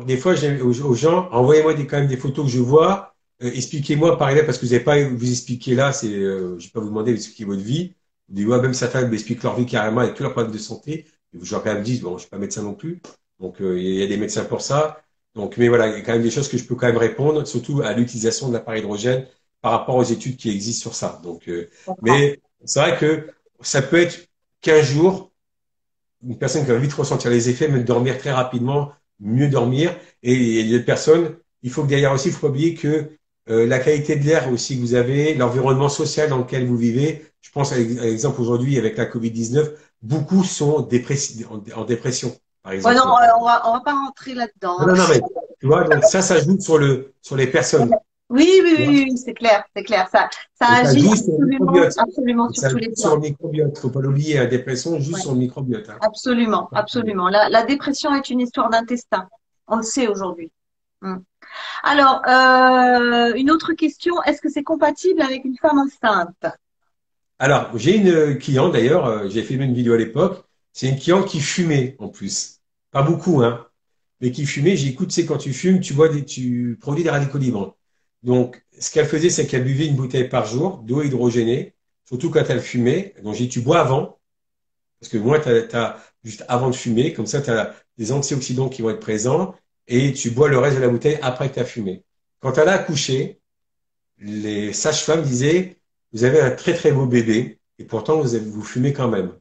des 0.05 0.17
fois, 0.17 0.34
aux, 0.63 0.93
gens, 0.93 1.29
envoyez-moi 1.32 1.73
quand 1.73 1.97
même 1.97 2.07
des 2.07 2.17
photos 2.17 2.45
que 2.45 2.51
je 2.51 2.59
vois. 2.59 3.13
Expliquez-moi 3.39 4.17
par 4.17 4.29
exemple, 4.29 4.45
parce 4.45 4.59
que 4.59 4.65
vous 4.65 4.71
n'avez 4.71 4.84
pas 4.84 5.03
vous 5.03 5.29
expliquer 5.29 5.73
là, 5.73 5.91
c'est, 5.91 6.11
je 6.11 6.63
vais 6.63 6.69
pas 6.73 6.79
vous 6.79 6.89
demander 6.89 7.11
d'expliquer 7.11 7.45
votre 7.45 7.61
vie. 7.61 7.95
Des 8.29 8.45
fois, 8.45 8.61
même 8.61 8.73
certains 8.73 9.05
m'expliquent 9.07 9.43
leur 9.43 9.55
vie 9.55 9.65
carrément 9.65 10.01
avec 10.01 10.13
tous 10.13 10.23
leurs 10.23 10.34
problèmes 10.34 10.53
de 10.53 10.59
santé. 10.59 11.07
Je 11.34 11.51
leur 11.51 11.63
quand 11.63 11.73
même 11.73 11.84
dis, 11.84 11.99
bon, 11.99 12.17
je 12.17 12.21
suis 12.21 12.29
pas 12.29 12.38
médecin 12.38 12.61
non 12.61 12.73
plus. 12.73 13.01
Donc, 13.39 13.55
il 13.59 13.82
y 13.82 14.03
a 14.03 14.07
des 14.07 14.17
médecins 14.17 14.45
pour 14.45 14.61
ça. 14.61 15.01
Donc, 15.36 15.57
mais 15.57 15.69
voilà, 15.69 15.88
il 15.88 15.93
y 15.93 15.95
a 15.97 16.01
quand 16.01 16.13
même 16.13 16.23
des 16.23 16.32
choses 16.32 16.49
que 16.49 16.57
je 16.57 16.65
peux 16.65 16.75
quand 16.75 16.88
même 16.88 16.97
répondre, 16.97 17.45
surtout 17.47 17.82
à 17.82 17.93
l'utilisation 17.93 18.49
de 18.49 18.53
l'appareil 18.53 18.82
hydrogène 18.82 19.25
par 19.61 19.71
rapport 19.71 19.95
aux 19.95 20.03
études 20.03 20.38
qui 20.38 20.49
existent 20.49 20.82
sur 20.82 20.95
ça. 20.95 21.21
Donc, 21.23 21.47
euh, 21.47 21.69
mais 22.01 22.39
c'est 22.65 22.79
vrai 22.79 22.97
que 22.97 23.27
ça 23.61 23.82
peut 23.82 23.99
être 24.01 24.27
15 24.61 24.86
jours, 24.86 25.32
une 26.23 26.38
personne 26.38 26.63
qui 26.63 26.69
va 26.71 26.77
vite 26.77 26.93
ressentir 26.93 27.32
les 27.32 27.49
effets, 27.49 27.67
même 27.67 27.84
dormir 27.84 28.17
très 28.17 28.32
rapidement, 28.32 28.91
mieux 29.19 29.47
dormir. 29.47 29.95
Et 30.23 30.34
il 30.34 30.67
y 30.67 30.75
a 30.75 30.77
des 30.77 30.84
personnes, 30.84 31.36
il 31.63 31.69
faut 31.71 31.84
que 31.84 31.88
derrière 31.88 32.11
aussi, 32.11 32.29
il 32.29 32.34
faut 32.34 32.47
pas 32.47 32.49
oublier 32.49 32.75
que 32.75 33.11
euh, 33.49 33.65
la 33.65 33.79
qualité 33.79 34.15
de 34.15 34.25
l'air 34.25 34.51
aussi 34.51 34.75
que 34.75 34.82
vous 34.82 34.93
avez, 34.93 35.34
l'environnement 35.34 35.89
social 35.89 36.29
dans 36.29 36.38
lequel 36.38 36.65
vous 36.65 36.77
vivez. 36.77 37.25
Je 37.41 37.49
pense 37.51 37.71
à 37.71 37.77
l'exemple 37.77 38.39
aujourd'hui 38.39 38.77
avec 38.77 38.97
la 38.97 39.05
Covid-19, 39.05 39.71
beaucoup 40.03 40.43
sont 40.43 40.88
en, 41.75 41.84
dépression. 41.86 42.36
Par 42.64 42.74
exemple. 42.74 42.95
non, 42.95 43.03
on 43.39 43.45
va, 43.45 43.70
on 43.70 43.74
va 43.74 43.80
pas 43.82 43.93
rentrer 43.93 44.34
là-dedans. 44.34 44.78
Non, 44.86 44.95
non, 44.95 45.03
mais 45.09 45.22
tu 45.59 45.68
vois, 45.68 45.84
donc 45.84 46.03
ça, 46.03 46.22
ça 46.22 46.39
joue 46.39 46.59
sur 46.59 46.78
le, 46.78 47.14
sur 47.22 47.36
les 47.36 47.47
personnes. 47.47 47.91
Oui, 48.30 48.49
oui, 48.64 48.76
oui, 48.78 49.18
c'est 49.18 49.34
clair, 49.34 49.64
c'est 49.76 49.84
clair. 49.84 50.07
Ça, 50.09 50.30
ça 50.53 50.68
agit 50.68 51.05
absolument, 51.05 51.74
absolument 51.97 52.49
sur 52.49 52.70
tous 52.70 52.78
les 52.78 52.88
plans. 52.88 52.95
Sur 52.95 53.16
le 53.16 53.22
microbiote, 53.22 53.78
faut 53.78 53.89
pas 53.89 53.99
l'oublier, 53.99 54.38
la 54.38 54.45
dépression 54.45 54.97
joue 54.99 55.18
sur 55.18 55.34
le 55.34 55.39
microbiote. 55.39 55.89
Hein. 55.89 55.97
Absolument, 56.01 56.70
absolument. 56.72 57.28
La, 57.28 57.49
la 57.49 57.64
dépression 57.64 58.16
est 58.16 58.30
une 58.30 58.39
histoire 58.39 58.70
d'intestin. 58.70 59.28
On 59.68 59.78
le 59.78 59.84
sait 59.84 60.07
aujourd'hui. 60.07 60.49
Hum. 61.01 61.24
Alors, 61.84 62.22
euh, 62.28 63.34
une 63.36 63.51
autre 63.51 63.74
question, 63.74 64.22
est-ce 64.24 64.39
que 64.39 64.49
c'est 64.49 64.64
compatible 64.64 65.22
avec 65.22 65.43
une 65.43 65.57
femme 65.57 65.80
enceinte? 65.80 66.45
Alors, 67.39 67.70
j'ai 67.76 67.97
une 67.97 68.38
cliente 68.38 68.72
d'ailleurs, 68.72 69.07
euh, 69.07 69.28
j'ai 69.28 69.41
fait 69.41 69.55
une 69.55 69.74
vidéo 69.74 69.93
à 69.93 69.97
l'époque, 69.97 70.45
c'est 70.74 70.89
une 70.89 70.99
cliente 70.99 71.28
qui 71.28 71.39
fumait 71.39 71.95
en 71.99 72.09
plus. 72.09 72.61
Pas 72.91 73.03
beaucoup, 73.03 73.41
hein, 73.41 73.67
mais 74.22 74.32
qui 74.32 74.45
fumait. 74.45 74.76
J'ai 74.78 74.89
écoute, 74.89 75.11
c'est 75.11 75.26
quand 75.26 75.38
tu 75.38 75.53
fumes, 75.53 75.80
tu 75.82 75.93
vois 75.93 76.09
des, 76.09 76.26
tu 76.26 76.78
produis 76.80 77.03
des 77.03 77.09
radicaux 77.09 77.38
libres. 77.38 77.78
Donc, 78.24 78.63
ce 78.80 78.91
qu'elle 78.91 79.07
faisait, 79.07 79.30
c'est 79.30 79.47
qu'elle 79.47 79.63
buvait 79.63 79.88
une 79.88 79.95
bouteille 79.95 80.30
par 80.30 80.45
jour 80.45 80.78
d'eau 80.80 81.01
hydrogénée, 81.01 81.74
surtout 82.05 82.30
quand 82.30 82.45
elle 82.49 82.61
fumait. 82.61 83.15
Donc, 83.24 83.36
j'ai 83.36 83.45
dit, 83.45 83.49
tu 83.49 83.61
bois 83.61 83.80
avant, 83.80 84.19
parce 84.99 85.11
que 85.11 85.17
moi, 85.17 85.39
tu 85.39 85.49
as, 85.49 85.97
juste 86.24 86.45
avant 86.47 86.69
de 86.69 86.76
fumer, 86.76 87.13
comme 87.13 87.26
ça, 87.26 87.41
tu 87.41 87.49
as 87.49 87.76
des 87.97 88.11
antioxydants 88.11 88.69
qui 88.69 88.82
vont 88.84 88.91
être 88.91 88.99
présents, 88.99 89.55
et 89.88 90.13
tu 90.13 90.32
bois 90.32 90.47
le 90.49 90.57
reste 90.59 90.78
de 90.78 90.82
la 90.82 90.89
bouteille 90.89 91.19
après 91.22 91.49
que 91.49 91.55
tu 91.55 91.59
as 91.59 91.65
fumé. 91.65 92.03
Quand 92.39 92.57
elle 92.57 92.69
a 92.69 92.74
accouché, 92.74 93.39
les 94.19 94.74
sages-femmes 94.74 95.24
disaient, 95.24 95.78
vous 96.13 96.24
avez 96.24 96.41
un 96.41 96.51
très 96.51 96.76
très 96.76 96.91
beau 96.91 97.07
bébé, 97.07 97.59
et 97.80 97.86
pourtant 97.86 98.22
vous, 98.22 98.38
vous 98.51 98.63
fumez 98.63 98.93
quand 98.93 99.07
même. 99.09 99.34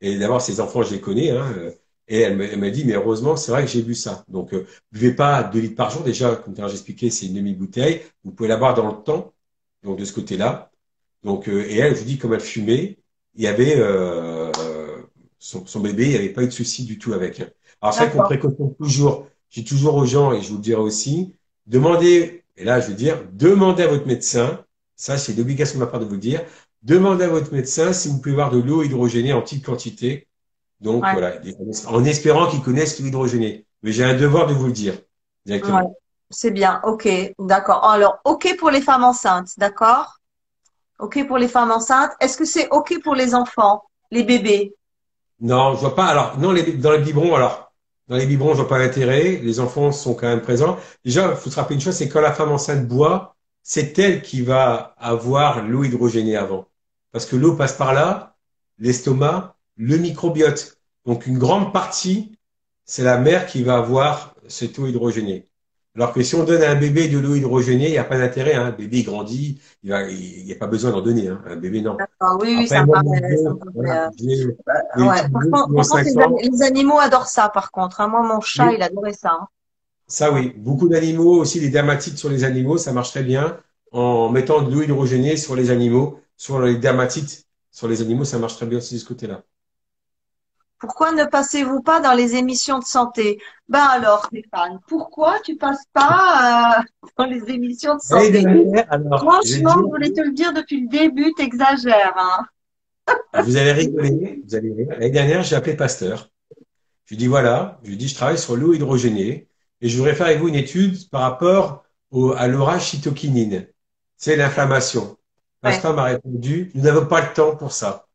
Et 0.00 0.18
d'abord, 0.18 0.40
ces 0.40 0.60
enfants, 0.60 0.82
je 0.82 0.94
les 0.94 1.00
connais, 1.00 1.30
hein, 1.30 1.72
et 2.08 2.20
elle 2.20 2.58
m'a 2.58 2.70
dit, 2.70 2.84
mais 2.84 2.94
heureusement, 2.94 3.36
c'est 3.36 3.50
vrai 3.50 3.64
que 3.64 3.70
j'ai 3.70 3.82
bu 3.82 3.94
ça. 3.94 4.24
Donc, 4.28 4.54
euh, 4.54 4.66
buvez 4.92 5.12
pas 5.12 5.42
2 5.42 5.58
litres 5.58 5.74
par 5.74 5.90
jour. 5.90 6.02
Déjà, 6.02 6.36
comme 6.36 6.54
j'ai 6.56 6.62
expliqué, 6.64 7.10
c'est 7.10 7.26
une 7.26 7.34
demi-bouteille. 7.34 8.02
Vous 8.24 8.30
pouvez 8.30 8.48
la 8.48 8.56
boire 8.56 8.74
dans 8.74 8.86
le 8.86 9.02
temps, 9.02 9.32
donc 9.82 9.98
de 9.98 10.04
ce 10.04 10.12
côté-là. 10.12 10.70
Donc, 11.24 11.48
euh, 11.48 11.66
et 11.68 11.78
elle, 11.78 11.94
je 11.94 12.00
vous 12.00 12.04
dis, 12.04 12.18
comme 12.18 12.32
elle 12.32 12.40
fumait, 12.40 12.98
il 13.34 13.42
y 13.42 13.48
avait 13.48 13.74
euh, 13.76 14.52
son, 15.38 15.66
son, 15.66 15.80
bébé, 15.80 16.04
il 16.04 16.10
n'y 16.10 16.16
avait 16.16 16.28
pas 16.28 16.44
eu 16.44 16.46
de 16.46 16.52
souci 16.52 16.84
du 16.84 16.98
tout 16.98 17.12
avec. 17.12 17.40
Alors, 17.80 17.92
c'est 17.92 18.06
vrai 18.06 18.16
qu'on 18.16 18.22
préconise 18.22 18.76
toujours, 18.78 19.26
j'ai 19.50 19.64
toujours 19.64 19.96
aux 19.96 20.06
gens, 20.06 20.32
et 20.32 20.40
je 20.40 20.48
vous 20.48 20.56
le 20.56 20.62
dirai 20.62 20.80
aussi, 20.80 21.34
demandez, 21.66 22.44
et 22.56 22.64
là, 22.64 22.80
je 22.80 22.88
veux 22.88 22.94
dire, 22.94 23.20
demandez 23.32 23.82
à 23.82 23.88
votre 23.88 24.06
médecin, 24.06 24.64
ça, 24.94 25.18
c'est 25.18 25.34
l'obligation 25.34 25.78
de 25.78 25.84
ma 25.84 25.90
part 25.90 26.00
de 26.00 26.06
vous 26.06 26.14
le 26.14 26.20
dire, 26.20 26.42
demandez 26.86 27.24
à 27.24 27.28
votre 27.28 27.52
médecin 27.52 27.92
si 27.92 28.08
vous 28.08 28.18
pouvez 28.20 28.34
boire 28.34 28.50
de 28.50 28.60
l'eau 28.60 28.82
hydrogénée 28.82 29.32
en 29.32 29.42
petite 29.42 29.64
quantité 29.64 30.26
donc 30.80 31.02
voilà, 31.02 31.36
en 31.86 32.04
espérant 32.04 32.48
qu'ils 32.48 32.62
connaissent 32.62 32.98
l'hydrogéné. 32.98 33.66
Mais 33.82 33.92
j'ai 33.92 34.04
un 34.04 34.14
devoir 34.14 34.46
de 34.46 34.52
vous 34.52 34.66
le 34.66 34.72
dire. 34.72 34.94
Directement. 35.44 35.96
C'est 36.28 36.50
bien, 36.50 36.80
ok, 36.84 37.08
d'accord. 37.38 37.84
Alors, 37.88 38.18
ok 38.24 38.56
pour 38.58 38.70
les 38.70 38.80
femmes 38.80 39.04
enceintes, 39.04 39.50
d'accord? 39.58 40.18
Ok 40.98 41.26
pour 41.26 41.38
les 41.38 41.48
femmes 41.48 41.70
enceintes. 41.70 42.10
Est-ce 42.20 42.36
que 42.36 42.44
c'est 42.44 42.68
ok 42.70 43.00
pour 43.02 43.14
les 43.14 43.34
enfants, 43.34 43.84
les 44.10 44.24
bébés? 44.24 44.74
Non, 45.40 45.74
je 45.74 45.80
vois 45.80 45.94
pas. 45.94 46.06
Alors, 46.06 46.38
non, 46.38 46.50
les, 46.52 46.72
dans 46.72 46.92
les 46.92 46.98
biberons, 46.98 47.34
alors, 47.34 47.72
dans 48.08 48.16
les 48.16 48.26
biberons, 48.26 48.50
je 48.50 48.58
vois 48.58 48.68
pas 48.68 48.78
l'intérêt. 48.78 49.40
Les 49.42 49.60
enfants 49.60 49.92
sont 49.92 50.14
quand 50.14 50.26
même 50.26 50.42
présents. 50.42 50.78
Déjà, 51.04 51.30
il 51.30 51.36
faut 51.36 51.50
se 51.50 51.56
rappeler 51.56 51.76
une 51.76 51.80
chose, 51.80 51.94
c'est 51.94 52.08
quand 52.08 52.20
la 52.20 52.32
femme 52.32 52.50
enceinte 52.50 52.88
boit, 52.88 53.36
c'est 53.62 53.98
elle 53.98 54.22
qui 54.22 54.42
va 54.42 54.94
avoir 54.98 55.62
l'eau 55.62 55.84
hydrogénée 55.84 56.36
avant. 56.36 56.66
Parce 57.12 57.26
que 57.26 57.36
l'eau 57.36 57.54
passe 57.56 57.74
par 57.74 57.94
là, 57.94 58.36
l'estomac, 58.78 59.56
le 59.76 59.96
microbiote. 59.96 60.78
Donc 61.04 61.26
une 61.26 61.38
grande 61.38 61.72
partie, 61.72 62.36
c'est 62.84 63.04
la 63.04 63.18
mère 63.18 63.46
qui 63.46 63.62
va 63.62 63.76
avoir 63.76 64.34
cette 64.48 64.78
eau 64.78 64.86
hydrogénée. 64.86 65.48
Alors 65.96 66.12
que 66.12 66.22
si 66.22 66.34
on 66.34 66.44
donne 66.44 66.62
à 66.62 66.70
un 66.70 66.74
bébé 66.74 67.08
de 67.08 67.18
l'eau 67.18 67.34
hydrogénée, 67.34 67.86
il 67.86 67.92
n'y 67.92 67.98
a 67.98 68.04
pas 68.04 68.18
d'intérêt. 68.18 68.54
Hein. 68.54 68.66
Un 68.66 68.70
bébé 68.70 69.02
grandit, 69.02 69.58
il 69.82 70.44
n'y 70.44 70.52
a 70.52 70.56
pas 70.56 70.66
besoin 70.66 70.90
d'en 70.90 71.00
donner. 71.00 71.28
Hein. 71.28 71.40
Un 71.46 71.56
bébé, 71.56 71.80
non. 71.80 71.96
Oui, 72.40 72.54
oui, 72.58 72.68
ça 72.68 72.84
les, 76.42 76.62
animaux 76.62 76.98
adorent 76.98 77.28
ça, 77.28 77.48
par 77.48 77.70
contre. 77.70 78.02
Hein. 78.02 78.08
Moi, 78.08 78.22
mon 78.22 78.42
chat, 78.42 78.74
il 78.74 78.82
adorait 78.82 79.14
ça. 79.14 79.38
Hein. 79.40 79.48
Ça, 80.06 80.30
oui. 80.30 80.52
Beaucoup 80.58 80.88
d'animaux, 80.88 81.40
aussi 81.40 81.60
les 81.60 81.70
dermatites 81.70 82.18
sur 82.18 82.28
les 82.28 82.44
animaux, 82.44 82.76
ça 82.76 82.92
marche 82.92 83.12
très 83.12 83.22
bien. 83.22 83.56
En 83.90 84.28
mettant 84.28 84.60
de 84.60 84.70
l'eau 84.70 84.82
hydrogénée 84.82 85.38
sur 85.38 85.56
les 85.56 85.70
animaux, 85.70 86.20
sur 86.36 86.60
les 86.60 86.76
dermatites 86.76 87.46
sur 87.76 87.88
les 87.88 88.00
animaux, 88.00 88.24
ça 88.24 88.38
marche 88.38 88.56
très 88.56 88.64
bien 88.64 88.78
aussi 88.78 88.94
de 88.94 89.00
ce 89.00 89.04
côté-là. 89.04 89.42
Pourquoi 90.78 91.12
ne 91.12 91.24
passez-vous 91.26 91.82
pas 91.82 92.00
dans 92.00 92.14
les 92.14 92.34
émissions 92.34 92.78
de 92.78 92.84
santé? 92.84 93.38
Ben 93.68 93.82
alors, 93.82 94.24
Stéphane, 94.24 94.78
pourquoi 94.88 95.40
tu 95.40 95.56
passes 95.56 95.84
pas 95.92 96.78
euh, 96.78 96.82
dans 97.18 97.26
les 97.26 97.50
émissions 97.50 97.96
de 97.96 98.00
santé? 98.00 98.40
Franchement, 99.18 99.74
je 99.76 99.90
voulais 99.90 100.10
te 100.10 100.22
le 100.22 100.32
dire 100.32 100.54
depuis 100.54 100.80
le 100.80 100.88
début, 100.88 101.34
t'exagères. 101.34 102.14
Hein 102.16 102.46
ah, 103.34 103.42
vous 103.42 103.58
allez 103.58 103.72
rigoler, 103.72 104.42
vous 104.46 104.54
allez 104.54 104.86
L'année 104.88 105.10
dernière, 105.10 105.42
j'ai 105.42 105.56
appelé 105.56 105.76
Pasteur. 105.76 106.30
Je 107.04 107.10
lui 107.10 107.18
dis 107.18 107.26
voilà, 107.26 107.78
je 107.82 107.90
lui 107.90 107.98
dis 107.98 108.08
je 108.08 108.14
travaille 108.14 108.38
sur 108.38 108.56
l'eau 108.56 108.72
hydrogénée. 108.72 109.48
et 109.82 109.88
je 109.90 109.96
voudrais 109.98 110.14
faire 110.14 110.28
avec 110.28 110.38
vous 110.38 110.48
une 110.48 110.54
étude 110.54 111.10
par 111.10 111.20
rapport 111.20 111.84
au, 112.10 112.32
à 112.32 112.48
l'orage 112.48 112.90
cytokinine. 112.90 113.66
C'est 114.16 114.36
l'inflammation. 114.36 115.18
L'instant 115.70 115.92
m'a 115.92 116.04
répondu, 116.04 116.70
nous 116.74 116.82
n'avons 116.82 117.06
pas 117.06 117.20
le 117.20 117.32
temps 117.32 117.56
pour 117.56 117.72
ça. 117.72 118.06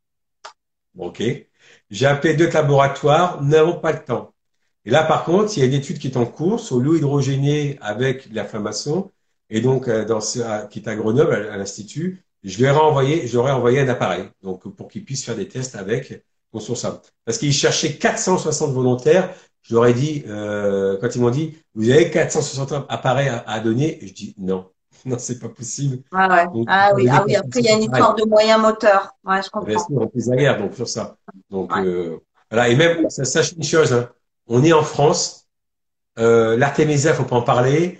ok. 0.97 1.23
J'ai 1.89 2.05
appelé 2.05 2.33
deux 2.35 2.49
laboratoires, 2.49 3.41
nous 3.41 3.49
n'avons 3.49 3.79
pas 3.79 3.91
le 3.91 4.03
temps. 4.03 4.33
Et 4.85 4.89
là, 4.89 5.03
par 5.03 5.25
contre, 5.25 5.55
il 5.55 5.59
y 5.59 5.63
a 5.63 5.65
une 5.65 5.73
étude 5.73 5.99
qui 5.99 6.07
est 6.07 6.17
en 6.17 6.25
cours 6.25 6.59
sur 6.59 6.79
l'eau 6.79 6.95
hydrogénée 6.95 7.77
avec 7.81 8.29
l'inflammation, 8.31 9.11
et 9.49 9.61
donc 9.61 9.87
euh, 9.87 10.05
dans 10.05 10.21
ce, 10.21 10.67
qui 10.69 10.79
est 10.79 10.87
à 10.87 10.95
Grenoble, 10.95 11.33
à, 11.33 11.57
l'Institut. 11.57 12.23
Je 12.43 12.63
leur 12.63 12.77
ai 12.77 12.79
envoyé, 12.79 13.27
je 13.27 13.37
envoyé 13.37 13.79
un 13.79 13.87
appareil, 13.87 14.29
donc 14.41 14.67
pour 14.75 14.87
qu'ils 14.87 15.05
puissent 15.05 15.23
faire 15.23 15.35
des 15.35 15.47
tests 15.47 15.75
avec 15.75 16.23
ça. 16.75 17.01
Parce 17.25 17.37
qu'ils 17.37 17.53
cherchaient 17.53 17.97
460 17.97 18.73
volontaires. 18.73 19.33
Je 19.61 19.75
leur 19.75 19.85
ai 19.85 19.93
dit, 19.93 20.23
euh, 20.27 20.97
quand 20.99 21.15
ils 21.15 21.21
m'ont 21.21 21.29
dit, 21.29 21.55
vous 21.75 21.89
avez 21.89 22.09
460 22.09 22.85
appareils 22.89 23.29
à, 23.45 23.59
donner, 23.59 24.03
et 24.03 24.07
je 24.07 24.13
dis 24.13 24.35
non, 24.39 24.67
non, 25.05 25.17
c'est 25.19 25.39
pas 25.39 25.49
possible. 25.49 26.03
Ah, 26.11 26.27
ouais. 26.27 26.63
ah 26.67 26.91
oui, 26.95 27.07
ah 27.09 27.23
oui. 27.25 27.35
Après, 27.35 27.59
il 27.59 27.65
y 27.65 27.69
a 27.69 27.73
une 27.73 27.83
histoire 27.83 28.15
de 28.15 28.23
moyens 28.25 28.61
moteurs. 28.61 29.15
Ouais, 29.23 29.41
je 29.43 29.49
comprends. 29.49 29.87
on 29.89 30.09
fait 30.09 30.29
la 30.29 30.35
guerre, 30.35 30.57
donc 30.57 30.75
sur 30.75 30.87
ça. 30.87 31.17
Donc 31.49 31.71
euh, 31.77 32.17
voilà. 32.49 32.69
Et 32.69 32.75
même, 32.75 33.09
ça, 33.09 33.25
sache 33.25 33.53
une 33.53 33.63
chose. 33.63 33.93
Hein. 33.93 34.09
On 34.47 34.63
est 34.63 34.73
en 34.73 34.83
France. 34.83 35.47
Euh, 36.19 36.57
L'Artemisia, 36.57 37.13
faut 37.13 37.23
pas 37.23 37.37
en 37.37 37.41
parler. 37.41 37.99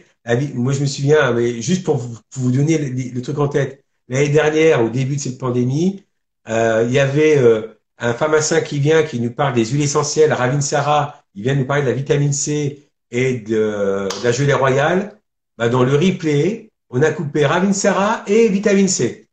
Moi, 0.53 0.73
je 0.73 0.81
me 0.81 0.85
souviens, 0.85 1.31
mais 1.31 1.61
juste 1.61 1.83
pour 1.83 1.97
vous, 1.97 2.17
vous 2.35 2.51
donner 2.51 2.77
le, 2.77 3.21
truc 3.21 3.39
en 3.39 3.47
tête, 3.47 3.83
l'année 4.07 4.29
dernière, 4.29 4.83
au 4.83 4.89
début 4.89 5.15
de 5.15 5.21
cette 5.21 5.37
pandémie, 5.37 6.03
euh, 6.47 6.83
il 6.85 6.93
y 6.93 6.99
avait 6.99 7.37
euh, 7.37 7.79
un 7.97 8.13
pharmacien 8.13 8.61
qui 8.61 8.79
vient, 8.79 9.03
qui 9.03 9.19
nous 9.19 9.31
parle 9.31 9.53
des 9.53 9.65
huiles 9.65 9.81
essentielles, 9.81 10.33
Ravin 10.33 10.61
Sarah, 10.61 11.23
il 11.35 11.43
vient 11.43 11.55
nous 11.55 11.65
parler 11.65 11.83
de 11.83 11.87
la 11.87 11.93
vitamine 11.93 12.33
C 12.33 12.89
et 13.09 13.39
de, 13.39 14.07
la 14.23 14.31
gelée 14.31 14.53
royale. 14.53 15.17
Bah, 15.57 15.69
dans 15.69 15.83
le 15.83 15.95
replay, 15.95 16.70
on 16.91 17.01
a 17.01 17.11
coupé 17.11 17.45
Ravin 17.45 17.73
Sarah 17.73 18.23
et 18.27 18.49
vitamine 18.49 18.87
C. 18.87 19.29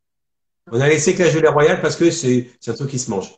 On 0.71 0.81
a 0.81 0.89
laissé 0.89 1.15
que 1.15 1.23
la 1.23 1.31
gelée 1.31 1.49
royale 1.49 1.81
parce 1.81 1.97
que 1.97 2.11
c'est 2.11 2.49
un 2.67 2.75
truc 2.75 2.91
qui 2.91 2.99
se 2.99 3.11
mange. 3.11 3.31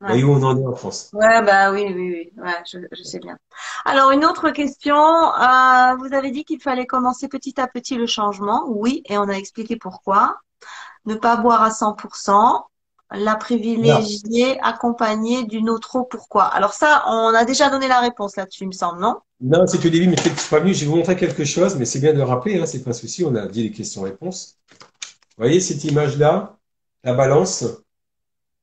Ouais. 0.00 0.08
Voyez 0.08 0.24
où 0.24 0.30
on 0.30 0.42
en 0.44 0.56
est 0.56 0.66
en 0.66 0.76
France? 0.76 1.10
Ouais, 1.12 1.42
bah 1.42 1.72
oui, 1.72 1.86
oui, 1.88 1.94
oui, 1.94 2.32
ouais, 2.40 2.62
je, 2.70 2.78
je 2.92 3.02
sais 3.02 3.18
bien. 3.18 3.36
Alors 3.84 4.12
une 4.12 4.24
autre 4.24 4.50
question. 4.50 4.94
Euh, 4.96 5.96
vous 5.96 6.14
avez 6.14 6.30
dit 6.30 6.44
qu'il 6.44 6.62
fallait 6.62 6.86
commencer 6.86 7.26
petit 7.26 7.60
à 7.60 7.66
petit 7.66 7.96
le 7.96 8.06
changement. 8.06 8.64
Oui, 8.68 9.02
et 9.06 9.18
on 9.18 9.28
a 9.28 9.32
expliqué 9.34 9.76
pourquoi. 9.76 10.36
Ne 11.04 11.16
pas 11.16 11.36
boire 11.36 11.62
à 11.62 11.70
100%, 11.70 12.67
la 13.10 13.36
privilégier 13.36 14.58
accompagnée 14.60 15.44
d'une 15.44 15.70
autre 15.70 15.96
eau. 15.96 16.04
Pourquoi? 16.04 16.44
Alors 16.44 16.72
ça, 16.72 17.04
on 17.06 17.34
a 17.34 17.44
déjà 17.44 17.70
donné 17.70 17.88
la 17.88 18.00
réponse 18.00 18.36
là-dessus, 18.36 18.64
il 18.64 18.68
me 18.68 18.72
semble, 18.72 19.00
non? 19.00 19.16
Non, 19.40 19.66
c'est 19.66 19.84
au 19.84 19.88
début, 19.88 20.08
mais 20.08 20.16
peut-être 20.16 20.36
que 20.36 20.50
pas 20.50 20.60
venu. 20.60 20.74
Je 20.74 20.80
vais 20.80 20.86
vous 20.86 20.96
montrer 20.96 21.16
quelque 21.16 21.44
chose, 21.44 21.76
mais 21.76 21.84
c'est 21.84 22.00
bien 22.00 22.12
de 22.12 22.18
le 22.18 22.24
rappeler, 22.24 22.58
hein, 22.58 22.66
c'est 22.66 22.82
pas 22.82 22.90
un 22.90 22.94
souci. 22.94 23.24
On 23.24 23.34
a 23.36 23.46
dit 23.46 23.62
les 23.62 23.70
questions-réponses. 23.70 24.56
Vous 24.70 25.44
voyez 25.44 25.60
cette 25.60 25.84
image-là, 25.84 26.58
la 27.04 27.14
balance 27.14 27.64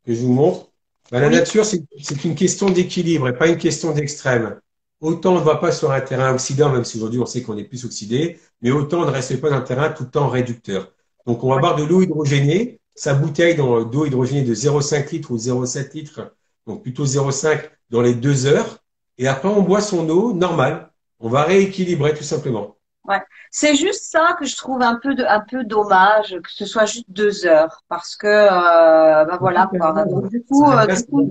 que 0.06 0.14
je 0.14 0.22
vous 0.22 0.34
montre? 0.34 0.68
Bah, 1.12 1.20
la 1.20 1.30
nature, 1.30 1.66
c'est 1.66 2.26
une 2.26 2.36
question 2.36 2.70
d'équilibre 2.70 3.28
et 3.28 3.38
pas 3.38 3.48
une 3.48 3.58
question 3.58 3.92
d'extrême. 3.94 4.60
Autant 5.02 5.34
on 5.34 5.40
ne 5.40 5.44
va 5.44 5.58
pas 5.58 5.72
sur 5.72 5.92
un 5.92 6.02
terrain 6.02 6.34
oxydant, 6.34 6.72
même 6.72 6.86
si 6.86 6.98
aujourd'hui 6.98 7.20
on 7.20 7.26
sait 7.26 7.44
qu'on 7.44 7.58
est 7.58 7.64
plus 7.64 7.86
oxydé, 7.86 8.40
mais 8.62 8.72
autant 8.72 9.02
on 9.02 9.06
ne 9.06 9.12
reste 9.12 9.40
pas 9.40 9.50
dans 9.50 9.58
un 9.58 9.62
terrain 9.62 9.90
tout 9.90 10.04
le 10.04 10.10
temps 10.10 10.30
réducteur. 10.30 10.92
Donc 11.26 11.44
on 11.44 11.50
va 11.50 11.60
boire 11.60 11.76
de 11.76 11.84
l'eau 11.84 12.02
hydrogénée, 12.02 12.80
sa 12.96 13.14
bouteille 13.14 13.56
d'eau 13.56 14.06
hydrogénée 14.06 14.44
de 14.44 14.56
0,5 14.56 15.12
litres 15.12 15.32
ou 15.32 15.38
0,7 15.38 15.94
litres, 15.94 16.36
donc 16.66 16.82
plutôt 16.82 17.06
0,5 17.06 17.70
dans 17.90 18.02
les 18.02 18.16
deux 18.16 18.46
heures, 18.46 18.80
et 19.18 19.28
après 19.28 19.50
on 19.50 19.62
boit 19.62 19.82
son 19.82 20.10
eau 20.10 20.34
normale. 20.34 20.90
On 21.20 21.30
va 21.30 21.44
rééquilibrer 21.44 22.14
tout 22.14 22.24
simplement. 22.24 22.76
Ouais. 23.06 23.22
C'est 23.52 23.76
juste 23.76 24.12
ça 24.12 24.36
que 24.40 24.46
je 24.46 24.56
trouve 24.56 24.82
un 24.82 24.96
peu 24.96 25.14
de, 25.14 25.24
un 25.24 25.40
peu 25.40 25.64
dommage 25.64 26.36
que 26.44 26.52
ce 26.52 26.66
soit 26.66 26.86
juste 26.86 27.06
deux 27.10 27.46
heures 27.46 27.84
parce 27.88 28.16
que 28.16 28.28
euh, 28.28 29.26
bah 29.26 29.38
voilà 29.40 29.68
quoi. 29.68 30.06
du 30.28 30.44
coup, 30.44 30.68
euh, 30.68 30.88
du, 30.88 31.06
coup 31.06 31.30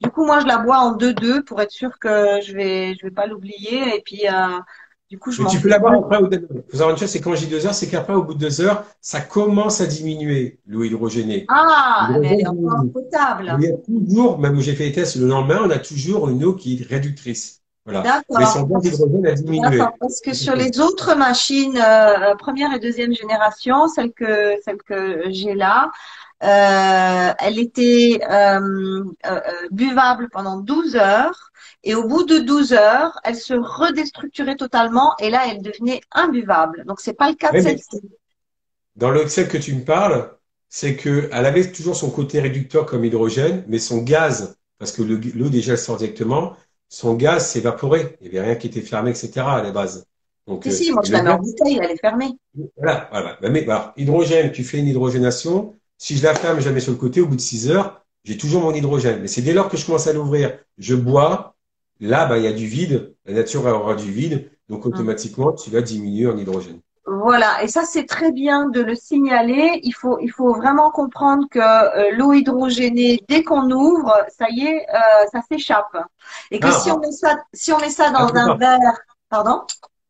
du 0.00 0.10
coup, 0.10 0.24
moi 0.24 0.40
je 0.40 0.46
la 0.46 0.58
bois 0.58 0.78
en 0.78 0.92
deux 0.92 1.12
deux 1.12 1.42
pour 1.44 1.60
être 1.60 1.70
sûr 1.70 1.98
que 1.98 2.40
je 2.40 2.54
vais 2.54 2.94
je 2.94 3.04
vais 3.04 3.10
pas 3.10 3.26
l'oublier 3.26 3.96
et 3.96 4.00
puis 4.00 4.26
euh, 4.26 4.58
du 5.08 5.18
coup 5.18 5.30
je. 5.32 5.42
Mais 5.42 5.48
tu 5.48 5.60
peux 5.60 5.68
la 5.68 5.78
boire 5.78 5.94
après. 5.94 6.18
Au... 6.18 6.28
Vous 6.28 6.78
chose, 6.78 7.06
c'est 7.06 7.20
quand 7.20 7.34
j'ai 7.34 7.46
deux 7.46 7.66
heures, 7.66 7.74
c'est 7.74 7.88
qu'après 7.88 8.14
au 8.14 8.22
bout 8.22 8.34
de 8.34 8.38
deux 8.38 8.60
heures, 8.60 8.84
ça 9.00 9.20
commence 9.20 9.80
à 9.80 9.86
diminuer 9.86 10.60
l'eau 10.66 10.84
hydrogénée. 10.84 11.46
Ah, 11.48 12.10
elle 12.14 12.40
est 12.40 12.46
encore 12.46 12.84
potable. 12.92 13.56
Il 13.58 13.64
y 13.64 13.72
a 13.72 13.76
toujours, 13.76 14.38
même 14.38 14.56
où 14.56 14.60
j'ai 14.60 14.74
fait 14.74 14.84
les 14.84 14.92
tests 14.92 15.16
le 15.16 15.26
lendemain, 15.26 15.60
on 15.64 15.70
a 15.70 15.78
toujours 15.78 16.28
une 16.28 16.44
eau 16.44 16.54
qui 16.54 16.74
est 16.80 16.86
réductrice. 16.86 17.62
Voilà. 17.84 18.22
Mais 18.38 18.44
son 18.44 18.64
d'hydrogène 18.64 19.26
a 19.26 19.32
diminué. 19.32 19.78
Parce 19.98 20.20
que 20.20 20.34
sur 20.34 20.54
les 20.54 20.78
autres 20.78 21.14
machines 21.14 21.78
euh, 21.78 22.34
première 22.36 22.74
et 22.74 22.78
deuxième 22.78 23.14
génération, 23.14 23.88
celle 23.88 24.12
que 24.12 24.60
celle 24.62 24.76
que 24.76 25.30
j'ai 25.30 25.54
là, 25.54 25.90
elle 26.40 27.58
était 27.58 28.20
euh, 28.30 29.04
euh, 29.26 29.40
buvable 29.70 30.28
pendant 30.30 30.58
12 30.58 30.96
heures 30.96 31.50
et 31.84 31.94
au 31.94 32.06
bout 32.06 32.24
de 32.24 32.38
12 32.38 32.72
heures, 32.72 33.18
elle 33.24 33.36
se 33.36 33.54
redestructurait 33.54 34.56
totalement 34.56 35.14
et 35.18 35.30
là, 35.30 35.44
elle 35.50 35.62
devenait 35.62 36.00
imbuvable. 36.12 36.84
Donc 36.86 37.00
c'est 37.00 37.14
pas 37.14 37.28
le 37.28 37.36
cas 37.36 37.52
de 37.52 37.60
celle-ci. 37.60 38.00
Dans 38.96 39.14
celle 39.28 39.48
que 39.48 39.58
tu 39.58 39.74
me 39.74 39.84
parles, 39.84 40.32
c'est 40.68 40.96
que 40.96 41.28
elle 41.32 41.46
avait 41.46 41.70
toujours 41.70 41.96
son 41.96 42.10
côté 42.10 42.40
réducteur 42.40 42.84
comme 42.84 43.04
hydrogène, 43.04 43.64
mais 43.68 43.78
son 43.78 43.98
gaz, 43.98 44.58
parce 44.78 44.92
que 44.92 45.02
l'eau 45.02 45.48
déjà 45.48 45.76
sort 45.76 45.96
directement, 45.96 46.56
son 46.88 47.14
gaz 47.14 47.46
s'évaporait. 47.46 48.18
Il 48.20 48.30
n'y 48.30 48.38
avait 48.38 48.48
rien 48.48 48.56
qui 48.56 48.66
était 48.66 48.80
fermé, 48.80 49.10
etc. 49.10 49.30
à 49.36 49.62
la 49.62 49.70
base. 49.70 50.06
Donc, 50.46 50.64
si, 50.64 50.72
si, 50.72 50.92
moi 50.92 51.02
je 51.04 51.12
la 51.12 51.22
mets 51.22 51.30
en 51.30 51.38
bouteille, 51.38 51.78
elle 51.82 51.90
est 51.90 52.00
fermée. 52.00 52.30
Voilà, 52.76 53.08
voilà. 53.12 53.38
Mais, 53.42 53.62
bah, 53.62 53.92
hydrogène, 53.96 54.50
tu 54.50 54.64
fais 54.64 54.78
une 54.78 54.86
hydrogénation. 54.86 55.77
Si 55.98 56.16
je 56.16 56.22
la 56.22 56.34
ferme, 56.34 56.60
je 56.60 56.66
la 56.66 56.72
mets 56.72 56.80
sur 56.80 56.92
le 56.92 56.98
côté, 56.98 57.20
au 57.20 57.26
bout 57.26 57.36
de 57.36 57.40
6 57.40 57.70
heures, 57.70 58.04
j'ai 58.24 58.36
toujours 58.36 58.62
mon 58.62 58.72
hydrogène. 58.72 59.20
Mais 59.20 59.28
c'est 59.28 59.42
dès 59.42 59.52
lors 59.52 59.68
que 59.68 59.76
je 59.76 59.84
commence 59.84 60.06
à 60.06 60.12
l'ouvrir, 60.12 60.56
je 60.78 60.94
bois, 60.94 61.56
là, 62.00 62.26
bah, 62.26 62.38
il 62.38 62.44
y 62.44 62.46
a 62.46 62.52
du 62.52 62.66
vide, 62.66 63.14
la 63.26 63.34
nature 63.34 63.64
aura 63.66 63.94
du 63.94 64.10
vide, 64.10 64.50
donc 64.68 64.86
hum. 64.86 64.92
automatiquement, 64.92 65.52
tu 65.52 65.70
vas 65.70 65.82
diminuer 65.82 66.26
en 66.26 66.38
hydrogène. 66.38 66.80
Voilà, 67.10 67.62
et 67.62 67.68
ça 67.68 67.84
c'est 67.84 68.04
très 68.04 68.32
bien 68.32 68.68
de 68.68 68.82
le 68.82 68.94
signaler. 68.94 69.80
Il 69.82 69.92
faut, 69.92 70.18
il 70.18 70.30
faut 70.30 70.52
vraiment 70.54 70.90
comprendre 70.90 71.46
que 71.50 71.58
euh, 71.58 72.14
l'eau 72.14 72.34
hydrogénée, 72.34 73.24
dès 73.28 73.42
qu'on 73.42 73.70
ouvre, 73.70 74.12
ça 74.28 74.46
y 74.50 74.66
est, 74.66 74.86
euh, 74.90 75.26
ça 75.32 75.40
s'échappe. 75.50 75.96
Et 76.50 76.60
que 76.60 76.66
ah. 76.66 76.72
si 76.72 76.90
on 76.90 76.98
met 76.98 77.12
ça, 77.12 77.38
si 77.54 77.72
on 77.72 77.78
met 77.78 77.88
ça 77.88 78.10
dans 78.10 78.28
ah, 78.28 78.38
un 78.38 78.56
verre, 78.56 79.00
pardon? 79.30 79.62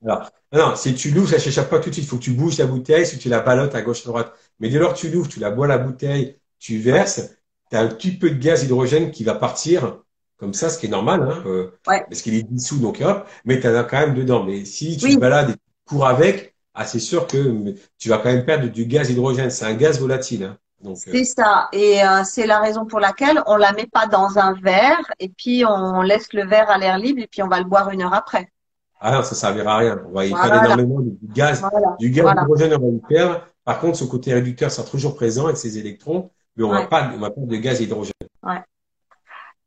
Alors, 0.05 0.29
non, 0.53 0.75
si 0.75 0.95
tu 0.95 1.11
l'ouvres, 1.11 1.31
ça 1.31 1.39
s'échappe 1.39 1.71
pas 1.71 1.79
tout 1.79 1.89
de 1.89 1.95
suite. 1.95 2.05
Il 2.05 2.09
faut 2.09 2.17
que 2.17 2.23
tu 2.23 2.33
bouges 2.33 2.59
la 2.59 2.67
bouteille, 2.67 3.07
si 3.07 3.19
tu 3.19 3.29
la 3.29 3.41
balottes 3.41 3.77
à 3.77 3.83
gauche 3.83 4.05
à 4.05 4.09
droite. 4.09 4.33
Mais 4.61 4.69
dès 4.69 4.79
lors 4.79 4.95
que 4.95 4.99
tu 4.99 5.09
l'ouvres, 5.11 5.29
tu 5.29 5.41
la 5.41 5.51
bois 5.51 5.67
la 5.67 5.79
bouteille, 5.79 6.37
tu 6.59 6.79
verses, 6.79 7.37
tu 7.71 7.77
as 7.77 7.81
un 7.81 7.89
petit 7.89 8.13
peu 8.13 8.31
de 8.31 8.39
gaz 8.39 8.65
hydrogène 8.65 9.11
qui 9.11 9.25
va 9.25 9.35
partir 9.35 9.99
comme 10.39 10.55
ça, 10.55 10.69
ce 10.71 10.79
qui 10.79 10.87
est 10.87 10.91
normal, 10.91 11.23
hein, 11.23 11.43
euh, 11.47 11.73
parce 11.85 12.23
qu'il 12.23 12.35
est 12.35 12.45
dissous, 12.45 12.79
donc 12.79 13.01
hop, 13.01 13.27
mais 13.45 13.59
tu 13.59 13.67
en 13.67 13.75
as 13.75 13.83
quand 13.83 13.99
même 13.99 14.15
dedans. 14.15 14.45
Mais 14.45 14.65
si 14.65 14.97
tu 14.97 15.19
balades 15.19 15.51
et 15.51 15.55
tu 15.55 15.59
cours 15.85 16.07
avec, 16.07 16.55
ah, 16.75 16.85
c'est 16.85 17.01
sûr 17.01 17.27
que 17.27 17.75
tu 17.99 18.09
vas 18.09 18.19
quand 18.19 18.33
même 18.33 18.45
perdre 18.45 18.69
du 18.69 18.87
gaz 18.87 19.11
hydrogène. 19.11 19.51
C'est 19.51 19.65
un 19.65 19.75
gaz 19.75 19.99
volatile. 20.01 20.45
Hein. 20.45 20.57
Euh, 20.87 20.95
c'est 20.95 21.25
ça. 21.25 21.69
Et 21.73 22.05
euh, 22.05 22.23
c'est 22.25 22.47
la 22.47 22.61
raison 22.61 22.87
pour 22.87 23.01
laquelle 23.01 23.43
on 23.47 23.57
la 23.57 23.73
met 23.73 23.89
pas 23.93 24.07
dans 24.07 24.39
un 24.39 24.53
verre 24.53 25.13
et 25.19 25.29
puis 25.29 25.65
on 25.67 26.03
laisse 26.03 26.33
le 26.33 26.47
verre 26.47 26.71
à 26.71 26.79
l'air 26.79 26.99
libre 26.99 27.21
et 27.21 27.27
puis 27.27 27.43
on 27.43 27.49
va 27.49 27.59
le 27.59 27.65
boire 27.65 27.91
une 27.91 28.03
heure 28.03 28.15
après. 28.15 28.53
Ah 29.01 29.13
non, 29.13 29.23
ça 29.25 29.35
servira 29.35 29.75
à 29.75 29.79
rien. 29.79 30.03
On 30.09 30.13
va 30.13 30.27
y 30.27 30.33
perdre 30.33 30.65
énormément 30.65 31.01
du 31.01 31.17
gaz. 31.23 31.65
Du 31.99 32.11
gaz 32.11 32.33
hydrogène, 32.33 32.75
on 32.75 32.79
va 32.79 32.97
y 32.97 33.01
perdre. 33.09 33.41
Par 33.69 33.81
contre, 33.81 33.99
ce 33.99 34.05
côté 34.05 34.33
réducteur 34.33 34.71
sera 34.71 34.89
toujours 34.89 35.15
présent 35.15 35.45
avec 35.45 35.59
ses 35.59 35.77
électrons, 35.77 36.31
mais 36.57 36.65
on 36.65 36.71
va 36.71 36.87
pas, 36.87 37.13
on 37.15 37.19
va 37.19 37.29
pas 37.29 37.43
de 37.43 37.57
gaz 37.57 37.83
hydrogène. 37.83 38.15
Ouais. 38.43 38.63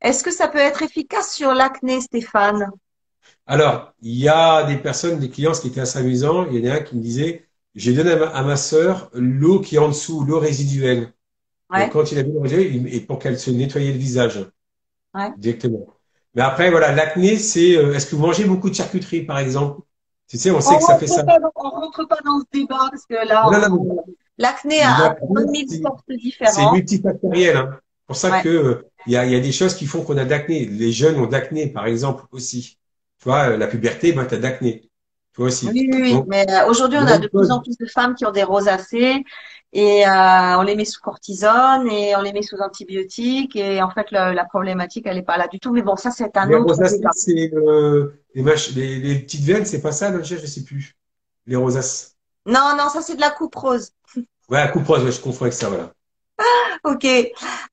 Est-ce 0.02 0.24
que 0.24 0.32
ça 0.32 0.47
peut 0.47 0.58
être 0.58 0.82
efficace 0.82 1.36
sur 1.36 1.54
l'acné, 1.54 2.02
Stéphane? 2.02 2.72
Alors, 3.45 3.93
il 4.02 4.18
y 4.18 4.28
a 4.28 4.64
des 4.64 4.78
personnes, 4.78 5.20
des 5.20 5.30
clients, 5.30 5.54
ce 5.54 5.62
qui 5.62 5.68
était 5.68 5.82
assez 5.82 5.99
amusant, 5.99 6.47
il 6.47 6.66
y 6.66 6.68
en 6.68 6.74
a 6.74 6.78
un 6.78 6.80
qui 6.80 6.95
me 6.95 7.02
disait, 7.04 7.45
j'ai 7.76 7.93
donné 7.93 8.10
à 8.14 8.41
ma, 8.41 8.56
sœur 8.56 9.12
l'eau 9.14 9.62
qui 9.62 9.76
est 9.76 9.78
en 9.78 9.89
dessous, 9.89 10.24
l'eau 10.24 10.39
résiduelle. 10.39 11.14
quand 11.70 12.12
il 12.12 12.18
a 12.18 12.24
vu 12.24 12.32
le 12.32 12.88
et 12.91 13.02
pour 13.02 13.20
qu'elle 13.20 13.38
se 13.38 13.52
nettoyait 13.52 13.91
le 13.91 13.99
visage. 13.99 14.47
Directement. 15.38 15.86
Mais 16.34 16.41
après, 16.41 16.72
voilà, 16.72 16.91
l'acné, 16.91 17.38
c'est, 17.38 17.78
euh, 17.78 17.93
est-ce 17.93 18.08
que 18.08 18.16
vous 18.16 18.24
mangez 18.24 18.45
beaucoup 18.45 18.72
de 18.72 18.76
charcuterie, 18.76 19.22
par 19.26 19.38
exemple? 19.38 19.82
Tu 20.32 20.38
sais, 20.38 20.49
on 20.49 20.61
sait 20.61 20.77
que 20.77 20.84
ça 20.84 20.97
fait 20.97 21.07
ça. 21.07 21.25
on 21.55 21.69
rentre 21.69 22.07
pas 22.07 22.19
dans 22.23 22.39
ce 22.39 22.45
débat, 22.53 22.88
parce 22.89 23.05
que 23.05 23.15
là, 23.27 23.49
l'acné 24.38 24.82
a 24.82 25.17
mille 25.29 25.69
sortes 25.69 26.09
différentes. 26.09 26.55
C'est 26.55 26.71
multifactoriel, 26.71 27.57
hein. 27.57 27.69
C'est 27.73 28.07
pour 28.07 28.15
ça 28.15 28.41
que, 28.41 28.47
euh, 28.47 28.89
il 29.07 29.11
y 29.11 29.17
a, 29.17 29.25
y 29.25 29.36
a 29.36 29.41
des 29.41 29.51
choses 29.51 29.75
qui 29.75 29.86
font 29.86 30.03
qu'on 30.03 30.17
a 30.17 30.23
d'acné. 30.23 30.65
Les 30.65 30.93
jeunes 30.93 31.19
ont 31.19 31.27
d'acné, 31.27 31.67
par 31.67 31.86
exemple, 31.86 32.23
aussi. 32.32 32.77
Tu 33.21 33.27
vois, 33.27 33.57
la 33.57 33.67
puberté, 33.67 34.13
ben, 34.13 34.25
tu 34.25 34.36
as 34.36 34.38
d'acné. 34.38 34.89
Toi 35.34 35.47
aussi. 35.47 35.67
Oui, 35.67 35.89
oui, 35.91 36.01
oui. 36.01 36.21
mais 36.27 36.49
euh, 36.49 36.65
aujourd'hui, 36.67 36.97
on 36.97 37.07
a 37.07 37.17
de 37.17 37.27
plus 37.27 37.51
en 37.51 37.61
plus 37.61 37.77
de 37.77 37.86
femmes 37.88 38.15
qui 38.15 38.25
ont 38.25 38.32
des 38.32 38.43
rosacées 38.43 39.25
et 39.74 40.05
euh, 40.05 40.57
on 40.57 40.63
les 40.63 40.76
met 40.76 40.84
sous 40.84 40.99
cortisone 40.99 41.89
et 41.89 42.15
on 42.15 42.22
les 42.22 42.34
met 42.34 42.41
sous 42.41 42.57
antibiotiques. 42.57 43.55
Et 43.55 43.82
en 43.82 43.89
fait 43.89 44.11
la 44.11 44.45
problématique 44.45 45.05
elle 45.07 45.17
est 45.17 45.24
pas 45.24 45.38
là 45.38 45.47
du 45.47 45.59
tout. 45.59 45.72
Mais 45.72 45.82
bon 45.82 45.95
ça 45.95 46.11
c'est 46.11 46.36
un 46.36 46.47
les 46.47 46.55
autre 46.55 46.76
c'est 47.13 47.53
euh, 47.53 48.13
les, 48.36 48.43
les, 48.99 49.19
petites 49.19 49.43
veines 49.43 49.65
c'est 49.65 49.82
pas 49.82 49.91
ça 49.91 50.11
je 50.22 50.36
sais 50.36 50.63
plus. 50.63 50.95
Les 51.45 51.55
rosaces 51.55 52.15
non 52.45 52.76
non 52.78 52.89
ça 52.89 53.01
c'est 53.01 53.15
de 53.15 53.22
la 53.22 53.32
coupe 53.32 53.55
rose. 53.55 53.91
Ouais 54.49 54.57
la 54.57 54.67
coupe 54.67 54.88
rose 54.88 55.09
je 55.09 55.22
confonds 55.22 55.45
avec 55.45 55.53
ça 55.53 55.69
voilà 55.69 55.93
ok. 56.84 57.07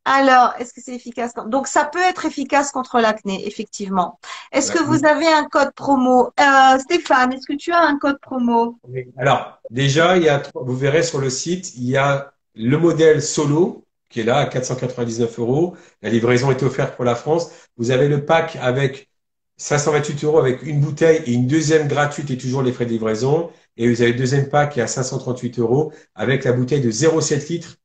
Alors, 0.04 0.54
est-ce 0.58 0.72
que 0.72 0.80
c'est 0.80 0.94
efficace 0.94 1.32
Donc, 1.46 1.66
ça 1.66 1.84
peut 1.84 2.02
être 2.02 2.24
efficace 2.24 2.72
contre 2.72 3.00
l'acné, 3.00 3.46
effectivement. 3.46 4.18
Est-ce 4.52 4.72
que 4.72 4.82
vous 4.82 5.04
avez 5.04 5.26
un 5.26 5.44
code 5.44 5.72
promo? 5.74 6.30
Euh, 6.40 6.78
Stéphane, 6.78 7.32
est-ce 7.32 7.46
que 7.46 7.56
tu 7.56 7.72
as 7.72 7.82
un 7.82 7.98
code 7.98 8.20
promo? 8.20 8.78
Alors, 9.16 9.60
déjà, 9.70 10.16
il 10.16 10.24
y 10.24 10.28
a, 10.28 10.42
vous 10.54 10.76
verrez 10.76 11.02
sur 11.02 11.20
le 11.20 11.30
site, 11.30 11.74
il 11.76 11.84
y 11.84 11.96
a 11.96 12.32
le 12.54 12.76
modèle 12.76 13.22
solo 13.22 13.84
qui 14.08 14.20
est 14.20 14.24
là 14.24 14.38
à 14.38 14.46
499 14.46 15.38
euros. 15.38 15.76
La 16.02 16.08
livraison 16.10 16.50
est 16.50 16.62
offerte 16.62 16.96
pour 16.96 17.04
la 17.04 17.14
France. 17.14 17.50
Vous 17.76 17.90
avez 17.90 18.08
le 18.08 18.24
pack 18.24 18.56
avec 18.60 19.10
528 19.58 20.24
euros 20.24 20.38
avec 20.38 20.62
une 20.62 20.80
bouteille 20.80 21.22
et 21.26 21.32
une 21.32 21.46
deuxième 21.46 21.88
gratuite 21.88 22.30
et 22.30 22.38
toujours 22.38 22.62
les 22.62 22.72
frais 22.72 22.86
de 22.86 22.90
livraison. 22.90 23.50
Et 23.76 23.88
vous 23.88 24.02
avez 24.02 24.12
le 24.12 24.18
deuxième 24.18 24.48
pack 24.48 24.72
qui 24.72 24.80
est 24.80 24.82
à 24.82 24.86
538 24.86 25.58
euros 25.58 25.92
avec 26.14 26.44
la 26.44 26.52
bouteille 26.52 26.80
de 26.80 26.90
0,7 26.90 27.48
litres 27.48 27.76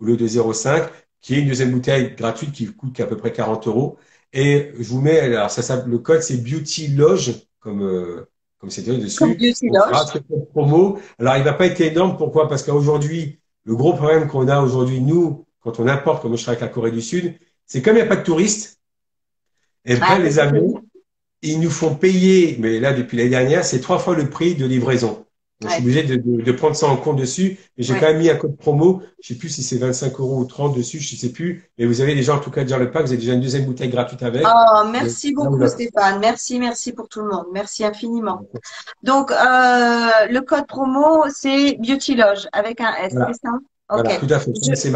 au 0.00 0.04
lieu 0.04 0.16
de 0.16 0.26
0,5, 0.26 0.88
qui 1.20 1.34
est 1.34 1.40
une 1.40 1.48
deuxième 1.48 1.72
bouteille 1.72 2.14
gratuite 2.16 2.52
qui 2.52 2.66
coûte 2.66 2.98
à 3.00 3.06
peu 3.06 3.16
près 3.16 3.32
40 3.32 3.66
euros. 3.66 3.98
Et 4.32 4.72
je 4.78 4.88
vous 4.88 5.00
mets, 5.00 5.20
alors 5.20 5.50
ça, 5.50 5.62
ça 5.62 5.84
le 5.86 5.98
code 5.98 6.22
c'est 6.22 6.36
Beauty 6.36 6.88
Loge, 6.88 7.46
comme 7.60 7.82
euh, 7.82 8.28
comme 8.58 8.70
c'est 8.70 8.82
dessus. 8.82 9.18
Comme 9.18 9.34
Beauty 9.34 9.68
Loge. 9.68 10.22
promo. 10.50 10.98
Alors 11.18 11.36
il 11.36 11.44
va 11.44 11.54
pas 11.54 11.66
être 11.66 11.80
énorme. 11.80 12.16
Pourquoi? 12.16 12.48
Parce 12.48 12.62
qu'aujourd'hui, 12.62 13.40
le 13.64 13.74
gros 13.74 13.94
problème 13.94 14.28
qu'on 14.28 14.48
a 14.48 14.60
aujourd'hui 14.60 15.00
nous, 15.00 15.46
quand 15.60 15.80
on 15.80 15.88
importe, 15.88 16.22
comme 16.22 16.36
je 16.36 16.42
travaille 16.42 16.62
avec 16.62 16.70
la 16.70 16.74
Corée 16.74 16.90
du 16.90 17.02
Sud, 17.02 17.34
c'est 17.66 17.82
comme 17.82 17.94
il 17.94 18.00
n'y 18.00 18.06
a 18.06 18.06
pas 18.06 18.16
de 18.16 18.24
touristes. 18.24 18.80
Et 19.84 19.94
bien 19.94 20.06
ah, 20.08 20.18
les 20.18 20.38
amis, 20.38 20.74
ils 21.42 21.60
nous 21.60 21.70
font 21.70 21.94
payer, 21.94 22.56
mais 22.58 22.80
là 22.80 22.92
depuis 22.92 23.16
l'année 23.16 23.30
dernière, 23.30 23.64
c'est 23.64 23.80
trois 23.80 23.98
fois 23.98 24.14
le 24.14 24.28
prix 24.28 24.54
de 24.54 24.66
livraison. 24.66 25.24
Je 25.60 25.68
suis 25.68 25.82
obligé 25.82 26.02
de, 26.04 26.16
de, 26.16 26.42
de, 26.42 26.52
prendre 26.52 26.76
ça 26.76 26.86
en 26.86 26.96
compte 26.96 27.16
dessus. 27.16 27.58
Et 27.76 27.82
j'ai 27.82 27.94
quand 27.94 28.06
même 28.06 28.18
mis 28.18 28.30
un 28.30 28.36
code 28.36 28.56
promo. 28.56 29.02
Je 29.20 29.28
sais 29.28 29.34
plus 29.34 29.48
si 29.48 29.64
c'est 29.64 29.78
25 29.78 30.20
euros 30.20 30.38
ou 30.38 30.44
30 30.44 30.76
dessus, 30.76 31.00
je 31.00 31.16
sais 31.16 31.32
plus. 31.32 31.68
Mais 31.76 31.84
vous 31.84 32.00
avez 32.00 32.14
déjà, 32.14 32.36
en 32.36 32.38
tout 32.38 32.52
cas, 32.52 32.62
déjà 32.62 32.78
le 32.78 32.92
pack. 32.92 33.06
Vous 33.06 33.12
avez 33.12 33.20
déjà 33.20 33.32
une 33.32 33.40
deuxième 33.40 33.64
bouteille 33.64 33.88
gratuite 33.88 34.22
avec. 34.22 34.46
Oh, 34.46 34.86
merci 34.92 35.32
beaucoup, 35.32 35.66
Stéphane. 35.66 36.20
Merci, 36.20 36.60
merci 36.60 36.92
pour 36.92 37.08
tout 37.08 37.22
le 37.22 37.28
monde. 37.28 37.46
Merci 37.52 37.84
infiniment. 37.84 38.40
Donc, 39.02 39.32
euh, 39.32 39.34
le 40.30 40.40
code 40.42 40.66
promo, 40.68 41.24
c'est 41.34 41.76
Beauty 41.80 42.14
Loge 42.14 42.46
avec 42.52 42.80
un 42.80 42.94
S, 42.94 43.12
c'est 43.12 43.40
ça? 43.42 43.50
Voilà, 43.90 44.16
tout 44.16 44.26
à 44.28 44.38
fait. 44.38 44.52
Je, 44.54 44.74
je 44.74 44.90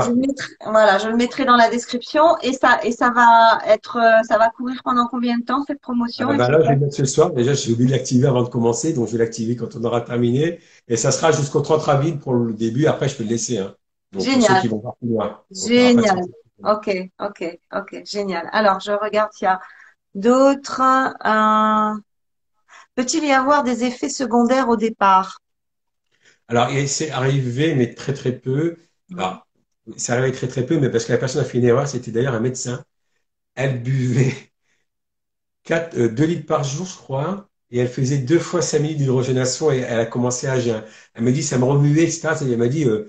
voilà, 0.65 0.99
je 0.99 1.09
le 1.09 1.17
mettrai 1.17 1.47
dans 1.47 1.57
la 1.57 1.71
description 1.71 2.37
et 2.43 2.53
ça 2.53 2.79
et 2.85 2.93
ça 2.93 3.11
va 3.11 3.59
être, 3.67 3.97
euh, 3.97 4.23
ça 4.29 4.37
va 4.37 4.51
courir 4.51 4.83
pendant 4.85 5.07
combien 5.07 5.39
de 5.39 5.45
temps 5.45 5.65
cette 5.67 5.81
promotion? 5.81 6.29
Ah, 6.31 6.37
bah 6.37 6.51
là, 6.51 6.61
je 6.61 6.69
vais 6.69 6.75
le 6.75 6.81
mettre 6.81 6.95
ce 6.95 7.07
soir. 7.07 7.31
Déjà, 7.31 7.55
j'ai 7.55 7.73
oublié 7.73 7.87
de 7.87 7.93
l'activer 7.93 8.27
avant 8.27 8.43
de 8.43 8.49
commencer, 8.49 8.93
donc 8.93 9.07
je 9.07 9.13
vais 9.13 9.19
l'activer 9.19 9.57
quand 9.57 9.77
on 9.77 9.85
aura 9.85 10.03
terminé. 10.03 10.61
Et 10.89 10.97
ça 10.97 11.11
sera 11.11 11.33
jusqu'au 11.33 11.63
30 11.63 11.89
avril 11.89 12.19
pour 12.19 12.35
le 12.35 12.53
début. 12.53 12.87
Après, 12.87 13.09
je 13.09 13.17
peux 13.17 13.23
le 13.23 13.31
laisser. 13.31 13.59
Hein. 13.59 13.75
Donc, 14.13 14.23
génial. 14.25 14.61
Qui 14.61 14.69
vont 14.69 14.83
génial. 15.51 16.21
Ok, 16.63 16.91
ok, 17.19 17.59
ok, 17.75 18.03
génial. 18.05 18.49
Alors, 18.53 18.79
je 18.81 18.93
regarde 18.93 19.33
s'il 19.33 19.47
y 19.47 19.49
a 19.49 19.61
d'autres. 20.15 20.83
Euh... 21.25 21.99
Peut-il 22.95 23.25
y 23.25 23.33
avoir 23.33 23.63
des 23.63 23.85
effets 23.85 24.11
secondaires 24.11 24.69
au 24.69 24.77
départ? 24.77 25.42
Alors, 26.53 26.71
c'est 26.87 27.11
arrivé, 27.11 27.75
mais 27.75 27.95
très 27.95 28.13
très 28.13 28.33
peu. 28.39 28.77
Alors, 29.17 29.47
c'est 29.97 30.13
arrivé 30.13 30.33
très 30.33 30.49
très 30.49 30.67
peu, 30.67 30.79
mais 30.79 30.91
parce 30.91 31.05
que 31.07 31.13
la 31.13 31.19
personne 31.19 31.41
a 31.43 31.45
fait 31.45 31.59
une 31.59 31.65
erreur, 31.65 31.89
c'était 31.89 32.11
d'ailleurs 32.11 32.35
un 32.35 32.41
médecin. 32.41 32.85
Elle 33.55 33.83
buvait 33.83 34.35
4, 35.65 35.97
2 35.97 36.25
euh, 36.25 36.27
litres 36.27 36.47
par 36.47 36.65
jour, 36.65 36.87
je 36.87 36.97
crois, 36.97 37.49
et 37.71 37.79
elle 37.79 37.89
faisait 37.89 38.19
deux 38.19 38.39
fois 38.39 38.63
5 38.63 38.81
minutes 38.81 38.99
d'hydrogénation 38.99 39.73
et 39.73 39.79
elle 39.79 40.01
a 40.01 40.07
commencé 40.07 40.47
à 40.49 40.61
jeûner. 40.61 40.81
Elle 41.15 41.25
me 41.25 41.33
dit, 41.33 41.43
ça 41.43 41.59
me 41.59 41.65
remuait, 41.65 42.05
etc. 42.05 42.35
Elle 42.43 42.59
m'a 42.59 42.69
dit, 42.69 42.85
euh, 42.87 43.09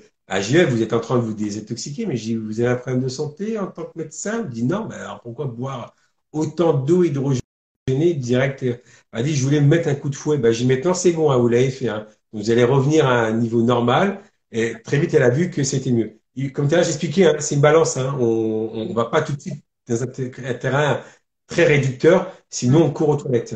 vous 0.69 0.81
êtes 0.81 0.93
en 0.93 0.99
train 0.99 1.17
de 1.17 1.21
vous 1.23 1.33
désintoxiquer, 1.33 2.05
mais 2.05 2.15
j'ai 2.17 2.37
vous 2.37 2.59
avez 2.61 2.69
un 2.69 2.75
problème 2.75 3.03
de 3.03 3.09
santé 3.09 3.59
en 3.59 3.67
tant 3.67 3.85
que 3.85 3.97
médecin? 3.97 4.39
Elle 4.41 4.45
me 4.47 4.51
dit, 4.51 4.63
non, 4.65 4.87
mais 4.87 4.95
alors 4.95 5.21
pourquoi 5.21 5.45
boire 5.45 5.95
autant 6.31 6.73
d'eau 6.73 7.03
hydrogénée 7.03 8.13
direct? 8.15 8.63
Elle 8.63 8.81
m'a 9.13 9.23
dit, 9.23 9.35
je 9.35 9.43
voulais 9.43 9.61
me 9.61 9.67
mettre 9.67 9.89
un 9.89 9.95
coup 9.95 10.09
de 10.09 10.15
fouet. 10.15 10.37
Ben, 10.37 10.51
j'ai 10.53 10.65
maintenant, 10.65 10.93
c'est 10.93 11.11
bon, 11.13 11.31
hein, 11.31 11.37
vous 11.37 11.49
l'avez 11.49 11.71
fait. 11.71 11.89
Hein. 11.89 12.07
Vous 12.33 12.51
allez 12.51 12.63
revenir 12.63 13.07
à 13.07 13.25
un 13.27 13.33
niveau 13.33 13.61
normal. 13.61 14.21
Et 14.51 14.75
très 14.83 14.99
vite, 14.99 15.13
elle 15.13 15.23
a 15.23 15.29
vu 15.29 15.49
que 15.49 15.63
c'était 15.63 15.91
mieux. 15.91 16.19
comme 16.53 16.67
tu 16.67 16.75
as 16.75 16.79
expliqué, 16.79 17.25
hein, 17.25 17.35
c'est 17.39 17.55
une 17.55 17.61
balance. 17.61 17.97
Hein. 17.97 18.15
On 18.19 18.85
ne 18.89 18.93
va 18.93 19.05
pas 19.05 19.21
tout 19.21 19.33
de 19.33 19.41
suite 19.41 19.63
dans 19.87 20.03
un, 20.03 20.07
terrain 20.07 21.01
très 21.47 21.65
réducteur, 21.65 22.31
sinon 22.49 22.85
on 22.85 22.91
court 22.91 23.09
aux 23.09 23.17
toilettes. 23.17 23.55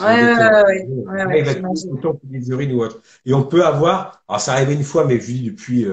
Ouais, 0.00 0.04
ouais, 0.04 0.86
ouais, 1.06 1.24
ouais, 1.26 1.44
des 2.24 2.48
urines 2.48 2.72
ou 2.72 2.82
autre. 2.82 3.02
Et 3.26 3.34
on 3.34 3.44
peut 3.44 3.64
avoir, 3.64 4.24
alors 4.26 4.40
ça 4.40 4.52
arrive 4.52 4.70
une 4.70 4.84
fois, 4.84 5.04
mais 5.04 5.20
je 5.20 5.26
dis 5.26 5.50
depuis 5.50 5.86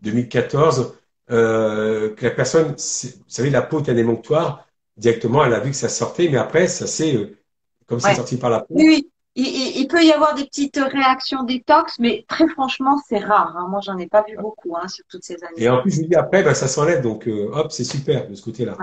2014, 0.00 0.94
euh, 1.30 1.34
euh, 1.34 2.14
que 2.14 2.24
la 2.24 2.30
personne, 2.32 2.72
vous 2.72 3.24
savez, 3.28 3.50
la 3.50 3.62
peau 3.62 3.80
est 3.80 3.88
un 3.88 3.96
émonctoire, 3.96 4.66
directement, 4.96 5.44
elle 5.44 5.54
a 5.54 5.60
vu 5.60 5.70
que 5.70 5.76
ça 5.76 5.88
sortait, 5.88 6.28
mais 6.28 6.36
après, 6.36 6.66
ça 6.66 6.86
c'est 6.86 7.14
euh, 7.16 7.36
comme 7.86 8.00
c'est 8.00 8.14
sorti 8.14 8.36
par 8.36 8.50
la 8.50 8.60
peau. 8.60 8.74
Oui, 8.74 9.10
il, 9.36 9.88
peut 9.88 10.04
y 10.04 10.12
avoir 10.12 10.34
des 10.34 10.44
petites 10.44 10.76
réactions 10.78 11.42
détox, 11.42 11.98
mais 11.98 12.24
très 12.28 12.46
franchement, 12.48 13.00
c'est 13.08 13.18
rare. 13.18 13.56
Hein. 13.56 13.66
Moi, 13.68 13.80
j'en 13.82 13.98
ai 13.98 14.06
pas 14.06 14.24
vu 14.28 14.36
beaucoup 14.36 14.76
hein, 14.76 14.86
sur 14.86 15.04
toutes 15.08 15.24
ces 15.24 15.42
années. 15.42 15.64
Et 15.64 15.68
en 15.68 15.82
plus, 15.82 15.96
je 15.96 16.02
dis 16.02 16.14
après, 16.14 16.44
ben, 16.44 16.54
ça 16.54 16.68
s'enlève, 16.68 17.02
donc 17.02 17.26
euh, 17.26 17.50
hop, 17.52 17.72
c'est 17.72 17.84
super 17.84 18.28
de 18.28 18.34
ce 18.34 18.42
côté-là. 18.42 18.76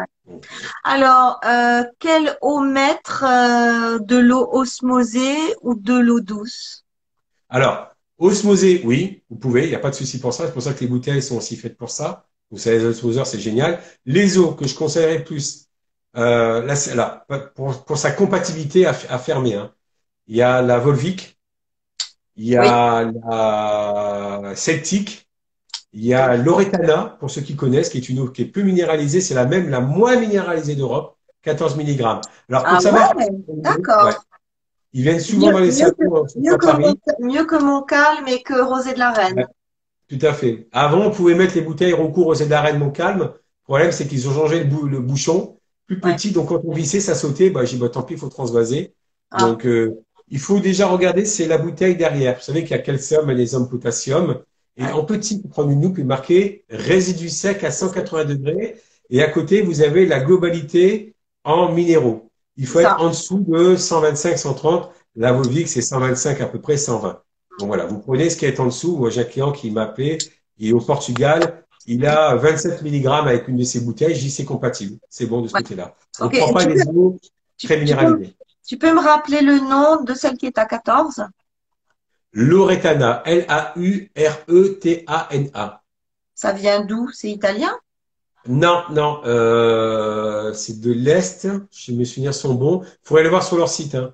Alors, 0.83 1.39
euh, 1.45 1.83
quelle 1.99 2.37
eau 2.41 2.59
mettre 2.59 3.23
euh, 3.23 3.99
De 3.99 4.17
l'eau 4.17 4.49
osmosée 4.51 5.37
ou 5.61 5.73
de 5.75 5.97
l'eau 5.97 6.19
douce? 6.19 6.83
Alors, 7.49 7.87
osmosée, 8.17 8.81
oui, 8.83 9.23
vous 9.29 9.37
pouvez, 9.37 9.63
il 9.63 9.69
n'y 9.69 9.75
a 9.75 9.79
pas 9.79 9.89
de 9.89 9.95
souci 9.95 10.19
pour 10.19 10.33
ça. 10.33 10.47
C'est 10.47 10.53
pour 10.53 10.61
ça 10.61 10.73
que 10.73 10.81
les 10.81 10.87
bouteilles 10.87 11.23
sont 11.23 11.37
aussi 11.37 11.55
faites 11.55 11.77
pour 11.77 11.91
ça. 11.91 12.25
Vous 12.49 12.57
savez, 12.57 12.79
les 12.79 12.85
osmoseurs, 12.85 13.25
c'est 13.25 13.39
génial. 13.39 13.79
Les 14.05 14.37
eaux 14.37 14.51
que 14.51 14.67
je 14.67 14.75
conseillerais 14.75 15.23
plus, 15.23 15.69
là, 16.13 16.61
là 16.93 17.25
pour, 17.55 17.85
pour, 17.85 17.97
sa 17.97 18.11
compatibilité 18.11 18.85
à, 18.85 18.89
à 18.89 19.17
fermer. 19.17 19.55
Hein 19.55 19.71
il 20.31 20.37
y 20.37 20.41
a 20.41 20.61
la 20.61 20.79
Volvic, 20.79 21.37
il 22.37 22.45
y 22.45 22.55
a 22.55 23.11
la 23.25 24.53
Celtic, 24.55 25.27
il 25.91 26.05
y 26.05 26.13
a 26.13 26.37
l'Oretana, 26.37 27.17
pour 27.19 27.29
ceux 27.29 27.41
qui 27.41 27.57
connaissent, 27.57 27.89
qui 27.89 27.97
est 27.97 28.07
une 28.07 28.19
eau 28.19 28.29
qui 28.29 28.43
est 28.43 28.45
peu 28.45 28.61
minéralisée, 28.61 29.19
c'est 29.19 29.33
la 29.33 29.45
même, 29.45 29.69
la 29.69 29.81
moins 29.81 30.15
minéralisée 30.15 30.75
d'Europe, 30.75 31.17
14 31.41 31.75
mg. 31.75 32.01
Alors, 32.01 32.23
ah 32.65 32.79
ouais, 32.81 33.27
d'accord. 33.57 34.13
Ils 34.93 35.03
viennent 35.03 35.19
souvent 35.19 35.51
dans 35.51 35.59
les 35.59 35.67
mieux, 35.67 35.91
mieux, 36.37 36.57
que 36.57 36.77
mon, 36.77 36.95
mieux 37.19 37.45
que 37.45 37.61
mon 37.61 37.81
calme 37.81 38.29
et 38.29 38.41
que 38.41 38.61
Rosé 38.61 38.93
de 38.93 38.99
la 38.99 39.11
Reine. 39.11 39.45
tout 40.09 40.25
à 40.25 40.31
fait. 40.31 40.69
Avant, 40.71 41.07
on 41.07 41.11
pouvait 41.11 41.35
mettre 41.35 41.55
les 41.55 41.61
bouteilles 41.61 41.91
Roncourt 41.91 42.27
Rosé 42.27 42.45
de 42.45 42.51
la 42.51 42.61
Reine, 42.61 42.79
mon 42.79 42.91
calme. 42.91 43.19
Le 43.23 43.63
problème, 43.63 43.91
c'est 43.91 44.07
qu'ils 44.07 44.29
ont 44.29 44.33
changé 44.33 44.63
le, 44.63 44.99
bouchon, 45.01 45.57
plus 45.87 45.99
petit, 45.99 46.31
donc 46.31 46.47
quand 46.47 46.61
on 46.65 46.71
vissait, 46.71 47.01
ça 47.01 47.15
sautait. 47.15 47.49
Bah, 47.49 47.65
j'ai 47.65 47.75
dit, 47.75 47.81
bah, 47.81 47.89
tant 47.89 48.03
pis, 48.03 48.13
il 48.13 48.19
faut 48.19 48.29
transvaser. 48.29 48.95
Ah. 49.31 49.45
Donc, 49.45 49.65
euh, 49.65 50.01
il 50.31 50.39
faut 50.39 50.59
déjà 50.59 50.87
regarder, 50.87 51.25
c'est 51.25 51.45
la 51.45 51.57
bouteille 51.57 51.97
derrière. 51.97 52.37
Vous 52.37 52.41
savez 52.41 52.61
qu'il 52.61 52.71
y 52.71 52.79
a 52.79 52.79
calcium, 52.79 53.25
magnésium, 53.25 53.69
potassium. 53.69 54.39
Et 54.77 54.85
en 54.85 55.03
petit, 55.03 55.45
prendre 55.45 55.69
une 55.69 55.81
loupe 55.81 55.99
et 55.99 56.05
marquer 56.05 56.63
résidu 56.69 57.27
sec 57.27 57.65
à 57.65 57.71
180 57.71 58.25
degrés. 58.25 58.77
Et 59.09 59.21
à 59.21 59.29
côté, 59.29 59.61
vous 59.61 59.81
avez 59.81 60.05
la 60.05 60.21
globalité 60.21 61.13
en 61.43 61.73
minéraux. 61.73 62.31
Il 62.55 62.65
faut 62.65 62.79
être 62.79 63.01
en 63.01 63.09
dessous 63.09 63.45
de 63.45 63.75
125, 63.75 64.37
130. 64.37 64.89
La 65.17 65.33
Volvic, 65.33 65.67
c'est 65.67 65.81
125 65.81 66.39
à 66.39 66.45
peu 66.45 66.61
près, 66.61 66.77
120. 66.77 67.21
Donc 67.59 67.67
voilà, 67.67 67.85
vous 67.85 67.99
prenez 67.99 68.29
ce 68.29 68.37
qui 68.37 68.45
est 68.45 68.57
en 68.61 68.67
dessous. 68.67 68.95
Moi, 68.95 69.09
j'ai 69.09 69.21
un 69.21 69.25
client 69.25 69.51
qui 69.51 69.69
m'a 69.69 69.83
appelé. 69.83 70.17
Il 70.57 70.69
est 70.69 70.73
au 70.73 70.79
Portugal. 70.79 71.65
Il 71.87 72.05
a 72.05 72.35
27 72.35 72.83
mg 72.83 73.05
avec 73.07 73.49
une 73.49 73.57
de 73.57 73.63
ses 73.65 73.81
bouteilles. 73.81 74.15
J'y 74.15 74.31
c'est 74.31 74.45
compatible. 74.45 74.97
C'est 75.09 75.25
bon 75.25 75.41
de 75.41 75.49
ce 75.49 75.53
côté-là. 75.53 75.93
On 76.21 76.25
ne 76.27 76.29
prend 76.29 76.53
pas 76.53 76.65
les 76.65 76.81
eaux 76.87 77.19
très 77.61 77.77
minéralisées. 77.77 78.33
Tu 78.65 78.77
peux 78.77 78.93
me 78.93 78.99
rappeler 78.99 79.41
le 79.41 79.59
nom 79.59 80.03
de 80.03 80.13
celle 80.13 80.37
qui 80.37 80.45
est 80.45 80.57
à 80.57 80.65
14 80.65 81.25
Loretana, 82.33 83.21
L-A-U-R-E-T-A-N-A. 83.25 84.11
Ça 86.33 86.53
vient 86.53 86.85
d'où? 86.85 87.09
C'est 87.11 87.29
italien? 87.29 87.77
Non, 88.47 88.83
non, 88.89 89.21
euh, 89.25 90.53
c'est 90.53 90.79
de 90.79 90.91
l'Est. 90.91 91.47
Je 91.71 91.91
mes 91.91 92.05
souvenirs 92.05 92.33
sont 92.33 92.55
bons. 92.55 92.83
Il 92.83 92.87
faudrait 93.03 93.21
aller 93.21 93.29
voir 93.29 93.43
sur 93.43 93.57
leur 93.57 93.69
site. 93.69 93.95
Hein. 93.95 94.13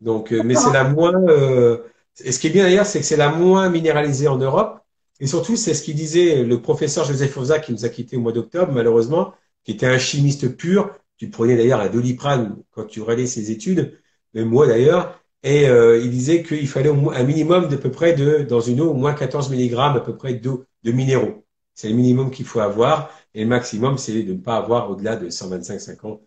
Donc, 0.00 0.32
euh, 0.32 0.42
mais 0.44 0.54
c'est 0.54 0.72
la 0.72 0.84
moins. 0.84 1.14
Euh, 1.28 1.78
et 2.24 2.32
ce 2.32 2.40
qui 2.40 2.48
est 2.48 2.50
bien 2.50 2.64
d'ailleurs, 2.64 2.86
c'est 2.86 2.98
que 3.00 3.06
c'est 3.06 3.16
la 3.16 3.30
moins 3.30 3.68
minéralisée 3.70 4.28
en 4.28 4.36
Europe. 4.36 4.80
Et 5.20 5.26
surtout, 5.26 5.56
c'est 5.56 5.72
ce 5.74 5.82
qu'il 5.82 5.94
disait 5.94 6.42
le 6.42 6.60
professeur 6.60 7.04
Joseph 7.04 7.32
Fauza 7.32 7.60
qui 7.60 7.72
nous 7.72 7.84
a 7.84 7.88
quittés 7.88 8.16
au 8.16 8.20
mois 8.20 8.32
d'octobre, 8.32 8.72
malheureusement, 8.72 9.34
qui 9.64 9.70
était 9.72 9.86
un 9.86 9.98
chimiste 9.98 10.48
pur 10.56 10.90
tu 11.22 11.30
prenais 11.30 11.56
d'ailleurs 11.56 11.80
un 11.80 11.88
doliprane 11.88 12.56
quand 12.72 12.84
tu 12.84 13.00
relais 13.00 13.28
ses 13.28 13.52
études, 13.52 13.96
même 14.34 14.48
moi 14.48 14.66
d'ailleurs, 14.66 15.22
et 15.44 15.68
euh, 15.68 16.00
il 16.00 16.10
disait 16.10 16.42
qu'il 16.42 16.66
fallait 16.66 16.90
un 16.90 17.22
minimum 17.22 17.68
de 17.68 17.76
peu 17.76 17.92
près 17.92 18.12
de, 18.14 18.38
dans 18.42 18.58
une 18.58 18.80
eau, 18.80 18.90
au 18.90 18.94
moins 18.94 19.14
14 19.14 19.48
mg 19.48 19.72
à 19.78 20.00
peu 20.00 20.16
près 20.16 20.34
d'eau, 20.34 20.64
de 20.82 20.90
minéraux. 20.90 21.44
c'est 21.76 21.88
le 21.88 21.94
minimum 21.94 22.32
qu'il 22.32 22.44
faut 22.44 22.58
avoir. 22.58 23.08
Et 23.34 23.44
le 23.44 23.48
maximum, 23.48 23.98
c'est 23.98 24.24
de 24.24 24.32
ne 24.32 24.38
pas 24.38 24.56
avoir 24.56 24.90
au-delà 24.90 25.14
de 25.14 25.30
125-50. 25.30 26.18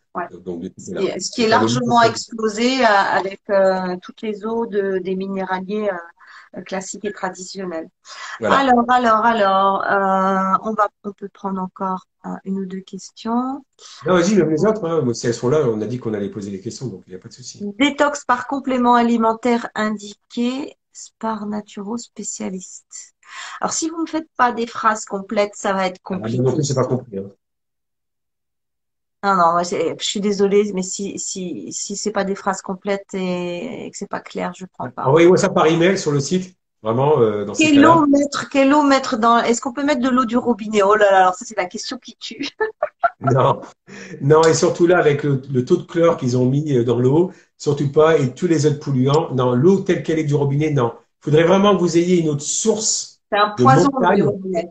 Donc, 0.45 0.63
ce 0.77 1.31
qui 1.31 1.43
est 1.43 1.49
largement 1.49 2.01
explosé 2.01 2.81
euh, 2.81 2.87
avec 2.87 3.41
euh, 3.49 3.97
toutes 4.01 4.21
les 4.21 4.45
eaux 4.45 4.65
de, 4.65 4.99
des 4.99 5.17
minéraliers 5.17 5.89
euh, 5.89 5.97
classiques 6.63 7.05
et 7.05 7.11
traditionnels. 7.11 7.89
Alors, 8.41 8.85
alors, 8.89 9.25
alors, 9.25 10.59
on 10.63 10.73
va 10.73 10.89
on 11.03 11.11
peut 11.11 11.29
prendre 11.29 11.61
encore 11.61 12.05
une 12.43 12.59
ou 12.59 12.65
deux 12.65 12.81
questions. 12.81 13.63
Non, 14.05 14.13
vas-y, 14.13 14.35
même 14.35 14.49
les 14.49 14.65
autres. 14.65 14.85
Hein. 14.85 15.13
Si 15.13 15.27
elles 15.27 15.33
sont 15.33 15.49
là, 15.49 15.59
on 15.67 15.81
a 15.81 15.85
dit 15.85 15.99
qu'on 15.99 16.13
allait 16.13 16.29
poser 16.29 16.51
des 16.51 16.61
questions, 16.61 16.87
donc 16.87 17.03
il 17.07 17.11
n'y 17.11 17.15
a 17.15 17.19
pas 17.19 17.29
de 17.29 17.33
souci. 17.33 17.63
Détox 17.77 18.25
par 18.25 18.47
complément 18.47 18.95
alimentaire 18.95 19.69
indiqué 19.75 20.75
par 21.19 21.45
Naturo 21.45 21.97
spécialiste. 21.97 23.15
Alors, 23.59 23.73
si 23.73 23.89
vous 23.89 24.01
ne 24.01 24.07
faites 24.07 24.29
pas 24.37 24.51
des 24.51 24.67
phrases 24.67 25.05
complètes, 25.05 25.55
ça 25.55 25.73
va 25.73 25.87
être 25.87 25.99
ah, 26.05 26.15
compliqué. 26.15 26.39
non 26.39 26.61
c'est 26.61 26.75
pas 26.75 26.85
compris. 26.85 27.17
Hein. 27.17 27.29
Non, 29.25 29.33
non, 29.35 29.63
je 29.63 29.95
suis 30.05 30.19
désolée, 30.19 30.71
mais 30.75 30.83
si, 30.83 31.17
si, 31.17 31.73
si 31.73 31.97
c'est 31.97 32.11
pas 32.11 32.23
des 32.23 32.35
phrases 32.35 32.61
complètes 32.61 33.11
et, 33.15 33.89
que 33.91 33.97
c'est 33.97 34.07
pas 34.07 34.19
clair, 34.19 34.53
je 34.55 34.65
prends 34.71 34.87
pas. 34.91 35.05
Envoyez-moi 35.05 35.37
ça 35.37 35.49
par 35.49 35.65
email 35.65 35.97
sur 35.97 36.11
le 36.11 36.19
site. 36.19 36.55
Vraiment, 36.83 37.19
euh, 37.19 37.45
dans 37.45 37.53
quelle 37.53 37.83
eau 37.83 38.05
mettre, 38.05 38.47
quelle 38.49 38.71
eau 38.71 38.83
mettre 38.83 39.17
dans, 39.17 39.39
est-ce 39.39 39.59
qu'on 39.59 39.73
peut 39.73 39.83
mettre 39.83 40.01
de 40.01 40.09
l'eau 40.09 40.25
du 40.25 40.37
robinet? 40.37 40.83
Oh 40.83 40.93
là 40.93 41.09
là, 41.09 41.17
alors 41.21 41.33
ça, 41.33 41.43
c'est 41.43 41.57
la 41.57 41.65
question 41.65 41.97
qui 41.97 42.15
tue. 42.17 42.47
non. 43.21 43.61
Non, 44.21 44.43
et 44.43 44.53
surtout 44.53 44.85
là, 44.85 44.99
avec 44.99 45.23
le, 45.23 45.65
taux 45.65 45.77
de 45.77 45.83
chlore 45.87 46.17
qu'ils 46.17 46.37
ont 46.37 46.45
mis 46.45 46.77
euh, 46.77 46.83
dans 46.83 46.99
l'eau, 46.99 47.31
surtout 47.57 47.91
pas, 47.91 48.19
et 48.19 48.35
tous 48.35 48.45
les 48.45 48.67
autres 48.67 48.79
polluants. 48.79 49.33
Non, 49.33 49.55
l'eau 49.55 49.79
telle 49.79 50.03
qu'elle 50.03 50.19
est 50.19 50.25
du 50.25 50.35
robinet, 50.35 50.69
non. 50.69 50.93
Il 51.21 51.31
faudrait 51.31 51.45
vraiment 51.45 51.75
que 51.75 51.81
vous 51.81 51.97
ayez 51.97 52.19
une 52.19 52.29
autre 52.29 52.43
source. 52.43 53.19
C'est 53.31 53.39
un 53.39 53.55
poison 53.57 53.89
du 54.13 54.21
robinet. 54.21 54.69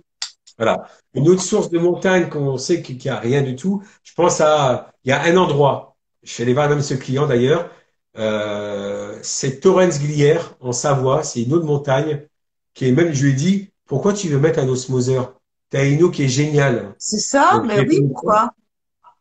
Voilà. 0.59 0.87
Une 1.15 1.29
autre 1.29 1.43
source 1.43 1.71
de 1.71 1.79
montagne 1.79 2.29
qu'on 2.29 2.57
sait 2.59 2.83
qu'il 2.83 2.97
n'y 2.99 3.09
a 3.09 3.19
rien 3.19 3.43
du 3.43 3.57
tout. 3.57 3.83
Je 4.03 4.13
pense 4.15 4.41
à, 4.41 4.93
il 5.05 5.11
y 5.11 5.13
a 5.13 5.23
un 5.23 5.37
endroit. 5.37 5.97
Je 6.23 6.31
suis 6.33 6.43
allé 6.43 6.55
voir 6.55 6.69
même 6.69 6.83
ce 6.83 6.95
client 6.95 7.27
d'ailleurs. 7.27 7.71
Euh, 8.17 9.19
c'est 9.23 9.61
Torrens 9.61 9.99
Glière 10.01 10.57
en 10.61 10.73
Savoie. 10.73 11.23
C'est 11.25 11.43
une 11.43 11.53
autre 11.53 11.67
montagne 11.67 12.27
qui 12.73 12.87
est 12.87 12.93
même, 12.93 13.13
je 13.13 13.25
lui 13.25 13.31
ai 13.33 13.35
dit, 13.35 13.71
pourquoi 13.87 14.13
tu 14.13 14.29
veux 14.29 14.39
mettre 14.39 14.59
un 14.59 14.69
osmoseur? 14.69 15.41
T'as 15.71 15.87
une 15.87 16.03
eau 16.03 16.11
qui 16.11 16.25
est 16.25 16.29
géniale. 16.29 16.95
C'est 16.99 17.19
ça? 17.19 17.63
mais 17.67 17.81
oui, 17.81 18.01
pourquoi? 18.03 18.51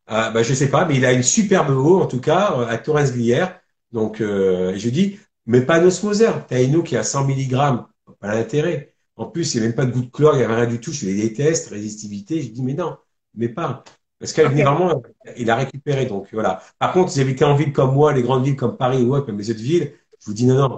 Ah, 0.06 0.32
bah, 0.32 0.44
je 0.44 0.54
sais 0.54 0.70
pas, 0.70 0.86
mais 0.86 0.96
il 0.96 1.06
a 1.06 1.14
une 1.14 1.24
superbe 1.24 1.70
eau, 1.72 2.02
en 2.02 2.06
tout 2.06 2.20
cas, 2.20 2.56
à 2.68 2.78
Torrens 2.78 3.12
Glière. 3.12 3.60
Donc, 3.92 4.22
euh, 4.22 4.74
je 4.78 4.90
dis, 4.90 5.20
mais 5.46 5.62
pas 5.62 5.80
un 5.80 5.86
osmoseur. 5.86 6.46
T'as 6.48 6.62
une 6.62 6.76
eau 6.76 6.84
qui 6.84 6.98
a 6.98 7.04
100 7.04 7.26
mg. 7.28 7.86
Pas 8.20 8.36
l'intérêt. 8.36 8.93
En 9.16 9.26
plus, 9.28 9.54
il 9.54 9.60
n'y 9.60 9.66
a 9.66 9.68
même 9.68 9.76
pas 9.76 9.86
de 9.86 9.92
goût 9.92 10.02
de 10.02 10.10
chlore, 10.10 10.34
il 10.34 10.40
n'y 10.40 10.44
avait 10.44 10.56
rien 10.56 10.66
du 10.66 10.80
tout. 10.80 10.92
Je 10.92 11.06
les 11.06 11.16
déteste, 11.16 11.70
résistivité. 11.70 12.42
Je 12.42 12.50
dis, 12.50 12.62
mais 12.64 12.74
non, 12.74 12.98
mais 13.36 13.50
pas. 13.50 13.84
Parce 14.20 14.34
qu'elle 14.34 14.48
venait 14.48 14.64
vraiment, 14.64 15.04
il 15.38 15.50
a 15.52 15.56
récupéré. 15.56 16.06
Donc 16.06 16.28
voilà. 16.32 16.62
Par 16.80 16.94
contre, 16.94 17.12
si 17.12 17.20
vous 17.20 17.26
habitez 17.28 17.46
en 17.46 17.56
ville 17.56 17.74
comme 17.74 17.94
moi, 17.94 18.14
les 18.14 18.24
grandes 18.24 18.46
villes 18.46 18.56
comme 18.56 18.78
Paris 18.78 19.04
ou 19.04 19.16
même 19.16 19.38
les 19.38 19.52
autres 19.52 19.60
villes, 19.60 19.94
je 20.20 20.26
vous 20.28 20.34
dis 20.34 20.46
non, 20.46 20.56
non. 20.56 20.78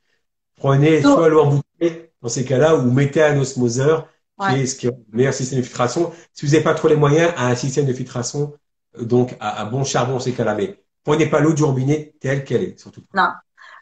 Prenez 0.56 1.00
soit 1.02 1.28
l'eau 1.28 1.40
en 1.40 1.50
bouteille, 1.54 2.10
dans 2.20 2.28
ces 2.28 2.44
cas-là, 2.44 2.76
ou 2.76 2.90
mettez 2.90 3.22
un 3.22 3.38
osmoseur, 3.40 4.08
qui 4.40 4.60
est 4.60 4.66
ce 4.66 4.76
qui 4.76 4.86
est 4.86 4.90
le 4.90 5.16
meilleur 5.16 5.34
système 5.34 5.60
de 5.60 5.64
filtration. 5.64 6.12
Si 6.32 6.46
vous 6.46 6.52
n'avez 6.52 6.64
pas 6.64 6.74
trop 6.74 6.88
les 6.88 6.96
moyens, 6.96 7.32
un 7.36 7.54
système 7.54 7.86
de 7.86 7.92
filtration, 7.92 8.54
euh, 8.98 9.04
donc 9.04 9.36
à, 9.40 9.64
bon 9.64 9.84
charbon, 9.84 10.18
ces 10.18 10.32
cas-là. 10.32 10.54
Mais 10.54 10.78
prenez 11.04 11.26
pas 11.26 11.40
l'eau 11.40 11.52
du 11.52 11.64
robinet 11.64 12.14
telle 12.20 12.44
qu'elle 12.44 12.62
est, 12.62 12.78
surtout. 12.78 13.02
Non. 13.14 13.28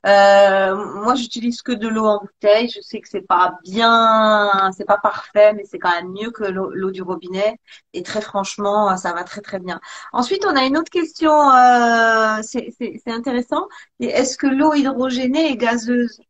Euh, 0.06 0.74
moi, 1.02 1.14
j'utilise 1.14 1.62
que 1.62 1.72
de 1.72 1.88
l'eau 1.88 2.06
en 2.06 2.20
bouteille. 2.20 2.68
Je 2.70 2.80
sais 2.80 3.00
que 3.00 3.08
c'est 3.08 3.26
pas 3.26 3.58
bien, 3.64 4.70
c'est 4.76 4.86
pas 4.86 4.98
parfait, 4.98 5.52
mais 5.54 5.64
c'est 5.64 5.78
quand 5.78 5.90
même 5.90 6.12
mieux 6.12 6.30
que 6.30 6.44
l'eau 6.44 6.90
du 6.90 7.02
robinet. 7.02 7.58
Et 7.92 8.02
très 8.02 8.20
franchement, 8.20 8.96
ça 8.96 9.12
va 9.12 9.24
très 9.24 9.40
très 9.42 9.58
bien. 9.60 9.80
Ensuite, 10.12 10.44
on 10.46 10.56
a 10.56 10.64
une 10.64 10.76
autre 10.78 10.90
question. 10.90 11.32
Euh, 11.50 12.40
c'est 12.42 13.00
intéressant. 13.06 13.66
Est-ce 14.00 14.36
que 14.38 14.46
l'eau 14.46 14.74
hydrogénée 14.74 15.52
est 15.52 15.56
gazeuse? 15.56 16.20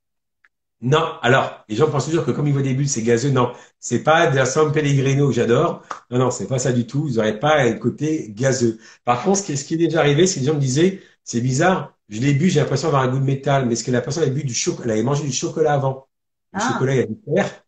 Non. 0.83 1.05
Alors, 1.23 1.65
les 1.69 1.77
gens 1.77 1.91
pensent 1.91 2.07
toujours 2.07 2.25
que 2.25 2.31
comme 2.31 2.47
ils 2.47 2.53
voient 2.53 2.63
des 2.63 2.75
bulles, 2.75 2.89
c'est 2.89 3.03
gazeux. 3.03 3.31
Non, 3.31 3.53
c'est 3.79 4.03
pas 4.03 4.29
de 4.29 4.37
la 4.37 4.47
San 4.47 4.73
Pellegrino 4.73 5.29
que 5.29 5.35
j'adore. 5.35 5.83
Non, 6.11 6.19
non, 6.19 6.31
c'est 6.31 6.47
pas 6.47 6.59
ça 6.59 6.73
du 6.73 6.87
tout. 6.87 7.03
Vous 7.03 7.15
n'aurez 7.15 7.39
pas 7.39 7.69
le 7.69 7.79
côté 7.79 8.31
gazeux. 8.33 8.79
Par 9.05 9.23
contre, 9.23 9.41
ce 9.41 9.65
qui 9.65 9.75
est 9.75 9.77
déjà 9.77 10.01
arrivé, 10.01 10.27
c'est 10.27 10.37
que 10.37 10.41
les 10.41 10.47
gens 10.47 10.55
me 10.55 10.61
disaient, 10.61 11.03
c'est 11.23 11.41
bizarre 11.41 11.97
je 12.11 12.21
l'ai 12.21 12.35
bu, 12.35 12.51
j'ai 12.51 12.61
l'impression 12.61 12.89
d'avoir 12.89 13.05
un 13.05 13.09
goût 13.09 13.21
de 13.21 13.25
métal, 13.25 13.67
mais 13.67 13.77
ce 13.77 13.85
que 13.85 13.91
la 13.91 14.01
personne 14.01 14.25
avait 14.25 14.33
bu 14.33 14.45
du 14.45 14.55
chocolat, 14.55 14.87
elle 14.87 14.91
avait 14.93 15.03
mangé 15.03 15.23
du 15.23 15.33
chocolat 15.33 15.75
avant. 15.75 16.09
Le 16.53 16.59
ah. 16.61 16.73
chocolat, 16.73 16.95
il 16.95 16.99
y 16.99 17.03
a 17.03 17.07
du 17.07 17.17
fer. 17.35 17.65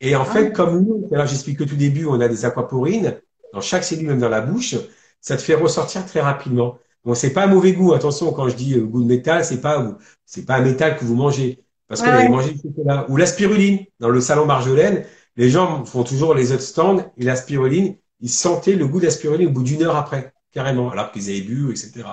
Et 0.00 0.14
en 0.14 0.26
fait, 0.26 0.48
ah. 0.48 0.50
comme 0.50 0.84
nous, 0.84 1.08
alors 1.12 1.26
j'explique 1.26 1.58
que 1.58 1.64
tout 1.64 1.76
début, 1.76 2.04
on 2.04 2.20
a 2.20 2.28
des 2.28 2.44
aquaporines 2.44 3.18
dans 3.54 3.60
chaque 3.62 3.84
cellule, 3.84 4.08
même 4.08 4.20
dans 4.20 4.28
la 4.28 4.42
bouche, 4.42 4.76
ça 5.20 5.36
te 5.36 5.42
fait 5.42 5.54
ressortir 5.54 6.04
très 6.04 6.20
rapidement. 6.20 6.78
Donc 7.04 7.16
c'est 7.16 7.30
pas 7.30 7.44
un 7.44 7.46
mauvais 7.46 7.72
goût. 7.72 7.94
Attention, 7.94 8.32
quand 8.32 8.48
je 8.48 8.56
dis 8.56 8.74
euh, 8.74 8.84
goût 8.84 9.02
de 9.02 9.08
métal, 9.08 9.44
c'est 9.44 9.60
pas 9.60 9.96
c'est 10.26 10.44
pas 10.44 10.56
un 10.56 10.60
métal 10.60 10.98
que 10.98 11.04
vous 11.04 11.14
mangez 11.14 11.64
parce 11.88 12.02
que 12.02 12.26
vous 12.26 12.32
mangé 12.32 12.52
du 12.52 12.60
chocolat 12.60 13.06
ou 13.08 13.16
la 13.16 13.26
spiruline 13.26 13.86
dans 14.00 14.10
le 14.10 14.20
salon 14.20 14.44
Marjolaine. 14.44 15.04
Les 15.36 15.48
gens 15.48 15.84
font 15.84 16.02
toujours 16.02 16.34
les 16.34 16.52
autres 16.52 16.62
stands 16.62 17.12
et 17.16 17.24
la 17.24 17.36
spiruline, 17.36 17.96
ils 18.20 18.30
sentaient 18.30 18.74
le 18.74 18.86
goût 18.86 19.00
de 19.00 19.04
la 19.04 19.10
spiruline 19.10 19.48
au 19.48 19.50
bout 19.50 19.62
d'une 19.62 19.82
heure 19.82 19.96
après, 19.96 20.32
carrément, 20.50 20.90
alors 20.90 21.12
qu'ils 21.12 21.28
avaient 21.28 21.42
bu, 21.42 21.70
etc. 21.70 22.04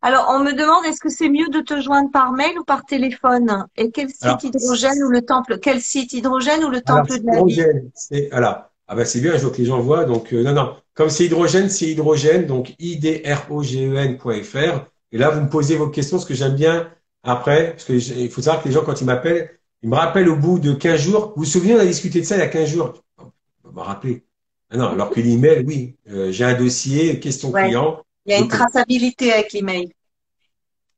Alors, 0.00 0.28
on 0.30 0.44
me 0.44 0.52
demande, 0.52 0.84
est-ce 0.86 1.00
que 1.00 1.08
c'est 1.08 1.28
mieux 1.28 1.48
de 1.48 1.58
te 1.60 1.80
joindre 1.80 2.12
par 2.12 2.30
mail 2.32 2.56
ou 2.58 2.64
par 2.64 2.84
téléphone? 2.84 3.66
Et 3.76 3.90
quel 3.90 4.10
site 4.10 4.44
hydrogène 4.44 5.02
ou 5.02 5.10
le 5.10 5.22
temple 5.22 5.58
Quel 5.60 5.80
site 5.80 6.12
hydrogène 6.12 6.62
ou 6.64 6.70
le 6.70 6.82
temple 6.82 7.18
de 7.18 7.26
la 7.26 7.42
vie? 7.42 7.64
c'est, 7.94 8.30
alors, 8.30 8.70
ah 8.86 8.94
ben 8.94 9.04
c'est 9.04 9.20
bien, 9.20 9.36
je 9.36 9.44
veux 9.44 9.50
que 9.50 9.58
les 9.58 9.64
gens 9.64 9.80
voient. 9.80 10.04
Donc, 10.04 10.32
euh, 10.32 10.44
non, 10.44 10.52
non. 10.52 10.76
Comme 10.94 11.10
c'est 11.10 11.24
hydrogène, 11.24 11.68
c'est 11.68 11.86
hydrogène, 11.86 12.46
donc 12.46 12.76
idrogène.fr. 12.78 14.86
Et 15.10 15.18
là, 15.18 15.30
vous 15.30 15.40
me 15.40 15.48
posez 15.48 15.74
vos 15.76 15.88
questions, 15.88 16.18
ce 16.18 16.26
que 16.26 16.34
j'aime 16.34 16.54
bien 16.54 16.88
après, 17.24 17.72
parce 17.72 17.84
qu'il 17.84 18.30
faut 18.30 18.42
savoir 18.42 18.62
que 18.62 18.68
les 18.68 18.74
gens, 18.74 18.84
quand 18.84 19.00
ils 19.00 19.04
m'appellent, 19.04 19.50
ils 19.82 19.88
me 19.88 19.96
rappellent 19.96 20.28
au 20.28 20.36
bout 20.36 20.60
de 20.60 20.74
15 20.74 21.00
jours. 21.00 21.32
Vous 21.36 21.42
vous 21.42 21.48
souvenez, 21.48 21.74
on 21.74 21.80
a 21.80 21.84
discuté 21.84 22.20
de 22.20 22.24
ça 22.24 22.36
il 22.36 22.40
y 22.40 22.42
a 22.42 22.48
15 22.48 22.68
jours? 22.68 22.94
On 23.18 23.24
va 23.64 23.72
me 23.72 23.80
rappeler. 23.80 24.22
Ah 24.70 24.76
non, 24.76 24.88
alors 24.88 25.10
que 25.10 25.20
l'email, 25.20 25.64
oui, 25.66 25.96
euh, 26.10 26.30
j'ai 26.30 26.44
un 26.44 26.54
dossier, 26.54 27.18
question 27.20 27.52
client. 27.52 28.02
Il 28.28 28.32
y 28.32 28.34
a 28.34 28.40
une 28.40 28.48
traçabilité 28.48 29.32
avec 29.32 29.54
l'email. 29.54 29.90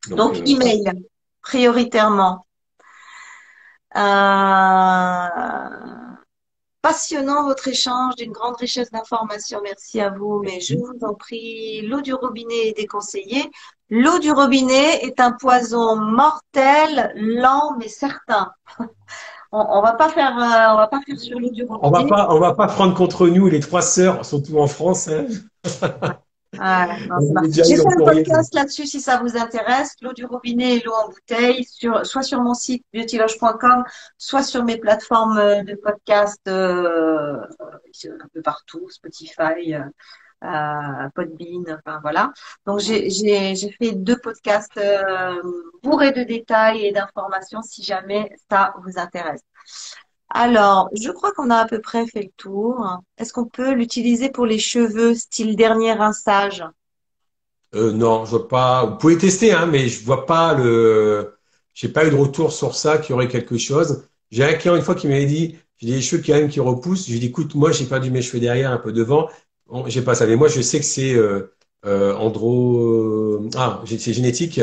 Donc, 0.08 0.16
Donc 0.16 0.36
euh, 0.38 0.44
email, 0.46 0.92
prioritairement. 1.42 2.44
Euh, 3.96 5.28
passionnant 6.82 7.44
votre 7.44 7.68
échange, 7.68 8.16
d'une 8.16 8.32
grande 8.32 8.56
richesse 8.56 8.90
d'informations. 8.90 9.60
Merci 9.62 10.00
à 10.00 10.10
vous, 10.10 10.40
mais 10.42 10.58
je 10.58 10.74
vous 10.74 10.98
en 11.02 11.14
prie, 11.14 11.82
l'eau 11.82 12.00
du 12.00 12.14
robinet 12.14 12.70
est 12.70 12.76
déconseillée. 12.76 13.48
L'eau 13.90 14.18
du 14.18 14.32
robinet 14.32 15.04
est 15.04 15.20
un 15.20 15.30
poison 15.30 15.94
mortel, 15.94 17.12
lent 17.14 17.76
mais 17.78 17.86
certain. 17.86 18.50
on, 19.52 19.66
on 19.68 19.82
va 19.82 19.92
pas 19.92 20.08
faire, 20.08 20.36
euh, 20.36 20.74
on 20.74 20.78
va 20.78 20.88
pas 20.88 21.00
faire 21.06 21.16
sur 21.16 21.38
l'eau 21.38 21.50
du 21.50 21.62
robinet. 21.62 21.86
On 21.86 21.90
va 21.90 22.04
pas, 22.04 22.34
on 22.34 22.40
va 22.40 22.54
pas 22.54 22.66
prendre 22.66 22.94
contre 22.94 23.28
nous 23.28 23.46
les 23.46 23.60
trois 23.60 23.82
sœurs, 23.82 24.24
surtout 24.24 24.58
en 24.58 24.66
France. 24.66 25.06
Hein. 25.06 25.26
Ah, 26.58 26.96
J'ai 27.50 27.76
fait 27.76 27.86
un 27.86 28.04
podcast 28.04 28.52
là-dessus 28.54 28.86
si 28.86 29.00
ça 29.00 29.18
vous 29.18 29.36
intéresse. 29.36 29.94
L'eau 30.02 30.12
du 30.12 30.24
robinet 30.24 30.76
et 30.76 30.80
l'eau 30.80 30.92
en 30.92 31.08
bouteille, 31.08 31.64
sur, 31.64 32.04
soit 32.04 32.22
sur 32.22 32.40
mon 32.40 32.54
site 32.54 32.84
beautyloge.com, 32.92 33.84
soit 34.18 34.42
sur 34.42 34.64
mes 34.64 34.76
plateformes 34.76 35.38
euh, 35.38 35.62
de 35.62 35.74
podcast 35.76 36.40
euh, 36.48 37.36
un 38.04 38.28
peu 38.34 38.42
partout, 38.42 38.88
Spotify, 38.90 39.74
euh, 39.74 39.84
euh, 40.42 41.08
Podbean, 41.14 41.64
enfin 41.78 42.00
voilà. 42.02 42.32
Donc 42.66 42.80
j'ai 42.80 43.70
fait 43.78 43.92
deux 43.92 44.18
podcasts 44.18 44.76
euh, 44.78 45.42
bourrés 45.82 46.12
de 46.12 46.24
détails 46.24 46.86
et 46.86 46.92
d'informations 46.92 47.62
si 47.62 47.82
jamais 47.82 48.30
ça 48.50 48.74
vous 48.82 48.98
intéresse. 48.98 49.42
Alors, 50.30 50.88
je 51.00 51.08
crois 51.12 51.30
qu'on 51.32 51.50
a 51.50 51.56
à 51.58 51.66
peu 51.66 51.80
près 51.80 52.04
fait 52.08 52.22
le 52.24 52.30
tour. 52.36 52.84
Est-ce 53.16 53.32
qu'on 53.32 53.46
peut 53.46 53.74
l'utiliser 53.74 54.28
pour 54.28 54.44
les 54.44 54.58
cheveux, 54.58 55.14
style 55.14 55.54
dernier 55.54 55.92
rinçage? 55.92 56.64
Euh, 57.74 57.92
Non, 57.92 58.24
je 58.24 58.30
vois 58.30 58.48
pas. 58.48 58.84
Vous 58.86 58.96
pouvez 58.98 59.18
tester, 59.18 59.52
hein, 59.52 59.66
mais 59.66 59.88
je 59.88 60.04
vois 60.04 60.26
pas 60.26 60.54
le. 60.54 61.34
J'ai 61.74 61.88
pas 61.88 62.06
eu 62.06 62.10
de 62.10 62.16
retour 62.16 62.52
sur 62.52 62.74
ça, 62.74 62.98
qu'il 62.98 63.10
y 63.10 63.12
aurait 63.14 63.28
quelque 63.28 63.58
chose. 63.58 64.04
J'ai 64.30 64.44
un 64.44 64.54
client 64.54 64.76
une 64.76 64.82
fois 64.82 64.94
qui 64.94 65.06
m'avait 65.08 65.26
dit, 65.26 65.56
j'ai 65.78 65.86
des 65.88 66.00
cheveux 66.02 66.20
qui 66.22 66.32
même 66.32 66.48
qui 66.48 66.60
repoussent. 66.60 67.04
Je 67.06 67.10
lui 67.10 67.16
ai 67.18 67.20
dit, 67.20 67.26
écoute, 67.26 67.54
moi 67.54 67.70
j'ai 67.72 67.86
perdu 67.86 68.10
mes 68.10 68.22
cheveux 68.22 68.40
derrière, 68.40 68.72
un 68.72 68.78
peu 68.78 68.92
devant. 68.92 69.28
J'ai 69.86 70.02
pas 70.02 70.14
ça, 70.16 70.26
mais 70.26 70.36
moi 70.36 70.48
je 70.48 70.60
sais 70.60 70.80
que 70.80 70.84
c'est 70.84 71.14
euh, 71.14 71.54
euh, 71.86 72.14
andro. 72.16 73.40
Ah, 73.56 73.82
c'est 73.86 74.12
génétique. 74.12 74.60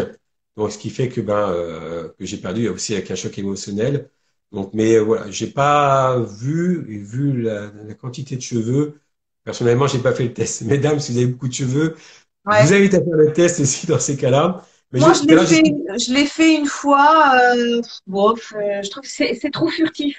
Donc 0.58 0.72
ce 0.72 0.78
qui 0.78 0.90
fait 0.90 1.08
que 1.10 1.22
ben 1.22 1.50
euh, 1.52 2.10
que 2.20 2.26
j'ai 2.26 2.38
perdu 2.38 2.68
aussi 2.70 2.94
avec 2.94 3.10
un 3.12 3.16
choc 3.16 3.38
émotionnel. 3.38 4.10
Donc, 4.52 4.72
mais 4.74 4.96
euh, 4.96 5.02
voilà, 5.02 5.30
j'ai 5.30 5.48
pas 5.48 6.20
vu 6.20 6.86
et 6.90 6.98
vu 6.98 7.42
la, 7.42 7.70
quantité 8.00 8.36
de 8.36 8.42
cheveux. 8.42 9.00
Personnellement, 9.44 9.88
j'ai 9.88 10.00
pas 10.00 10.14
fait 10.14 10.26
le 10.26 10.34
test. 10.34 10.62
Mesdames, 10.64 11.00
si 11.00 11.12
vous 11.12 11.18
avez 11.18 11.28
beaucoup 11.28 11.48
de 11.48 11.54
cheveux, 11.54 11.96
vous 12.46 12.74
invite 12.74 12.94
à 12.94 13.04
faire 13.04 13.18
le 13.18 13.34
test 13.34 13.60
aussi 13.60 13.88
dans 13.88 14.00
ces 14.00 14.16
cas-là. 14.18 14.66
Moi, 14.94 15.12
je, 15.14 15.24
l'ai 15.24 15.46
fait, 15.46 15.64
je 16.00 16.14
l'ai 16.14 16.26
fait 16.26 16.56
une 16.56 16.66
fois. 16.66 17.34
Euh, 17.36 17.82
bon, 18.06 18.32
euh, 18.32 18.82
je 18.82 18.90
trouve 18.90 19.04
que 19.04 19.10
c'est 19.10 19.52
trop 19.52 19.68
furtif. 19.68 20.18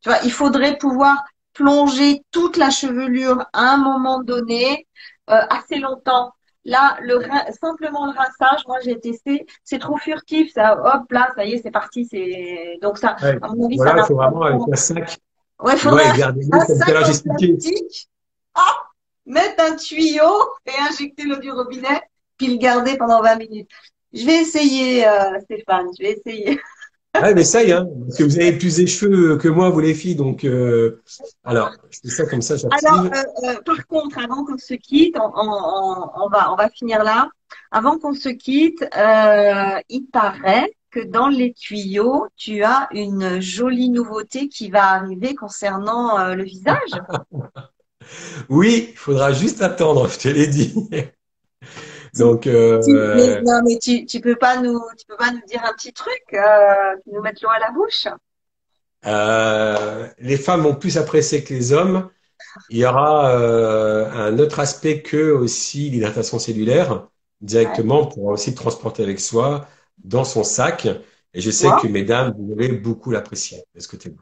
Tu 0.00 0.08
vois, 0.08 0.18
il 0.22 0.30
faudrait 0.30 0.78
pouvoir 0.78 1.24
plonger 1.52 2.22
toute 2.30 2.56
la 2.56 2.70
chevelure 2.70 3.44
à 3.52 3.74
un 3.74 3.78
moment 3.78 4.22
donné, 4.22 4.86
euh, 5.30 5.40
assez 5.50 5.78
longtemps. 5.78 6.32
Là, 6.66 6.98
le 7.00 7.20
simplement 7.60 8.06
le 8.06 8.12
rinçage, 8.12 8.66
moi 8.66 8.78
j'ai 8.82 8.98
testé, 8.98 9.46
c'est 9.62 9.78
trop 9.78 9.96
furtif, 9.98 10.52
ça, 10.52 10.76
hop 10.76 11.12
là, 11.12 11.30
ça 11.36 11.44
y 11.44 11.52
est, 11.52 11.62
c'est 11.62 11.70
parti, 11.70 12.04
c'est 12.10 12.78
donc 12.82 12.98
ça. 12.98 13.16
à 13.20 13.48
mon 13.54 13.66
avis, 13.66 13.76
voilà, 13.76 14.02
il 14.02 14.06
faut 14.06 14.16
vraiment 14.16 14.42
avec 14.42 14.60
un 14.72 14.76
sac. 14.76 15.18
Ouais, 15.60 15.76
faudrait 15.76 16.10
ouais, 16.10 16.18
garder 16.18 16.44
un 16.50 16.60
sac 16.60 16.88
en 16.88 17.32
plastique. 17.36 18.08
Ah, 18.54 18.82
mettre 19.26 19.62
un 19.62 19.76
tuyau 19.76 20.50
et 20.66 20.72
injecter 20.90 21.22
l'eau 21.22 21.36
du 21.36 21.52
robinet, 21.52 22.02
puis 22.36 22.48
le 22.48 22.56
garder 22.56 22.96
pendant 22.96 23.22
20 23.22 23.36
minutes. 23.36 23.70
Je 24.12 24.26
vais 24.26 24.38
essayer, 24.38 25.06
euh, 25.06 25.38
Stéphane, 25.44 25.86
je 25.96 26.02
vais 26.02 26.12
essayer. 26.12 26.60
Ouais, 27.22 27.34
mais 27.34 27.44
ça 27.44 27.62
y 27.62 27.70
est, 27.70 27.72
hein, 27.72 27.88
parce 28.06 28.18
que 28.18 28.24
vous 28.24 28.36
avez 28.38 28.52
plus 28.52 28.76
de 28.76 28.86
cheveux 28.86 29.36
que 29.36 29.48
moi, 29.48 29.70
vous 29.70 29.80
les 29.80 29.94
filles, 29.94 30.16
donc 30.16 30.44
euh, 30.44 31.02
alors 31.44 31.70
je 31.90 32.00
fais 32.02 32.08
ça 32.08 32.26
comme 32.26 32.42
ça. 32.42 32.54
Alors, 32.82 33.04
euh, 33.04 33.08
euh, 33.44 33.60
par 33.64 33.86
contre, 33.86 34.18
avant 34.18 34.44
qu'on 34.44 34.58
se 34.58 34.74
quitte, 34.74 35.16
on, 35.18 35.30
on, 35.34 36.10
on, 36.24 36.28
va 36.28 36.52
on 36.52 36.56
va 36.56 36.68
finir 36.70 37.02
là. 37.04 37.28
Avant 37.70 37.98
qu'on 37.98 38.14
se 38.14 38.28
quitte, 38.28 38.82
euh, 38.96 39.80
il 39.88 40.06
paraît 40.12 40.72
que 40.90 41.00
dans 41.00 41.28
les 41.28 41.52
tuyaux, 41.52 42.26
tu 42.36 42.62
as 42.62 42.88
une 42.92 43.40
jolie 43.40 43.90
nouveauté 43.90 44.48
qui 44.48 44.70
va 44.70 44.90
arriver 44.92 45.34
concernant 45.34 46.34
le 46.34 46.44
visage. 46.44 46.90
oui, 48.48 48.88
il 48.90 48.96
faudra 48.96 49.32
juste 49.32 49.62
attendre, 49.62 50.08
je 50.08 50.18
te 50.18 50.28
l'ai 50.28 50.46
dit. 50.46 50.74
Donc, 52.18 52.46
euh, 52.46 52.80
mais, 52.86 53.42
non, 53.42 53.62
mais 53.64 53.78
tu, 53.78 54.06
tu 54.06 54.20
peux 54.20 54.36
pas 54.36 54.60
nous, 54.60 54.80
tu 54.98 55.06
peux 55.06 55.16
pas 55.16 55.30
nous 55.30 55.42
dire 55.46 55.62
un 55.64 55.72
petit 55.72 55.92
truc, 55.92 56.22
euh, 56.32 56.96
nous 57.12 57.20
mettre 57.20 57.40
l'eau 57.42 57.50
à 57.50 57.58
la 57.58 57.70
bouche? 57.70 58.08
Euh, 59.06 60.08
les 60.18 60.36
femmes 60.36 60.62
vont 60.62 60.74
plus 60.74 60.98
apprécier 60.98 61.44
que 61.44 61.54
les 61.54 61.72
hommes. 61.72 62.08
Il 62.70 62.78
y 62.78 62.86
aura 62.86 63.30
euh, 63.30 64.10
un 64.10 64.38
autre 64.38 64.60
aspect 64.60 65.02
que 65.02 65.30
aussi 65.30 65.90
l'hydratation 65.90 66.38
cellulaire 66.38 67.06
directement 67.40 68.04
ouais. 68.04 68.14
pour 68.14 68.24
aussi 68.26 68.54
transporter 68.54 69.02
avec 69.02 69.20
soi 69.20 69.68
dans 70.02 70.24
son 70.24 70.42
sac. 70.42 70.86
Et 71.34 71.40
je 71.40 71.50
sais 71.50 71.68
wow. 71.68 71.80
que 71.80 71.86
mesdames, 71.86 72.34
vous 72.38 72.54
allez 72.54 72.72
beaucoup 72.72 73.10
l'apprécier. 73.10 73.62
Bon 73.74 74.16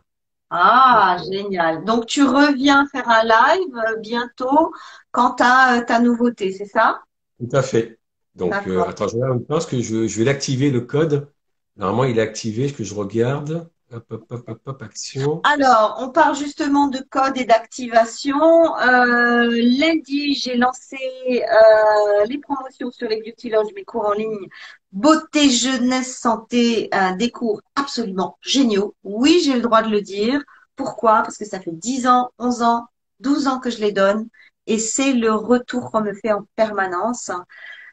Ah, 0.50 1.16
génial. 1.30 1.84
Donc 1.84 2.06
tu 2.06 2.24
reviens 2.24 2.86
faire 2.86 3.08
un 3.08 3.24
live 3.24 4.00
bientôt 4.00 4.72
quant 5.12 5.36
à 5.38 5.80
ta 5.82 6.00
nouveauté, 6.00 6.52
c'est 6.52 6.66
ça? 6.66 7.00
Tout 7.38 7.56
à 7.56 7.62
fait. 7.62 7.98
Donc, 8.34 8.52
euh, 8.66 8.82
attends, 8.82 9.08
je 9.08 9.16
regarde 9.16 9.46
parce 9.46 9.66
que 9.66 9.80
je, 9.80 10.06
je 10.06 10.18
vais 10.18 10.24
l'activer 10.24 10.70
le 10.70 10.80
code. 10.80 11.28
Normalement, 11.76 12.04
il 12.04 12.18
est 12.18 12.22
activé, 12.22 12.72
que 12.72 12.84
je 12.84 12.94
regarde. 12.94 13.68
Hop, 13.92 14.04
hop, 14.10 14.24
hop, 14.30 14.44
hop, 14.48 14.60
hop, 14.64 14.82
action. 14.82 15.40
Alors, 15.44 15.98
on 16.00 16.08
parle 16.08 16.34
justement 16.34 16.88
de 16.88 16.98
code 17.10 17.36
et 17.36 17.44
d'activation. 17.44 18.36
Euh, 18.78 19.50
lundi, 19.50 20.34
j'ai 20.34 20.56
lancé 20.56 20.96
euh, 21.30 22.24
les 22.26 22.38
promotions 22.38 22.90
sur 22.90 23.08
les 23.08 23.22
Beauty 23.22 23.50
Lodge, 23.50 23.68
mes 23.76 23.84
cours 23.84 24.06
en 24.06 24.12
ligne. 24.12 24.48
Beauté, 24.90 25.50
jeunesse, 25.50 26.18
santé, 26.18 26.90
des 27.18 27.30
cours 27.30 27.60
absolument 27.76 28.36
géniaux. 28.40 28.94
Oui, 29.04 29.40
j'ai 29.44 29.54
le 29.54 29.60
droit 29.60 29.82
de 29.82 29.90
le 29.90 30.00
dire. 30.00 30.42
Pourquoi? 30.76 31.22
Parce 31.22 31.36
que 31.36 31.44
ça 31.44 31.60
fait 31.60 31.72
10 31.72 32.06
ans, 32.08 32.30
11 32.38 32.62
ans, 32.62 32.86
12 33.20 33.46
ans 33.46 33.60
que 33.60 33.70
je 33.70 33.78
les 33.78 33.92
donne 33.92 34.28
et 34.66 34.78
c'est 34.78 35.12
le 35.12 35.32
retour 35.32 35.90
qu'on 35.90 36.00
me 36.00 36.14
fait 36.14 36.32
en 36.32 36.46
permanence. 36.56 37.30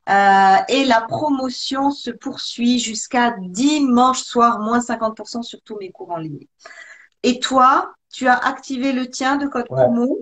Euh, 0.09 0.55
et 0.67 0.83
la 0.85 1.01
promotion 1.01 1.91
se 1.91 2.09
poursuit 2.09 2.79
jusqu'à 2.79 3.35
dimanche 3.39 4.21
soir, 4.21 4.59
moins 4.59 4.79
50% 4.79 5.43
sur 5.43 5.61
tous 5.61 5.77
mes 5.77 5.91
cours 5.91 6.11
en 6.11 6.17
ligne. 6.17 6.47
Et 7.23 7.39
toi, 7.39 7.93
tu 8.11 8.27
as 8.27 8.37
activé 8.37 8.93
le 8.93 9.07
tien 9.07 9.37
de 9.37 9.47
code 9.47 9.67
ouais. 9.69 9.83
promo? 9.83 10.19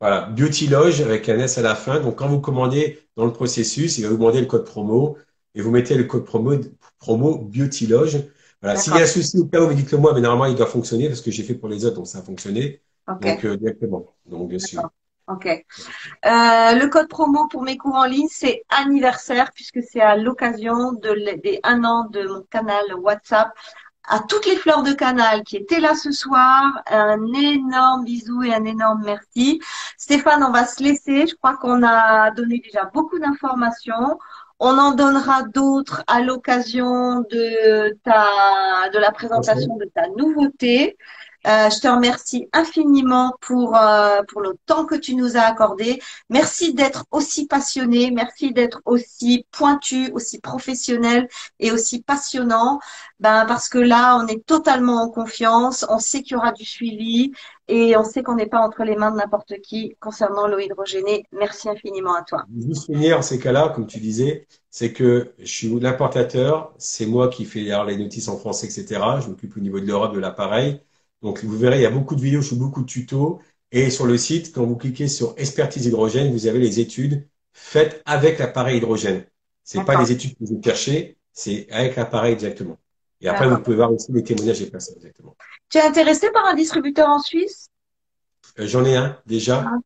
Voilà, 0.00 0.22
Beauty 0.22 0.66
Loge 0.66 1.00
avec 1.00 1.28
un 1.28 1.38
S 1.38 1.58
à 1.58 1.62
la 1.62 1.74
fin. 1.74 2.00
Donc, 2.00 2.16
quand 2.16 2.26
vous 2.26 2.40
commandez 2.40 3.06
dans 3.16 3.26
le 3.26 3.32
processus, 3.32 3.98
il 3.98 4.02
va 4.02 4.08
vous 4.08 4.16
demander 4.16 4.40
le 4.40 4.46
code 4.46 4.64
promo 4.64 5.16
et 5.54 5.60
vous 5.60 5.70
mettez 5.70 5.94
le 5.94 6.04
code 6.04 6.24
promo, 6.24 6.54
promo 6.98 7.38
Beauty 7.38 7.86
Loge. 7.86 8.18
Voilà. 8.62 8.78
S'il 8.78 8.94
y 8.94 8.98
a 8.98 9.02
un 9.02 9.06
souci 9.06 9.38
au 9.38 9.44
cas 9.44 9.60
où, 9.60 9.68
vous 9.68 9.74
dites 9.74 9.92
le 9.92 9.98
moi, 9.98 10.14
mais 10.14 10.20
normalement, 10.20 10.46
il 10.46 10.56
doit 10.56 10.66
fonctionner 10.66 11.08
parce 11.08 11.20
que 11.20 11.30
j'ai 11.30 11.42
fait 11.42 11.54
pour 11.54 11.68
les 11.68 11.84
autres, 11.84 11.96
donc 11.96 12.06
ça 12.06 12.18
a 12.18 12.22
fonctionné. 12.22 12.80
Okay. 13.06 13.34
Donc, 13.34 13.44
euh, 13.44 13.56
directement. 13.56 14.06
Donc, 14.26 14.48
bien 14.48 14.58
sûr. 14.58 14.88
Ok. 15.28 15.46
Euh, 15.46 15.60
le 16.24 16.86
code 16.88 17.08
promo 17.08 17.46
pour 17.46 17.62
mes 17.62 17.76
cours 17.76 17.94
en 17.94 18.04
ligne, 18.04 18.28
c'est 18.30 18.64
anniversaire 18.70 19.52
puisque 19.54 19.80
c'est 19.82 20.00
à 20.00 20.16
l'occasion 20.16 20.92
de 20.92 21.40
des 21.42 21.60
un 21.62 21.84
an 21.84 22.08
de 22.10 22.26
mon 22.26 22.42
canal 22.50 22.94
WhatsApp. 22.96 23.52
À 24.08 24.18
toutes 24.18 24.46
les 24.46 24.56
fleurs 24.56 24.82
de 24.82 24.92
canal 24.92 25.44
qui 25.44 25.56
étaient 25.56 25.78
là 25.78 25.94
ce 25.94 26.10
soir, 26.10 26.82
un 26.86 27.24
énorme 27.34 28.04
bisou 28.04 28.42
et 28.42 28.52
un 28.52 28.64
énorme 28.64 29.02
merci. 29.04 29.60
Stéphane, 29.96 30.42
on 30.42 30.50
va 30.50 30.66
se 30.66 30.82
laisser. 30.82 31.28
Je 31.28 31.36
crois 31.36 31.56
qu'on 31.56 31.84
a 31.84 32.32
donné 32.32 32.58
déjà 32.58 32.90
beaucoup 32.92 33.20
d'informations. 33.20 34.18
On 34.58 34.76
en 34.76 34.92
donnera 34.92 35.44
d'autres 35.44 36.02
à 36.08 36.20
l'occasion 36.20 37.20
de 37.20 37.96
ta 38.02 38.90
de 38.92 38.98
la 38.98 39.12
présentation 39.12 39.76
de 39.76 39.84
ta 39.84 40.08
nouveauté. 40.08 40.96
Euh, 41.46 41.70
je 41.70 41.80
te 41.80 41.88
remercie 41.88 42.48
infiniment 42.52 43.34
pour 43.40 43.76
euh, 43.76 44.22
pour 44.28 44.40
le 44.40 44.56
temps 44.66 44.84
que 44.84 44.94
tu 44.94 45.14
nous 45.16 45.36
as 45.36 45.42
accordé. 45.42 46.00
Merci 46.30 46.72
d'être 46.72 47.04
aussi 47.10 47.46
passionné, 47.46 48.10
merci 48.12 48.52
d'être 48.52 48.80
aussi 48.84 49.46
pointu, 49.50 50.10
aussi 50.12 50.40
professionnel 50.40 51.28
et 51.58 51.72
aussi 51.72 52.02
passionnant. 52.02 52.78
Ben 53.18 53.44
parce 53.46 53.68
que 53.68 53.78
là, 53.78 54.18
on 54.22 54.26
est 54.26 54.44
totalement 54.46 55.02
en 55.02 55.08
confiance, 55.08 55.84
on 55.88 55.98
sait 55.98 56.22
qu'il 56.22 56.32
y 56.32 56.36
aura 56.36 56.52
du 56.52 56.64
suivi 56.64 57.32
et 57.68 57.96
on 57.96 58.04
sait 58.04 58.22
qu'on 58.22 58.36
n'est 58.36 58.46
pas 58.46 58.60
entre 58.60 58.84
les 58.84 58.96
mains 58.96 59.10
de 59.10 59.16
n'importe 59.16 59.60
qui 59.62 59.96
concernant 60.00 60.46
l'eau 60.46 60.58
hydrogénée. 60.58 61.24
Merci 61.32 61.68
infiniment 61.68 62.14
à 62.14 62.22
toi. 62.22 62.44
Juste 62.68 62.86
finir 62.86 63.18
en 63.18 63.22
ces 63.22 63.38
cas-là, 63.38 63.72
comme 63.74 63.86
tu 63.86 63.98
disais, 63.98 64.46
c'est 64.70 64.92
que 64.92 65.32
je 65.38 65.46
suis 65.46 65.80
l'importateur, 65.80 66.72
c'est 66.78 67.06
moi 67.06 67.28
qui 67.28 67.44
fais 67.44 67.60
les 67.60 67.96
notices 67.96 68.28
en 68.28 68.36
français, 68.36 68.66
etc. 68.66 69.00
Je 69.20 69.28
m'occupe 69.28 69.56
au 69.56 69.60
niveau 69.60 69.80
de 69.80 69.86
l'Europe 69.86 70.14
de 70.14 70.20
l'appareil. 70.20 70.80
Donc, 71.22 71.44
vous 71.44 71.56
verrez, 71.56 71.78
il 71.78 71.82
y 71.82 71.86
a 71.86 71.90
beaucoup 71.90 72.14
de 72.16 72.20
vidéos, 72.20 72.42
je 72.42 72.50
fais 72.50 72.56
beaucoup 72.56 72.82
de 72.82 72.86
tutos. 72.86 73.40
Et 73.70 73.90
sur 73.90 74.06
le 74.06 74.18
site, 74.18 74.52
quand 74.52 74.64
vous 74.66 74.76
cliquez 74.76 75.08
sur 75.08 75.34
expertise 75.38 75.86
hydrogène, 75.86 76.32
vous 76.32 76.46
avez 76.46 76.58
les 76.58 76.80
études 76.80 77.26
faites 77.52 78.02
avec 78.04 78.38
l'appareil 78.38 78.78
hydrogène. 78.78 79.24
C'est 79.64 79.84
pas 79.84 80.00
les 80.00 80.12
études 80.12 80.36
que 80.36 80.44
vous 80.44 80.60
cherchez, 80.62 81.16
c'est 81.32 81.70
avec 81.70 81.96
l'appareil 81.96 82.36
directement. 82.36 82.78
Et 83.20 83.28
après, 83.28 83.48
vous 83.48 83.58
pouvez 83.58 83.76
voir 83.76 83.92
aussi 83.92 84.12
les 84.12 84.24
témoignages 84.24 84.58
des 84.58 84.66
personnes 84.66 84.98
directement. 84.98 85.36
Tu 85.70 85.78
es 85.78 85.82
intéressé 85.82 86.30
par 86.32 86.46
un 86.46 86.54
distributeur 86.54 87.08
en 87.08 87.20
Suisse? 87.20 87.68
Euh, 88.58 88.66
J'en 88.66 88.84
ai 88.84 88.96
un 88.96 89.16
déjà. 89.24 89.64
Ah. 89.66 89.78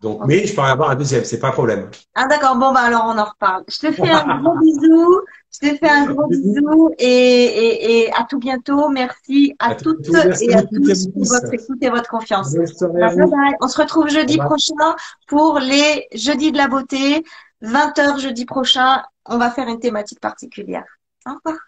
Donc, 0.00 0.20
mais 0.26 0.46
je 0.46 0.54
peux 0.54 0.62
avoir 0.62 0.90
un 0.90 0.94
deuxième, 0.94 1.24
c'est 1.24 1.38
pas 1.38 1.48
un 1.48 1.52
problème. 1.52 1.90
Ah 2.14 2.26
d'accord, 2.26 2.56
bon 2.56 2.72
bah 2.72 2.80
alors 2.80 3.04
on 3.06 3.18
en 3.18 3.24
reparle. 3.24 3.64
Je 3.68 3.78
te 3.78 3.92
fais 3.92 4.10
un 4.10 4.40
gros 4.40 4.58
bisou, 4.58 5.20
je 5.52 5.68
te 5.68 5.76
fais 5.76 5.88
un 5.88 6.06
gros 6.06 6.26
bisou 6.28 6.90
et, 6.98 7.06
et, 7.06 8.00
et 8.02 8.12
à 8.12 8.24
tout 8.24 8.38
bientôt. 8.38 8.88
Merci 8.88 9.54
à, 9.58 9.70
à 9.70 9.74
toutes 9.74 10.02
tout, 10.04 10.14
et 10.16 10.54
à 10.54 10.62
tous 10.62 11.08
pour 11.08 11.24
votre 11.24 11.52
écoute 11.54 11.78
et 11.82 11.90
votre 11.90 12.08
confiance. 12.08 12.52
Bye 12.54 13.16
bye. 13.16 13.54
On 13.60 13.68
se 13.68 13.80
retrouve 13.80 14.08
jeudi 14.08 14.38
prochain 14.38 14.96
pour 15.26 15.58
les 15.58 16.06
jeudis 16.14 16.52
de 16.52 16.58
la 16.58 16.68
beauté. 16.68 17.24
20h 17.62 18.18
jeudi 18.20 18.44
prochain, 18.44 19.02
on 19.24 19.38
va 19.38 19.50
faire 19.50 19.66
une 19.68 19.80
thématique 19.80 20.20
particulière. 20.20 20.84
Au 21.26 21.32
revoir. 21.34 21.58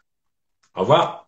Au 0.75 0.81
revoir. 0.81 1.28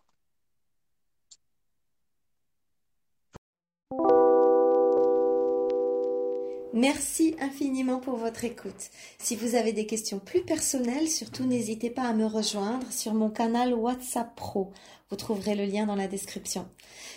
Merci 6.73 7.35
infiniment 7.41 7.99
pour 7.99 8.15
votre 8.15 8.45
écoute. 8.45 8.91
Si 9.19 9.35
vous 9.35 9.55
avez 9.55 9.73
des 9.73 9.85
questions 9.85 10.19
plus 10.19 10.41
personnelles, 10.41 11.09
surtout 11.09 11.43
n'hésitez 11.43 11.89
pas 11.89 12.03
à 12.03 12.13
me 12.13 12.25
rejoindre 12.25 12.89
sur 12.91 13.13
mon 13.13 13.29
canal 13.29 13.73
WhatsApp 13.73 14.33
Pro. 14.37 14.71
Vous 15.09 15.17
trouverez 15.17 15.55
le 15.55 15.65
lien 15.65 15.85
dans 15.85 15.95
la 15.95 16.07
description. 16.07 16.65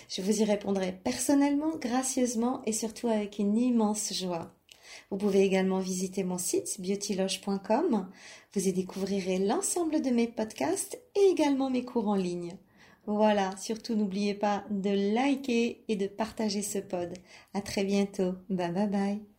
Je 0.09 0.21
vous 0.21 0.41
y 0.41 0.43
répondrai 0.43 0.91
personnellement, 0.91 1.77
gracieusement 1.77 2.63
et 2.65 2.73
surtout 2.73 3.07
avec 3.07 3.39
une 3.39 3.57
immense 3.57 4.13
joie. 4.13 4.51
Vous 5.09 5.17
pouvez 5.17 5.43
également 5.43 5.79
visiter 5.79 6.25
mon 6.25 6.37
site 6.37 6.81
beautyloge.com. 6.81 8.09
Vous 8.53 8.67
y 8.67 8.73
découvrirez 8.73 9.39
l'ensemble 9.39 10.01
de 10.01 10.09
mes 10.09 10.27
podcasts 10.27 10.99
et 11.15 11.29
également 11.31 11.69
mes 11.69 11.85
cours 11.85 12.09
en 12.09 12.15
ligne. 12.15 12.57
Voilà, 13.07 13.55
surtout 13.57 13.95
n'oubliez 13.95 14.33
pas 14.33 14.65
de 14.69 15.13
liker 15.13 15.85
et 15.87 15.95
de 15.95 16.07
partager 16.07 16.61
ce 16.61 16.79
pod. 16.79 17.13
À 17.53 17.61
très 17.61 17.85
bientôt. 17.85 18.33
Bye 18.49 18.71
bye 18.71 18.87
bye. 18.87 19.34